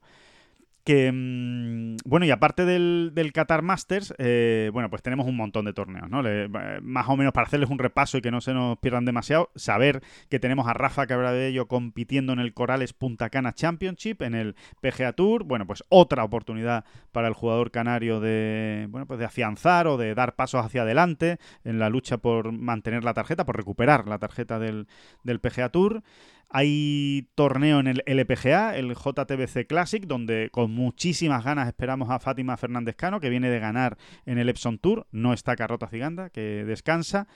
que 0.87 1.11
mm, 1.11 1.97
bueno 2.05 2.25
y 2.25 2.31
aparte 2.31 2.63
del, 2.63 3.11
Qatar 3.33 3.61
Masters 3.61 4.13
eh, 4.19 4.69
bueno 4.71 4.89
pues 4.89 5.01
tenemos 5.01 5.27
un 5.27 5.35
montón 5.35 5.65
de 5.65 5.73
torneos 5.73 6.09
no 6.09 6.25
eh, 6.25 6.47
más 6.81 7.09
o 7.09 7.17
menos 7.17 7.33
para 7.33 7.45
hacerles 7.45 7.69
un 7.69 7.77
repaso 7.77 8.17
y 8.17 8.21
que 8.21 8.31
no 8.31 8.39
se 8.39 8.53
nos 8.53 8.77
pierdan 8.77 9.03
demasiado 9.03 9.49
saber 9.53 10.01
que 10.29 10.39
tenemos 10.39 10.65
a 10.65 10.73
Rafa 10.73 11.05
ello 11.45 11.67
compitiendo 11.67 12.31
en 12.31 12.39
el 12.39 12.53
Corales 12.53 12.93
Punta 12.93 13.29
Cana 13.29 13.51
Championship 13.51 14.21
en 14.21 14.33
el 14.33 14.55
PGA 14.79 15.11
Tour. 15.11 15.43
Bueno 15.43 15.67
pues 15.67 15.83
otra 15.89 16.23
oportunidad 16.23 16.85
para 17.11 17.27
el 17.27 17.33
jugador 17.33 17.69
canario 17.71 18.21
de 18.21 18.87
bueno 18.89 19.05
pues 19.05 19.19
de 19.19 19.25
afianzar 19.25 19.87
o 19.87 19.97
de 19.97 20.15
dar 20.15 20.35
pasos 20.35 20.65
hacia 20.65 20.83
adelante 20.83 21.37
en 21.65 21.79
la 21.79 21.89
lucha 21.89 22.17
por 22.17 22.53
mantener 22.53 23.03
la 23.03 23.13
tarjeta 23.13 23.45
por 23.45 23.57
recuperar 23.57 24.07
la 24.07 24.19
tarjeta 24.19 24.57
del, 24.57 24.87
del 25.23 25.41
PGA 25.41 25.67
Tour 25.67 26.01
hay 26.49 27.27
torneo 27.35 27.79
en 27.79 27.87
el 27.87 28.03
LPGA, 28.05 28.77
el 28.77 28.93
JTBC 28.93 29.67
Classic, 29.67 30.05
donde 30.05 30.49
con 30.51 30.71
muchísimas 30.71 31.43
ganas 31.43 31.67
esperamos 31.67 32.09
a 32.09 32.19
Fátima 32.19 32.55
Fernández 32.57 32.95
Cano, 32.95 33.19
que 33.19 33.29
viene 33.29 33.49
de 33.49 33.59
ganar 33.59 33.97
en 34.25 34.37
el 34.37 34.47
Epson 34.49 34.77
Tour. 34.79 35.07
No 35.11 35.33
está 35.33 35.55
Carrota 35.55 35.87
Ciganda, 35.87 36.29
que 36.29 36.63
descansa. 36.65 37.27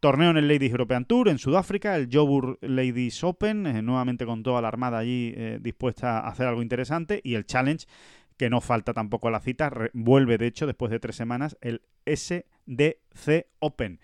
Torneo 0.00 0.30
en 0.30 0.36
el 0.36 0.46
Ladies 0.46 0.70
European 0.70 1.06
Tour 1.06 1.28
en 1.28 1.38
Sudáfrica, 1.38 1.96
el 1.96 2.08
Jobur 2.12 2.58
Ladies 2.60 3.24
Open, 3.24 3.66
eh, 3.66 3.82
nuevamente 3.82 4.26
con 4.26 4.44
toda 4.44 4.62
la 4.62 4.68
armada 4.68 4.98
allí 4.98 5.32
eh, 5.36 5.58
dispuesta 5.60 6.20
a 6.20 6.28
hacer 6.28 6.46
algo 6.46 6.62
interesante. 6.62 7.20
Y 7.24 7.34
el 7.34 7.46
Challenge, 7.46 7.84
que 8.36 8.48
no 8.48 8.60
falta 8.60 8.92
tampoco 8.92 9.26
a 9.26 9.32
la 9.32 9.40
cita, 9.40 9.72
vuelve 9.94 10.38
de 10.38 10.46
hecho 10.46 10.66
después 10.66 10.92
de 10.92 11.00
tres 11.00 11.16
semanas, 11.16 11.56
el 11.62 11.82
SDC 12.06 13.46
Open 13.58 13.98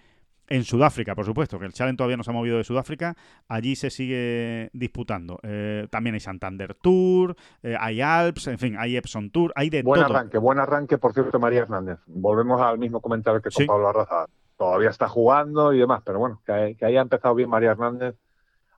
en 0.48 0.64
Sudáfrica, 0.64 1.14
por 1.14 1.24
supuesto, 1.24 1.58
que 1.58 1.66
el 1.66 1.72
Challenge 1.72 1.96
todavía 1.96 2.16
no 2.16 2.22
se 2.22 2.30
ha 2.30 2.34
movido 2.34 2.58
de 2.58 2.64
Sudáfrica, 2.64 3.16
allí 3.48 3.76
se 3.76 3.90
sigue 3.90 4.70
disputando. 4.72 5.38
Eh, 5.42 5.86
también 5.90 6.14
hay 6.14 6.20
Santander 6.20 6.74
Tour, 6.74 7.36
eh, 7.62 7.76
hay 7.78 8.00
Alps, 8.00 8.46
en 8.48 8.58
fin, 8.58 8.76
hay 8.78 8.96
Epson 8.96 9.30
Tour, 9.30 9.52
hay 9.56 9.70
de 9.70 9.82
buen 9.82 10.02
todo. 10.02 10.14
arranque, 10.14 10.38
buen 10.38 10.58
arranque, 10.58 10.98
por 10.98 11.12
cierto, 11.12 11.38
María 11.38 11.60
Hernández. 11.60 11.98
Volvemos 12.06 12.60
al 12.60 12.78
mismo 12.78 13.00
comentario 13.00 13.40
que 13.40 13.50
con 13.50 13.66
Pablo 13.66 13.88
Arraza. 13.88 14.26
Todavía 14.56 14.90
está 14.90 15.08
jugando 15.08 15.72
y 15.72 15.78
demás, 15.78 16.02
pero 16.04 16.18
bueno, 16.20 16.40
que, 16.46 16.76
que 16.78 16.84
haya 16.84 17.00
empezado 17.00 17.34
bien 17.34 17.50
María 17.50 17.72
Hernández, 17.72 18.14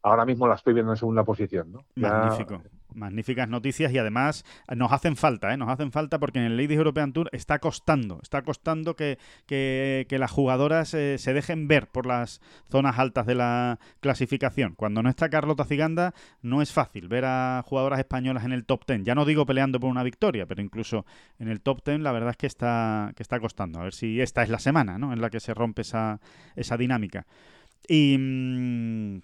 ahora 0.06 0.24
mismo 0.24 0.46
la 0.46 0.54
estoy 0.54 0.72
viendo 0.72 0.92
en 0.92 0.96
segunda 0.96 1.24
posición. 1.24 1.72
¿no? 1.72 1.84
Magnífico 1.96 2.62
magníficas 2.96 3.48
noticias 3.48 3.92
y 3.92 3.98
además 3.98 4.44
nos 4.74 4.90
hacen 4.92 5.16
falta, 5.16 5.52
¿eh? 5.52 5.56
nos 5.56 5.68
hacen 5.68 5.92
falta 5.92 6.18
porque 6.18 6.38
en 6.38 6.46
el 6.46 6.56
Ladies 6.56 6.78
European 6.78 7.12
Tour 7.12 7.28
está 7.32 7.58
costando, 7.58 8.20
está 8.22 8.42
costando 8.42 8.96
que, 8.96 9.18
que, 9.46 10.06
las 10.18 10.30
jugadoras 10.30 10.94
eh, 10.94 11.18
se 11.18 11.34
dejen 11.34 11.68
ver 11.68 11.88
por 11.88 12.06
las 12.06 12.40
zonas 12.70 12.98
altas 12.98 13.26
de 13.26 13.34
la 13.34 13.78
clasificación. 14.00 14.74
Cuando 14.74 15.02
no 15.02 15.10
está 15.10 15.28
Carlota 15.28 15.64
Ciganda 15.64 16.14
no 16.40 16.62
es 16.62 16.72
fácil 16.72 17.08
ver 17.08 17.26
a 17.26 17.62
jugadoras 17.66 17.98
españolas 17.98 18.44
en 18.44 18.52
el 18.52 18.64
top 18.64 18.86
ten. 18.86 19.04
Ya 19.04 19.14
no 19.14 19.26
digo 19.26 19.44
peleando 19.44 19.78
por 19.78 19.90
una 19.90 20.02
victoria, 20.02 20.46
pero 20.46 20.62
incluso 20.62 21.04
en 21.38 21.48
el 21.48 21.60
top 21.60 21.82
ten 21.82 22.02
la 22.02 22.12
verdad 22.12 22.30
es 22.30 22.36
que 22.38 22.46
está, 22.46 23.12
que 23.14 23.22
está 23.22 23.38
costando. 23.40 23.78
A 23.80 23.84
ver 23.84 23.92
si 23.92 24.22
esta 24.22 24.42
es 24.42 24.48
la 24.48 24.58
semana 24.58 24.98
¿no? 24.98 25.12
en 25.12 25.20
la 25.20 25.28
que 25.28 25.40
se 25.40 25.52
rompe 25.52 25.82
esa, 25.82 26.18
esa 26.54 26.76
dinámica. 26.76 27.26
Y... 27.86 28.16
Mm, 28.18 29.20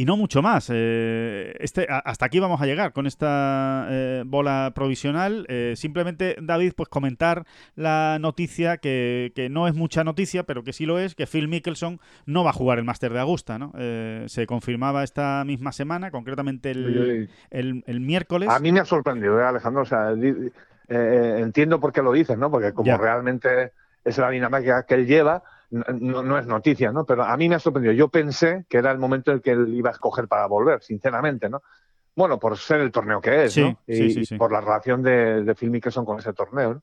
y 0.00 0.04
no 0.06 0.16
mucho 0.16 0.40
más. 0.40 0.70
Eh, 0.72 1.54
este, 1.60 1.86
hasta 1.88 2.24
aquí 2.24 2.40
vamos 2.40 2.62
a 2.62 2.66
llegar 2.66 2.92
con 2.92 3.06
esta 3.06 3.86
eh, 3.90 4.22
bola 4.24 4.72
provisional. 4.74 5.44
Eh, 5.48 5.74
simplemente, 5.76 6.36
David, 6.40 6.72
pues 6.74 6.88
comentar 6.88 7.44
la 7.74 8.18
noticia 8.18 8.78
que, 8.78 9.32
que, 9.34 9.50
no 9.50 9.68
es 9.68 9.74
mucha 9.74 10.02
noticia, 10.04 10.44
pero 10.44 10.62
que 10.62 10.72
sí 10.72 10.86
lo 10.86 10.98
es, 10.98 11.14
que 11.14 11.26
Phil 11.26 11.48
Mickelson 11.48 12.00
no 12.24 12.44
va 12.44 12.50
a 12.50 12.54
jugar 12.54 12.78
el 12.78 12.84
Máster 12.84 13.12
de 13.12 13.20
Augusta. 13.20 13.58
¿no? 13.58 13.72
se 14.26 14.46
confirmaba 14.46 15.04
esta 15.04 15.44
misma 15.44 15.72
semana, 15.72 16.10
concretamente 16.10 16.70
el, 16.70 17.28
el, 17.50 18.00
miércoles. 18.00 18.48
A 18.48 18.58
mí 18.58 18.72
me 18.72 18.80
ha 18.80 18.84
sorprendido, 18.84 19.44
Alejandro. 19.46 19.82
O 19.82 19.84
sea, 19.84 20.14
entiendo 20.88 21.78
por 21.78 21.92
qué 21.92 22.02
lo 22.02 22.12
dices, 22.12 22.38
¿no? 22.38 22.50
Porque 22.50 22.72
como 22.72 22.96
realmente 22.96 23.72
es 24.04 24.16
la 24.18 24.30
dinámica 24.30 24.84
que 24.84 24.94
él 24.94 25.06
lleva 25.06 25.42
no, 25.70 26.38
es 26.38 26.46
noticia, 26.46 26.92
¿no? 26.92 27.04
Pero 27.04 27.24
a 27.24 27.36
mí 27.36 27.48
me 27.48 27.54
ha 27.54 27.58
sorprendido. 27.60 27.94
Yo 27.94 28.08
pensé 28.08 28.64
que 28.68 28.78
era 28.78 28.90
el 28.90 28.98
momento 28.98 29.30
en 29.30 29.36
el 29.36 29.42
que 29.42 29.52
él 29.52 29.72
iba 29.74 29.90
a 29.90 29.92
escoger 29.92 30.26
para 30.28 30.46
volver, 30.46 30.82
sinceramente, 30.82 31.48
¿no? 31.48 31.62
Bueno, 32.16 32.38
por 32.38 32.58
ser 32.58 32.80
el 32.80 32.90
torneo 32.90 33.20
que 33.20 33.44
es, 33.44 33.56
¿no? 33.56 33.78
Y, 33.86 34.36
por 34.36 34.52
la 34.52 34.60
relación 34.60 35.02
de, 35.02 35.44
de 35.44 35.54
Phil 35.54 35.70
Mickelson 35.70 36.04
con 36.04 36.18
ese 36.18 36.32
torneo, 36.32 36.82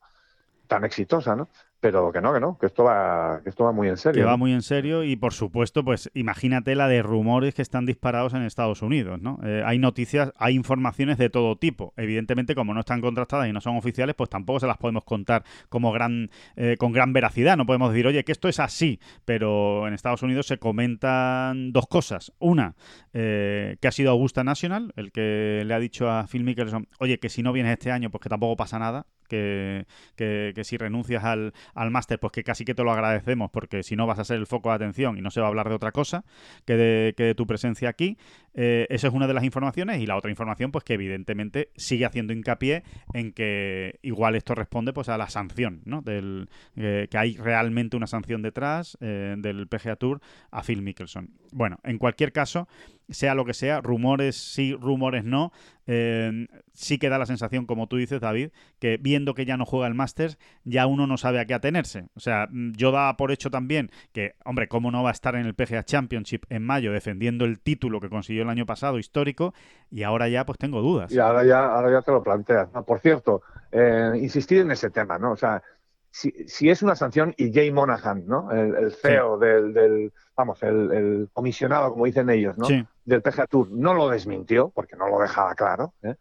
tan 0.68 0.86
exitosa, 0.86 1.36
¿no? 1.36 1.50
Pero 1.80 2.12
que 2.12 2.22
no, 2.22 2.34
que 2.34 2.40
no, 2.40 2.58
que 2.58 2.66
esto 2.66 2.84
va, 2.84 3.42
que 3.44 3.50
esto 3.50 3.64
va 3.64 3.72
muy 3.72 3.88
en 3.88 3.98
serio. 3.98 4.22
Que 4.22 4.26
va 4.26 4.38
muy 4.38 4.52
en 4.52 4.62
serio 4.62 5.04
y 5.04 5.16
por 5.16 5.34
supuesto, 5.34 5.84
pues 5.84 6.10
imagínate 6.14 6.76
la 6.76 6.88
de 6.88 7.04
rumores 7.04 7.54
que 7.54 7.62
están 7.62 7.86
disparados 7.86 8.34
en 8.34 8.42
Estados 8.42 8.82
Unidos, 8.82 9.22
¿no? 9.22 9.40
Eh, 9.44 9.62
hay 9.66 9.78
noticias, 9.78 10.34
hay 10.38 10.56
informaciones 10.56 11.18
de 11.18 11.30
todo 11.30 11.56
tipo. 11.58 11.94
Evidentemente, 11.98 12.56
como 12.56 12.74
no 12.74 12.80
están 12.80 13.02
contrastadas 13.02 13.48
y 13.48 13.54
no 13.54 13.62
son 13.62 13.78
oficiales, 13.78 14.16
pues 14.16 14.30
tampoco 14.30 14.60
se 14.60 14.68
las 14.68 14.78
podemos 14.78 15.04
contar 15.04 15.44
como 15.70 15.92
gran, 15.92 16.32
eh, 16.56 16.78
con 16.80 16.92
gran 16.92 17.14
veracidad. 17.14 17.58
No 17.58 17.66
podemos 17.66 17.92
decir, 17.92 18.08
oye, 18.08 18.24
que 18.24 18.32
esto 18.32 18.48
es 18.48 18.60
así, 18.60 19.00
pero 19.26 19.88
en 19.88 19.94
Estados 19.94 20.24
Unidos 20.24 20.48
se 20.48 20.58
comentan 20.58 21.72
dos 21.72 21.88
cosas. 21.88 22.34
Una, 22.40 22.76
eh, 23.14 23.78
que 23.80 23.88
ha 23.88 23.92
sido 23.92 24.12
Augusta 24.12 24.44
National, 24.44 24.94
el 24.96 25.12
que 25.12 25.64
le 25.66 25.74
ha 25.74 25.80
dicho 25.80 26.10
a 26.10 26.26
Phil 26.28 26.44
Mickelson, 26.44 26.88
oye, 27.00 27.20
que 27.20 27.30
si 27.30 27.44
no 27.44 27.54
vienes 27.54 27.74
este 27.74 27.92
año, 27.92 28.10
pues 28.10 28.22
que 28.22 28.30
tampoco 28.30 28.56
pasa 28.56 28.80
nada, 28.80 29.06
que, 29.28 29.86
que, 30.16 30.64
si 30.64 30.78
renuncias 30.78 31.24
al, 31.24 31.54
al 31.74 31.92
máster, 31.92 32.20
pues 32.20 32.32
que 32.32 32.44
casi 32.44 32.66
que 32.66 32.74
te 32.74 32.84
lo 32.84 32.92
agradecemos, 32.92 33.52
porque 33.52 33.84
si 33.84 33.96
no 33.96 34.08
vas 34.08 34.20
a 34.20 34.24
ser 34.24 34.38
el 34.38 34.48
foco 34.48 34.70
de 34.70 34.76
atención 34.76 35.18
y 35.18 35.22
no 35.22 35.32
se 35.32 35.40
va 35.40 35.48
a 35.48 35.50
hablar 35.50 35.70
de 35.70 35.76
otra 35.76 35.92
cosa 35.92 36.24
que 36.66 36.76
de, 36.76 37.14
que 37.16 37.24
de 37.24 37.36
tu 37.36 37.46
presencia 37.48 37.90
aquí. 37.90 38.18
Eh, 38.60 38.88
esa 38.90 39.08
es 39.08 39.14
una 39.14 39.28
de 39.28 39.34
las 39.34 39.44
informaciones. 39.44 40.02
Y 40.02 40.08
la 40.08 40.18
otra 40.18 40.32
información, 40.32 40.72
pues 40.72 40.84
que 40.84 40.94
evidentemente 40.94 41.70
sigue 41.76 42.06
haciendo 42.06 42.34
hincapié 42.34 42.84
en 43.14 43.32
que 43.32 44.00
igual 44.02 44.36
esto 44.36 44.56
responde 44.56 44.94
pues 44.94 45.10
a 45.10 45.18
la 45.18 45.30
sanción, 45.30 45.82
¿no? 45.86 46.02
Del, 46.02 46.50
eh, 46.76 47.08
que 47.10 47.18
hay 47.18 47.38
realmente 47.38 47.96
una 47.96 48.08
sanción 48.08 48.42
detrás 48.42 48.98
eh, 49.00 49.36
del 49.38 49.68
PGA 49.68 49.96
Tour 49.96 50.22
a 50.52 50.64
Phil 50.64 50.82
Mickelson. 50.82 51.30
Bueno, 51.52 51.80
en 51.84 51.98
cualquier 51.98 52.32
caso, 52.32 52.68
sea 53.10 53.36
lo 53.36 53.46
que 53.46 53.54
sea, 53.54 53.82
rumores 53.82 54.36
sí, 54.36 54.74
rumores 54.74 55.24
no, 55.24 55.52
eh, 55.86 56.48
sí 56.74 56.98
que 57.00 57.10
da 57.10 57.18
la 57.18 57.26
sensación, 57.26 57.66
como 57.66 57.88
tú 57.88 57.96
dices, 57.96 58.20
David, 58.20 58.50
que 58.80 58.98
viendo 58.98 59.34
que 59.34 59.46
ya 59.46 59.58
no 59.58 59.66
juega 59.66 59.88
el 59.88 59.94
Masters, 59.94 60.38
ya 60.66 60.86
uno 60.86 61.08
no 61.08 61.18
sabe 61.18 61.40
a 61.40 61.46
qué 61.46 61.54
atenerse. 61.54 62.10
O 62.16 62.20
sea, 62.20 62.48
mm, 62.52 62.74
yo 62.74 62.92
daba 62.92 63.16
por 63.18 63.32
hecho 63.32 63.50
también 63.50 63.90
que, 64.12 64.36
hombre, 64.44 64.68
¿cómo 64.68 64.92
no 64.92 65.04
va 65.04 65.10
a 65.10 65.14
estar 65.14 65.36
en 65.36 65.46
el 65.46 65.56
PGA 65.56 65.84
Championship 65.84 66.44
en 66.50 66.64
mayo 66.64 66.92
defendiendo 66.92 67.46
el 67.46 67.60
título 67.60 68.02
que 68.02 68.10
consiguió 68.10 68.44
el 68.44 68.50
año 68.50 68.66
pasado, 68.66 69.00
histórico? 69.00 69.54
Y 69.90 70.04
ahora 70.04 70.28
ya, 70.28 70.46
pues 70.46 70.58
tengo 70.58 70.82
dudas. 70.82 71.12
Y 71.12 71.20
ahora 71.20 71.46
ya, 71.46 71.66
ahora 71.66 71.92
ya 71.92 72.02
te 72.02 72.12
lo 72.12 72.22
planteas. 72.22 72.68
por 72.86 73.00
cierto, 73.00 73.42
eh, 73.72 74.12
insistir 74.16 74.60
en 74.60 74.72
ese 74.72 74.90
tema, 74.90 75.18
¿no? 75.18 75.32
O 75.32 75.38
sea, 75.38 75.64
si, 76.12 76.32
si, 76.48 76.70
es 76.70 76.82
una 76.82 76.96
sanción 76.96 77.34
y 77.38 77.54
Jay 77.54 77.72
Monahan, 77.72 78.26
¿no? 78.26 78.52
El, 78.52 78.92
CEO 78.92 79.38
del, 79.38 80.12
vamos, 80.36 80.62
el, 80.64 81.30
comisionado, 81.34 81.92
como 81.92 82.06
dicen 82.06 82.30
ellos, 82.30 82.58
¿no? 82.58 82.68
Del 83.06 83.22
PGA 83.22 83.48
Tour 83.48 83.70
no 83.72 83.94
lo 83.94 84.10
desmintió, 84.10 84.70
porque 84.70 84.96
no 84.96 85.08
lo 85.08 85.20
dejaba 85.20 85.56
claro. 85.56 85.94
¿eh? 86.02 86.16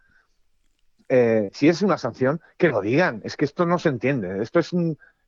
Eh, 1.08 1.50
si 1.52 1.68
es 1.68 1.82
una 1.82 1.98
sanción, 1.98 2.40
que 2.56 2.68
lo 2.68 2.80
digan. 2.80 3.20
Es 3.24 3.36
que 3.36 3.44
esto 3.44 3.64
no 3.64 3.78
se 3.78 3.88
entiende. 3.88 4.42
Esto 4.42 4.58
es 4.58 4.72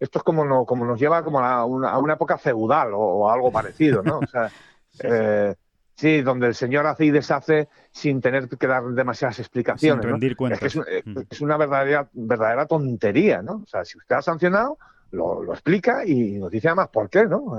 esto 0.01 0.19
es 0.19 0.23
como, 0.23 0.45
no, 0.45 0.65
como 0.65 0.85
nos 0.85 1.01
lleva 1.01 1.25
como 1.25 1.41
a 1.41 1.65
una, 1.65 1.91
a 1.91 1.99
una 1.99 2.15
época 2.15 2.39
feudal 2.39 2.91
o, 2.95 3.31
algo 3.31 3.51
parecido, 3.51 4.03
¿no? 4.03 4.19
O 4.19 4.27
sea, 4.27 4.51
eh, 5.03 5.55
Sí, 5.99 6.23
donde 6.23 6.47
el 6.47 6.55
señor 6.55 6.87
hace 6.87 7.07
y 7.07 7.11
deshace 7.11 7.69
sin 7.91 8.21
tener 8.21 8.49
que 8.49 8.67
dar 8.69 8.85
demasiadas 8.85 9.41
explicaciones. 9.41 10.01
Sin 10.01 10.13
rendir 10.13 10.37
cuentas. 10.37 10.63
Es, 10.63 10.75
que 10.75 11.03
mm. 11.05 11.19
es, 11.29 11.41
una 11.41 11.57
verdadera, 11.57 12.09
verdadera 12.13 12.67
tontería, 12.67 13.43
¿no? 13.43 13.63
O 13.65 13.67
sea, 13.67 13.85
si 13.85 13.99
usted 13.99 14.15
ha 14.15 14.23
sancionado, 14.23 14.79
lo, 15.11 15.43
lo 15.43 15.53
explica 15.53 16.07
y 16.07 16.39
nos 16.39 16.53
dice 16.53 16.69
además 16.69 16.91
por 16.91 17.11
qué, 17.11 17.27
¿no? 17.27 17.59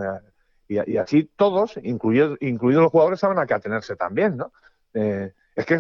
Y, 0.70 0.96
así 0.96 1.30
todos, 1.36 1.78
incluidos, 1.84 2.38
incluidos 2.40 2.84
los 2.84 2.92
jugadores, 2.94 3.20
saben 3.20 3.40
a 3.40 3.46
qué 3.46 3.56
atenerse 3.56 3.98
también, 3.98 4.38
¿no? 4.38 4.54
Eh, 4.94 5.34
es 5.54 5.66
que 5.66 5.78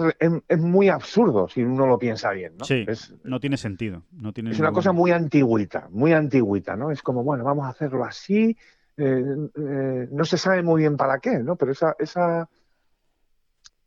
es, 0.50 0.60
muy 0.60 0.90
absurdo 0.90 1.48
si 1.48 1.64
uno 1.64 1.88
lo 1.88 1.98
piensa 1.98 2.32
bien, 2.32 2.58
¿no? 2.58 2.66
Sí, 2.66 2.86
no 3.24 3.40
tiene 3.40 3.56
sentido. 3.56 4.04
No 4.12 4.34
tiene 4.34 4.52
es 4.52 4.60
una 4.60 4.74
cosa 4.74 4.92
muy 4.92 5.12
antigüita, 5.12 5.88
muy 5.92 6.12
antigüita, 6.12 6.76
¿no? 6.76 6.92
Es 6.92 7.02
como, 7.02 7.24
bueno, 7.24 7.46
vamos 7.46 7.66
a 7.66 7.70
hacerlo 7.70 8.04
así, 8.04 8.58
eh, 9.00 9.24
eh, 9.56 10.08
no 10.12 10.26
se 10.26 10.38
sabe 10.38 10.62
muy 10.62 10.82
bien 10.82 10.98
para 10.98 11.20
qué, 11.20 11.40
¿no? 11.40 11.56
Pero 11.56 11.72
esa, 11.72 11.96
esa 12.00 12.50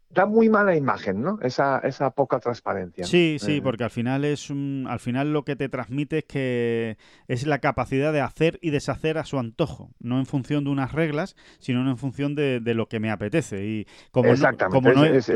da 0.08 0.26
muy 0.26 0.48
mala 0.48 0.74
imagen, 0.74 1.22
¿no? 1.22 1.38
Esa, 1.42 1.78
esa 1.80 2.10
poca 2.10 2.38
transparencia. 2.38 3.04
Sí, 3.04 3.36
sí, 3.38 3.56
eh. 3.56 3.62
porque 3.62 3.84
al 3.84 3.90
final 3.90 4.24
es 4.24 4.50
un, 4.50 4.86
al 4.88 5.00
final 5.00 5.32
lo 5.32 5.44
que 5.44 5.56
te 5.56 5.68
transmite 5.68 6.18
es 6.18 6.24
que 6.24 6.98
es 7.28 7.46
la 7.46 7.58
capacidad 7.58 8.12
de 8.12 8.20
hacer 8.20 8.58
y 8.62 8.70
deshacer 8.70 9.18
a 9.18 9.24
su 9.24 9.38
antojo, 9.38 9.90
no 10.00 10.18
en 10.18 10.26
función 10.26 10.64
de 10.64 10.70
unas 10.70 10.92
reglas, 10.92 11.36
sino 11.58 11.88
en 11.88 11.96
función 11.98 12.34
de, 12.34 12.60
lo 12.74 12.88
que 12.88 13.00
me 13.00 13.10
apetece. 13.10 13.64
Y 13.66 13.86
como 14.10 14.30
Exactamente. 14.30 14.94
No, 14.94 15.04
es, 15.04 15.30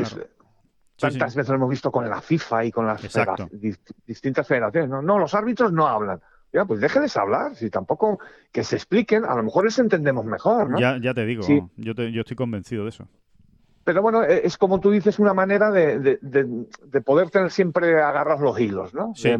Tantas 0.99 1.35
veces 1.35 1.49
lo 1.49 1.55
hemos 1.55 1.69
visto 1.69 1.91
con 1.91 2.09
la 2.09 2.21
FIFA 2.21 2.65
y 2.65 2.71
con 2.71 2.87
las 2.87 2.99
distintas 4.07 4.47
federaciones. 4.47 4.89
¿no? 4.89 5.03
no, 5.03 5.19
los 5.19 5.35
árbitros 5.35 5.71
no 5.71 5.87
hablan. 5.87 6.19
Ya, 6.53 6.65
pues 6.65 6.79
déjenles 6.79 7.15
hablar, 7.17 7.55
si 7.55 7.69
tampoco 7.69 8.19
que 8.51 8.63
se 8.63 8.77
expliquen, 8.77 9.25
a 9.25 9.35
lo 9.35 9.43
mejor 9.43 9.65
les 9.65 9.77
entendemos 9.79 10.25
mejor, 10.25 10.69
¿no? 10.69 10.79
Ya, 10.79 10.97
ya 11.01 11.13
te 11.13 11.25
digo, 11.25 11.43
yo, 11.75 11.93
yo 11.93 12.21
estoy 12.21 12.37
convencido 12.37 12.83
de 12.83 12.89
eso. 12.89 13.07
Pero 13.87 14.01
bueno, 14.01 14.21
e, 14.21 14.45
es 14.45 14.57
como 14.57 14.81
tú 14.81 14.91
dices, 14.91 15.17
una 15.17 15.33
manera 15.33 15.71
de, 15.71 16.19
poder 17.05 17.29
tener 17.29 17.51
siempre 17.51 18.01
agarrar 18.01 18.41
los 18.41 18.59
hilos, 18.59 18.93
¿no? 18.93 19.13
Sí. 19.15 19.33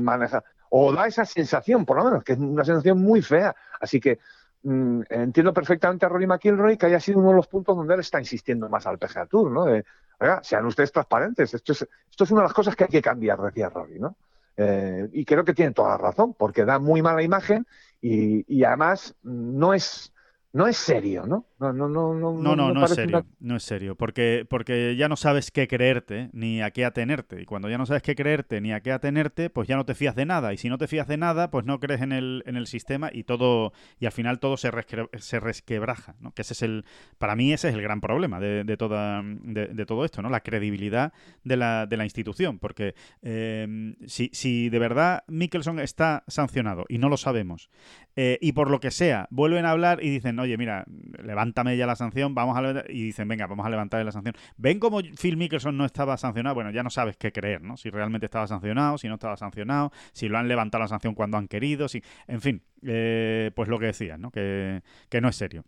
O 0.69 0.93
da 0.93 1.05
esa 1.05 1.25
sensación, 1.25 1.85
por 1.85 1.97
lo 1.97 2.05
menos, 2.05 2.23
que 2.23 2.31
es 2.31 2.39
una 2.39 2.63
sensación 2.63 3.01
muy 3.01 3.21
fea. 3.21 3.53
Así 3.81 3.99
que 3.99 4.19
mm, 4.63 5.01
entiendo 5.09 5.53
perfectamente 5.53 6.05
a 6.05 6.09
Rory 6.09 6.27
McIlroy 6.27 6.77
que 6.77 6.85
haya 6.85 7.01
sido 7.01 7.19
uno 7.19 7.31
de 7.31 7.35
los 7.35 7.47
puntos 7.47 7.75
donde 7.75 7.93
él 7.93 7.99
está 7.99 8.19
insistiendo 8.19 8.69
más 8.69 8.87
al 8.87 8.97
PGA 8.97 9.25
Tour, 9.25 9.51
¿no? 9.51 9.65
De, 9.65 9.83
oiga, 10.19 10.41
sean 10.41 10.65
ustedes 10.65 10.93
transparentes, 10.93 11.53
esto 11.53 11.73
es, 11.73 11.87
esto 12.09 12.23
es 12.23 12.31
una 12.31 12.41
de 12.41 12.47
las 12.47 12.53
cosas 12.53 12.73
que 12.73 12.85
hay 12.85 12.89
que 12.89 13.01
cambiar, 13.01 13.41
decía 13.41 13.67
Rory, 13.67 13.99
¿no? 13.99 14.15
Eh, 14.57 15.07
y 15.13 15.23
creo 15.25 15.45
que 15.45 15.53
tiene 15.53 15.71
toda 15.71 15.89
la 15.89 15.97
razón, 15.97 16.33
porque 16.33 16.65
da 16.65 16.79
muy 16.79 17.01
mala 17.01 17.21
imagen 17.21 17.67
y, 18.01 18.63
además 18.63 19.15
no 19.23 19.73
es, 19.73 20.13
no 20.53 20.67
es 20.67 20.77
serio, 20.77 21.25
¿no? 21.27 21.45
No, 21.59 21.73
no, 21.73 21.89
no, 21.89 22.13
no, 22.13 22.33
no, 22.33 22.55
no, 22.55 22.73
no 22.73 22.85
es 22.85 22.91
serio, 22.91 23.25
no 23.39 23.55
es 23.55 23.63
serio, 23.63 23.95
porque, 23.95 24.45
porque 24.47 24.95
ya 24.95 25.09
no 25.09 25.15
sabes 25.15 25.51
qué 25.51 25.67
creerte 25.67 26.29
ni 26.33 26.61
a 26.61 26.71
qué 26.71 26.85
atenerte. 26.85 27.41
Y 27.41 27.45
cuando 27.45 27.69
ya 27.69 27.77
no 27.77 27.85
sabes 27.85 28.03
qué 28.03 28.15
creerte 28.15 28.61
ni 28.61 28.71
a 28.71 28.81
qué 28.81 28.91
atenerte, 28.91 29.49
pues 29.49 29.67
ya 29.67 29.75
no 29.75 29.85
te 29.85 29.95
fías 29.95 30.15
de 30.15 30.25
nada. 30.25 30.53
Y 30.53 30.57
si 30.57 30.69
no 30.69 30.77
te 30.77 30.87
fías 30.87 31.07
de 31.07 31.17
nada, 31.17 31.51
pues 31.51 31.65
no 31.65 31.79
crees 31.79 32.01
en 32.01 32.11
el, 32.11 32.43
en 32.45 32.55
el 32.55 32.67
sistema 32.67 33.09
y 33.11 33.23
todo, 33.23 33.73
y 33.99 34.05
al 34.05 34.11
final 34.11 34.39
todo 34.39 34.55
se, 34.55 34.71
se 35.17 35.39
resquebraja, 35.39 36.15
¿no? 36.19 36.31
Que 36.31 36.43
ese 36.43 36.53
es 36.53 36.61
el, 36.61 36.85
para 37.17 37.35
mí 37.35 37.51
ese 37.51 37.69
es 37.69 37.75
el 37.75 37.81
gran 37.81 37.99
problema 37.99 38.39
de, 38.39 38.63
de 38.63 38.77
toda, 38.77 39.21
de, 39.23 39.85
todo 39.85 40.05
esto, 40.05 40.21
¿no? 40.21 40.29
La 40.29 40.41
credibilidad 40.41 41.11
de 41.43 41.57
la, 41.57 41.87
de 41.87 41.97
la 41.97 42.03
institución. 42.03 42.59
Porque 42.59 42.95
eh, 43.21 43.95
si, 44.05 44.29
si 44.33 44.69
de 44.69 44.79
verdad 44.79 45.23
Mickelson 45.27 45.79
está 45.79 46.23
sancionado 46.27 46.85
y 46.87 46.99
no 46.99 47.09
lo 47.09 47.17
sabemos, 47.17 47.69
eh, 48.15 48.37
y 48.41 48.53
por 48.53 48.69
lo 48.69 48.79
que 48.79 48.91
sea, 48.91 49.27
vuelven 49.29 49.65
a 49.65 49.71
hablar 49.71 50.03
y 50.03 50.09
dicen, 50.09 50.35
oye, 50.47 50.57
mira, 50.57 50.85
levántame 51.23 51.77
ya 51.77 51.85
la 51.85 51.95
sanción, 51.95 52.33
vamos 52.33 52.57
a 52.57 52.83
y 52.89 53.03
dicen, 53.03 53.27
venga, 53.27 53.47
vamos 53.47 53.65
a 53.65 53.69
levantar 53.69 54.03
la 54.03 54.11
sanción. 54.11 54.35
¿Ven 54.57 54.79
cómo 54.79 54.99
Phil 55.19 55.37
Mickelson 55.37 55.77
no 55.77 55.85
estaba 55.85 56.17
sancionado? 56.17 56.55
Bueno, 56.55 56.71
ya 56.71 56.83
no 56.83 56.89
sabes 56.89 57.17
qué 57.17 57.31
creer, 57.31 57.61
¿no? 57.61 57.77
Si 57.77 57.89
realmente 57.89 58.25
estaba 58.25 58.47
sancionado, 58.47 58.97
si 58.97 59.07
no 59.07 59.15
estaba 59.15 59.37
sancionado, 59.37 59.91
si 60.13 60.27
lo 60.29 60.37
han 60.37 60.47
levantado 60.47 60.83
la 60.83 60.87
sanción 60.87 61.13
cuando 61.13 61.37
han 61.37 61.47
querido, 61.47 61.87
si... 61.87 62.01
En 62.27 62.41
fin, 62.41 62.63
eh, 62.83 63.51
pues 63.55 63.69
lo 63.69 63.79
que 63.79 63.87
decías, 63.87 64.19
¿no? 64.19 64.31
Que, 64.31 64.81
no 65.21 65.29
es 65.29 65.35
serio 65.35 65.63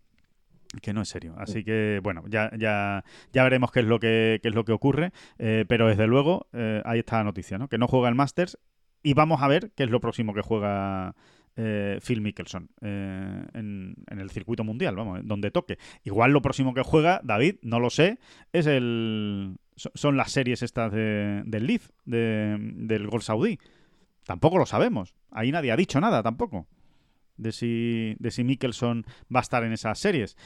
que 0.83 0.93
no 0.93 1.01
es 1.01 1.09
serio. 1.09 1.33
Así 1.39 1.63
que, 1.63 1.99
bueno, 2.03 2.23
ya, 2.27 2.51
ya, 2.55 3.03
ya 3.33 3.43
veremos 3.43 3.71
qué 3.71 3.79
es 3.79 3.87
lo 3.87 3.99
que, 3.99 4.39
qué 4.43 4.49
es 4.49 4.53
lo 4.53 4.65
que 4.65 4.71
ocurre. 4.71 5.11
Eh, 5.39 5.65
pero 5.67 5.87
desde 5.87 6.05
luego, 6.05 6.45
eh, 6.53 6.83
ahí 6.85 6.99
está 6.99 7.17
la 7.17 7.23
noticia, 7.23 7.57
¿no? 7.57 7.67
Que 7.69 7.79
no 7.79 7.87
juega 7.87 8.07
el 8.07 8.13
Masters. 8.13 8.59
Y 9.01 9.15
vamos 9.15 9.41
a 9.41 9.47
ver 9.47 9.71
qué 9.75 9.83
es 9.83 9.89
lo 9.89 9.99
próximo 9.99 10.35
que 10.35 10.41
juega 10.41 11.15
eh, 11.61 11.99
Phil 12.01 12.21
Mickelson 12.21 12.69
eh, 12.79 13.43
en, 13.53 13.95
el 14.07 14.29
circuito 14.29 14.63
mundial, 14.63 14.95
vamos, 14.95 15.19
donde 15.23 15.51
toque. 15.51 15.77
Igual 16.05 16.31
lo 16.31 16.41
próximo 16.41 16.73
que 16.73 16.83
juega, 16.83 17.19
David, 17.23 17.55
no 17.61 17.81
lo 17.81 17.89
sé, 17.89 18.17
es 18.53 18.65
el 18.65 19.57
son 19.75 20.17
las 20.17 20.31
series 20.31 20.61
estas 20.61 20.91
de, 20.91 21.41
del 21.45 21.67
Leaf, 21.67 21.89
del 22.05 23.07
Gol 23.07 23.21
Saudí. 23.21 23.59
Tampoco 24.25 24.57
lo 24.57 24.65
sabemos. 24.65 25.15
Ahí 25.31 25.51
nadie 25.51 25.71
ha 25.71 25.77
dicho 25.77 26.01
nada 26.01 26.21
tampoco 26.21 26.67
de 27.39 27.51
si, 27.51 28.15
de 28.19 28.31
si 28.31 28.43
Mickelson 28.43 29.05
va 29.33 29.39
a 29.39 29.41
estar 29.41 29.63
en 29.63 29.73
esas 29.73 29.97
series. 29.97 30.37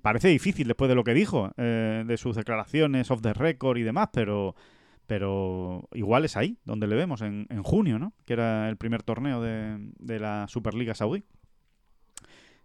Parece 0.00 0.28
difícil 0.28 0.66
después 0.66 0.88
de 0.88 0.94
lo 0.94 1.04
que 1.04 1.14
dijo, 1.14 1.52
eh, 1.56 2.04
de 2.06 2.16
sus 2.16 2.36
declaraciones 2.36 3.10
off 3.10 3.20
the 3.20 3.34
record 3.34 3.78
y 3.78 3.82
demás, 3.82 4.08
pero 4.12 4.54
pero 5.08 5.88
igual 5.94 6.26
es 6.26 6.36
ahí 6.36 6.58
donde 6.66 6.86
le 6.86 6.94
vemos, 6.94 7.22
en, 7.22 7.46
en 7.48 7.62
junio, 7.62 7.98
¿no? 7.98 8.12
Que 8.26 8.34
era 8.34 8.68
el 8.68 8.76
primer 8.76 9.02
torneo 9.02 9.40
de, 9.40 9.90
de, 9.98 10.20
la 10.20 10.46
Superliga 10.48 10.94
Saudí. 10.94 11.24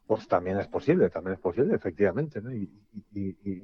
Pues 0.05 0.27
también 0.27 0.59
es 0.59 0.67
posible, 0.67 1.09
también 1.09 1.35
es 1.35 1.39
posible, 1.39 1.73
efectivamente, 1.73 2.41
¿no? 2.41 2.53
Y, 2.53 2.69
y, 3.15 3.63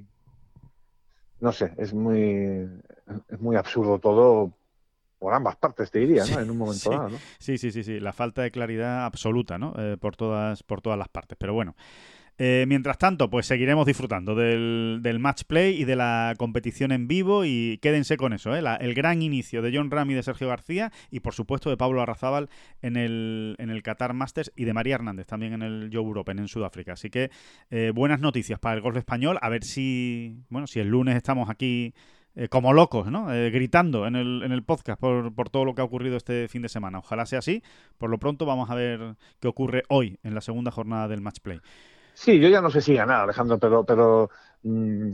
no 1.42 1.52
sé, 1.52 1.74
es 1.78 1.94
muy, 1.94 2.70
es 3.28 3.40
muy 3.42 3.58
absurdo 3.58 4.00
todo 4.00 4.54
por 5.20 5.34
ambas 5.34 5.58
partes, 5.58 5.92
te 5.92 6.00
diría, 6.00 6.24
¿no? 6.26 6.40
en 6.40 6.50
un 6.50 6.58
momento 6.58 6.90
dado, 6.90 7.10
¿no? 7.10 7.18
Sí, 7.38 7.58
sí, 7.58 7.74
sí, 7.74 7.84
sí, 7.84 8.00
la 8.00 8.14
falta 8.14 8.44
de 8.44 8.52
claridad 8.52 9.04
absoluta, 9.04 9.58
¿no? 9.58 9.74
Eh, 9.78 9.98
por, 10.00 10.16
todas, 10.16 10.64
por 10.64 10.80
todas 10.82 10.98
las 10.98 11.10
partes. 11.10 11.38
Pero 11.38 11.54
bueno, 11.54 11.76
Eh, 12.42 12.64
mientras 12.70 12.98
tanto, 12.98 13.30
pues 13.30 13.46
seguiremos 13.46 13.86
disfrutando 13.86 14.34
del, 14.34 15.00
del, 15.02 15.20
match 15.20 15.44
play 15.44 15.80
y 15.80 15.84
de 15.84 15.98
la 15.98 16.36
competición 16.38 16.94
en 16.94 17.06
vivo 17.10 17.44
y 17.44 17.80
quédense 17.82 18.16
con 18.16 18.32
eso, 18.32 18.56
¿eh? 18.56 18.64
el 18.80 18.94
gran 18.94 19.22
inicio 19.22 19.62
de 19.62 19.76
John 19.76 19.92
Ram 19.92 20.10
y 20.12 20.14
de 20.14 20.24
Sergio 20.24 20.48
García 20.48 20.90
y 21.12 21.20
por 21.20 21.34
supuesto 21.34 21.70
de 21.70 21.76
Pablo 21.76 22.02
Arrazábal 22.02 22.50
en 22.82 22.96
el, 22.96 23.58
en 23.60 23.70
el 23.70 23.84
Qatar 23.84 24.14
Masters 24.14 24.54
y 24.56 24.64
de 24.64 24.74
María 24.74 24.96
Hernández 24.96 25.28
también 25.28 25.52
en 25.52 25.64
el 25.64 25.90
Joe 25.92 26.18
Open 26.18 26.40
en 26.40 26.48
Sudáfrica. 26.48 26.94
Así 26.94 27.10
que 27.10 27.30
eh, 27.72 27.92
buenas 27.94 28.22
noticias 28.22 28.58
para 28.58 28.76
el 28.76 28.82
golf 28.82 28.96
español, 28.96 29.38
a 29.42 29.50
ver 29.50 29.66
si, 29.66 30.38
bueno, 30.48 30.66
si 30.66 30.80
el 30.80 30.88
lunes 30.88 31.18
estamos 31.18 31.50
aquí 31.50 31.94
eh, 32.36 32.48
como 32.48 32.72
locos, 32.72 33.12
¿no? 33.12 33.34
Eh, 33.34 33.50
gritando 33.50 34.08
en 34.08 34.16
el, 34.16 34.44
en 34.44 34.54
el 34.54 34.64
podcast 34.64 34.98
por, 34.98 35.36
por, 35.36 35.50
todo 35.50 35.66
lo 35.66 35.76
que 35.76 35.82
ha 35.82 35.84
ocurrido 35.84 36.16
este 36.16 36.48
fin 36.48 36.62
de 36.62 36.70
semana. 36.70 37.00
Ojalá 37.00 37.26
sea 37.26 37.40
así. 37.40 37.64
Por 37.98 38.10
lo 38.10 38.18
pronto 38.18 38.46
vamos 38.46 38.70
a 38.70 38.76
ver 38.76 39.16
qué 39.42 39.50
ocurre 39.50 39.84
hoy 39.90 40.20
en 40.24 40.36
la 40.36 40.40
segunda 40.40 40.72
jornada 40.72 41.10
del 41.10 41.20
match 41.20 41.40
play. 41.42 41.60
Sí, 42.20 42.38
yo 42.38 42.50
ya 42.50 42.60
no 42.60 42.70
sé 42.70 42.82
si 42.82 42.96
ganar, 42.96 43.22
Alejandro, 43.22 43.58
pero, 43.58 43.86
pero 43.86 44.30
mmm, 44.64 45.14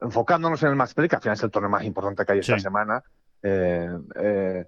enfocándonos 0.00 0.62
en 0.62 0.70
el 0.70 0.76
match 0.76 0.94
play, 0.94 1.10
que 1.10 1.16
al 1.16 1.20
final 1.20 1.36
es 1.36 1.42
el 1.42 1.50
torneo 1.50 1.68
más 1.68 1.84
importante 1.84 2.24
que 2.24 2.32
hay 2.32 2.38
esta 2.38 2.56
sí. 2.56 2.62
semana, 2.62 3.02
eh, 3.42 3.90
eh, 4.14 4.64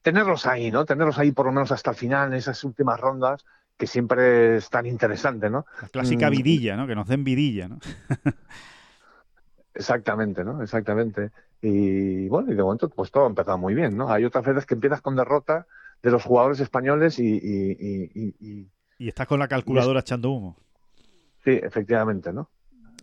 tenerlos 0.00 0.46
ahí, 0.46 0.70
¿no? 0.70 0.86
Tenerlos 0.86 1.18
ahí 1.18 1.30
por 1.32 1.44
lo 1.44 1.52
menos 1.52 1.72
hasta 1.72 1.90
el 1.90 1.96
final, 1.96 2.28
en 2.28 2.38
esas 2.38 2.64
últimas 2.64 2.98
rondas, 2.98 3.44
que 3.76 3.86
siempre 3.86 4.56
es 4.56 4.70
tan 4.70 4.86
interesante, 4.86 5.50
¿no? 5.50 5.66
La 5.82 5.88
clásica 5.88 6.30
vidilla, 6.30 6.74
¿no? 6.74 6.86
Que 6.86 6.94
nos 6.94 7.06
den 7.06 7.22
vidilla, 7.22 7.68
¿no? 7.68 7.78
Exactamente, 9.74 10.42
¿no? 10.42 10.62
Exactamente. 10.62 11.32
Y 11.60 12.28
bueno, 12.28 12.50
y 12.50 12.54
de 12.54 12.62
momento 12.62 12.88
pues 12.88 13.10
todo 13.10 13.24
ha 13.24 13.28
empezado 13.28 13.58
muy 13.58 13.74
bien, 13.74 13.94
¿no? 13.94 14.10
Hay 14.10 14.24
otras 14.24 14.46
veces 14.46 14.64
que 14.64 14.72
empiezas 14.72 15.02
con 15.02 15.16
derrota 15.16 15.66
de 16.02 16.10
los 16.10 16.24
jugadores 16.24 16.60
españoles 16.60 17.18
y... 17.18 17.26
Y, 17.26 18.10
y, 18.14 18.34
y, 18.40 18.70
y 18.98 19.08
estás 19.08 19.26
con 19.26 19.38
la 19.38 19.48
calculadora 19.48 20.00
es... 20.00 20.04
echando 20.04 20.30
humo. 20.30 20.56
Sí, 21.44 21.52
efectivamente, 21.62 22.32
¿no? 22.32 22.50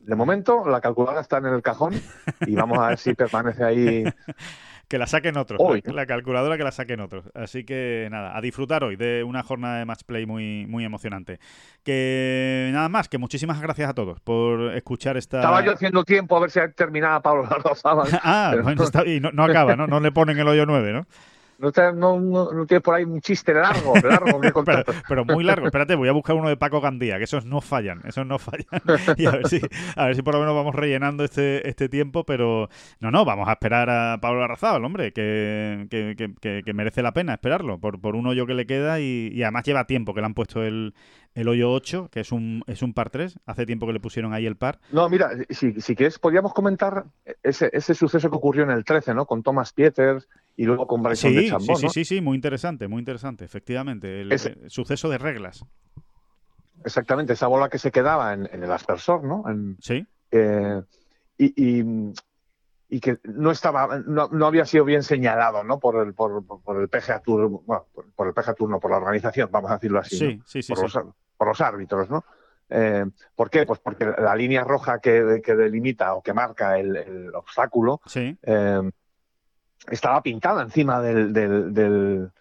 De 0.01 0.15
momento 0.15 0.67
la 0.67 0.81
calculadora 0.81 1.21
está 1.21 1.37
en 1.37 1.45
el 1.45 1.61
cajón 1.61 1.93
y 2.45 2.55
vamos 2.55 2.77
a 2.79 2.89
ver 2.89 2.97
si 2.97 3.13
permanece 3.13 3.63
ahí 3.63 4.03
que 4.89 4.97
la 4.97 5.07
saquen 5.07 5.37
otros. 5.37 5.61
Hoy. 5.63 5.81
La, 5.85 5.93
la, 5.93 6.05
calculadora 6.05 6.57
que 6.57 6.63
la 6.63 6.71
saquen 6.71 6.99
otros. 6.99 7.25
Así 7.33 7.63
que 7.63 8.09
nada, 8.11 8.37
a 8.37 8.41
disfrutar 8.41 8.83
hoy 8.83 8.97
de 8.97 9.23
una 9.23 9.43
jornada 9.43 9.79
de 9.79 9.85
match 9.85 10.03
play 10.05 10.25
muy, 10.25 10.65
muy 10.67 10.83
emocionante. 10.83 11.39
Que 11.83 12.69
nada 12.73 12.89
más, 12.89 13.07
que 13.07 13.17
muchísimas 13.17 13.61
gracias 13.61 13.89
a 13.89 13.93
todos 13.93 14.19
por 14.19 14.75
escuchar 14.75 15.15
esta. 15.15 15.37
Estaba 15.37 15.63
yo 15.63 15.71
haciendo 15.71 16.03
tiempo 16.03 16.35
a 16.35 16.41
ver 16.41 16.51
si 16.51 16.59
terminaba 16.75 17.21
Pablo 17.21 17.47
Sábado. 17.75 18.09
ah, 18.23 18.49
pero... 18.51 18.63
bueno, 18.63 18.83
está, 18.83 19.05
y 19.07 19.19
no, 19.19 19.31
no 19.31 19.45
acaba, 19.45 19.75
¿no? 19.75 19.87
No 19.87 19.99
le 19.99 20.11
ponen 20.11 20.37
el 20.37 20.47
hoyo 20.47 20.65
9, 20.65 20.91
¿no? 20.91 21.07
No, 21.63 21.71
te, 21.71 21.93
no, 21.93 22.19
no, 22.19 22.51
no, 22.51 22.65
tienes 22.65 22.83
por 22.83 22.93
ahí 22.93 23.05
un 23.05 23.21
chiste 23.21 23.53
largo, 23.53 23.93
largo 24.03 24.41
que 24.41 24.51
pero, 24.51 24.83
pero, 25.07 25.23
muy 25.23 25.45
largo. 25.45 25.65
Espérate, 25.65 25.95
voy 25.95 26.09
a 26.09 26.11
buscar 26.11 26.35
uno 26.35 26.49
de 26.49 26.57
Paco 26.57 26.81
Gandía, 26.81 27.17
que 27.19 27.23
esos 27.23 27.45
no 27.45 27.61
fallan, 27.61 28.01
esos 28.03 28.27
no 28.27 28.37
fallan. 28.37 28.67
Y 29.15 29.27
a 29.27 29.31
ver 29.31 29.47
si, 29.47 29.61
a 29.95 30.07
ver 30.07 30.15
si 30.17 30.21
por 30.23 30.33
lo 30.33 30.41
menos 30.41 30.55
vamos 30.55 30.75
rellenando 30.75 31.23
este, 31.23 31.65
este 31.69 31.87
tiempo, 31.87 32.25
pero 32.25 32.67
no, 32.99 33.11
no, 33.11 33.23
vamos 33.23 33.47
a 33.47 33.53
esperar 33.53 33.89
a 33.89 34.17
Pablo 34.19 34.43
Arrazábal, 34.43 34.83
hombre, 34.83 35.13
que, 35.13 35.87
que, 35.89 36.15
que, 36.41 36.63
que, 36.65 36.73
merece 36.73 37.01
la 37.01 37.13
pena 37.13 37.35
esperarlo 37.35 37.79
por, 37.79 38.01
por 38.01 38.17
un 38.17 38.27
hoyo 38.27 38.45
que 38.45 38.55
le 38.55 38.65
queda 38.65 38.99
y, 38.99 39.29
y 39.33 39.43
además 39.43 39.63
lleva 39.63 39.85
tiempo 39.85 40.13
que 40.13 40.19
le 40.19 40.25
han 40.25 40.33
puesto 40.33 40.63
el, 40.63 40.93
el 41.35 41.47
hoyo 41.47 41.71
8, 41.71 42.09
que 42.11 42.19
es 42.19 42.31
un, 42.31 42.63
es 42.67 42.81
un 42.81 42.93
par 42.93 43.09
3. 43.09 43.39
Hace 43.45 43.65
tiempo 43.65 43.87
que 43.87 43.93
le 43.93 43.99
pusieron 43.99 44.33
ahí 44.33 44.45
el 44.45 44.55
par. 44.55 44.79
No, 44.91 45.09
mira, 45.09 45.31
si, 45.49 45.81
si 45.81 45.95
quieres, 45.95 46.19
podríamos 46.19 46.53
comentar 46.53 47.05
ese, 47.41 47.69
ese 47.73 47.93
suceso 47.93 48.29
que 48.29 48.35
ocurrió 48.35 48.63
en 48.63 48.71
el 48.71 48.85
13, 48.85 49.13
¿no? 49.13 49.25
Con 49.25 49.43
Thomas 49.43 49.73
Pieters 49.73 50.27
y 50.55 50.65
luego 50.65 50.85
con 50.85 51.01
Bryson 51.01 51.31
sí, 51.31 51.35
de 51.35 51.49
Chambon, 51.49 51.77
sí, 51.77 51.85
¿no? 51.85 51.89
sí, 51.89 52.05
sí, 52.05 52.21
muy 52.21 52.35
interesante, 52.35 52.87
muy 52.87 52.99
interesante, 52.99 53.45
efectivamente. 53.45 54.21
El, 54.21 54.31
ese, 54.31 54.57
el, 54.61 54.69
suceso 54.69 55.09
de 55.09 55.17
reglas. 55.17 55.65
Exactamente, 56.85 57.33
esa 57.33 57.47
bola 57.47 57.69
que 57.69 57.79
se 57.79 57.91
quedaba 57.91 58.33
en, 58.33 58.47
en 58.51 58.63
el 58.63 58.71
aspersor, 58.71 59.23
¿no? 59.23 59.43
En, 59.49 59.77
sí. 59.81 60.05
Eh, 60.31 60.81
y, 61.37 61.79
y, 61.79 62.13
y, 62.89 62.99
que 62.99 63.19
no 63.23 63.51
estaba, 63.51 63.99
no, 64.05 64.27
no, 64.27 64.45
había 64.45 64.65
sido 64.65 64.85
bien 64.85 65.01
señalado, 65.01 65.63
¿no? 65.63 65.79
Por 65.79 66.05
el, 66.05 66.13
por, 66.13 66.45
por 66.45 66.81
el 66.81 66.89
PGA 66.89 67.21
Tour, 67.21 67.49
bueno, 67.49 67.87
por, 67.93 68.11
por, 68.11 68.27
el 68.27 68.33
PGA 68.33 68.53
Tour, 68.53 68.69
no, 68.69 68.79
por 68.79 68.91
la 68.91 68.97
organización, 68.97 69.49
vamos 69.51 69.71
a 69.71 69.75
decirlo 69.75 69.99
así. 69.99 70.17
Sí, 70.17 70.35
¿no? 70.35 70.43
sí, 70.45 70.61
sí. 70.61 70.73
Por, 70.73 70.89
sí. 70.89 70.97
Los, 70.97 71.05
por 71.37 71.47
los 71.47 71.61
árbitros, 71.61 72.09
¿no? 72.09 72.23
Eh, 72.69 73.05
¿Por 73.35 73.49
qué? 73.49 73.65
Pues 73.65 73.79
porque 73.79 74.05
la 74.05 74.35
línea 74.35 74.63
roja 74.63 74.99
que, 74.99 75.41
que 75.43 75.55
delimita 75.55 76.15
o 76.15 76.23
que 76.23 76.33
marca 76.33 76.79
el, 76.79 76.95
el 76.95 77.35
obstáculo 77.35 78.01
sí. 78.05 78.37
eh, 78.41 78.81
estaba 79.89 80.23
pintada 80.23 80.63
encima 80.63 81.01
del, 81.01 81.33
del, 81.33 81.73
del, 81.73 82.31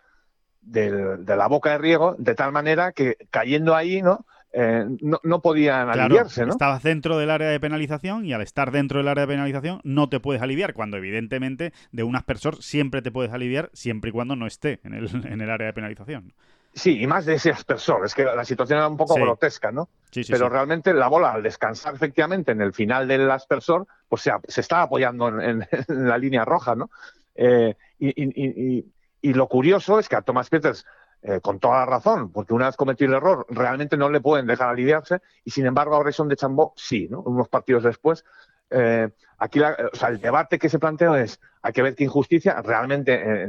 del, 0.61 1.25
de 1.25 1.37
la 1.37 1.49
boca 1.49 1.73
de 1.73 1.79
riego, 1.79 2.15
de 2.19 2.35
tal 2.35 2.53
manera 2.53 2.93
que 2.93 3.17
cayendo 3.31 3.75
ahí, 3.75 4.01
¿no? 4.01 4.25
Eh, 4.55 4.85
no, 5.01 5.19
no, 5.23 5.41
podían 5.41 5.87
claro, 5.87 6.03
aliviarse, 6.03 6.45
¿no? 6.45 6.53
Estabas 6.53 6.83
dentro 6.83 7.17
del 7.17 7.31
área 7.31 7.49
de 7.49 7.59
penalización 7.59 8.27
y 8.27 8.35
al 8.35 8.43
estar 8.43 8.71
dentro 8.71 8.99
del 8.99 9.09
área 9.09 9.23
de 9.23 9.33
penalización 9.33 9.81
no 9.83 10.11
te 10.11 10.21
puedes 10.21 10.43
aliviar, 10.43 10.75
cuando 10.75 10.99
evidentemente 10.99 11.73
de 11.91 12.03
un 12.03 12.17
aspersor 12.17 12.63
siempre 12.63 13.01
te 13.01 13.11
puedes 13.11 13.33
aliviar 13.33 13.71
siempre 13.73 14.11
y 14.11 14.13
cuando 14.13 14.37
no 14.37 14.47
esté 14.47 14.81
en 14.85 14.93
el, 14.93 15.09
en 15.27 15.41
el 15.41 15.51
área 15.51 15.69
de 15.69 15.73
penalización. 15.73 16.35
Sí, 16.75 17.03
y 17.03 17.07
más 17.07 17.27
de 17.27 17.35
ese 17.35 17.51
aspersor. 17.51 18.05
Es 18.05 18.15
que 18.15 18.25
la 18.25 18.45
situación 18.45 18.79
era 18.79 18.89
un 18.89 18.97
poco 18.97 19.15
Sí. 19.15 19.21
grotesca, 19.21 19.71
¿no? 19.71 19.89
Sí, 20.11 20.25
sí, 20.25 20.33
Pero 20.33 20.49
realmente 20.49 20.95
la 20.95 21.09
bola, 21.09 21.33
al 21.33 21.43
descansar 21.43 21.95
efectivamente 21.95 22.53
en 22.53 22.63
el 22.63 22.73
final 22.73 23.07
del 23.07 23.31
aspersor, 23.31 23.87
pues 24.09 24.23
se, 24.23 24.33
se 24.49 24.63
está 24.63 24.83
apoyando 24.83 25.29
en, 25.29 25.41
en, 25.41 25.69
en, 25.89 26.09
la 26.09 26.17
línea 26.17 26.45
roja, 26.45 26.75
¿no? 26.75 26.91
Eh, 27.35 27.77
y, 27.99 28.09
y, 28.09 28.79
y, 28.79 28.93
y, 29.21 29.35
lo 29.35 29.49
curioso 29.49 29.99
es 29.99 30.09
que 30.09 30.17
a 30.17 30.23
Thomas 30.23 30.49
Peters, 30.49 30.87
eh, 31.23 31.41
con 31.41 31.61
toda 31.61 31.81
la 31.81 31.87
razón, 31.87 32.33
porque 32.33 32.55
una 32.55 32.67
vez 32.67 32.77
cometido 32.77 33.11
el 33.11 33.17
error, 33.19 33.47
realmente 33.51 33.97
no 33.97 34.09
le 34.09 34.21
pueden 34.21 34.47
dejar 34.47 34.71
aliviarse, 34.71 35.21
y 35.45 35.51
sin 35.51 35.67
embargo 35.67 35.95
a 35.95 36.01
Bryson 36.01 36.29
de 36.29 36.37
Chambó 36.37 36.73
sí, 36.77 37.07
¿no? 37.11 37.21
Unos 37.21 37.49
partidos 37.49 37.85
después. 37.85 38.25
Eh, 38.71 39.11
aquí 39.39 39.59
la, 39.59 39.77
o 39.93 39.97
sea, 39.97 40.09
el 40.09 40.21
debate 40.21 40.59
que 40.59 40.69
se 40.71 40.79
plantea 40.79 41.21
es, 41.21 41.39
hay 41.61 41.73
que 41.73 41.83
ver 41.83 41.95
qué 41.95 42.05
injusticia, 42.05 42.61
realmente 42.63 43.47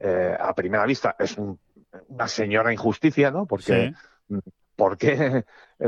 eh, 0.00 0.36
a 0.38 0.54
primera 0.54 0.86
vista 0.86 1.16
es 1.18 1.36
un 1.36 1.58
una 2.08 2.28
señora 2.28 2.72
injusticia, 2.72 3.30
¿no? 3.30 3.46
Porque, 3.46 3.94
sí. 4.28 4.36
¿por 4.76 4.96
qué, 4.96 5.44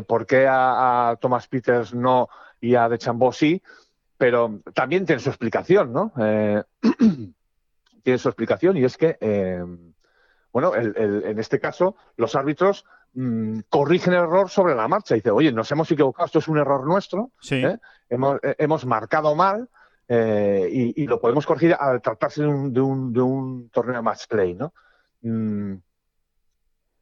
por 0.06 0.26
qué 0.26 0.46
a, 0.46 1.10
a, 1.10 1.16
Thomas 1.16 1.46
Peters 1.46 1.94
no 1.94 2.28
y 2.60 2.74
a 2.74 2.88
De 2.88 2.98
Chambó 2.98 3.32
sí? 3.32 3.62
Pero 4.18 4.60
también 4.74 5.06
tiene 5.06 5.20
su 5.20 5.30
explicación, 5.30 5.92
¿no? 5.92 6.12
Eh, 6.20 6.62
tiene 8.02 8.18
su 8.18 8.28
explicación 8.28 8.76
y 8.76 8.84
es 8.84 8.96
que, 8.96 9.16
eh, 9.20 9.64
bueno, 10.52 10.74
el, 10.74 10.94
el, 10.96 11.24
en 11.24 11.38
este 11.38 11.60
caso, 11.60 11.96
los 12.16 12.34
árbitros 12.34 12.84
mmm, 13.14 13.60
corrigen 13.68 14.12
el 14.12 14.20
error 14.20 14.50
sobre 14.50 14.74
la 14.74 14.88
marcha. 14.88 15.14
Dice, 15.14 15.30
oye, 15.30 15.52
nos 15.52 15.70
hemos 15.72 15.90
equivocado, 15.90 16.26
esto 16.26 16.40
es 16.40 16.48
un 16.48 16.58
error 16.58 16.86
nuestro, 16.86 17.30
sí. 17.40 17.56
¿eh? 17.56 17.78
hemos, 18.08 18.38
hemos, 18.42 18.84
marcado 18.84 19.34
mal. 19.34 19.68
Eh, 20.12 20.68
y, 20.72 21.04
y, 21.04 21.06
lo 21.06 21.20
podemos 21.20 21.46
corregir 21.46 21.76
al 21.78 22.02
tratarse 22.02 22.42
de 22.42 22.48
un, 22.48 22.72
de 22.72 22.80
un, 22.80 23.12
de 23.12 23.20
un 23.20 23.70
torneo 23.70 24.02
match 24.02 24.26
play, 24.26 24.54
¿no? 24.54 24.74
Mm, 25.22 25.74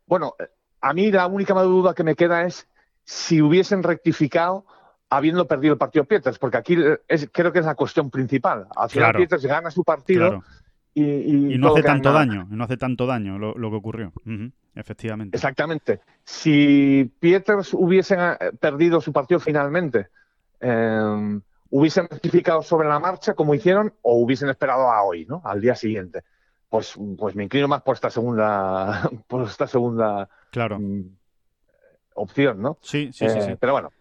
bueno, 0.08 0.34
a 0.80 0.92
mí 0.94 1.10
la 1.10 1.26
única 1.26 1.54
duda 1.54 1.94
que 1.94 2.02
me 2.02 2.14
queda 2.14 2.44
es 2.44 2.66
si 3.04 3.40
hubiesen 3.40 3.82
rectificado 3.82 4.64
habiendo 5.10 5.46
perdido 5.46 5.74
el 5.74 5.78
partido 5.78 6.04
Pieters, 6.04 6.38
porque 6.38 6.56
aquí 6.56 6.76
es, 7.08 7.28
creo 7.32 7.52
que 7.52 7.60
es 7.60 7.64
la 7.64 7.74
cuestión 7.74 8.10
principal. 8.10 8.66
Al 8.76 8.90
final 8.90 9.06
claro. 9.10 9.18
Pieters 9.18 9.46
gana 9.46 9.70
su 9.70 9.84
partido 9.84 10.28
claro. 10.28 10.44
y, 10.92 11.02
y, 11.02 11.54
y, 11.54 11.58
no 11.58 11.72
hace 11.72 11.82
tanto 11.82 12.12
daño, 12.12 12.46
no 12.50 12.64
hace 12.64 12.76
tanto 12.76 13.06
daño 13.06 13.38
lo, 13.38 13.54
lo 13.54 13.70
que 13.70 13.76
ocurrió. 13.76 14.12
Uh 14.26 14.30
-huh, 14.30 14.52
efectivamente. 14.74 15.36
Exactamente. 15.36 16.00
Si 16.24 17.10
Pieters 17.20 17.72
hubiesen 17.72 18.20
eh, 18.20 18.52
perdido 18.60 19.00
su 19.00 19.12
partido 19.12 19.40
finalmente, 19.40 20.08
eh, 20.60 21.40
hubiesen 21.70 22.08
rectificado 22.10 22.62
sobre 22.62 22.88
la 22.88 22.98
marcha 22.98 23.34
como 23.34 23.54
hicieron 23.54 23.94
o 24.02 24.18
hubiesen 24.18 24.50
esperado 24.50 24.90
a 24.90 25.02
hoy, 25.02 25.24
¿no? 25.26 25.40
Al 25.44 25.60
día 25.60 25.74
siguiente 25.74 26.24
pues, 26.68 26.94
pues 27.16 27.34
me 27.34 27.44
inclino 27.44 27.68
más 27.68 27.82
por 27.82 27.94
esta 27.94 28.10
segunda, 28.10 29.10
por 29.26 29.42
esta 29.46 29.66
segunda 29.66 30.28
claro. 30.50 30.78
mm, 30.78 31.16
opción, 32.14 32.60
¿no? 32.60 32.78
Sí, 32.82 33.10
sí, 33.12 33.24
eh, 33.24 33.30
sí, 33.30 33.42
sí, 33.42 33.56
Pero 33.58 33.72
bueno, 33.72 33.92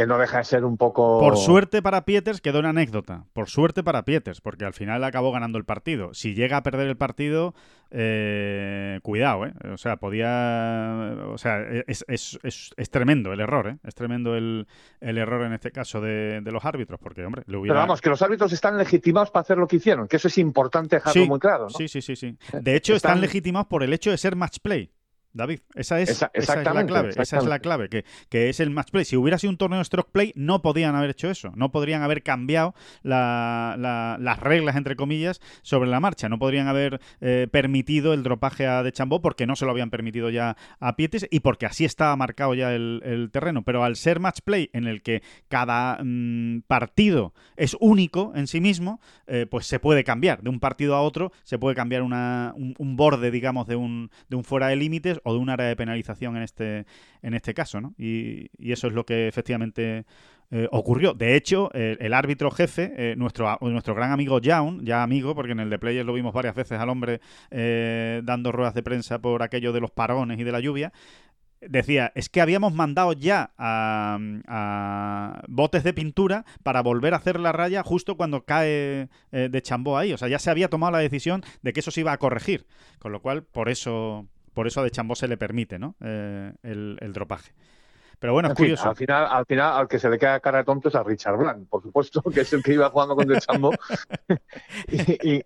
que 0.00 0.06
no 0.06 0.16
deja 0.16 0.38
de 0.38 0.44
ser 0.44 0.64
un 0.64 0.78
poco. 0.78 1.20
Por 1.20 1.36
suerte 1.36 1.82
para 1.82 2.06
Pieters 2.06 2.40
quedó 2.40 2.60
una 2.60 2.70
anécdota. 2.70 3.26
Por 3.34 3.50
suerte 3.50 3.82
para 3.82 4.06
Pieters, 4.06 4.40
porque 4.40 4.64
al 4.64 4.72
final 4.72 5.04
acabó 5.04 5.30
ganando 5.30 5.58
el 5.58 5.66
partido. 5.66 6.14
Si 6.14 6.32
llega 6.32 6.56
a 6.56 6.62
perder 6.62 6.88
el 6.88 6.96
partido, 6.96 7.54
eh, 7.90 8.98
cuidado, 9.02 9.44
¿eh? 9.44 9.52
O 9.70 9.76
sea, 9.76 9.98
podía. 9.98 11.26
O 11.28 11.36
sea, 11.36 11.60
es, 11.86 12.02
es, 12.08 12.38
es, 12.42 12.70
es 12.74 12.90
tremendo 12.90 13.34
el 13.34 13.40
error, 13.40 13.68
¿eh? 13.68 13.76
Es 13.84 13.94
tremendo 13.94 14.36
el, 14.36 14.66
el 15.02 15.18
error 15.18 15.44
en 15.44 15.52
este 15.52 15.70
caso 15.70 16.00
de, 16.00 16.40
de, 16.40 16.50
los 16.50 16.64
árbitros, 16.64 16.98
porque, 16.98 17.22
hombre, 17.22 17.42
le 17.46 17.58
hubiera. 17.58 17.74
Pero 17.74 17.80
vamos, 17.80 18.00
que 18.00 18.08
los 18.08 18.22
árbitros 18.22 18.54
están 18.54 18.78
legitimados 18.78 19.30
para 19.30 19.42
hacer 19.42 19.58
lo 19.58 19.66
que 19.66 19.76
hicieron, 19.76 20.08
que 20.08 20.16
eso 20.16 20.28
es 20.28 20.38
importante 20.38 20.96
dejarlo 20.96 21.22
sí, 21.22 21.28
muy 21.28 21.38
claro, 21.38 21.64
¿no? 21.64 21.70
Sí, 21.70 21.88
sí, 21.88 22.00
sí, 22.00 22.16
sí. 22.16 22.38
De 22.58 22.74
hecho, 22.74 22.94
están... 22.94 23.10
están 23.10 23.20
legitimados 23.20 23.66
por 23.66 23.82
el 23.82 23.92
hecho 23.92 24.10
de 24.10 24.16
ser 24.16 24.34
match 24.34 24.60
play. 24.62 24.90
David. 25.32 25.60
Esa 25.74 26.00
es, 26.00 26.20
la 26.20 26.86
clave. 26.86 27.10
Esa 27.16 27.38
es 27.38 27.44
la 27.44 27.60
clave, 27.60 27.88
que, 27.88 28.04
que, 28.28 28.48
es 28.48 28.60
el 28.60 28.70
match 28.70 28.90
play. 28.90 29.04
Si 29.04 29.16
hubiera 29.16 29.38
sido 29.38 29.50
un 29.50 29.56
torneo 29.56 29.82
stroke 29.84 30.10
play, 30.10 30.32
no 30.34 30.62
podían 30.62 30.94
haber 30.96 31.10
hecho 31.10 31.30
eso. 31.30 31.52
No 31.54 31.70
podrían 31.70 32.02
haber 32.02 32.22
cambiado 32.22 32.74
las 33.02 34.38
reglas, 34.40 34.76
entre 34.76 34.96
comillas, 34.96 35.40
sobre 35.62 35.88
la 35.88 36.00
marcha. 36.00 36.28
No 36.28 36.38
podrían 36.38 36.66
haber 36.66 37.00
eh, 37.20 37.46
permitido 37.50 38.12
el 38.12 38.22
dropaje 38.22 38.66
a 38.66 38.82
De 38.82 38.92
Chambó 38.92 39.20
porque 39.22 39.46
no 39.46 39.56
se 39.56 39.64
lo 39.64 39.70
habían 39.70 39.90
permitido 39.90 40.30
ya 40.30 40.56
a 40.80 40.96
Pietes 40.96 41.26
y 41.30 41.40
porque 41.40 41.66
así 41.66 41.84
estaba 41.84 42.16
marcado 42.16 42.54
ya 42.54 42.74
el, 42.74 43.30
terreno. 43.32 43.62
Pero 43.62 43.84
al 43.84 43.96
ser 43.96 44.18
match 44.18 44.40
play 44.44 44.70
en 44.72 44.86
el 44.86 45.02
que 45.02 45.22
cada 45.48 45.98
mm, 46.02 46.62
partido 46.66 47.34
es 47.56 47.76
único 47.80 48.32
en 48.34 48.46
sí 48.46 48.60
mismo, 48.60 49.00
eh, 49.26 49.46
pues 49.48 49.66
se 49.66 49.78
puede 49.78 50.04
cambiar. 50.04 50.42
De 50.42 50.50
un 50.50 50.60
partido 50.60 50.96
a 50.96 51.02
otro 51.02 51.32
se 51.44 51.58
puede 51.58 51.76
cambiar 51.76 52.02
una, 52.02 52.54
un, 52.56 52.96
borde, 52.96 53.30
digamos, 53.30 53.66
de 53.66 53.76
un, 53.76 54.10
de 54.28 54.36
un 54.36 54.44
fuera 54.44 54.68
de 54.68 54.76
límites 54.76 55.19
o 55.24 55.32
de 55.32 55.38
un 55.38 55.50
área 55.50 55.66
de 55.66 55.76
penalización 55.76 56.36
en 56.36 56.42
este, 56.42 56.86
en 57.22 57.34
este 57.34 57.54
caso, 57.54 57.80
¿no? 57.80 57.94
Y, 57.98 58.50
eso 58.58 58.86
es 58.86 58.92
lo 58.94 59.04
que 59.04 59.26
efectivamente 59.26 60.04
eh, 60.52 60.66
ocurrió. 60.72 61.14
De 61.14 61.36
hecho, 61.36 61.70
el 61.72 62.12
árbitro 62.12 62.50
jefe, 62.50 62.92
eh, 62.96 63.14
nuestro, 63.16 63.56
nuestro 63.60 63.94
gran 63.94 64.10
amigo 64.10 64.40
Jaun, 64.42 64.84
ya 64.84 65.04
amigo, 65.04 65.34
porque 65.34 65.52
en 65.52 65.60
el 65.60 65.70
de 65.70 65.78
Players 65.78 66.04
lo 66.04 66.12
vimos 66.12 66.34
varias 66.34 66.56
veces 66.56 66.80
al 66.80 66.88
hombre 66.88 67.20
eh, 67.52 68.20
dando 68.24 68.50
ruedas 68.50 68.74
de 68.74 68.82
prensa 68.82 69.20
por 69.20 69.44
aquello 69.44 69.72
de 69.72 69.80
los 69.80 69.92
parones 69.92 70.40
y 70.40 70.44
de 70.44 70.50
la 70.50 70.58
lluvia, 70.58 70.92
decía, 71.60 72.10
es 72.16 72.28
que 72.28 72.40
habíamos 72.40 72.72
mandado 72.74 73.12
ya 73.12 73.52
a, 73.58 74.18
botes 75.46 75.84
de 75.84 75.92
pintura 75.92 76.44
para 76.64 76.82
volver 76.82 77.14
a 77.14 77.18
hacer 77.18 77.38
la 77.38 77.52
raya 77.52 77.84
justo 77.84 78.16
cuando 78.16 78.44
cae 78.44 79.08
de 79.30 79.62
Chambó 79.62 79.98
ahí. 79.98 80.12
O 80.12 80.18
sea, 80.18 80.26
ya 80.26 80.40
se 80.40 80.50
había 80.50 80.68
tomado 80.68 80.92
la 80.92 80.98
decisión 80.98 81.42
de 81.62 81.72
que 81.72 81.80
eso 81.80 81.92
se 81.92 82.00
iba 82.00 82.12
a 82.12 82.18
corregir. 82.18 82.66
Con 82.98 83.12
lo 83.12 83.20
cual, 83.22 83.44
por 83.44 83.68
eso, 83.68 84.26
por 84.54 84.66
eso 84.66 84.80
a 84.80 84.84
De 84.84 84.90
Chambó 84.90 85.14
se 85.14 85.28
le 85.28 85.36
permite 85.36 85.78
¿no? 85.78 85.94
Eh, 86.00 86.52
el, 86.62 86.98
el, 87.00 87.12
dropaje. 87.12 87.52
Pero 88.18 88.34
bueno, 88.34 88.48
es 88.48 88.54
curioso. 88.54 88.88
al, 88.88 88.96
final, 88.96 89.26
al 89.30 89.46
final, 89.46 89.78
al 89.78 89.88
que 89.88 89.98
se 89.98 90.10
le 90.10 90.18
queda 90.18 90.40
cara 90.40 90.58
de 90.58 90.64
tonto 90.64 90.88
es 90.88 90.94
a 90.94 91.02
Richard 91.02 91.38
Blanc, 91.38 91.68
por 91.68 91.82
supuesto, 91.82 92.22
que 92.34 92.42
es 92.42 92.52
el 92.52 92.62
que 92.62 92.74
iba 92.74 92.90
jugando 92.90 93.16
con 93.16 93.26
De 93.26 93.38
Chambó. 93.40 93.72
y, 94.88 95.42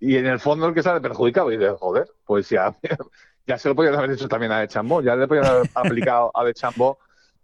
y, 0.00 0.16
en 0.16 0.26
el 0.26 0.40
fondo 0.40 0.68
el 0.68 0.74
que 0.74 0.82
sale 0.82 1.00
perjudicado. 1.00 1.52
Y 1.52 1.58
dice, 1.58 1.74
joder, 1.78 2.08
pues 2.24 2.48
ya, 2.48 2.74
ya 3.46 3.58
se 3.58 3.68
lo 3.68 3.74
podían 3.74 3.94
haber 3.94 4.12
hecho 4.12 4.28
también 4.28 4.52
a 4.52 4.60
De 4.60 4.68
Chambó. 4.68 5.02
Ya 5.02 5.16
le 5.16 5.28
podían 5.28 5.46
haber 5.46 5.70
aplicado 5.74 6.30
a 6.34 6.44
De 6.44 6.54
Chambó 6.54 6.98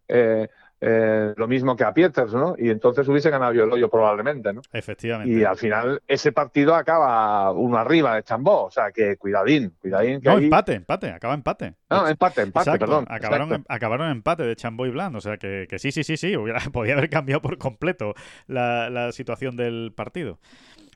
eh, 0.09 0.49
eh, 0.81 1.35
lo 1.37 1.47
mismo 1.47 1.77
que 1.77 1.85
a 1.85 1.93
Pieters, 1.93 2.33
¿no? 2.33 2.55
Y 2.59 2.71
entonces 2.71 3.07
hubiese 3.07 3.29
ganado 3.29 3.53
yo 3.53 3.65
el 3.65 3.73
hoyo 3.73 3.91
probablemente, 3.91 4.53
¿no? 4.53 4.63
Efectivamente. 4.73 5.33
Y 5.33 5.45
al 5.45 5.57
final 5.57 6.01
ese 6.07 6.33
partido 6.33 6.75
acaba 6.75 7.53
uno 7.53 7.77
arriba 7.77 8.15
de 8.15 8.23
Chambó, 8.23 8.65
o 8.65 8.71
sea 8.71 8.91
que 8.91 9.17
cuidadín, 9.17 9.75
cuidadín. 9.81 10.21
no, 10.23 10.39
empate, 10.39 10.75
empate, 10.75 11.11
acaba 11.11 11.35
empate. 11.35 11.75
No, 11.91 12.09
empate, 12.09 12.43
empate, 12.43 12.79
perdón. 12.79 13.05
Acabaron, 13.09 13.65
acabaron 13.69 14.11
empate 14.11 14.45
de 14.45 14.57
Chambó 14.57 14.87
y 14.87 14.91
Bland, 14.91 15.17
o 15.17 15.21
sea 15.21 15.37
que, 15.37 15.67
que 15.69 15.79
sí, 15.79 15.93
sí, 15.93 16.03
sí, 16.03 16.17
sí, 16.17 16.37
hubiera, 16.37 16.61
podía 16.73 16.95
haber 16.95 17.11
cambiado 17.11 17.43
por 17.43 17.59
completo 17.59 18.15
la, 18.47 18.89
la 18.89 19.13
situación 19.13 19.57
del 19.57 19.93
partido. 19.95 20.39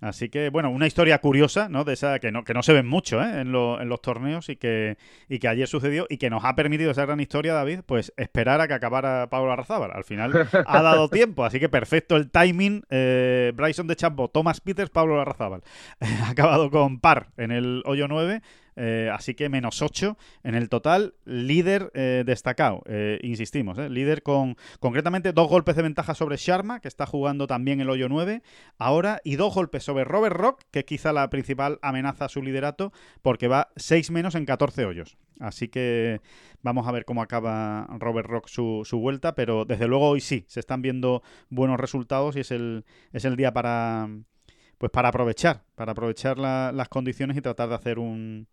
Así 0.05 0.29
que, 0.29 0.51
bueno, 0.51 0.71
una 0.71 0.87
historia 0.87 1.19
curiosa, 1.19 1.69
¿no? 1.71 1.85
De 1.85 1.95
esa 1.95 2.19
que 2.19 2.31
no, 2.31 2.45
que 2.45 2.53
no 2.53 2.63
se 2.63 2.75
ven 2.75 2.87
mucho 2.87 3.23
¿eh? 3.23 3.41
en, 3.41 3.55
en, 3.55 3.89
los 3.89 4.03
torneos 4.03 4.51
y 4.51 4.57
que, 4.57 4.99
y 5.31 5.39
que 5.39 5.49
ayer 5.49 5.67
sucedió 5.67 6.07
y 6.11 6.19
que 6.19 6.29
nos 6.29 6.45
ha 6.45 6.55
permitido 6.55 6.91
esa 6.91 7.07
gran 7.07 7.21
historia, 7.21 7.55
David, 7.55 7.81
pues 7.87 8.13
esperar 8.19 8.61
a 8.61 8.69
que 8.69 8.75
acabara 8.75 9.29
Pablo 9.31 9.51
Al 9.93 10.05
final 10.05 10.49
ha 10.67 10.83
dado 10.83 11.09
tiempo, 11.09 11.45
así 11.45 11.59
que 11.61 11.69
perfecto 11.69 12.17
el 12.17 12.31
timing. 12.31 12.85
Eh, 12.91 13.53
Bryson 13.55 13.87
de 13.87 13.97
Champo, 13.97 14.29
Thomas 14.29 14.61
Peters, 14.61 14.91
Pablo 14.91 15.21
Arrazábal. 15.21 15.63
ha 16.01 16.31
acabado 16.31 16.71
con 16.71 17.01
par 17.01 17.29
en 17.37 17.51
el 17.51 17.83
hoyo 17.87 18.09
9 18.09 18.43
eh, 18.77 19.11
así 19.13 19.35
que 19.35 19.49
menos 19.49 19.83
8 19.83 20.17
en 20.43 20.55
el 20.55 20.69
total. 20.69 21.15
Líder 21.25 21.91
eh, 21.95 22.25
destacado, 22.27 22.83
eh, 22.87 23.19
insistimos, 23.23 23.79
líder 23.79 24.23
con 24.23 24.57
concretamente 24.81 25.33
dos 25.33 25.49
golpes 25.49 25.77
de 25.77 25.83
ventaja 25.83 26.15
sobre 26.15 26.37
Sharma, 26.37 26.81
que 26.81 26.89
está 26.89 27.07
jugando 27.07 27.47
también 27.47 27.81
el 27.81 27.91
hoyo 27.91 28.09
9 28.09 28.43
ahora, 28.79 29.21
y 29.25 29.37
dos 29.37 29.55
golpes 29.55 29.85
sobre 29.85 30.05
Robert 30.05 30.37
Rock, 30.37 30.63
que 30.71 30.81
es 30.81 30.85
quizá 30.85 31.13
la 31.13 31.31
principal 31.31 31.79
amenaza 31.83 32.27
a 32.27 32.29
su 32.29 32.43
liderato, 32.43 32.93
porque 33.23 33.49
va 33.49 33.69
6 33.77 34.11
menos 34.11 34.35
en 34.35 34.45
14 34.45 34.85
hoyos. 34.85 35.17
Así 35.41 35.69
que 35.69 36.21
vamos 36.63 36.87
a 36.87 36.93
ver 36.93 37.05
cómo 37.05 37.23
acaba 37.23 37.89
Robert 37.99 38.29
Rock 38.29 38.49
su, 38.49 38.83
su, 38.85 38.99
vuelta, 38.99 39.35
pero 39.35 39.65
desde 39.65 39.89
luego 39.89 40.09
hoy 40.09 40.21
sí, 40.21 40.45
se 40.49 40.61
están 40.61 40.81
viendo 40.81 41.23
buenos 41.49 41.79
resultados 41.79 42.37
y 42.37 42.41
es 42.41 42.51
el, 42.53 42.85
es 43.13 43.25
el 43.25 43.37
día 43.37 43.53
para, 43.53 44.09
pues 44.79 44.93
para 44.93 45.09
aprovechar, 45.09 45.65
para 45.75 45.93
aprovechar 45.93 46.39
las 46.39 46.89
condiciones 46.89 47.37
y 47.37 47.41
tratar 47.41 47.69
de 47.69 47.75
hacer 47.75 47.99
un, 47.99 48.47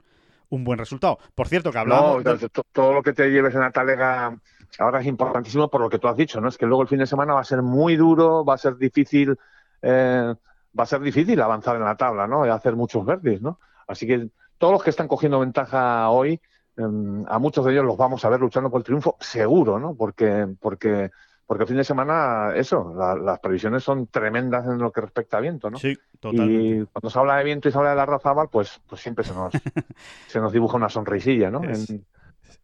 un 0.52 0.64
buen 0.64 0.78
resultado. 0.78 1.18
Por 1.34 1.48
cierto, 1.48 1.72
que 1.72 1.80
hablamos... 1.80 2.24
todo 2.72 2.94
lo 2.94 3.02
que 3.02 3.14
te 3.14 3.30
lleves 3.32 3.56
en 3.56 3.62
la 3.62 3.72
talega 3.72 4.38
ahora 4.80 5.02
es 5.02 5.08
importantísimo 5.08 5.70
por 5.70 5.82
lo 5.82 5.90
que 5.90 6.00
tú 6.00 6.08
has 6.08 6.16
dicho, 6.16 6.40
¿no? 6.40 6.48
Es 6.48 6.58
que 6.58 6.66
luego 6.66 6.84
el 6.84 6.88
fin 6.88 7.00
de 7.00 7.08
semana 7.08 7.34
va 7.34 7.42
a 7.42 7.46
ser 7.46 7.62
muy 7.62 7.96
duro, 7.96 8.46
va 8.46 8.56
a 8.56 8.58
ser 8.58 8.78
difícil, 8.78 9.38
eh, 9.82 10.34
va 10.78 10.84
a 10.84 10.88
ser 10.88 11.02
difícil 11.02 11.42
avanzar 11.42 11.76
en 11.76 11.84
la 11.84 11.96
tabla, 11.96 12.28
¿no? 12.28 12.46
Y 12.46 12.50
hacer 12.50 12.76
muchos 12.76 13.06
verdes, 13.06 13.42
¿no? 13.42 13.60
Así 13.88 14.08
que 14.08 14.30
todos 14.58 14.74
los 14.74 14.84
que 14.84 14.92
están 14.92 15.08
cogiendo 15.08 15.40
ventaja 15.40 16.10
hoy, 16.10 16.40
em, 16.78 17.26
a 17.28 17.40
muchos 17.40 17.66
de 17.66 17.72
ellos 17.72 17.86
los 17.86 17.98
vamos 17.98 18.24
a 18.24 18.30
ver 18.30 18.40
luchando 18.40 18.70
por 18.70 18.80
el 18.80 18.86
triunfo, 18.86 19.18
seguro, 19.20 19.80
¿no? 19.80 19.96
Porque, 19.96 20.48
porque 20.60 21.12
porque 21.52 21.64
el 21.64 21.68
fin 21.68 21.76
de 21.76 21.84
semana, 21.84 22.54
eso, 22.56 22.96
las 22.96 23.40
previsiones 23.42 23.84
son 23.84 24.08
tremendas 24.08 24.66
en 24.68 24.78
lo 24.78 24.90
que 24.90 25.02
respecta 25.02 25.36
a 25.36 25.42
viento, 25.42 25.70
¿no? 25.70 25.78
Sí, 25.78 25.98
totalmente. 26.22 26.64
Y 26.64 26.86
cuando 26.86 27.10
se 27.10 27.20
habla 27.20 27.36
de 27.36 27.44
viento 27.44 27.68
y 27.68 27.74
se 27.74 27.78
habla 27.78 27.90
de 27.90 27.98
la 27.98 28.06
Razabal, 28.06 28.48
pues, 28.50 28.80
pues 28.88 29.02
siempre 29.02 29.26
se 29.26 29.34
nos, 29.34 29.52
se 30.28 30.40
nos 30.40 30.54
dibuja 30.54 30.78
una 30.78 30.88
sonrisilla, 30.88 31.52
¿no? 31.52 31.60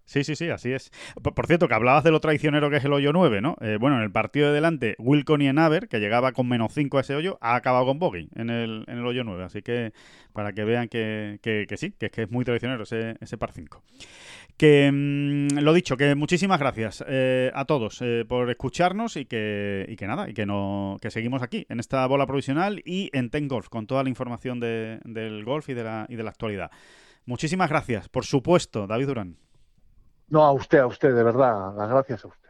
Sí, 0.05 0.23
sí, 0.23 0.37
sí, 0.37 0.49
así 0.49 0.71
es. 0.71 0.89
Por, 1.21 1.47
cierto, 1.47 1.67
que 1.67 1.73
hablabas 1.73 2.05
de 2.05 2.11
lo 2.11 2.21
traicionero 2.21 2.69
que 2.69 2.77
es 2.77 2.85
el 2.85 2.93
hoyo 2.93 3.11
9, 3.11 3.41
¿no? 3.41 3.57
Eh, 3.59 3.75
bueno, 3.77 3.97
en 3.97 4.03
el 4.03 4.11
partido 4.11 4.47
de 4.47 4.53
delante, 4.53 4.95
Wilcon 4.99 5.41
y 5.41 5.49
Enaver, 5.49 5.89
que 5.89 5.99
llegaba 5.99 6.31
con 6.31 6.47
menos 6.47 6.73
5 6.73 6.97
a 6.97 7.01
ese 7.01 7.13
hoyo, 7.13 7.37
ha 7.41 7.55
acabado 7.55 7.85
con 7.87 7.99
bogey 7.99 8.29
en 8.35 8.49
el, 8.49 8.85
en 8.87 8.99
el 8.99 9.05
hoyo 9.05 9.25
9. 9.25 9.43
Así 9.43 9.61
que 9.61 9.91
para 10.31 10.53
que 10.53 10.63
vean 10.63 10.87
que, 10.87 11.39
que, 11.41 11.67
sí, 11.75 11.91
que 11.91 12.05
es 12.05 12.11
que 12.13 12.21
es 12.21 12.31
muy 12.31 12.45
traicionero 12.45 12.83
ese, 12.83 13.17
ese 13.19 13.37
par 13.37 13.51
5. 13.51 13.83
Que 14.57 14.91
mm, 14.91 15.59
lo 15.59 15.71
dicho, 15.71 15.97
que 15.97 16.15
muchísimas 16.15 16.59
gracias 16.59 17.03
eh, 17.07 17.51
a 17.53 17.65
todos 17.65 18.01
eh, 18.01 18.25
por 18.27 18.49
escucharnos 18.49 19.15
y 19.15 19.25
que, 19.25 19.85
y 19.87 19.95
que 19.95 20.07
nada, 20.07 20.27
y 20.29 20.33
que, 20.33 20.47
no, 20.47 20.97
que 20.99 21.11
seguimos 21.11 21.43
aquí 21.43 21.65
en 21.69 21.79
esta 21.79 22.05
bola 22.07 22.25
provisional 22.25 22.81
y 22.83 23.11
en 23.13 23.29
Ten 23.29 23.47
Golf 23.47 23.69
con 23.69 23.85
toda 23.85 24.03
la 24.03 24.09
información 24.09 24.59
de, 24.59 24.99
del 25.05 25.45
golf 25.45 25.69
y 25.69 25.75
de, 25.75 25.83
la, 25.83 26.07
y 26.09 26.15
de 26.15 26.23
la 26.23 26.31
actualidad. 26.31 26.71
Muchísimas 27.25 27.69
gracias, 27.69 28.09
por 28.09 28.25
supuesto, 28.25 28.87
David 28.87 29.07
Durán. 29.07 29.37
No, 30.29 30.43
a 30.43 30.51
usted, 30.51 30.79
a 30.79 30.87
usted, 30.87 31.13
de 31.13 31.23
verdad, 31.23 31.75
las 31.77 31.89
gracias 31.89 32.25
a 32.25 32.27
usted. 32.27 32.49